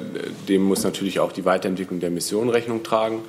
dem 0.48 0.62
muss 0.62 0.84
natürlich 0.84 1.20
auch 1.20 1.32
die 1.32 1.44
Weiterentwicklung 1.44 2.00
der 2.00 2.10
Mission 2.10 2.50
Rechnung 2.50 2.82
tragen. 2.82 3.20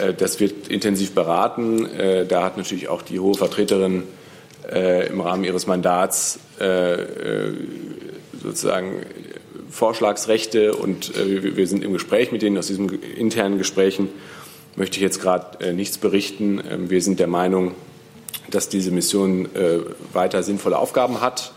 Äh, 0.00 0.14
das 0.14 0.38
wird 0.38 0.68
intensiv 0.68 1.14
beraten. 1.14 1.86
Äh, 1.86 2.26
da 2.26 2.44
hat 2.44 2.58
natürlich 2.58 2.88
auch 2.88 3.02
die 3.02 3.18
hohe 3.18 3.34
Vertreterin 3.34 4.04
im 4.70 5.20
Rahmen 5.22 5.44
ihres 5.44 5.66
Mandats 5.66 6.40
sozusagen 8.42 8.96
Vorschlagsrechte 9.70 10.74
und 10.74 11.16
äh, 11.16 11.56
wir 11.56 11.66
sind 11.66 11.84
im 11.84 11.92
Gespräch 11.92 12.32
mit 12.32 12.42
denen. 12.42 12.58
Aus 12.58 12.66
diesen 12.66 12.90
internen 13.02 13.58
Gesprächen 13.58 14.08
möchte 14.78 14.96
ich 14.96 15.02
jetzt 15.02 15.20
gerade 15.20 15.60
äh, 15.60 15.72
nichts 15.72 15.98
berichten. 15.98 16.62
Ähm, 16.70 16.88
wir 16.88 17.02
sind 17.02 17.20
der 17.20 17.26
Meinung, 17.26 17.74
dass 18.48 18.68
diese 18.68 18.90
Mission 18.92 19.54
äh, 19.54 19.80
weiter 20.12 20.42
sinnvolle 20.42 20.78
Aufgaben 20.78 21.20
hat 21.20 21.52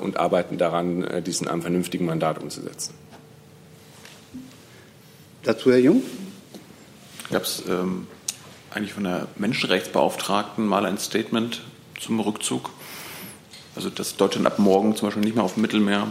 und 0.00 0.18
arbeiten 0.18 0.56
daran, 0.56 1.24
diesen 1.26 1.48
einem 1.48 1.60
vernünftigen 1.60 2.04
Mandat 2.04 2.40
umzusetzen. 2.40 2.94
Dazu 5.42 5.72
Herr 5.72 5.80
Jung? 5.80 6.00
Gab 7.32 7.42
es 7.42 7.64
ähm, 7.68 8.06
eigentlich 8.70 8.92
von 8.92 9.02
der 9.02 9.26
Menschenrechtsbeauftragten 9.34 10.64
mal 10.64 10.86
ein 10.86 10.96
Statement 10.98 11.62
zum 12.00 12.20
Rückzug? 12.20 12.70
Also 13.74 13.90
dass 13.90 14.16
Deutschland 14.16 14.46
ab 14.46 14.60
morgen 14.60 14.94
zum 14.94 15.08
Beispiel 15.08 15.24
nicht 15.24 15.34
mehr 15.34 15.42
auf 15.42 15.54
dem 15.54 15.62
Mittelmeer 15.62 16.06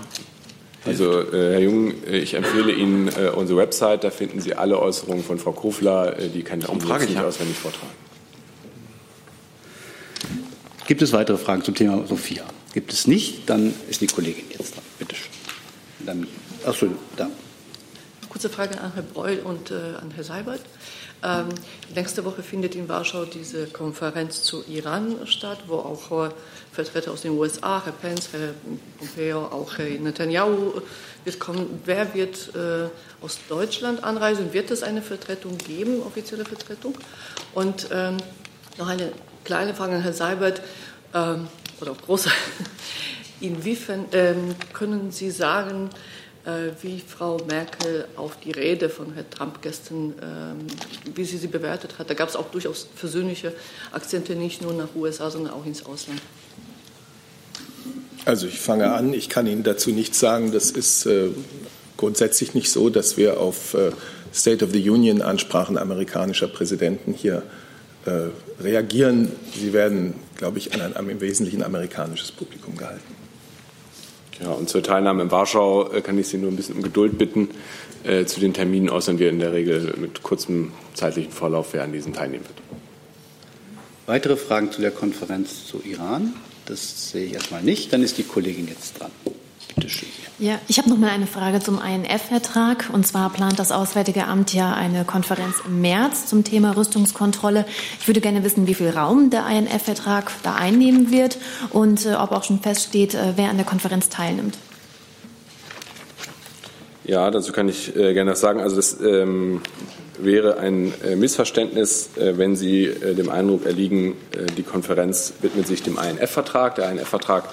also, 0.86 1.22
äh, 1.32 1.54
Herr 1.54 1.60
Jung, 1.60 1.94
äh, 2.06 2.20
ich 2.20 2.34
empfehle 2.34 2.72
Ihnen 2.74 3.08
äh, 3.08 3.30
unsere 3.30 3.60
Website. 3.60 4.04
Da 4.04 4.10
finden 4.10 4.42
Sie 4.42 4.54
alle 4.54 4.80
Äußerungen 4.80 5.24
von 5.24 5.40
Frau 5.40 5.54
Kofler. 5.54 6.20
Äh, 6.20 6.30
die 6.30 6.44
kann 6.44 6.60
ich 6.60 6.68
Ihnen 6.70 6.88
jetzt 6.88 7.10
nicht 7.10 7.20
auswendig 7.20 7.58
vortragen. 7.58 7.92
Gibt 10.86 11.02
es 11.02 11.14
weitere 11.14 11.38
Fragen 11.38 11.64
zum 11.64 11.76
Thema 11.76 12.06
Sophia? 12.06 12.44
Gibt 12.74 12.92
es 12.92 13.08
nicht? 13.08 13.50
Dann 13.50 13.74
ist 13.90 14.02
die 14.02 14.08
Kollegin 14.08 14.44
jetzt 14.50 14.76
dran. 14.76 14.84
Bitte 15.00 15.16
schön. 15.16 15.32
Dann, 16.06 16.28
achso, 16.66 16.88
da. 17.16 17.30
Kurze 18.30 18.50
Frage 18.50 18.82
an 18.82 18.94
Herrn 18.94 19.08
Breul 19.14 19.40
und 19.40 19.72
äh, 19.72 19.76
an 20.02 20.12
Herrn 20.12 20.24
Seibert. 20.24 20.62
Ähm, 21.24 21.50
nächste 21.96 22.26
Woche 22.26 22.44
findet 22.44 22.76
in 22.76 22.90
Warschau 22.90 23.24
diese 23.24 23.68
Konferenz 23.68 24.44
zu 24.44 24.64
Iran 24.68 25.26
statt, 25.26 25.60
wo 25.68 25.76
auch 25.76 26.26
äh, 26.26 26.32
Vertreter 26.74 27.12
aus 27.12 27.22
den 27.22 27.32
USA, 27.32 27.82
Herr 27.86 27.94
Pence, 27.94 28.30
Herr 28.34 28.54
Pompeo, 29.00 29.46
auch 29.46 29.78
Herr 29.78 29.86
Netanyahu 29.86 30.82
wird 31.24 31.40
kommen. 31.40 31.82
Wer 31.86 32.14
wird 32.14 32.54
äh, 32.56 32.90
aus 33.24 33.40
Deutschland 33.48 34.04
anreisen? 34.04 34.52
Wird 34.52 34.70
es 34.72 34.84
eine 34.84 35.02
Vertretung 35.02 35.58
geben, 35.58 36.02
offizielle 36.02 36.44
Vertretung? 36.44 36.96
Und 37.54 37.88
ähm, 37.92 38.18
noch 38.78 38.90
eine 38.90 39.14
kleine 39.46 39.74
Frage 39.74 39.96
an 39.96 40.02
Herrn 40.02 40.14
Seibert 40.14 40.62
ähm, 41.14 41.48
oder 41.80 41.92
auch 41.92 42.02
große. 42.02 42.30
Inwiefern 43.40 44.06
ähm, 44.12 44.56
können 44.74 45.12
Sie 45.12 45.32
sagen, 45.32 45.90
wie 46.82 47.00
Frau 47.00 47.38
Merkel 47.48 48.06
auf 48.18 48.38
die 48.44 48.52
Rede 48.52 48.90
von 48.90 49.14
Herrn 49.14 49.30
Trump 49.30 49.62
gestern, 49.62 50.14
ähm, 50.22 50.68
wie 51.16 51.24
sie 51.24 51.38
sie 51.38 51.48
bewertet 51.48 52.00
hat. 52.00 52.10
Da 52.10 52.14
gab 52.14 52.28
es 52.28 52.36
auch 52.36 52.52
durchaus 52.52 52.88
versöhnliche 52.96 53.54
Akzente, 53.92 54.36
nicht 54.36 54.62
nur 54.62 54.74
nach 54.74 54.90
USA, 54.94 55.32
sondern 55.32 55.54
auch 55.54 55.66
ins 55.66 55.86
Ausland. 55.86 56.22
Also 58.26 58.48
ich 58.48 58.60
fange 58.60 58.92
an, 58.92 59.14
ich 59.14 59.30
kann 59.30 59.48
Ihnen 59.48 59.64
dazu 59.64 59.92
nichts 59.92 60.20
sagen. 60.20 60.52
Das 60.52 60.72
ist 60.72 61.06
äh, 61.06 61.30
grundsätzlich 61.98 62.54
nicht 62.54 62.70
so, 62.72 62.90
dass 62.90 63.18
wir 63.18 63.40
auf 63.40 63.74
äh, 63.74 63.92
State 64.34 64.66
of 64.66 64.72
the 64.72 64.90
Union 64.90 65.22
Ansprachen 65.22 65.78
amerikanischer 65.78 66.48
Präsidenten 66.48 67.14
hier 67.14 67.44
äh, 68.06 68.30
reagieren. 68.62 69.32
Sie 69.58 69.74
werden, 69.74 70.14
glaube 70.36 70.58
ich, 70.58 70.74
an 70.74 70.94
ein 70.94 71.10
im 71.10 71.22
Wesentlichen 71.22 71.64
amerikanisches 71.64 72.32
Publikum 72.32 72.76
gehalten. 72.76 73.23
Ja, 74.42 74.52
und 74.52 74.70
zur 74.70 74.84
Teilnahme 74.84 75.24
in 75.24 75.32
Warschau 75.32 75.92
äh, 75.92 76.02
kann 76.02 76.18
ich 76.18 76.28
Sie 76.28 76.38
nur 76.38 76.52
ein 76.52 76.56
bisschen 76.56 76.76
um 76.76 76.82
Geduld 76.82 77.18
bitten. 77.18 77.50
Äh, 78.04 78.26
zu 78.26 78.40
den 78.40 78.54
Terminen 78.54 78.90
äußern 78.90 79.20
wir 79.20 79.30
in 79.30 79.40
der 79.40 79.54
Regel 79.54 79.96
mit 79.98 80.24
kurzem 80.24 80.72
zeitlichen 80.94 81.32
Vorlauf, 81.32 81.74
wer 81.74 81.84
an 81.84 81.94
diesen 81.94 82.14
teilnehmen 82.14 82.46
wird. 82.46 82.58
Weitere 84.06 84.36
Fragen 84.36 84.72
zu 84.72 84.82
der 84.82 84.92
Konferenz 84.92 85.66
zu 85.66 85.82
Iran? 85.84 86.34
Das 86.66 87.12
sehe 87.12 87.26
ich 87.26 87.34
erstmal 87.34 87.62
nicht. 87.62 87.94
Dann 87.94 88.04
ist 88.04 88.18
die 88.18 88.24
Kollegin 88.24 88.68
jetzt 88.68 89.00
dran. 89.00 89.12
Bitte 89.76 89.90
schön. 89.90 90.10
Ja, 90.40 90.60
ich 90.68 90.78
habe 90.78 90.90
noch 90.90 90.98
mal 90.98 91.10
eine 91.10 91.28
Frage 91.28 91.60
zum 91.60 91.80
INF-Vertrag. 91.82 92.90
Und 92.92 93.08
zwar 93.08 93.32
plant 93.32 93.60
das 93.60 93.72
Auswärtige 93.72 94.26
Amt 94.26 94.54
ja 94.54 94.74
eine 94.74 95.06
Konferenz 95.06 95.56
im 95.66 95.82
März 95.82 96.28
zum 96.28 96.44
Thema 96.44 96.76
Rüstungskontrolle. 96.76 97.66
Ich 98.00 98.08
würde 98.08 98.22
gerne 98.22 98.44
wissen, 98.44 98.68
wie 98.68 98.74
viel 98.74 98.90
Raum 98.90 99.30
der 99.30 99.48
INF-Vertrag 99.48 100.32
da 100.44 100.56
einnehmen 100.56 101.12
wird 101.12 101.38
und 101.70 102.06
äh, 102.06 102.16
ob 102.16 102.32
auch 102.32 102.44
schon 102.44 102.60
feststeht, 102.60 103.14
äh, 103.14 103.34
wer 103.36 103.50
an 103.50 103.58
der 103.58 103.66
Konferenz 103.66 104.10
teilnimmt. 104.10 104.58
Ja, 107.06 107.30
dazu 107.32 107.52
kann 107.52 107.68
ich 107.68 107.96
äh, 107.96 108.14
gerne 108.14 108.32
was 108.32 108.40
sagen. 108.40 108.62
Also 108.62 108.78
das 108.78 109.00
ähm, 109.02 109.62
wäre 110.18 110.58
ein 110.58 110.94
äh, 111.04 111.16
Missverständnis, 111.16 112.10
äh, 112.18 112.38
wenn 112.38 112.56
Sie 112.56 112.86
äh, 112.86 113.14
dem 113.14 113.30
Eindruck 113.30 113.66
erliegen, 113.66 114.16
die 114.58 114.64
Konferenz 114.64 115.34
widmet 115.42 115.68
sich 115.68 115.84
dem 115.84 115.98
INF-Vertrag. 115.98 116.76
Der 116.76 116.92
INF-Vertrag 116.92 117.50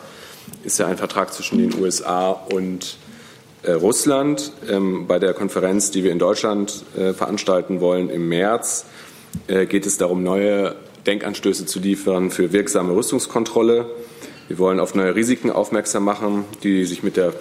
ist 0.64 0.78
ja 0.78 0.86
ein 0.86 0.96
Vertrag 0.96 1.32
zwischen 1.32 1.58
den 1.58 1.80
USA 1.80 2.30
und 2.30 2.96
äh, 3.62 3.72
Russland. 3.72 4.52
Ähm, 4.68 5.06
bei 5.06 5.18
der 5.18 5.34
Konferenz, 5.34 5.90
die 5.90 6.04
wir 6.04 6.12
in 6.12 6.18
Deutschland 6.18 6.84
äh, 6.96 7.12
veranstalten 7.12 7.80
wollen 7.80 8.08
im 8.08 8.28
März, 8.28 8.86
äh, 9.48 9.66
geht 9.66 9.86
es 9.86 9.98
darum, 9.98 10.22
neue 10.22 10.76
Denkanstöße 11.06 11.66
zu 11.66 11.78
liefern 11.78 12.30
für 12.30 12.52
wirksame 12.52 12.94
Rüstungskontrolle. 12.94 13.86
Wir 14.48 14.58
wollen 14.58 14.80
auf 14.80 14.94
neue 14.94 15.14
Risiken 15.14 15.50
aufmerksam 15.50 16.04
machen, 16.04 16.44
die 16.62 16.84
sich 16.84 17.02
mit 17.02 17.16
der 17.16 17.34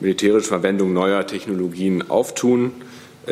militärischen 0.00 0.48
Verwendung 0.48 0.92
neuer 0.92 1.26
Technologien 1.26 2.10
auftun. 2.10 2.72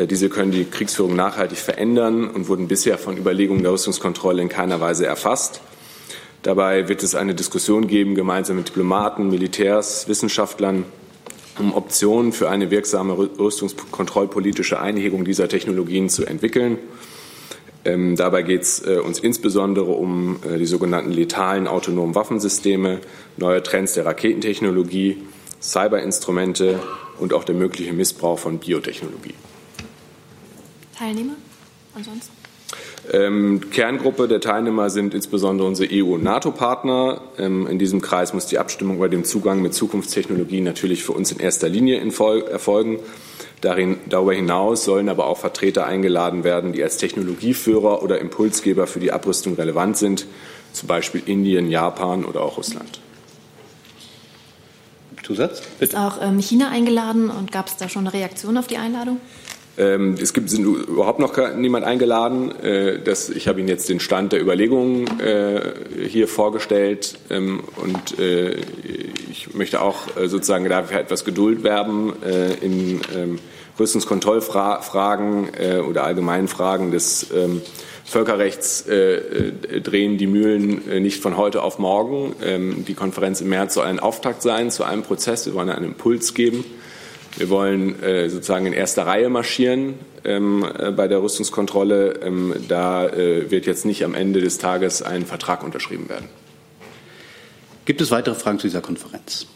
Diese 0.08 0.28
können 0.28 0.52
die 0.52 0.64
Kriegsführung 0.64 1.16
nachhaltig 1.16 1.58
verändern 1.58 2.28
und 2.28 2.48
wurden 2.48 2.68
bisher 2.68 2.96
von 2.96 3.16
Überlegungen 3.16 3.62
der 3.62 3.72
Rüstungskontrolle 3.72 4.40
in 4.40 4.48
keiner 4.48 4.80
Weise 4.80 5.06
erfasst. 5.06 5.60
Dabei 6.44 6.88
wird 6.88 7.02
es 7.02 7.14
eine 7.14 7.34
Diskussion 7.34 7.86
geben, 7.86 8.14
gemeinsam 8.14 8.56
mit 8.56 8.68
Diplomaten, 8.68 9.30
Militärs, 9.30 10.08
Wissenschaftlern, 10.08 10.84
um 11.58 11.72
Optionen 11.72 12.34
für 12.34 12.50
eine 12.50 12.70
wirksame 12.70 13.16
rüstungskontrollpolitische 13.16 14.78
Einhegung 14.78 15.24
dieser 15.24 15.48
Technologien 15.48 16.10
zu 16.10 16.26
entwickeln. 16.26 16.76
Ähm, 17.86 18.16
dabei 18.16 18.42
geht 18.42 18.60
es 18.60 18.86
äh, 18.86 18.98
uns 18.98 19.20
insbesondere 19.20 19.92
um 19.92 20.36
äh, 20.46 20.58
die 20.58 20.66
sogenannten 20.66 21.12
letalen 21.12 21.66
autonomen 21.66 22.14
Waffensysteme, 22.14 23.00
neue 23.38 23.62
Trends 23.62 23.94
der 23.94 24.04
Raketentechnologie, 24.04 25.22
Cyberinstrumente 25.62 26.78
und 27.18 27.32
auch 27.32 27.44
der 27.44 27.54
mögliche 27.54 27.94
Missbrauch 27.94 28.38
von 28.38 28.58
Biotechnologie. 28.58 29.34
Teilnehmer 30.94 31.36
ansonsten? 31.94 32.43
Ähm, 33.12 33.70
Kerngruppe 33.70 34.28
der 34.28 34.40
Teilnehmer 34.40 34.88
sind 34.88 35.14
insbesondere 35.14 35.66
unsere 35.66 35.92
EU- 35.92 36.14
und 36.14 36.22
NATO-Partner. 36.22 37.20
Ähm, 37.38 37.66
in 37.66 37.78
diesem 37.78 38.00
Kreis 38.00 38.32
muss 38.32 38.46
die 38.46 38.58
Abstimmung 38.58 38.96
über 38.96 39.08
den 39.08 39.24
Zugang 39.24 39.60
mit 39.60 39.74
Zukunftstechnologien 39.74 40.64
natürlich 40.64 41.04
für 41.04 41.12
uns 41.12 41.30
in 41.30 41.38
erster 41.38 41.68
Linie 41.68 42.00
erfolgen. 42.00 42.98
Darin, 43.60 43.98
darüber 44.08 44.34
hinaus 44.34 44.84
sollen 44.84 45.08
aber 45.08 45.26
auch 45.26 45.38
Vertreter 45.38 45.86
eingeladen 45.86 46.44
werden, 46.44 46.72
die 46.72 46.82
als 46.82 46.96
Technologieführer 46.96 48.02
oder 48.02 48.20
Impulsgeber 48.20 48.86
für 48.86 49.00
die 49.00 49.12
Abrüstung 49.12 49.54
relevant 49.54 49.96
sind, 49.96 50.26
zum 50.72 50.86
Beispiel 50.86 51.22
Indien, 51.24 51.70
Japan 51.70 52.24
oder 52.24 52.42
auch 52.42 52.58
Russland. 52.58 53.00
Zusatz? 55.22 55.62
Bitte. 55.78 55.96
Ist 55.96 55.96
auch 55.96 56.20
ähm, 56.20 56.38
China 56.38 56.68
eingeladen 56.68 57.30
und 57.30 57.50
gab 57.50 57.68
es 57.68 57.76
da 57.76 57.88
schon 57.88 58.06
eine 58.06 58.12
Reaktion 58.12 58.58
auf 58.58 58.66
die 58.66 58.76
Einladung? 58.76 59.20
Ähm, 59.76 60.16
es 60.20 60.32
gibt, 60.32 60.50
sind 60.50 60.64
überhaupt 60.64 61.18
noch 61.18 61.36
niemand 61.56 61.84
eingeladen. 61.84 62.54
Äh, 62.62 63.00
das, 63.02 63.28
ich 63.28 63.48
habe 63.48 63.60
Ihnen 63.60 63.68
jetzt 63.68 63.88
den 63.88 64.00
Stand 64.00 64.32
der 64.32 64.40
Überlegungen 64.40 65.20
äh, 65.20 65.60
hier 66.08 66.28
vorgestellt 66.28 67.18
ähm, 67.30 67.62
und 67.76 68.18
äh, 68.18 68.56
ich 69.30 69.54
möchte 69.54 69.80
auch 69.80 70.02
sozusagen 70.26 70.68
dafür 70.68 71.00
etwas 71.00 71.24
Geduld 71.24 71.64
werben 71.64 72.12
in 72.60 73.00
ähm, 73.14 73.38
Rüstungskontrollfragen 73.78 75.48
äh, 75.54 75.78
oder 75.78 76.04
allgemeinen 76.04 76.48
Fragen 76.48 76.90
des 76.90 77.26
ähm, 77.34 77.62
Völkerrechts 78.04 78.82
äh, 78.82 79.80
drehen 79.80 80.18
die 80.18 80.26
Mühlen 80.26 81.02
nicht 81.02 81.22
von 81.22 81.36
heute 81.36 81.62
auf 81.62 81.78
morgen. 81.78 82.36
Ähm, 82.42 82.84
die 82.86 82.94
Konferenz 82.94 83.40
im 83.40 83.48
März 83.48 83.74
soll 83.74 83.86
ein 83.86 83.98
Auftakt 83.98 84.42
sein 84.42 84.70
zu 84.70 84.84
einem 84.84 85.02
Prozess. 85.02 85.46
Wir 85.46 85.54
wollen 85.54 85.70
einen 85.70 85.86
Impuls 85.86 86.34
geben. 86.34 86.64
Wir 87.36 87.48
wollen 87.48 87.96
sozusagen 88.28 88.66
in 88.66 88.72
erster 88.72 89.06
Reihe 89.06 89.28
marschieren 89.28 89.94
ähm, 90.24 90.64
bei 90.96 91.08
der 91.08 91.20
Rüstungskontrolle. 91.20 92.20
Ähm, 92.22 92.54
da 92.68 93.10
wird 93.12 93.66
jetzt 93.66 93.84
nicht 93.84 94.04
am 94.04 94.14
Ende 94.14 94.40
des 94.40 94.58
Tages 94.58 95.02
ein 95.02 95.26
Vertrag 95.26 95.64
unterschrieben 95.64 96.08
werden. 96.08 96.28
Gibt 97.84 98.00
es 98.00 98.10
weitere 98.10 98.34
Fragen 98.34 98.58
zu 98.58 98.66
dieser 98.66 98.80
Konferenz? 98.80 99.46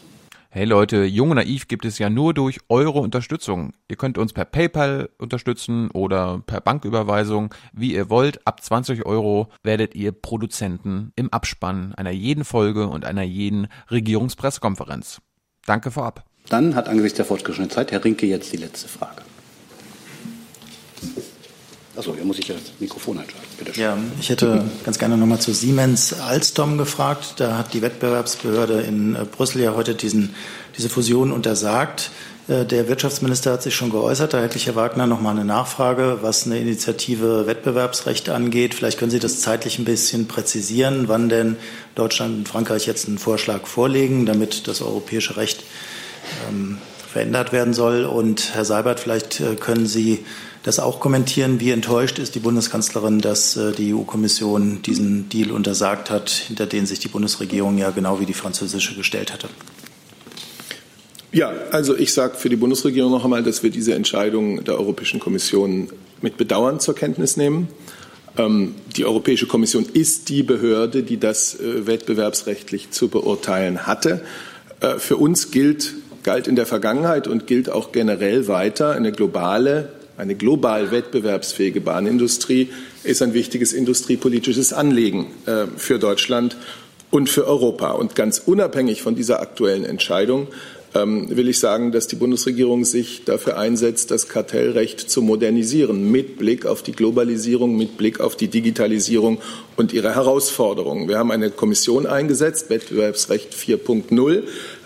Hey 0.51 0.65
Leute, 0.65 1.03
Jung 1.03 1.29
und 1.29 1.35
Naiv 1.35 1.67
gibt 1.67 1.85
es 1.85 1.99
ja 1.99 2.09
nur 2.09 2.33
durch 2.33 2.59
eure 2.69 2.99
Unterstützung. 2.99 3.73
Ihr 3.87 3.97
könnt 3.97 4.17
uns 4.17 4.33
per 4.33 4.45
PayPal 4.45 5.09
unterstützen 5.19 5.91
oder 5.91 6.41
per 6.43 6.59
Banküberweisung, 6.59 7.53
wie 7.71 7.93
ihr 7.93 8.09
wollt. 8.09 8.47
Ab 8.47 8.63
20 8.63 9.05
Euro 9.05 9.49
werdet 9.61 9.93
ihr 9.93 10.11
Produzenten 10.11 11.11
im 11.15 11.31
Abspann 11.31 11.93
einer 11.93 12.09
jeden 12.09 12.45
Folge 12.45 12.87
und 12.87 13.05
einer 13.05 13.21
jeden 13.21 13.67
Regierungspressekonferenz. 13.91 15.21
Danke 15.67 15.91
vorab. 15.91 16.28
Dann 16.49 16.75
hat 16.75 16.89
angesichts 16.89 17.17
der 17.17 17.25
fortgeschrittenen 17.25 17.69
Zeit 17.69 17.91
Herr 17.91 18.03
Rinke 18.03 18.25
jetzt 18.25 18.51
die 18.51 18.57
letzte 18.57 18.87
Frage. 18.87 19.21
Achso, 21.95 22.15
hier 22.15 22.23
muss 22.23 22.39
ich 22.39 22.47
das 22.47 22.57
Mikrofon 22.79 23.17
einschalten. 23.17 23.47
Bitte 23.57 23.73
schön. 23.73 23.83
Ja, 23.83 23.97
ich 24.21 24.29
hätte 24.29 24.63
ganz 24.85 24.97
gerne 24.99 25.17
nochmal 25.17 25.39
zu 25.39 25.53
Siemens 25.53 26.13
Alstom 26.13 26.77
gefragt. 26.77 27.35
Da 27.37 27.57
hat 27.57 27.73
die 27.73 27.81
Wettbewerbsbehörde 27.81 28.81
in 28.81 29.15
äh, 29.15 29.25
Brüssel 29.25 29.61
ja 29.61 29.75
heute 29.75 29.95
diesen, 29.95 30.33
diese 30.77 30.87
Fusion 30.87 31.33
untersagt. 31.33 32.11
Äh, 32.47 32.63
der 32.63 32.87
Wirtschaftsminister 32.87 33.51
hat 33.51 33.63
sich 33.63 33.75
schon 33.75 33.89
geäußert. 33.89 34.33
Da 34.33 34.41
hätte 34.41 34.55
ich, 34.55 34.67
Herr 34.67 34.77
Wagner, 34.77 35.07
noch 35.07 35.19
mal 35.19 35.31
eine 35.31 35.43
Nachfrage, 35.43 36.19
was 36.21 36.45
eine 36.45 36.57
Initiative 36.57 37.47
Wettbewerbsrecht 37.47 38.29
angeht. 38.29 38.75
Vielleicht 38.75 38.97
können 38.97 39.11
Sie 39.11 39.19
das 39.19 39.41
zeitlich 39.41 39.77
ein 39.77 39.85
bisschen 39.85 40.29
präzisieren, 40.29 41.09
wann 41.09 41.27
denn 41.27 41.57
Deutschland 41.95 42.37
und 42.37 42.47
Frankreich 42.47 42.87
jetzt 42.87 43.09
einen 43.09 43.17
Vorschlag 43.17 43.67
vorlegen, 43.67 44.25
damit 44.25 44.69
das 44.69 44.81
europäische 44.81 45.35
Recht 45.35 45.65
ähm, 46.49 46.77
verändert 47.11 47.51
werden 47.51 47.73
soll. 47.73 48.05
Und 48.05 48.53
Herr 48.53 48.65
Seibert, 48.65 48.99
vielleicht 48.99 49.39
äh, 49.39 49.55
können 49.55 49.87
Sie 49.87 50.19
das 50.63 50.79
auch 50.79 50.99
kommentieren. 50.99 51.59
Wie 51.59 51.71
enttäuscht 51.71 52.19
ist 52.19 52.35
die 52.35 52.39
Bundeskanzlerin, 52.39 53.19
dass 53.19 53.55
äh, 53.57 53.71
die 53.71 53.93
EU-Kommission 53.93 54.81
diesen 54.81 55.29
Deal 55.29 55.51
untersagt 55.51 56.09
hat, 56.09 56.29
hinter 56.29 56.65
den 56.65 56.85
sich 56.85 56.99
die 56.99 57.07
Bundesregierung 57.07 57.77
ja 57.77 57.91
genau 57.91 58.19
wie 58.19 58.25
die 58.25 58.33
französische 58.33 58.95
gestellt 58.95 59.33
hatte? 59.33 59.49
Ja, 61.31 61.51
also 61.71 61.95
ich 61.95 62.13
sage 62.13 62.35
für 62.37 62.49
die 62.49 62.55
Bundesregierung 62.55 63.11
noch 63.11 63.23
einmal, 63.23 63.43
dass 63.43 63.61
wir 63.61 63.69
diese 63.69 63.93
Entscheidung 63.93 64.63
der 64.63 64.79
Europäischen 64.79 65.19
Kommission 65.19 65.89
mit 66.21 66.37
Bedauern 66.37 66.79
zur 66.79 66.95
Kenntnis 66.95 67.37
nehmen. 67.37 67.67
Ähm, 68.37 68.75
die 68.97 69.05
Europäische 69.05 69.45
Kommission 69.45 69.85
ist 69.85 70.29
die 70.29 70.43
Behörde, 70.43 71.03
die 71.03 71.19
das 71.19 71.59
äh, 71.59 71.85
wettbewerbsrechtlich 71.85 72.91
zu 72.91 73.09
beurteilen 73.09 73.85
hatte. 73.85 74.21
Äh, 74.81 74.97
für 74.97 75.17
uns 75.17 75.51
gilt, 75.51 75.93
galt 76.23 76.47
in 76.47 76.55
der 76.55 76.65
Vergangenheit 76.65 77.27
und 77.27 77.47
gilt 77.47 77.69
auch 77.69 77.91
generell 77.91 78.47
weiter 78.47 78.91
eine 78.91 79.11
globale 79.11 79.89
eine 80.19 80.35
global 80.35 80.91
wettbewerbsfähige 80.91 81.79
Bahnindustrie 81.79 82.67
ist 83.05 83.21
ein 83.21 83.33
wichtiges 83.33 83.71
industriepolitisches 83.71 84.73
Anliegen 84.73 85.27
äh, 85.45 85.65
für 85.77 85.97
Deutschland 85.97 86.57
und 87.09 87.29
für 87.29 87.47
Europa. 87.47 87.91
Und 87.91 88.15
ganz 88.15 88.39
unabhängig 88.39 89.01
von 89.01 89.15
dieser 89.15 89.39
aktuellen 89.39 89.85
Entscheidung 89.85 90.47
ähm, 90.95 91.35
will 91.35 91.47
ich 91.47 91.59
sagen, 91.59 91.91
dass 91.91 92.07
die 92.07 92.15
Bundesregierung 92.15 92.83
sich 92.83 93.23
dafür 93.23 93.57
einsetzt, 93.57 94.11
das 94.11 94.27
Kartellrecht 94.27 94.99
zu 94.99 95.21
modernisieren, 95.21 96.11
mit 96.11 96.37
Blick 96.37 96.65
auf 96.65 96.81
die 96.81 96.93
Globalisierung, 96.93 97.77
mit 97.77 97.97
Blick 97.97 98.19
auf 98.19 98.35
die 98.35 98.47
Digitalisierung 98.47 99.39
und 99.77 99.93
ihre 99.93 100.15
Herausforderungen. 100.15 101.07
Wir 101.07 101.17
haben 101.17 101.31
eine 101.31 101.51
Kommission 101.51 102.07
eingesetzt, 102.07 102.69
Wettbewerbsrecht 102.69 103.53
4.0, 103.53 104.33
ähm, 104.35 104.43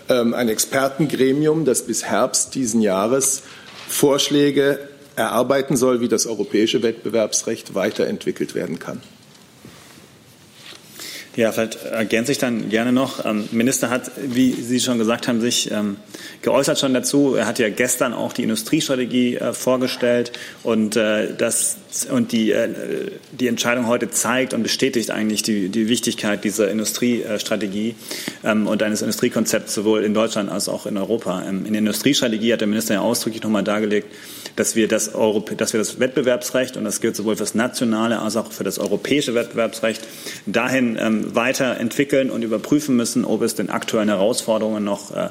ein 0.08 0.48
Expertengremium, 0.48 1.64
das 1.64 1.82
bis 1.82 2.04
Herbst 2.04 2.54
diesen 2.54 2.80
Jahres 2.80 3.42
Vorschläge 3.88 4.78
erarbeiten 5.16 5.76
soll, 5.76 6.00
wie 6.00 6.08
das 6.08 6.26
europäische 6.26 6.82
Wettbewerbsrecht 6.82 7.74
weiterentwickelt 7.74 8.54
werden 8.54 8.78
kann. 8.78 9.00
Ja, 11.36 11.50
vielleicht 11.50 11.82
ergänze 11.84 12.30
ich 12.30 12.38
dann 12.38 12.68
gerne 12.68 12.92
noch. 12.92 13.24
Ähm, 13.24 13.48
Minister 13.50 13.90
hat, 13.90 14.12
wie 14.16 14.52
Sie 14.52 14.78
schon 14.78 14.98
gesagt 14.98 15.26
haben, 15.26 15.40
sich 15.40 15.70
ähm, 15.72 15.96
geäußert 16.42 16.78
schon 16.78 16.94
dazu. 16.94 17.34
Er 17.34 17.46
hat 17.46 17.58
ja 17.58 17.70
gestern 17.70 18.12
auch 18.12 18.32
die 18.32 18.44
Industriestrategie 18.44 19.36
äh, 19.36 19.52
vorgestellt 19.52 20.32
und 20.62 20.94
äh, 20.94 21.34
das 21.34 21.78
und 22.10 22.32
die, 22.32 22.50
äh, 22.50 23.10
die 23.32 23.46
Entscheidung 23.46 23.86
heute 23.86 24.10
zeigt 24.10 24.52
und 24.54 24.62
bestätigt 24.62 25.10
eigentlich 25.10 25.42
die, 25.42 25.68
die 25.68 25.88
Wichtigkeit 25.88 26.42
dieser 26.44 26.70
Industriestrategie 26.70 27.94
ähm, 28.42 28.66
und 28.66 28.82
eines 28.82 29.02
Industriekonzepts 29.02 29.74
sowohl 29.74 30.02
in 30.02 30.14
Deutschland 30.14 30.50
als 30.50 30.68
auch 30.68 30.86
in 30.86 30.96
Europa. 30.96 31.44
Ähm, 31.48 31.64
in 31.66 31.72
der 31.72 31.80
Industriestrategie 31.80 32.52
hat 32.52 32.60
der 32.60 32.68
Minister 32.68 32.94
ja 32.94 33.00
ausdrücklich 33.00 33.42
nochmal 33.42 33.62
dargelegt, 33.62 34.08
dass 34.56 34.76
wir 34.76 34.88
das, 34.88 35.14
Europä 35.14 35.54
dass 35.54 35.72
wir 35.72 35.78
das 35.78 36.00
Wettbewerbsrecht, 36.00 36.76
und 36.76 36.84
das 36.84 37.00
gilt 37.00 37.16
sowohl 37.16 37.36
für 37.36 37.42
das 37.42 37.54
nationale 37.54 38.18
als 38.18 38.36
auch 38.36 38.50
für 38.50 38.64
das 38.64 38.78
europäische 38.78 39.34
Wettbewerbsrecht, 39.34 40.02
dahin 40.46 40.96
ähm, 41.00 41.34
weiterentwickeln 41.34 42.30
und 42.30 42.42
überprüfen 42.42 42.96
müssen, 42.96 43.24
ob 43.24 43.42
es 43.42 43.54
den 43.54 43.70
aktuellen 43.70 44.08
Herausforderungen 44.08 44.84
noch 44.84 45.14
äh, 45.14 45.30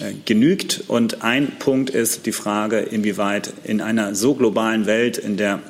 äh, 0.00 0.12
genügt. 0.24 0.84
Und 0.88 1.22
ein 1.22 1.52
Punkt 1.58 1.90
ist 1.90 2.26
die 2.26 2.32
Frage, 2.32 2.80
inwieweit 2.80 3.52
in 3.64 3.80
einer 3.80 4.14
so 4.14 4.34
globalen 4.34 4.86
Welt, 4.86 5.18
in 5.18 5.36
der 5.36 5.60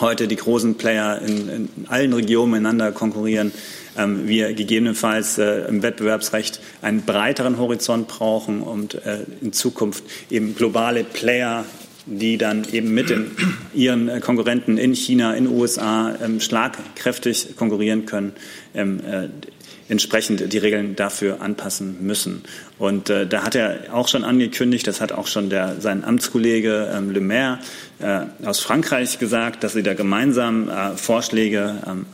heute 0.00 0.28
die 0.28 0.36
großen 0.36 0.76
Player 0.76 1.20
in, 1.20 1.48
in 1.48 1.68
allen 1.88 2.12
Regionen 2.12 2.52
miteinander 2.52 2.92
konkurrieren, 2.92 3.52
ähm, 3.96 4.26
wir 4.26 4.52
gegebenenfalls 4.54 5.38
äh, 5.38 5.66
im 5.68 5.82
Wettbewerbsrecht 5.82 6.60
einen 6.82 7.02
breiteren 7.02 7.58
Horizont 7.58 8.08
brauchen 8.08 8.60
und 8.60 8.94
äh, 9.06 9.20
in 9.40 9.52
Zukunft 9.52 10.04
eben 10.30 10.54
globale 10.54 11.04
Player 11.04 11.64
die 12.06 12.36
dann 12.36 12.66
eben 12.70 12.92
mit 12.92 13.10
den, 13.10 13.30
ihren 13.74 14.08
äh, 14.08 14.20
Konkurrenten 14.20 14.78
in 14.78 14.94
China, 14.94 15.34
in 15.34 15.44
den 15.44 15.54
USA 15.54 16.14
ähm, 16.22 16.40
schlagkräftig 16.40 17.56
konkurrieren 17.56 18.06
können, 18.06 18.34
ähm, 18.74 19.00
äh, 19.00 19.28
entsprechend 19.88 20.52
die 20.52 20.58
Regeln 20.58 20.96
dafür 20.96 21.42
anpassen 21.42 21.98
müssen. 22.06 22.42
Und 22.78 23.10
äh, 23.10 23.26
da 23.26 23.42
hat 23.42 23.54
er 23.54 23.92
auch 23.92 24.08
schon 24.08 24.24
angekündigt, 24.24 24.86
das 24.86 25.00
hat 25.00 25.12
auch 25.12 25.26
schon 25.26 25.50
der, 25.50 25.80
sein 25.80 26.04
Amtskollege 26.04 26.90
ähm, 26.94 27.10
Le 27.10 27.20
Maire 27.20 27.58
aus 28.44 28.60
Frankreich 28.60 29.18
gesagt, 29.18 29.62
dass 29.62 29.74
sie 29.74 29.82
da 29.82 29.94
gemeinsam 29.94 30.68
äh, 30.68 30.96
Vorschläge 30.96 31.82
ähm, 31.86 32.06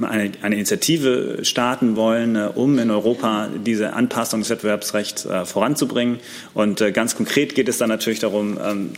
eine, 0.00 0.32
Initiative 0.42 1.38
starten 1.42 1.96
wollen, 1.96 2.36
äh, 2.36 2.50
um 2.54 2.78
in 2.78 2.90
Europa 2.90 3.48
diese 3.64 3.92
Anpassung 3.92 4.40
des 4.40 4.50
Wettbewerbsrechts 4.50 5.26
äh, 5.26 5.44
voranzubringen. 5.44 6.18
Und 6.54 6.80
äh, 6.80 6.92
ganz 6.92 7.16
konkret 7.16 7.54
geht 7.54 7.68
es 7.68 7.78
dann 7.78 7.88
natürlich 7.88 8.20
darum, 8.20 8.58
ähm, 8.62 8.90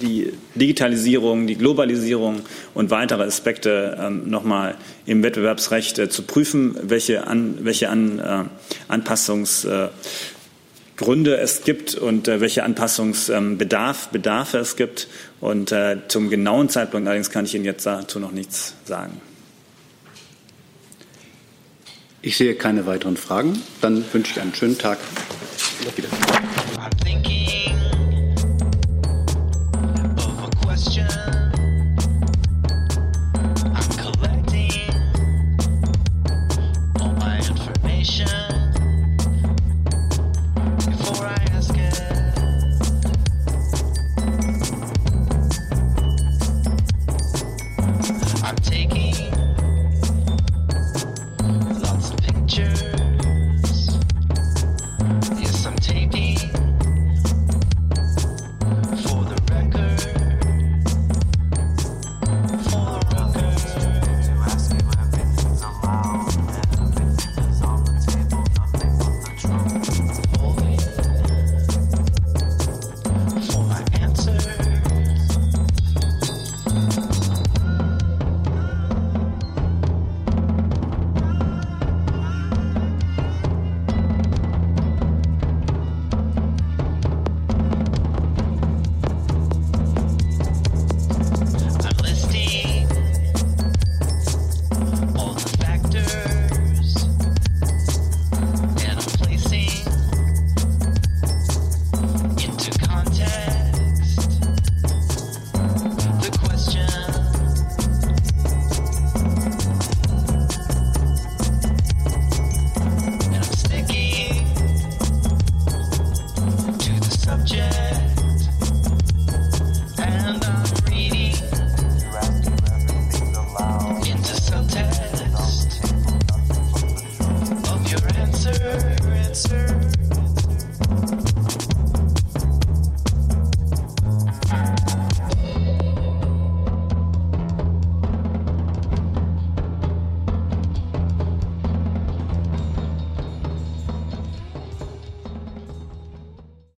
die 0.00 0.32
Digitalisierung, 0.54 1.46
die 1.46 1.56
Globalisierung 1.56 2.40
und 2.74 2.90
weitere 2.90 3.24
Aspekte 3.24 3.98
ähm, 4.00 4.28
nochmal 4.28 4.76
im 5.06 5.22
Wettbewerbsrecht 5.22 6.12
zu 6.12 6.22
prüfen, 6.22 6.76
welche, 6.82 7.26
an, 7.26 7.58
welche 7.62 7.88
an, 7.88 8.50
Anpassungsgründe 10.98 11.36
es 11.36 11.62
gibt 11.62 11.94
und 11.94 12.26
welche 12.26 12.64
Anpassungsbedarf 12.64 14.08
Bedarfe 14.08 14.58
es 14.58 14.76
gibt. 14.76 15.08
Und 15.40 15.74
zum 16.08 16.30
genauen 16.30 16.68
Zeitpunkt 16.68 17.06
allerdings 17.06 17.30
kann 17.30 17.44
ich 17.44 17.54
Ihnen 17.54 17.64
jetzt 17.64 17.86
dazu 17.86 18.18
noch 18.18 18.32
nichts 18.32 18.74
sagen. 18.84 19.20
Ich 22.20 22.36
sehe 22.36 22.56
keine 22.56 22.84
weiteren 22.86 23.16
Fragen. 23.16 23.62
Dann 23.80 24.04
wünsche 24.12 24.32
ich 24.32 24.40
einen 24.40 24.54
schönen 24.54 24.76
Tag. 24.76 24.98
Auf 25.86 25.96
Wiedersehen. 25.96 27.37